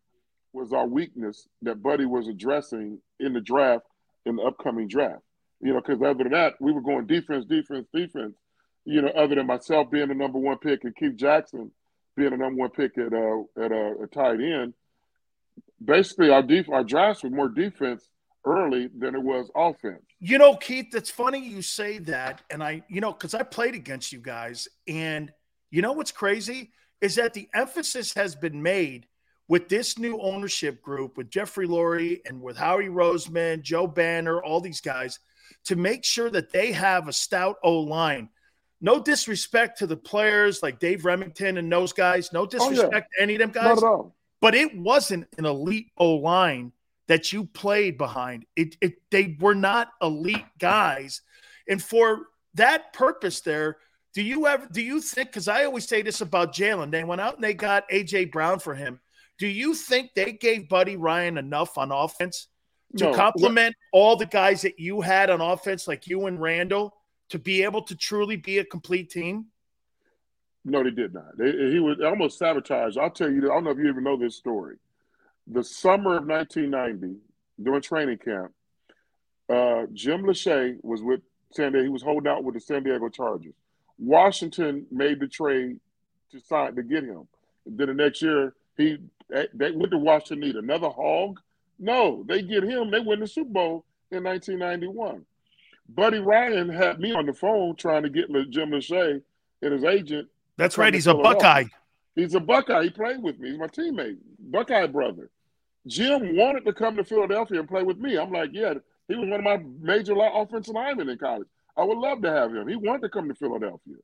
was 0.54 0.72
our 0.72 0.86
weakness 0.86 1.48
that 1.64 1.82
Buddy 1.82 2.06
was 2.06 2.28
addressing 2.28 3.00
in 3.20 3.34
the 3.34 3.42
draft 3.42 3.86
in 4.28 4.36
the 4.36 4.44
upcoming 4.44 4.88
draft. 4.88 5.24
You 5.60 5.74
know, 5.74 5.82
because 5.82 6.00
other 6.00 6.24
than 6.24 6.34
that, 6.34 6.54
we 6.60 6.72
were 6.72 6.82
going 6.82 7.08
defense, 7.08 7.46
defense, 7.46 7.88
defense. 7.92 8.36
You 8.86 9.02
know, 9.02 9.10
other 9.10 9.34
than 9.34 9.48
myself 9.48 9.90
being 9.90 10.10
the 10.10 10.14
number 10.14 10.38
one 10.38 10.60
pick 10.60 10.84
and 10.84 10.96
Keith 10.96 11.16
Jackson 11.16 11.72
being 12.16 12.30
the 12.30 12.38
number 12.38 12.62
one 12.62 12.70
pick 12.70 12.96
at 13.00 13.12
uh, 13.12 13.64
at 13.64 13.72
uh, 13.72 14.04
a 14.04 14.08
tight 14.14 14.40
end. 14.40 14.76
Basically, 15.84 16.30
our 16.30 16.44
def- 16.44 16.70
our 16.70 16.84
drafts 16.84 17.24
were 17.24 17.32
more 17.32 17.50
defense 17.50 18.08
early 18.46 18.90
than 18.96 19.16
it 19.16 19.24
was 19.24 19.50
offense. 19.56 20.04
You 20.20 20.38
know, 20.38 20.56
Keith, 20.56 20.94
it's 20.94 21.10
funny 21.10 21.40
you 21.40 21.64
say 21.64 21.98
that, 21.98 22.44
and 22.52 22.64
I, 22.64 22.84
you 22.88 23.02
know, 23.02 23.12
because 23.12 23.34
I 23.34 23.42
played 23.42 23.74
against 23.74 24.14
you 24.14 24.20
guys, 24.20 24.68
and 24.88 25.34
you 25.72 25.82
know 25.82 25.94
what's 25.94 26.12
crazy 26.12 26.72
is 27.02 27.16
that 27.16 27.34
the 27.34 27.48
emphasis 27.54 28.14
has 28.14 28.36
been 28.36 28.62
made 28.62 29.08
with 29.48 29.70
this 29.70 29.98
new 29.98 30.20
ownership 30.20 30.82
group, 30.82 31.18
with 31.18 31.30
Jeffrey 31.30 31.68
Lurie 31.68 32.20
and 32.26 32.42
with 32.42 32.58
Howie 32.58 32.90
Roseman, 32.90 33.62
Joe 33.62 33.88
Banner, 33.88 34.44
all 34.44 34.60
these 34.60 34.82
guys, 34.82 35.20
to 35.66 35.76
make 35.76 36.04
sure 36.04 36.30
that 36.30 36.52
they 36.52 36.72
have 36.72 37.08
a 37.08 37.14
stout 37.14 37.58
O 37.64 37.80
line. 37.80 38.30
No 38.82 39.02
disrespect 39.02 39.80
to 39.80 39.88
the 39.88 39.98
players 39.98 40.62
like 40.62 40.80
Dave 40.80 41.04
Rimington 41.04 41.58
and 41.58 41.72
those 41.72 41.94
guys. 41.94 42.32
No 42.34 42.46
disrespect 42.46 42.94
oh, 42.94 42.98
yeah. 42.98 43.00
to 43.00 43.22
any 43.22 43.34
of 43.36 43.40
them 43.40 43.52
guys. 43.52 43.64
Not 43.64 43.78
at 43.78 43.84
all. 43.84 44.16
But 44.40 44.54
it 44.54 44.78
wasn't 44.78 45.28
an 45.38 45.46
elite 45.46 45.92
O 45.98 46.16
line 46.16 46.74
that 47.08 47.34
you 47.34 47.46
played 47.46 47.98
behind. 47.98 48.46
It, 48.56 48.76
it 48.82 48.96
they 49.10 49.38
were 49.40 49.56
not 49.56 49.90
elite 50.02 50.46
guys. 50.60 51.22
And 51.68 51.82
for 51.82 52.28
that 52.54 52.94
purpose 52.94 53.42
there, 53.42 53.78
do 54.18 54.24
you 54.24 54.48
ever 54.48 54.68
do 54.72 54.82
you 54.82 55.00
think 55.00 55.30
because 55.30 55.48
I 55.48 55.66
always 55.66 55.88
say 55.88 56.02
this 56.02 56.22
about 56.22 56.52
Jalen, 56.52 56.90
they 56.90 57.04
went 57.04 57.22
out 57.22 57.36
and 57.36 57.44
they 57.44 57.54
got 57.54 57.88
AJ 57.92 58.32
Brown 58.32 58.58
for 58.58 58.74
him. 58.74 59.00
Do 59.38 59.46
you 59.46 59.76
think 59.76 60.16
they 60.16 60.32
gave 60.32 60.68
Buddy 60.68 60.96
Ryan 60.96 61.38
enough 61.38 61.78
on 61.78 61.92
offense 61.92 62.48
to 62.96 63.04
no. 63.04 63.14
complement 63.14 63.76
all 63.94 64.16
the 64.16 64.26
guys 64.26 64.64
that 64.64 64.80
you 64.80 65.02
had 65.02 65.30
on 65.30 65.40
offense, 65.40 65.88
like 65.88 66.08
you 66.08 66.26
and 66.26 66.42
Randall, 66.42 66.96
to 67.30 67.38
be 67.38 67.62
able 67.62 67.84
to 67.84 67.96
truly 67.96 68.38
be 68.38 68.58
a 68.58 68.66
complete 68.66 69.12
team? 69.12 69.46
No, 70.66 70.84
they 70.84 70.90
did 70.90 71.14
not. 71.14 71.38
They, 71.38 71.52
he 71.52 71.80
was 71.80 72.00
almost 72.04 72.40
sabotaged. 72.40 72.98
I'll 72.98 73.12
tell 73.12 73.30
you, 73.30 73.52
I 73.52 73.54
don't 73.54 73.66
know 73.66 73.70
if 73.70 73.78
you 73.78 73.88
even 73.88 74.04
know 74.04 74.18
this 74.18 74.36
story. 74.36 74.78
The 75.46 75.64
summer 75.64 76.18
of 76.18 76.26
1990, 76.26 77.20
during 77.62 77.82
training 77.84 78.18
camp, 78.18 78.52
uh, 79.48 79.86
Jim 79.94 80.24
Lachey 80.24 80.78
was 80.82 81.04
with 81.04 81.22
San 81.52 81.74
Diego. 81.74 81.84
He 81.84 81.90
was 81.90 82.02
holding 82.02 82.28
out 82.28 82.44
with 82.44 82.56
the 82.56 82.62
San 82.62 82.82
Diego 82.82 83.10
Chargers. 83.10 83.54
Washington 84.00 84.86
made 84.92 85.20
the 85.20 85.28
trade 85.28 85.80
to 86.32 86.40
sign 86.40 86.76
to 86.76 86.84
get 86.84 87.04
him. 87.04 87.28
And 87.66 87.78
then 87.78 87.88
the 87.88 87.94
next 87.94 88.22
year, 88.22 88.54
he 88.78 88.98
they 89.30 89.72
went 89.72 89.92
to 89.92 89.98
Washington 89.98 90.40
need 90.40 90.56
another 90.56 90.90
hog. 90.90 91.40
No, 91.80 92.24
they 92.28 92.42
get 92.42 92.64
him. 92.64 92.92
They 92.92 93.00
win 93.00 93.20
the 93.20 93.28
Super 93.28 93.52
Bowl 93.52 93.86
in 94.12 94.24
1991. 94.24 95.26
Buddy 95.90 96.20
Ryan 96.20 96.70
had 96.70 97.00
me 97.00 97.14
on 97.14 97.26
the 97.26 97.34
phone 97.34 97.76
trying 97.76 98.04
to 98.04 98.10
get 98.10 98.30
Jim 98.50 98.72
Lachey 98.72 99.22
and 99.62 99.74
his 99.74 99.84
agent. 99.84 100.28
That's 100.58 100.78
right. 100.78 100.94
He's 100.94 101.08
a 101.08 101.14
Buckeye. 101.14 101.66
He's 102.16 102.36
a 102.36 102.40
Buckeye. 102.40 102.84
He 102.84 102.90
played 102.90 103.22
with 103.22 103.40
me. 103.40 103.52
He's 103.52 103.60
my 103.60 103.68
teammate, 103.68 104.18
Buckeye 104.40 104.88
brother. 104.88 105.30
Jim 105.86 106.36
wanted 106.36 106.66
to 106.66 106.74
come 106.74 106.98
to 106.98 107.04
Philadelphia 107.04 107.60
and 107.60 107.70
play 107.70 107.84
with 107.84 107.98
me. 107.98 108.18
I'm 108.18 108.32
like, 108.32 108.50
yeah, 108.54 108.74
he 109.08 109.16
was 109.16 109.30
one 109.30 109.40
of 109.40 109.44
my 109.44 109.62
major 109.80 110.14
offensive 110.18 110.74
linemen 110.74 111.10
in 111.10 111.18
college. 111.18 111.48
I 111.78 111.84
would 111.84 111.98
love 111.98 112.22
to 112.24 112.32
have 112.32 112.54
him. 112.54 112.68
He 112.68 112.76
wanted 112.76 113.04
to 113.04 113.10
come 113.10 113.28
to 113.28 113.36
Philadelphia. 113.36 113.96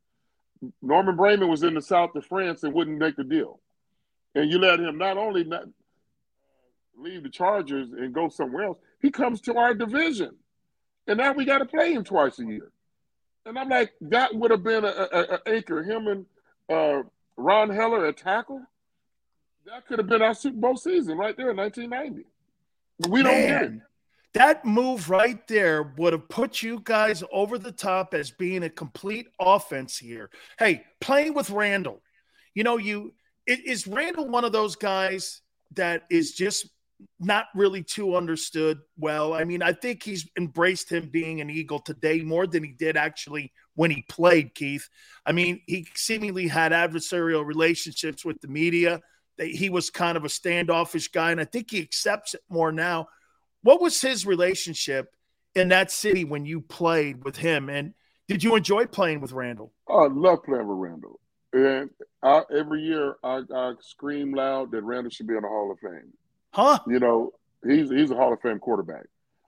Norman 0.82 1.18
Braman 1.18 1.50
was 1.50 1.64
in 1.64 1.74
the 1.74 1.82
south 1.82 2.16
of 2.16 2.26
France 2.26 2.64
and 2.64 2.74
wouldn't 2.74 3.00
make 3.00 3.16
the 3.16 3.24
deal 3.24 3.60
and 4.36 4.52
you 4.52 4.60
let 4.60 4.80
him 4.80 4.98
not 4.98 5.18
only 5.18 5.44
not 5.44 5.66
leave 6.98 7.24
the 7.24 7.30
Chargers 7.30 7.92
and 7.92 8.14
go 8.14 8.30
somewhere 8.30 8.66
else, 8.66 8.78
he 9.02 9.12
comes 9.12 9.42
to 9.42 9.56
our 9.58 9.74
division, 9.74 10.36
and 11.08 11.18
now 11.18 11.34
we 11.34 11.46
got 11.46 11.60
to 11.60 11.66
play 11.66 11.94
him 11.94 12.04
twice 12.04 12.40
a 12.40 12.46
year. 12.46 12.72
And 13.46 13.60
I'm 13.60 13.70
like, 13.70 13.92
that 14.02 14.34
would 14.34 14.52
have 14.52 14.64
been 14.64 14.86
a, 14.86 14.88
a, 14.88 15.22
a 15.22 15.40
anchor. 15.48 15.84
Him 15.84 16.08
and 16.08 16.26
uh, 16.70 17.04
Ron 17.36 17.70
Heller 17.70 18.06
at 18.06 18.18
tackle. 18.18 18.62
That 19.66 19.86
could 19.86 20.00
have 20.00 20.08
been 20.08 20.22
our 20.22 20.34
Super 20.34 20.58
Bowl 20.58 20.78
season 20.78 21.18
right 21.18 21.36
there 21.36 21.52
in 21.52 21.58
1990. 21.58 22.26
We 23.10 23.24
don't 23.24 23.48
get 23.48 23.64
it. 23.64 23.72
That 24.34 24.66
move 24.66 25.10
right 25.10 25.48
there 25.48 25.94
would 25.98 26.14
have 26.14 26.28
put 26.28 26.64
you 26.64 26.82
guys 26.84 27.24
over 27.32 27.60
the 27.60 27.72
top 27.72 28.14
as 28.14 28.32
being 28.32 28.64
a 28.64 28.70
complete 28.70 29.28
offense 29.40 29.98
here. 29.98 30.32
Hey, 30.58 30.84
playing 31.00 31.36
with 31.36 31.52
Randall, 31.52 32.02
you 32.56 32.64
know, 32.64 32.78
you 32.78 33.14
is 33.46 33.86
Randall 33.86 34.30
one 34.30 34.46
of 34.46 34.52
those 34.52 34.76
guys 34.76 35.42
that 35.76 36.04
is 36.10 36.34
just 36.34 36.70
not 37.20 37.48
really 37.54 37.84
too 37.84 38.16
understood 38.16 38.80
well? 38.98 39.34
I 39.34 39.44
mean, 39.44 39.62
I 39.62 39.74
think 39.74 40.02
he's 40.04 40.28
embraced 40.38 40.92
him 40.92 41.10
being 41.12 41.42
an 41.42 41.50
Eagle 41.50 41.80
today 41.80 42.22
more 42.22 42.48
than 42.48 42.64
he 42.64 42.72
did 42.72 42.98
actually 42.98 43.52
when 43.76 43.92
he 43.92 44.04
played, 44.10 44.56
Keith. 44.56 44.88
I 45.26 45.32
mean, 45.32 45.62
he 45.68 45.88
seemingly 45.96 46.48
had 46.48 46.72
adversarial 46.72 47.46
relationships 47.46 48.24
with 48.24 48.40
the 48.42 48.48
media. 48.48 49.02
That 49.38 49.48
He 49.48 49.70
was 49.70 49.90
kind 49.90 50.16
of 50.16 50.26
a 50.26 50.30
standoffish 50.30 51.10
guy, 51.10 51.32
and 51.32 51.42
I 51.42 51.46
think 51.46 51.72
he 51.72 51.82
accepts 51.82 52.34
it 52.34 52.42
more 52.50 52.72
now. 52.72 53.08
What 53.64 53.82
was 53.82 54.00
his 54.00 54.26
relationship 54.26 55.16
in 55.56 55.70
that 55.70 55.90
city 55.90 56.26
when 56.26 56.46
you 56.46 56.62
played 56.62 57.24
with 57.24 57.38
him? 57.38 57.70
And 57.70 57.94
did 58.28 58.44
you 58.44 58.56
enjoy 58.56 58.86
playing 58.86 59.22
with 59.22 59.32
Randall? 59.32 59.72
Oh, 59.88 60.06
I 60.06 60.08
love 60.08 60.44
playing 60.44 60.68
with 60.68 60.78
Randall. 60.78 61.20
And 61.54 61.90
I, 62.22 62.42
every 62.56 62.82
year 62.82 63.16
I, 63.24 63.42
I 63.54 63.74
scream 63.80 64.34
loud 64.34 64.72
that 64.72 64.82
Randall 64.84 65.12
should 65.12 65.28
be 65.28 65.36
in 65.36 65.42
the 65.42 65.48
Hall 65.48 65.72
of 65.72 65.80
Fame. 65.80 66.12
Huh? 66.52 66.80
You 66.88 67.00
know, 67.00 67.32
he's 67.66 67.90
he's 67.90 68.12
a 68.12 68.16
Hall 68.16 68.34
of 68.34 68.42
Fame 68.42 68.60
quarterback. 68.60 69.06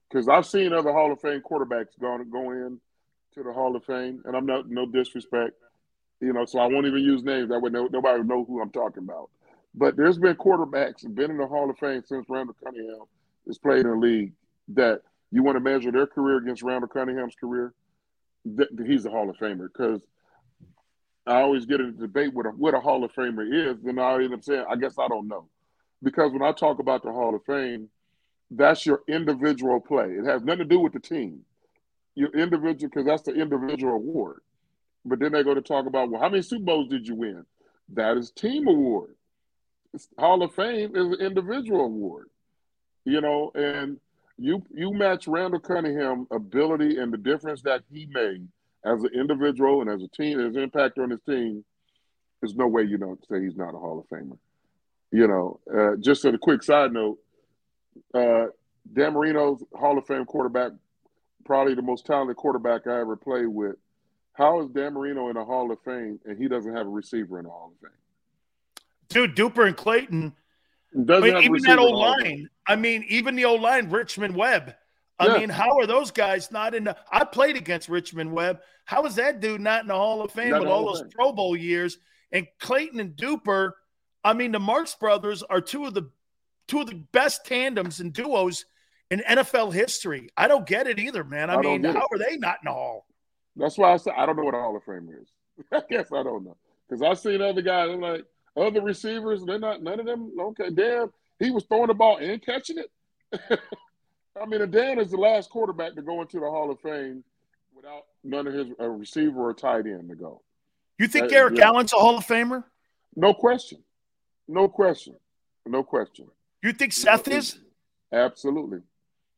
Because 0.09 0.29
I've 0.29 0.45
seen 0.45 0.71
other 0.71 0.93
Hall 0.93 1.11
of 1.11 1.19
Fame 1.19 1.41
quarterbacks 1.41 1.99
going 1.99 2.29
go 2.29 2.51
in 2.51 2.79
to 3.33 3.43
the 3.43 3.51
Hall 3.51 3.75
of 3.75 3.83
Fame, 3.83 4.21
and 4.25 4.35
I'm 4.35 4.45
not 4.45 4.69
no 4.69 4.85
disrespect, 4.85 5.55
you 6.21 6.31
know, 6.31 6.45
so 6.45 6.59
I 6.59 6.67
won't 6.67 6.85
even 6.85 7.03
use 7.03 7.23
names. 7.23 7.49
That 7.49 7.59
way 7.59 7.69
no, 7.69 7.87
nobody 7.87 8.19
will 8.19 8.27
know 8.27 8.45
who 8.45 8.61
I'm 8.61 8.69
talking 8.69 9.03
about. 9.03 9.29
But 9.73 9.97
there's 9.97 10.17
been 10.17 10.35
quarterbacks 10.35 11.01
been 11.13 11.31
in 11.31 11.37
the 11.37 11.47
Hall 11.47 11.69
of 11.69 11.77
Fame 11.79 12.03
since 12.05 12.25
Randall 12.29 12.55
Cunningham 12.63 13.05
has 13.47 13.57
played 13.57 13.81
in 13.81 13.91
the 13.91 13.95
league 13.95 14.33
that 14.69 15.01
you 15.31 15.43
want 15.43 15.55
to 15.55 15.59
measure 15.59 15.91
their 15.91 16.07
career 16.07 16.37
against 16.37 16.63
Randall 16.63 16.87
Cunningham's 16.87 17.35
career. 17.35 17.73
Th- 18.45 18.69
he's 18.85 19.05
a 19.05 19.09
Hall 19.09 19.29
of 19.29 19.37
Famer 19.37 19.67
because 19.71 20.01
I 21.27 21.41
always 21.41 21.65
get 21.65 21.79
in 21.79 21.87
a 21.87 21.91
debate 21.91 22.33
with 22.33 22.45
a, 22.45 22.49
what 22.49 22.73
a 22.73 22.79
Hall 22.79 23.03
of 23.03 23.11
Famer 23.13 23.71
is, 23.71 23.81
then 23.81 23.99
I 23.99 24.15
end 24.15 24.33
up 24.33 24.43
saying, 24.43 24.65
I 24.69 24.75
guess 24.75 24.95
I 24.99 25.07
don't 25.07 25.27
know. 25.27 25.47
Because 26.03 26.31
when 26.31 26.43
I 26.43 26.51
talk 26.51 26.79
about 26.79 27.03
the 27.03 27.11
Hall 27.11 27.33
of 27.35 27.43
Fame, 27.45 27.89
that's 28.51 28.85
your 28.85 29.01
individual 29.07 29.79
play. 29.79 30.05
It 30.05 30.25
has 30.25 30.43
nothing 30.43 30.59
to 30.59 30.65
do 30.65 30.79
with 30.79 30.93
the 30.93 30.99
team. 30.99 31.41
Your 32.13 32.29
individual, 32.29 32.89
because 32.89 33.05
that's 33.05 33.23
the 33.23 33.33
individual 33.33 33.93
award. 33.93 34.41
But 35.03 35.19
then 35.19 35.31
they 35.31 35.43
go 35.43 35.53
to 35.53 35.61
talk 35.61 35.87
about, 35.87 36.09
well, 36.09 36.21
how 36.21 36.29
many 36.29 36.43
Super 36.43 36.65
Bowls 36.65 36.89
did 36.89 37.07
you 37.07 37.15
win? 37.15 37.45
That 37.89 38.17
is 38.17 38.31
team 38.31 38.67
award. 38.67 39.15
Hall 40.17 40.43
of 40.43 40.53
Fame 40.53 40.95
is 40.95 41.07
an 41.07 41.25
individual 41.25 41.81
award. 41.85 42.29
You 43.05 43.21
know, 43.21 43.51
and 43.55 43.99
you 44.37 44.63
you 44.73 44.91
match 44.91 45.27
Randall 45.27 45.59
Cunningham 45.59 46.27
ability 46.31 46.97
and 46.97 47.13
the 47.13 47.17
difference 47.17 47.61
that 47.61 47.83
he 47.91 48.07
made 48.11 48.47
as 48.83 49.03
an 49.03 49.11
individual 49.13 49.81
and 49.81 49.89
as 49.89 50.03
a 50.03 50.07
team, 50.07 50.39
his 50.39 50.55
impact 50.55 50.99
on 50.99 51.09
his 51.09 51.21
team, 51.21 51.63
there's 52.39 52.55
no 52.55 52.67
way 52.67 52.83
you 52.83 52.97
don't 52.97 53.19
say 53.27 53.41
he's 53.41 53.55
not 53.55 53.73
a 53.73 53.77
Hall 53.77 53.99
of 53.99 54.07
Famer. 54.07 54.37
You 55.11 55.27
know, 55.27 55.59
uh, 55.73 55.95
just 55.99 56.25
as 56.25 56.33
a 56.33 56.37
quick 56.37 56.61
side 56.61 56.91
note, 56.91 57.17
uh, 58.13 58.47
Dan 58.91 59.13
Marino's 59.13 59.63
Hall 59.73 59.97
of 59.97 60.05
Fame 60.05 60.25
quarterback, 60.25 60.71
probably 61.45 61.73
the 61.73 61.81
most 61.81 62.05
talented 62.05 62.35
quarterback 62.35 62.85
I 62.87 62.99
ever 62.99 63.15
played 63.15 63.47
with. 63.47 63.75
How 64.33 64.61
is 64.61 64.69
Dan 64.69 64.93
Marino 64.93 65.29
in 65.29 65.35
the 65.35 65.45
Hall 65.45 65.71
of 65.71 65.79
Fame 65.83 66.19
and 66.25 66.37
he 66.37 66.47
doesn't 66.47 66.75
have 66.75 66.85
a 66.85 66.89
receiver 66.89 67.39
in 67.39 67.45
the 67.45 67.51
Hall 67.51 67.71
of 67.73 67.79
Fame? 67.89 67.97
Dude, 69.07 69.35
Duper 69.35 69.65
and 69.65 69.77
Clayton. 69.77 70.33
Doesn't 70.93 71.23
I 71.23 71.25
mean, 71.25 71.33
have 71.35 71.43
even 71.43 71.61
that 71.63 71.79
old 71.79 71.95
line. 71.95 72.49
I 72.67 72.75
mean, 72.75 73.05
even 73.07 73.35
the 73.35 73.45
old 73.45 73.61
line, 73.61 73.89
Richmond 73.89 74.35
Webb. 74.35 74.75
I 75.19 75.27
Yeah. 75.27 75.37
mean, 75.39 75.49
how 75.49 75.77
are 75.79 75.85
those 75.85 76.11
guys 76.11 76.51
not 76.51 76.75
in 76.75 76.85
the? 76.85 76.97
I 77.11 77.23
played 77.23 77.55
against 77.55 77.87
Richmond 77.89 78.31
Webb. 78.31 78.61
How 78.85 79.05
is 79.05 79.15
that 79.15 79.39
dude 79.39 79.61
not 79.61 79.81
in 79.81 79.87
the 79.87 79.95
Hall 79.95 80.21
of 80.21 80.31
Fame 80.31 80.51
Not 80.51 80.61
with 80.61 80.69
all 80.69 80.85
those 80.87 81.01
Fame. 81.01 81.09
Pro 81.11 81.31
Bowl 81.31 81.55
years? 81.55 81.97
And 82.31 82.47
Clayton 82.59 82.99
and 82.99 83.15
Duper. 83.15 83.71
I 84.23 84.33
mean, 84.33 84.51
the 84.51 84.59
Marks 84.59 84.95
brothers 84.95 85.41
are 85.43 85.61
two 85.61 85.85
of 85.85 85.93
the 85.93 86.09
two 86.67 86.81
of 86.81 86.87
the 86.87 86.95
best 87.11 87.45
tandems 87.45 87.99
and 87.99 88.11
duos 88.11 88.65
in 89.11 89.21
NFL 89.21 89.71
history. 89.71 90.29
I 90.35 90.47
don't 90.47 90.65
get 90.65 90.87
it 90.87 90.99
either, 90.99 91.23
man. 91.23 91.49
I, 91.49 91.55
I 91.55 91.61
mean, 91.61 91.83
how 91.83 92.07
are 92.11 92.17
they 92.17 92.37
not 92.37 92.57
in 92.61 92.65
the 92.65 92.71
Hall? 92.73 93.05
That's 93.55 93.77
why 93.77 93.93
I 93.93 93.97
said 93.97 94.13
I 94.17 94.25
don't 94.25 94.35
know 94.35 94.43
what 94.43 94.55
a 94.55 94.59
Hall 94.59 94.75
of 94.75 94.83
Fame 94.83 95.09
is. 95.21 95.29
I 95.71 95.81
guess 95.89 96.11
I 96.11 96.23
don't 96.23 96.43
know 96.43 96.57
because 96.89 97.01
I've 97.01 97.19
seen 97.19 97.41
other 97.41 97.61
guys. 97.61 97.89
I'm 97.89 98.01
like 98.01 98.25
other 98.57 98.81
receivers. 98.81 99.43
They're 99.45 99.59
not 99.59 99.81
none 99.81 99.99
of 99.99 100.05
them. 100.05 100.31
Okay, 100.39 100.71
Dan, 100.71 101.09
he 101.39 101.51
was 101.51 101.63
throwing 101.65 101.87
the 101.87 101.93
ball 101.93 102.17
and 102.17 102.41
catching 102.41 102.77
it. 102.77 102.91
I 104.41 104.45
mean, 104.45 104.69
Dan 104.69 104.99
is 104.99 105.11
the 105.11 105.17
last 105.17 105.49
quarterback 105.49 105.95
to 105.95 106.01
go 106.01 106.21
into 106.21 106.39
the 106.39 106.45
Hall 106.49 106.69
of 106.71 106.79
Fame 106.81 107.23
without 107.75 108.03
none 108.23 108.47
of 108.47 108.53
his 108.53 108.67
a 108.79 108.89
receiver 108.89 109.49
or 109.49 109.53
tight 109.53 109.85
end 109.85 110.09
to 110.09 110.15
go. 110.15 110.41
You 110.99 111.07
think 111.07 111.31
Uh, 111.31 111.35
Eric 111.35 111.57
yeah. 111.57 111.67
Allen's 111.67 111.93
a 111.93 111.97
Hall 111.97 112.17
of 112.17 112.25
Famer? 112.25 112.63
No 113.15 113.33
question. 113.33 113.79
No 114.47 114.67
question. 114.67 115.15
No 115.65 115.83
question. 115.83 116.27
You 116.61 116.73
think 116.73 116.93
Seth 116.93 117.27
is? 117.27 117.59
Absolutely. 118.11 118.79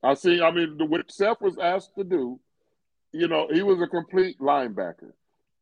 I 0.03 0.13
see. 0.13 0.41
I 0.41 0.51
mean, 0.51 0.77
the- 0.77 0.85
what 0.85 1.11
Seth 1.11 1.41
was 1.41 1.57
asked 1.57 1.95
to 1.95 2.03
do, 2.03 2.39
you 3.11 3.27
know, 3.27 3.47
he 3.51 3.61
was 3.63 3.81
a 3.81 3.87
complete 3.87 4.39
linebacker. 4.39 5.11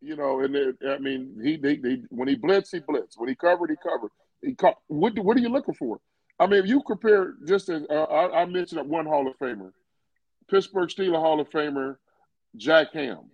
You 0.01 0.15
know, 0.15 0.39
and 0.41 0.55
it, 0.55 0.75
I 0.87 0.97
mean, 0.99 1.39
he, 1.41 1.57
he, 1.57 1.75
he 1.81 2.03
when 2.09 2.27
he 2.27 2.35
blitzed, 2.35 2.71
he 2.71 2.79
blitzed. 2.79 3.17
When 3.17 3.29
he 3.29 3.35
covered, 3.35 3.69
he 3.69 3.75
covered. 3.77 4.11
He 4.41 4.53
caught. 4.53 4.77
What 4.87 5.17
What 5.19 5.37
are 5.37 5.39
you 5.39 5.49
looking 5.49 5.73
for? 5.73 5.99
I 6.39 6.47
mean, 6.47 6.59
if 6.63 6.67
you 6.67 6.81
compare 6.81 7.35
just 7.47 7.69
as 7.69 7.83
uh, 7.89 7.93
I, 8.03 8.41
I 8.41 8.45
mentioned 8.45 8.87
one 8.89 9.05
Hall 9.05 9.27
of 9.27 9.37
Famer, 9.37 9.71
Pittsburgh 10.49 10.89
Steelers 10.89 11.15
Hall 11.19 11.39
of 11.39 11.49
Famer, 11.49 11.95
Jack 12.57 12.93
Ham. 12.93 13.29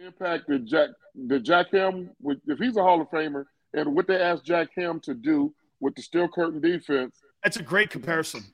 It 0.00 0.06
impacted 0.06 0.66
Jack. 0.66 0.90
The 1.14 1.38
Jack 1.38 1.66
Ham, 1.72 2.10
with- 2.20 2.40
if 2.46 2.58
he's 2.58 2.76
a 2.76 2.82
Hall 2.82 3.00
of 3.00 3.08
Famer, 3.10 3.44
and 3.74 3.94
what 3.94 4.06
they 4.06 4.16
asked 4.20 4.44
Jack 4.44 4.68
Ham 4.76 5.00
to 5.00 5.12
do 5.14 5.54
with 5.80 5.94
the 5.94 6.02
steel 6.02 6.28
curtain 6.28 6.60
defense, 6.60 7.18
That's 7.42 7.56
a 7.58 7.62
great 7.62 7.90
comparison. 7.90 8.44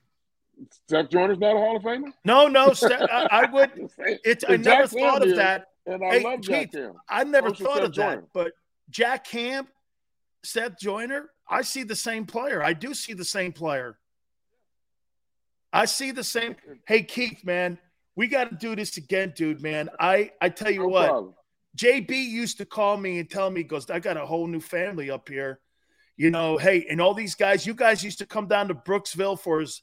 Seth 0.89 1.09
Joyner's 1.11 1.39
not 1.39 1.55
a 1.55 1.59
Hall 1.59 1.77
of 1.77 1.83
Famer. 1.85 2.13
No, 2.25 2.49
no, 2.49 2.73
Seth, 2.73 3.03
I, 3.13 3.29
I 3.31 3.51
would. 3.51 3.71
It's 4.25 4.45
I 4.49 4.57
never 4.57 4.83
Jack 4.83 4.89
thought 4.91 5.13
Ham 5.13 5.23
of 5.23 5.29
is, 5.29 5.37
that. 5.37 5.67
and 5.87 6.03
I 6.05 6.19
Hey, 6.19 6.25
love 6.25 6.41
Jack 6.41 6.71
Keith, 6.73 6.81
Ham. 6.81 6.95
I 7.09 7.23
never 7.23 7.55
thought 7.55 7.85
of 7.85 7.95
that. 7.95 8.25
But 8.35 8.53
Jack 8.91 9.27
Ham, 9.29 9.69
Seth 10.43 10.77
Joyner, 10.81 11.31
I 11.49 11.63
see 11.63 11.83
the 11.83 11.97
same 11.97 12.27
player. 12.27 12.63
I 12.63 12.73
do 12.73 12.95
see 12.95 13.15
the 13.15 13.25
same 13.25 13.53
player. 13.53 13.99
I 15.73 15.85
see 15.85 16.11
the 16.13 16.25
same. 16.25 16.57
Hey, 16.87 17.03
Keith, 17.03 17.45
man, 17.45 17.79
we 18.17 18.27
got 18.27 18.51
to 18.51 18.57
do 18.57 18.75
this 18.75 18.97
again, 18.97 19.33
dude, 19.37 19.63
man. 19.63 19.89
I 20.01 20.33
I 20.41 20.49
tell 20.49 20.71
you 20.71 20.81
No 20.81 20.89
what, 20.89 21.09
problem. 21.09 21.35
JB 21.77 22.11
used 22.11 22.59
to 22.59 22.65
call 22.67 22.97
me 22.97 23.19
and 23.19 23.31
tell 23.31 23.51
me, 23.51 23.61
he 23.61 23.65
goes, 23.65 23.89
I 23.91 23.99
got 24.01 24.17
a 24.17 24.27
whole 24.27 24.47
new 24.47 24.61
family 24.61 25.11
up 25.11 25.29
here. 25.29 25.61
You 26.17 26.31
know, 26.31 26.57
hey, 26.59 26.87
and 26.91 27.01
all 27.01 27.15
these 27.15 27.35
guys, 27.37 27.65
you 27.67 27.75
guys 27.75 28.03
used 28.03 28.19
to 28.19 28.27
come 28.27 28.49
down 28.49 28.69
to 28.69 28.75
Brooksville 28.75 29.39
for 29.39 29.61
his 29.61 29.83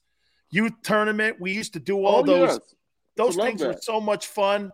youth 0.50 0.74
tournament. 0.84 1.38
We 1.40 1.54
used 1.54 1.74
to 1.74 1.80
do 1.80 2.04
all 2.04 2.18
Oh, 2.20 2.24
those 2.24 2.50
yes. 2.50 2.76
those 3.16 3.36
things 3.36 3.62
were 3.62 3.78
so 3.82 4.02
much 4.02 4.28
fun. 4.28 4.72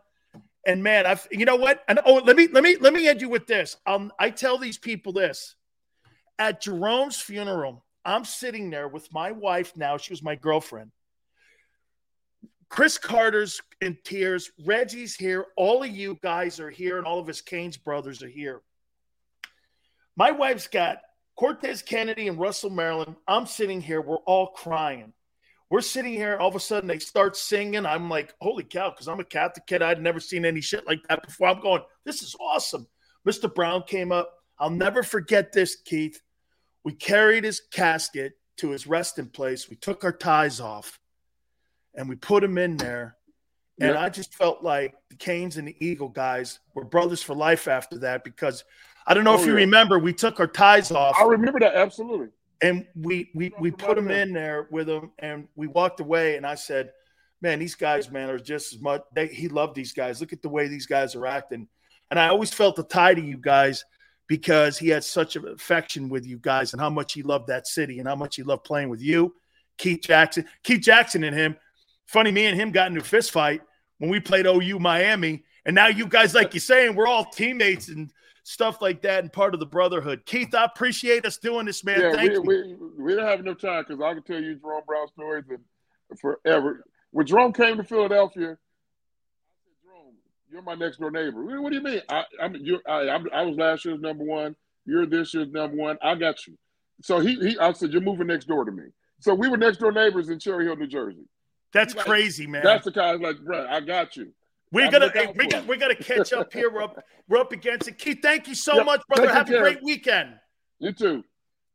And 0.66 0.82
man, 0.82 1.06
I've 1.06 1.28
you 1.32 1.46
know 1.46 1.58
what? 1.58 1.84
And 1.88 2.00
oh, 2.06 2.16
let 2.26 2.36
me 2.36 2.48
let 2.52 2.64
me 2.64 2.78
let 2.80 2.94
me 2.94 3.08
end 3.08 3.22
you 3.22 3.30
with 3.30 3.48
this. 3.48 3.78
Um, 3.86 4.12
I 4.20 4.30
tell 4.32 4.58
these 4.58 4.78
people 4.78 5.14
this 5.14 5.56
at 6.42 6.60
Jerome's 6.60 7.22
funeral. 7.22 7.86
I'm 8.04 8.26
sitting 8.26 8.72
there 8.72 8.88
with 8.88 9.08
my 9.14 9.32
wife 9.32 9.74
now. 9.78 9.98
She 9.98 10.12
was 10.12 10.24
my 10.24 10.34
girlfriend. 10.34 10.92
Cris 12.68 12.98
Carter's 12.98 13.62
in 13.80 13.96
tears. 14.04 14.50
Reggie's 14.66 15.14
here. 15.14 15.46
All 15.56 15.84
of 15.84 15.90
you 15.92 16.18
guys 16.24 16.60
are 16.60 16.72
here, 16.72 16.98
and 16.98 17.06
all 17.06 17.20
of 17.20 17.28
his 17.28 17.42
Canes' 17.42 17.78
brothers 17.78 18.24
are 18.24 18.28
here. 18.28 18.62
My 20.16 20.32
wife's 20.32 20.68
got 20.68 21.02
Cortez 21.36 21.84
Kennedy 21.84 22.28
and 22.28 22.40
Russell 22.40 22.72
Maryland. 22.72 23.18
I'm 23.28 23.46
sitting 23.46 23.80
here. 23.80 24.02
We're 24.02 24.18
all 24.18 24.48
crying. 24.48 25.14
We're 25.70 25.82
sitting 25.82 26.14
here. 26.14 26.38
All 26.38 26.50
of 26.50 26.56
a 26.56 26.60
sudden, 26.60 26.88
they 26.88 26.98
start 26.98 27.38
singing. 27.38 27.86
I'm 27.86 28.10
like, 28.10 28.34
holy 28.42 28.64
cow, 28.64 28.90
because 28.90 29.08
I'm 29.08 29.20
a 29.20 29.26
Catholic 29.26 29.68
kid. 29.68 29.84
I'd 29.84 30.02
never 30.02 30.20
seen 30.20 30.44
any 30.44 30.62
shit 30.62 30.88
like 30.88 31.08
that 31.08 31.24
before. 31.24 31.50
I'm 31.50 31.62
going, 31.62 31.84
this 32.04 32.24
is 32.24 32.36
awesome. 32.40 32.88
Mr. 33.28 33.54
Brown 33.54 33.84
came 33.84 34.12
up. 34.12 34.34
I'll 34.58 34.72
never 34.72 35.04
forget 35.04 35.52
this, 35.52 35.76
Keith. 35.76 36.20
We 36.84 36.94
carried 36.94 37.44
his 37.44 37.62
casket 37.72 38.34
to 38.58 38.72
his 38.72 38.88
resting 38.88 39.28
place. 39.28 39.70
We 39.70 39.76
took 39.76 40.04
our 40.04 40.12
ties 40.12 40.60
off 40.60 41.00
and 41.96 42.08
we 42.10 42.16
put 42.16 42.44
him 42.44 42.58
in 42.58 42.78
there. 42.78 43.18
And. 43.80 43.98
I 43.98 44.10
just 44.10 44.36
felt 44.36 44.62
like 44.64 44.94
the 45.10 45.16
Canes 45.16 45.58
and 45.58 45.68
the 45.68 45.76
Eagle 45.80 46.10
guys 46.10 46.60
were 46.76 46.86
brothers 46.86 47.24
for 47.24 47.34
life 47.36 47.68
after 47.68 47.98
that 48.00 48.24
because 48.24 48.64
I 49.08 49.16
don't 49.16 49.24
know 49.24 49.34
if 49.34 49.42
Oh, 49.42 49.46
you 49.46 49.52
yeah. 49.54 49.60
remember, 49.66 49.98
we 49.98 50.14
took 50.14 50.40
our 50.40 50.46
ties 50.48 50.92
off 50.92 51.16
I 51.20 51.24
remember 51.24 51.60
that 51.62 51.74
absolutely. 51.76 52.28
and 52.62 52.86
we 52.96 53.32
we 53.34 53.52
we 53.60 53.72
put 53.72 53.98
him 53.98 54.12
in 54.12 54.34
there 54.34 54.68
with 54.70 54.88
him 54.88 55.12
and 55.18 55.48
we 55.56 55.66
walked 55.66 56.00
away 56.00 56.36
and 56.38 56.46
I 56.46 56.54
said, 56.56 56.92
"Man, 57.42 57.58
these 57.58 57.74
guys, 57.74 58.12
man, 58.12 58.30
are 58.30 58.38
just 58.38 58.74
as 58.74 58.80
much. 58.82 59.02
They, 59.16 59.28
he 59.28 59.48
loved 59.48 59.74
these 59.76 59.94
guys. 59.94 60.22
Look 60.22 60.32
at 60.34 60.44
the 60.44 60.50
way 60.50 60.68
these 60.68 60.86
guys 60.86 61.16
are 61.16 61.26
acting." 61.26 61.68
And 62.12 62.20
I 62.20 62.28
always 62.28 62.54
felt 62.54 62.78
a 62.78 62.84
tie 62.84 63.16
to 63.16 63.22
you 63.22 63.38
guys 63.38 63.84
because 64.32 64.78
he 64.78 64.88
had 64.88 65.04
such 65.04 65.36
an 65.36 65.46
affection 65.46 66.08
with 66.08 66.26
you 66.26 66.38
guys 66.38 66.72
and 66.72 66.82
how 66.82 66.90
much 66.90 67.12
he 67.12 67.22
loved 67.22 67.48
that 67.48 67.68
city 67.68 68.00
and 68.00 68.08
how 68.08 68.16
much 68.16 68.38
he 68.38 68.44
loved 68.44 68.64
playing 68.64 68.88
with 68.88 69.02
you, 69.02 69.36
Keith 69.78 70.00
Jackson, 70.04 70.46
Keith 70.64 70.80
Jackson 70.80 71.26
and 71.26 71.36
him. 71.36 71.58
Funny, 72.06 72.32
me 72.32 72.46
and 72.46 72.58
him 72.58 72.72
got 72.72 72.88
into 72.88 73.02
a 73.02 73.04
fist 73.04 73.32
fight 73.32 73.60
when 73.98 74.10
we 74.10 74.22
played 74.22 74.46
OU 74.46 74.80
Miami, 74.80 75.44
and 75.66 75.76
now 75.76 75.88
you 75.88 76.08
guys, 76.08 76.34
like 76.34 76.54
you're 76.54 76.62
saying, 76.62 76.96
we're 76.96 77.08
all 77.08 77.26
teammates 77.26 77.90
and 77.90 78.10
stuff 78.44 78.82
like 78.82 79.02
that 79.02 79.22
and 79.22 79.34
part 79.34 79.54
of 79.54 79.60
the 79.60 79.66
brotherhood. 79.66 80.26
Keith, 80.26 80.56
I 80.56 80.64
appreciate 80.64 81.26
us 81.26 81.36
doing 81.36 81.66
this, 81.66 81.84
man. 81.84 82.00
yeah, 82.00 82.14
Thank 82.14 82.30
we, 82.30 82.36
you. 82.36 82.42
we 82.98 83.04
we 83.04 83.12
didn't 83.12 83.28
have 83.28 83.42
enough 83.42 83.60
time 83.60 83.84
because 83.86 84.02
I 84.02 84.14
can 84.14 84.24
tell 84.24 84.42
you 84.42 84.56
Jerome 84.56 84.84
Brown 84.88 85.10
stories 85.10 85.44
and 85.50 86.20
forever. 86.22 86.86
When 87.12 87.26
Jerome 87.26 87.52
came 87.52 87.76
to 87.76 87.84
Philadelphia, 87.84 88.52
I 88.52 88.54
said, 88.54 88.56
Jerome, 88.56 88.71
you're 90.52 90.62
my 90.62 90.76
next 90.76 90.98
door 90.98 91.12
neighbor. 91.12 91.44
What 91.62 91.70
do 91.70 91.76
you 91.78 91.84
mean? 91.84 92.02
I, 92.10 92.24
I'm, 92.42 92.56
you 92.56 92.80
I, 92.88 93.10
I'm, 93.10 93.28
I 93.34 93.44
was 93.44 93.58
last 93.58 93.86
year's 93.86 94.00
number 94.02 94.24
one. 94.24 94.56
You're 94.86 95.06
this 95.06 95.34
year's 95.34 95.50
number 95.52 95.78
one. 95.78 95.98
I 96.02 96.16
got 96.16 96.46
you. 96.48 96.58
So 97.02 97.20
he, 97.20 97.36
he, 97.36 97.60
I 97.60 97.72
said, 97.72 97.92
you're 97.92 98.02
moving 98.02 98.28
next 98.28 98.46
door 98.46 98.66
to 98.66 98.72
me. 98.72 98.84
So 99.20 99.34
we 99.34 99.48
were 99.48 99.58
next 99.58 99.78
door 99.78 99.92
neighbors 99.92 100.30
in 100.30 100.40
Cherry 100.40 100.66
Hill, 100.66 100.76
New 100.76 100.88
Jersey. 100.88 101.26
That's 101.74 101.96
Like, 101.96 102.06
crazy, 102.06 102.48
man. 102.48 102.64
That's 102.64 102.86
the 102.86 102.92
kind 102.92 103.16
of 103.16 103.22
like, 103.22 103.40
bro, 103.40 103.66
I 103.68 103.80
got 103.80 104.18
you. 104.18 104.34
We're 104.74 104.90
gonna 104.90 105.12
hey, 105.14 105.34
we 105.36 105.48
got 105.48 105.68
we're 105.68 105.76
gonna 105.76 105.96
catch 105.96 106.32
up 106.32 106.54
here. 106.54 106.72
We're 106.72 106.84
up 106.84 107.04
we're 107.28 107.40
up 107.40 107.52
against 107.52 107.90
it. 107.90 107.98
Keith, 107.98 108.20
thank 108.22 108.48
you 108.48 108.56
so 108.56 108.78
Yep. 108.78 108.86
much, 108.86 109.02
brother. 109.10 109.28
Thank 109.28 109.50
you, 109.50 109.56
Have 109.56 109.64
a 109.66 109.70
great 109.74 109.84
weekend. 109.84 110.36
You 110.80 110.94
too. 110.94 111.24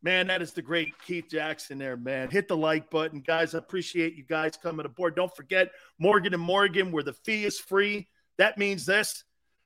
Man, 0.03 0.29
that 0.29 0.41
is 0.41 0.53
the 0.53 0.63
great 0.63 0.95
Keith 1.07 1.27
Jackson 1.31 1.77
there, 1.79 1.97
man. 1.97 2.31
Hit 2.31 2.49
the 2.49 2.57
like 2.57 2.91
button, 2.91 3.21
guys. 3.21 3.55
I 3.55 3.59
appreciate 3.59 4.15
you 4.15 4.25
guys 4.25 4.57
coming 4.57 4.87
aboard. 4.87 5.15
Don't 5.15 5.35
forget 5.37 5.69
Morgan 5.99 6.33
and 6.33 6.43
Morgan, 6.43 6.91
where 6.91 7.03
the 7.03 7.13
fee 7.13 7.45
is 7.45 7.59
free. 7.59 8.09
That 8.39 8.59
means 8.59 8.87
this 8.87 9.25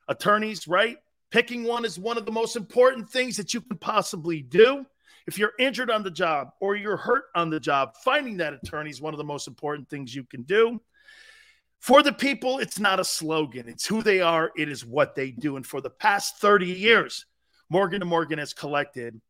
attorneys, 0.09 0.67
right? 0.69 0.99
Picking 1.31 1.65
one 1.65 1.85
is 1.85 1.99
one 1.99 2.19
of 2.19 2.27
the 2.27 2.33
most 2.33 2.57
important 2.57 3.09
things 3.09 3.37
that 3.37 3.55
you 3.55 3.61
can 3.61 3.79
possibly 3.79 4.43
do. 4.43 4.85
If 5.27 5.39
you're 5.39 5.53
injured 5.59 5.91
on 5.91 6.03
the 6.03 6.11
job 6.11 6.51
or 6.61 6.75
you're 6.75 6.97
hurt 6.97 7.25
on 7.35 7.51
the 7.51 7.61
job, 7.61 7.95
finding 8.03 8.39
that 8.39 8.55
attorney 8.55 8.91
is 8.91 9.01
one 9.01 9.15
of 9.15 9.19
the 9.19 9.25
most 9.25 9.47
important 9.47 9.89
things 9.89 10.15
you 10.15 10.25
can 10.25 10.43
do. 10.43 10.81
For 11.79 12.03
the 12.03 12.13
people, 12.13 12.59
it's 12.59 12.79
not 12.79 13.01
a 13.01 13.05
slogan. 13.05 13.69
It's 13.69 13.87
who 13.87 14.03
they 14.03 14.21
are. 14.21 14.51
It 14.57 14.69
is 14.69 14.85
what 14.85 15.15
they 15.15 15.31
do. 15.31 15.57
And 15.57 15.67
for 15.67 15.81
the 15.81 15.91
past 15.91 16.39
30 16.39 16.67
years, 16.67 17.27
Morgan 17.71 18.03
& 18.03 18.07
Morgan 18.07 18.39
has 18.39 18.53
collected 18.53 19.21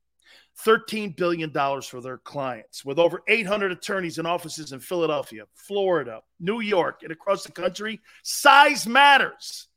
$13 0.65 1.17
billion 1.17 1.51
for 1.83 2.01
their 2.01 2.19
clients 2.19 2.85
with 2.85 2.99
over 2.99 3.23
800 3.29 3.73
attorneys 3.73 4.19
and 4.19 4.27
offices 4.27 4.73
in 4.73 4.81
Philadelphia, 4.81 5.45
Florida, 5.55 6.21
New 6.39 6.61
York, 6.61 7.03
and 7.03 7.13
across 7.13 7.45
the 7.45 7.53
country. 7.53 8.01
Size 8.23 8.87
matters. 8.87 9.69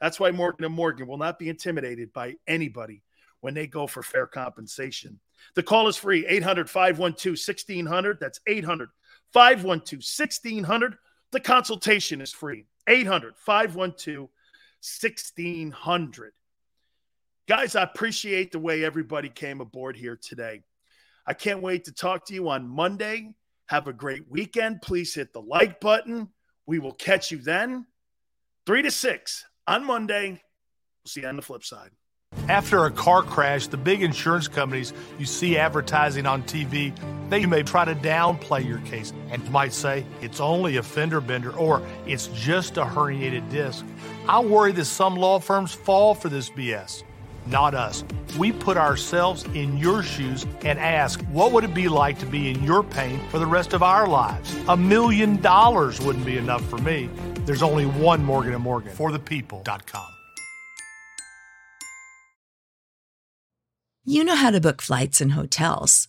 That's 0.00 0.18
why 0.18 0.32
Morgan 0.32 0.70
& 0.72 0.72
Morgan 0.72 1.06
will 1.06 1.18
not 1.18 1.38
be 1.38 1.48
intimidated 1.48 2.12
by 2.12 2.34
anybody 2.48 3.02
when 3.40 3.54
they 3.54 3.66
go 3.66 3.86
for 3.86 4.02
fair 4.02 4.26
compensation. 4.26 5.20
The 5.54 5.62
call 5.62 5.88
is 5.88 5.96
free 5.96 6.26
800 6.26 6.68
512 6.68 7.32
1600. 7.32 8.18
That's 8.20 8.40
800 8.46 8.88
512 9.32 9.98
1600. 9.98 10.96
The 11.30 11.40
consultation 11.40 12.20
is 12.20 12.32
free 12.32 12.66
800 12.88 13.34
512 13.36 14.28
1600. 14.80 16.32
Guys, 17.54 17.76
I 17.76 17.82
appreciate 17.82 18.50
the 18.50 18.58
way 18.58 18.82
everybody 18.82 19.28
came 19.28 19.60
aboard 19.60 19.94
here 19.94 20.16
today. 20.16 20.62
I 21.26 21.34
can't 21.34 21.60
wait 21.60 21.84
to 21.84 21.92
talk 21.92 22.24
to 22.28 22.34
you 22.34 22.48
on 22.48 22.66
Monday. 22.66 23.34
Have 23.66 23.88
a 23.88 23.92
great 23.92 24.22
weekend. 24.30 24.80
Please 24.80 25.12
hit 25.12 25.34
the 25.34 25.42
like 25.42 25.78
button. 25.78 26.30
We 26.64 26.78
will 26.78 26.94
catch 26.94 27.30
you 27.30 27.36
then. 27.36 27.84
Three 28.64 28.80
to 28.80 28.90
six 28.90 29.44
on 29.66 29.84
Monday. 29.84 30.30
We'll 30.30 31.08
see 31.08 31.20
you 31.20 31.26
on 31.26 31.36
the 31.36 31.42
flip 31.42 31.62
side. 31.62 31.90
After 32.48 32.86
a 32.86 32.90
car 32.90 33.22
crash, 33.22 33.66
the 33.66 33.76
big 33.76 34.02
insurance 34.02 34.48
companies 34.48 34.94
you 35.18 35.26
see 35.26 35.58
advertising 35.58 36.24
on 36.24 36.44
TV, 36.44 36.98
they 37.28 37.44
may 37.44 37.62
try 37.62 37.84
to 37.84 37.94
downplay 37.94 38.66
your 38.66 38.78
case 38.78 39.12
and 39.28 39.46
might 39.50 39.74
say 39.74 40.06
it's 40.22 40.40
only 40.40 40.78
a 40.78 40.82
fender 40.82 41.20
bender 41.20 41.54
or 41.54 41.86
it's 42.06 42.28
just 42.28 42.78
a 42.78 42.84
herniated 42.86 43.50
disc. 43.50 43.84
I 44.26 44.40
worry 44.40 44.72
that 44.72 44.86
some 44.86 45.16
law 45.16 45.38
firms 45.38 45.74
fall 45.74 46.14
for 46.14 46.30
this 46.30 46.48
BS. 46.48 47.02
Not 47.46 47.74
us. 47.74 48.04
We 48.38 48.52
put 48.52 48.76
ourselves 48.76 49.44
in 49.54 49.76
your 49.76 50.02
shoes 50.02 50.46
and 50.64 50.78
ask, 50.78 51.20
what 51.32 51.52
would 51.52 51.64
it 51.64 51.74
be 51.74 51.88
like 51.88 52.18
to 52.20 52.26
be 52.26 52.50
in 52.50 52.62
your 52.62 52.82
pain 52.82 53.20
for 53.30 53.38
the 53.38 53.46
rest 53.46 53.72
of 53.72 53.82
our 53.82 54.06
lives? 54.06 54.56
A 54.68 54.76
million 54.76 55.40
dollars 55.40 56.00
wouldn't 56.00 56.24
be 56.24 56.36
enough 56.36 56.64
for 56.64 56.78
me. 56.78 57.10
There's 57.44 57.62
only 57.62 57.86
one 57.86 58.24
Morgan 58.24 58.60
& 58.62 58.62
Morgan 58.62 58.94
for 58.94 59.10
the 59.10 59.18
people.com. 59.18 60.06
You 64.04 64.24
know 64.24 64.34
how 64.34 64.50
to 64.50 64.60
book 64.60 64.82
flights 64.82 65.20
and 65.20 65.32
hotels. 65.32 66.08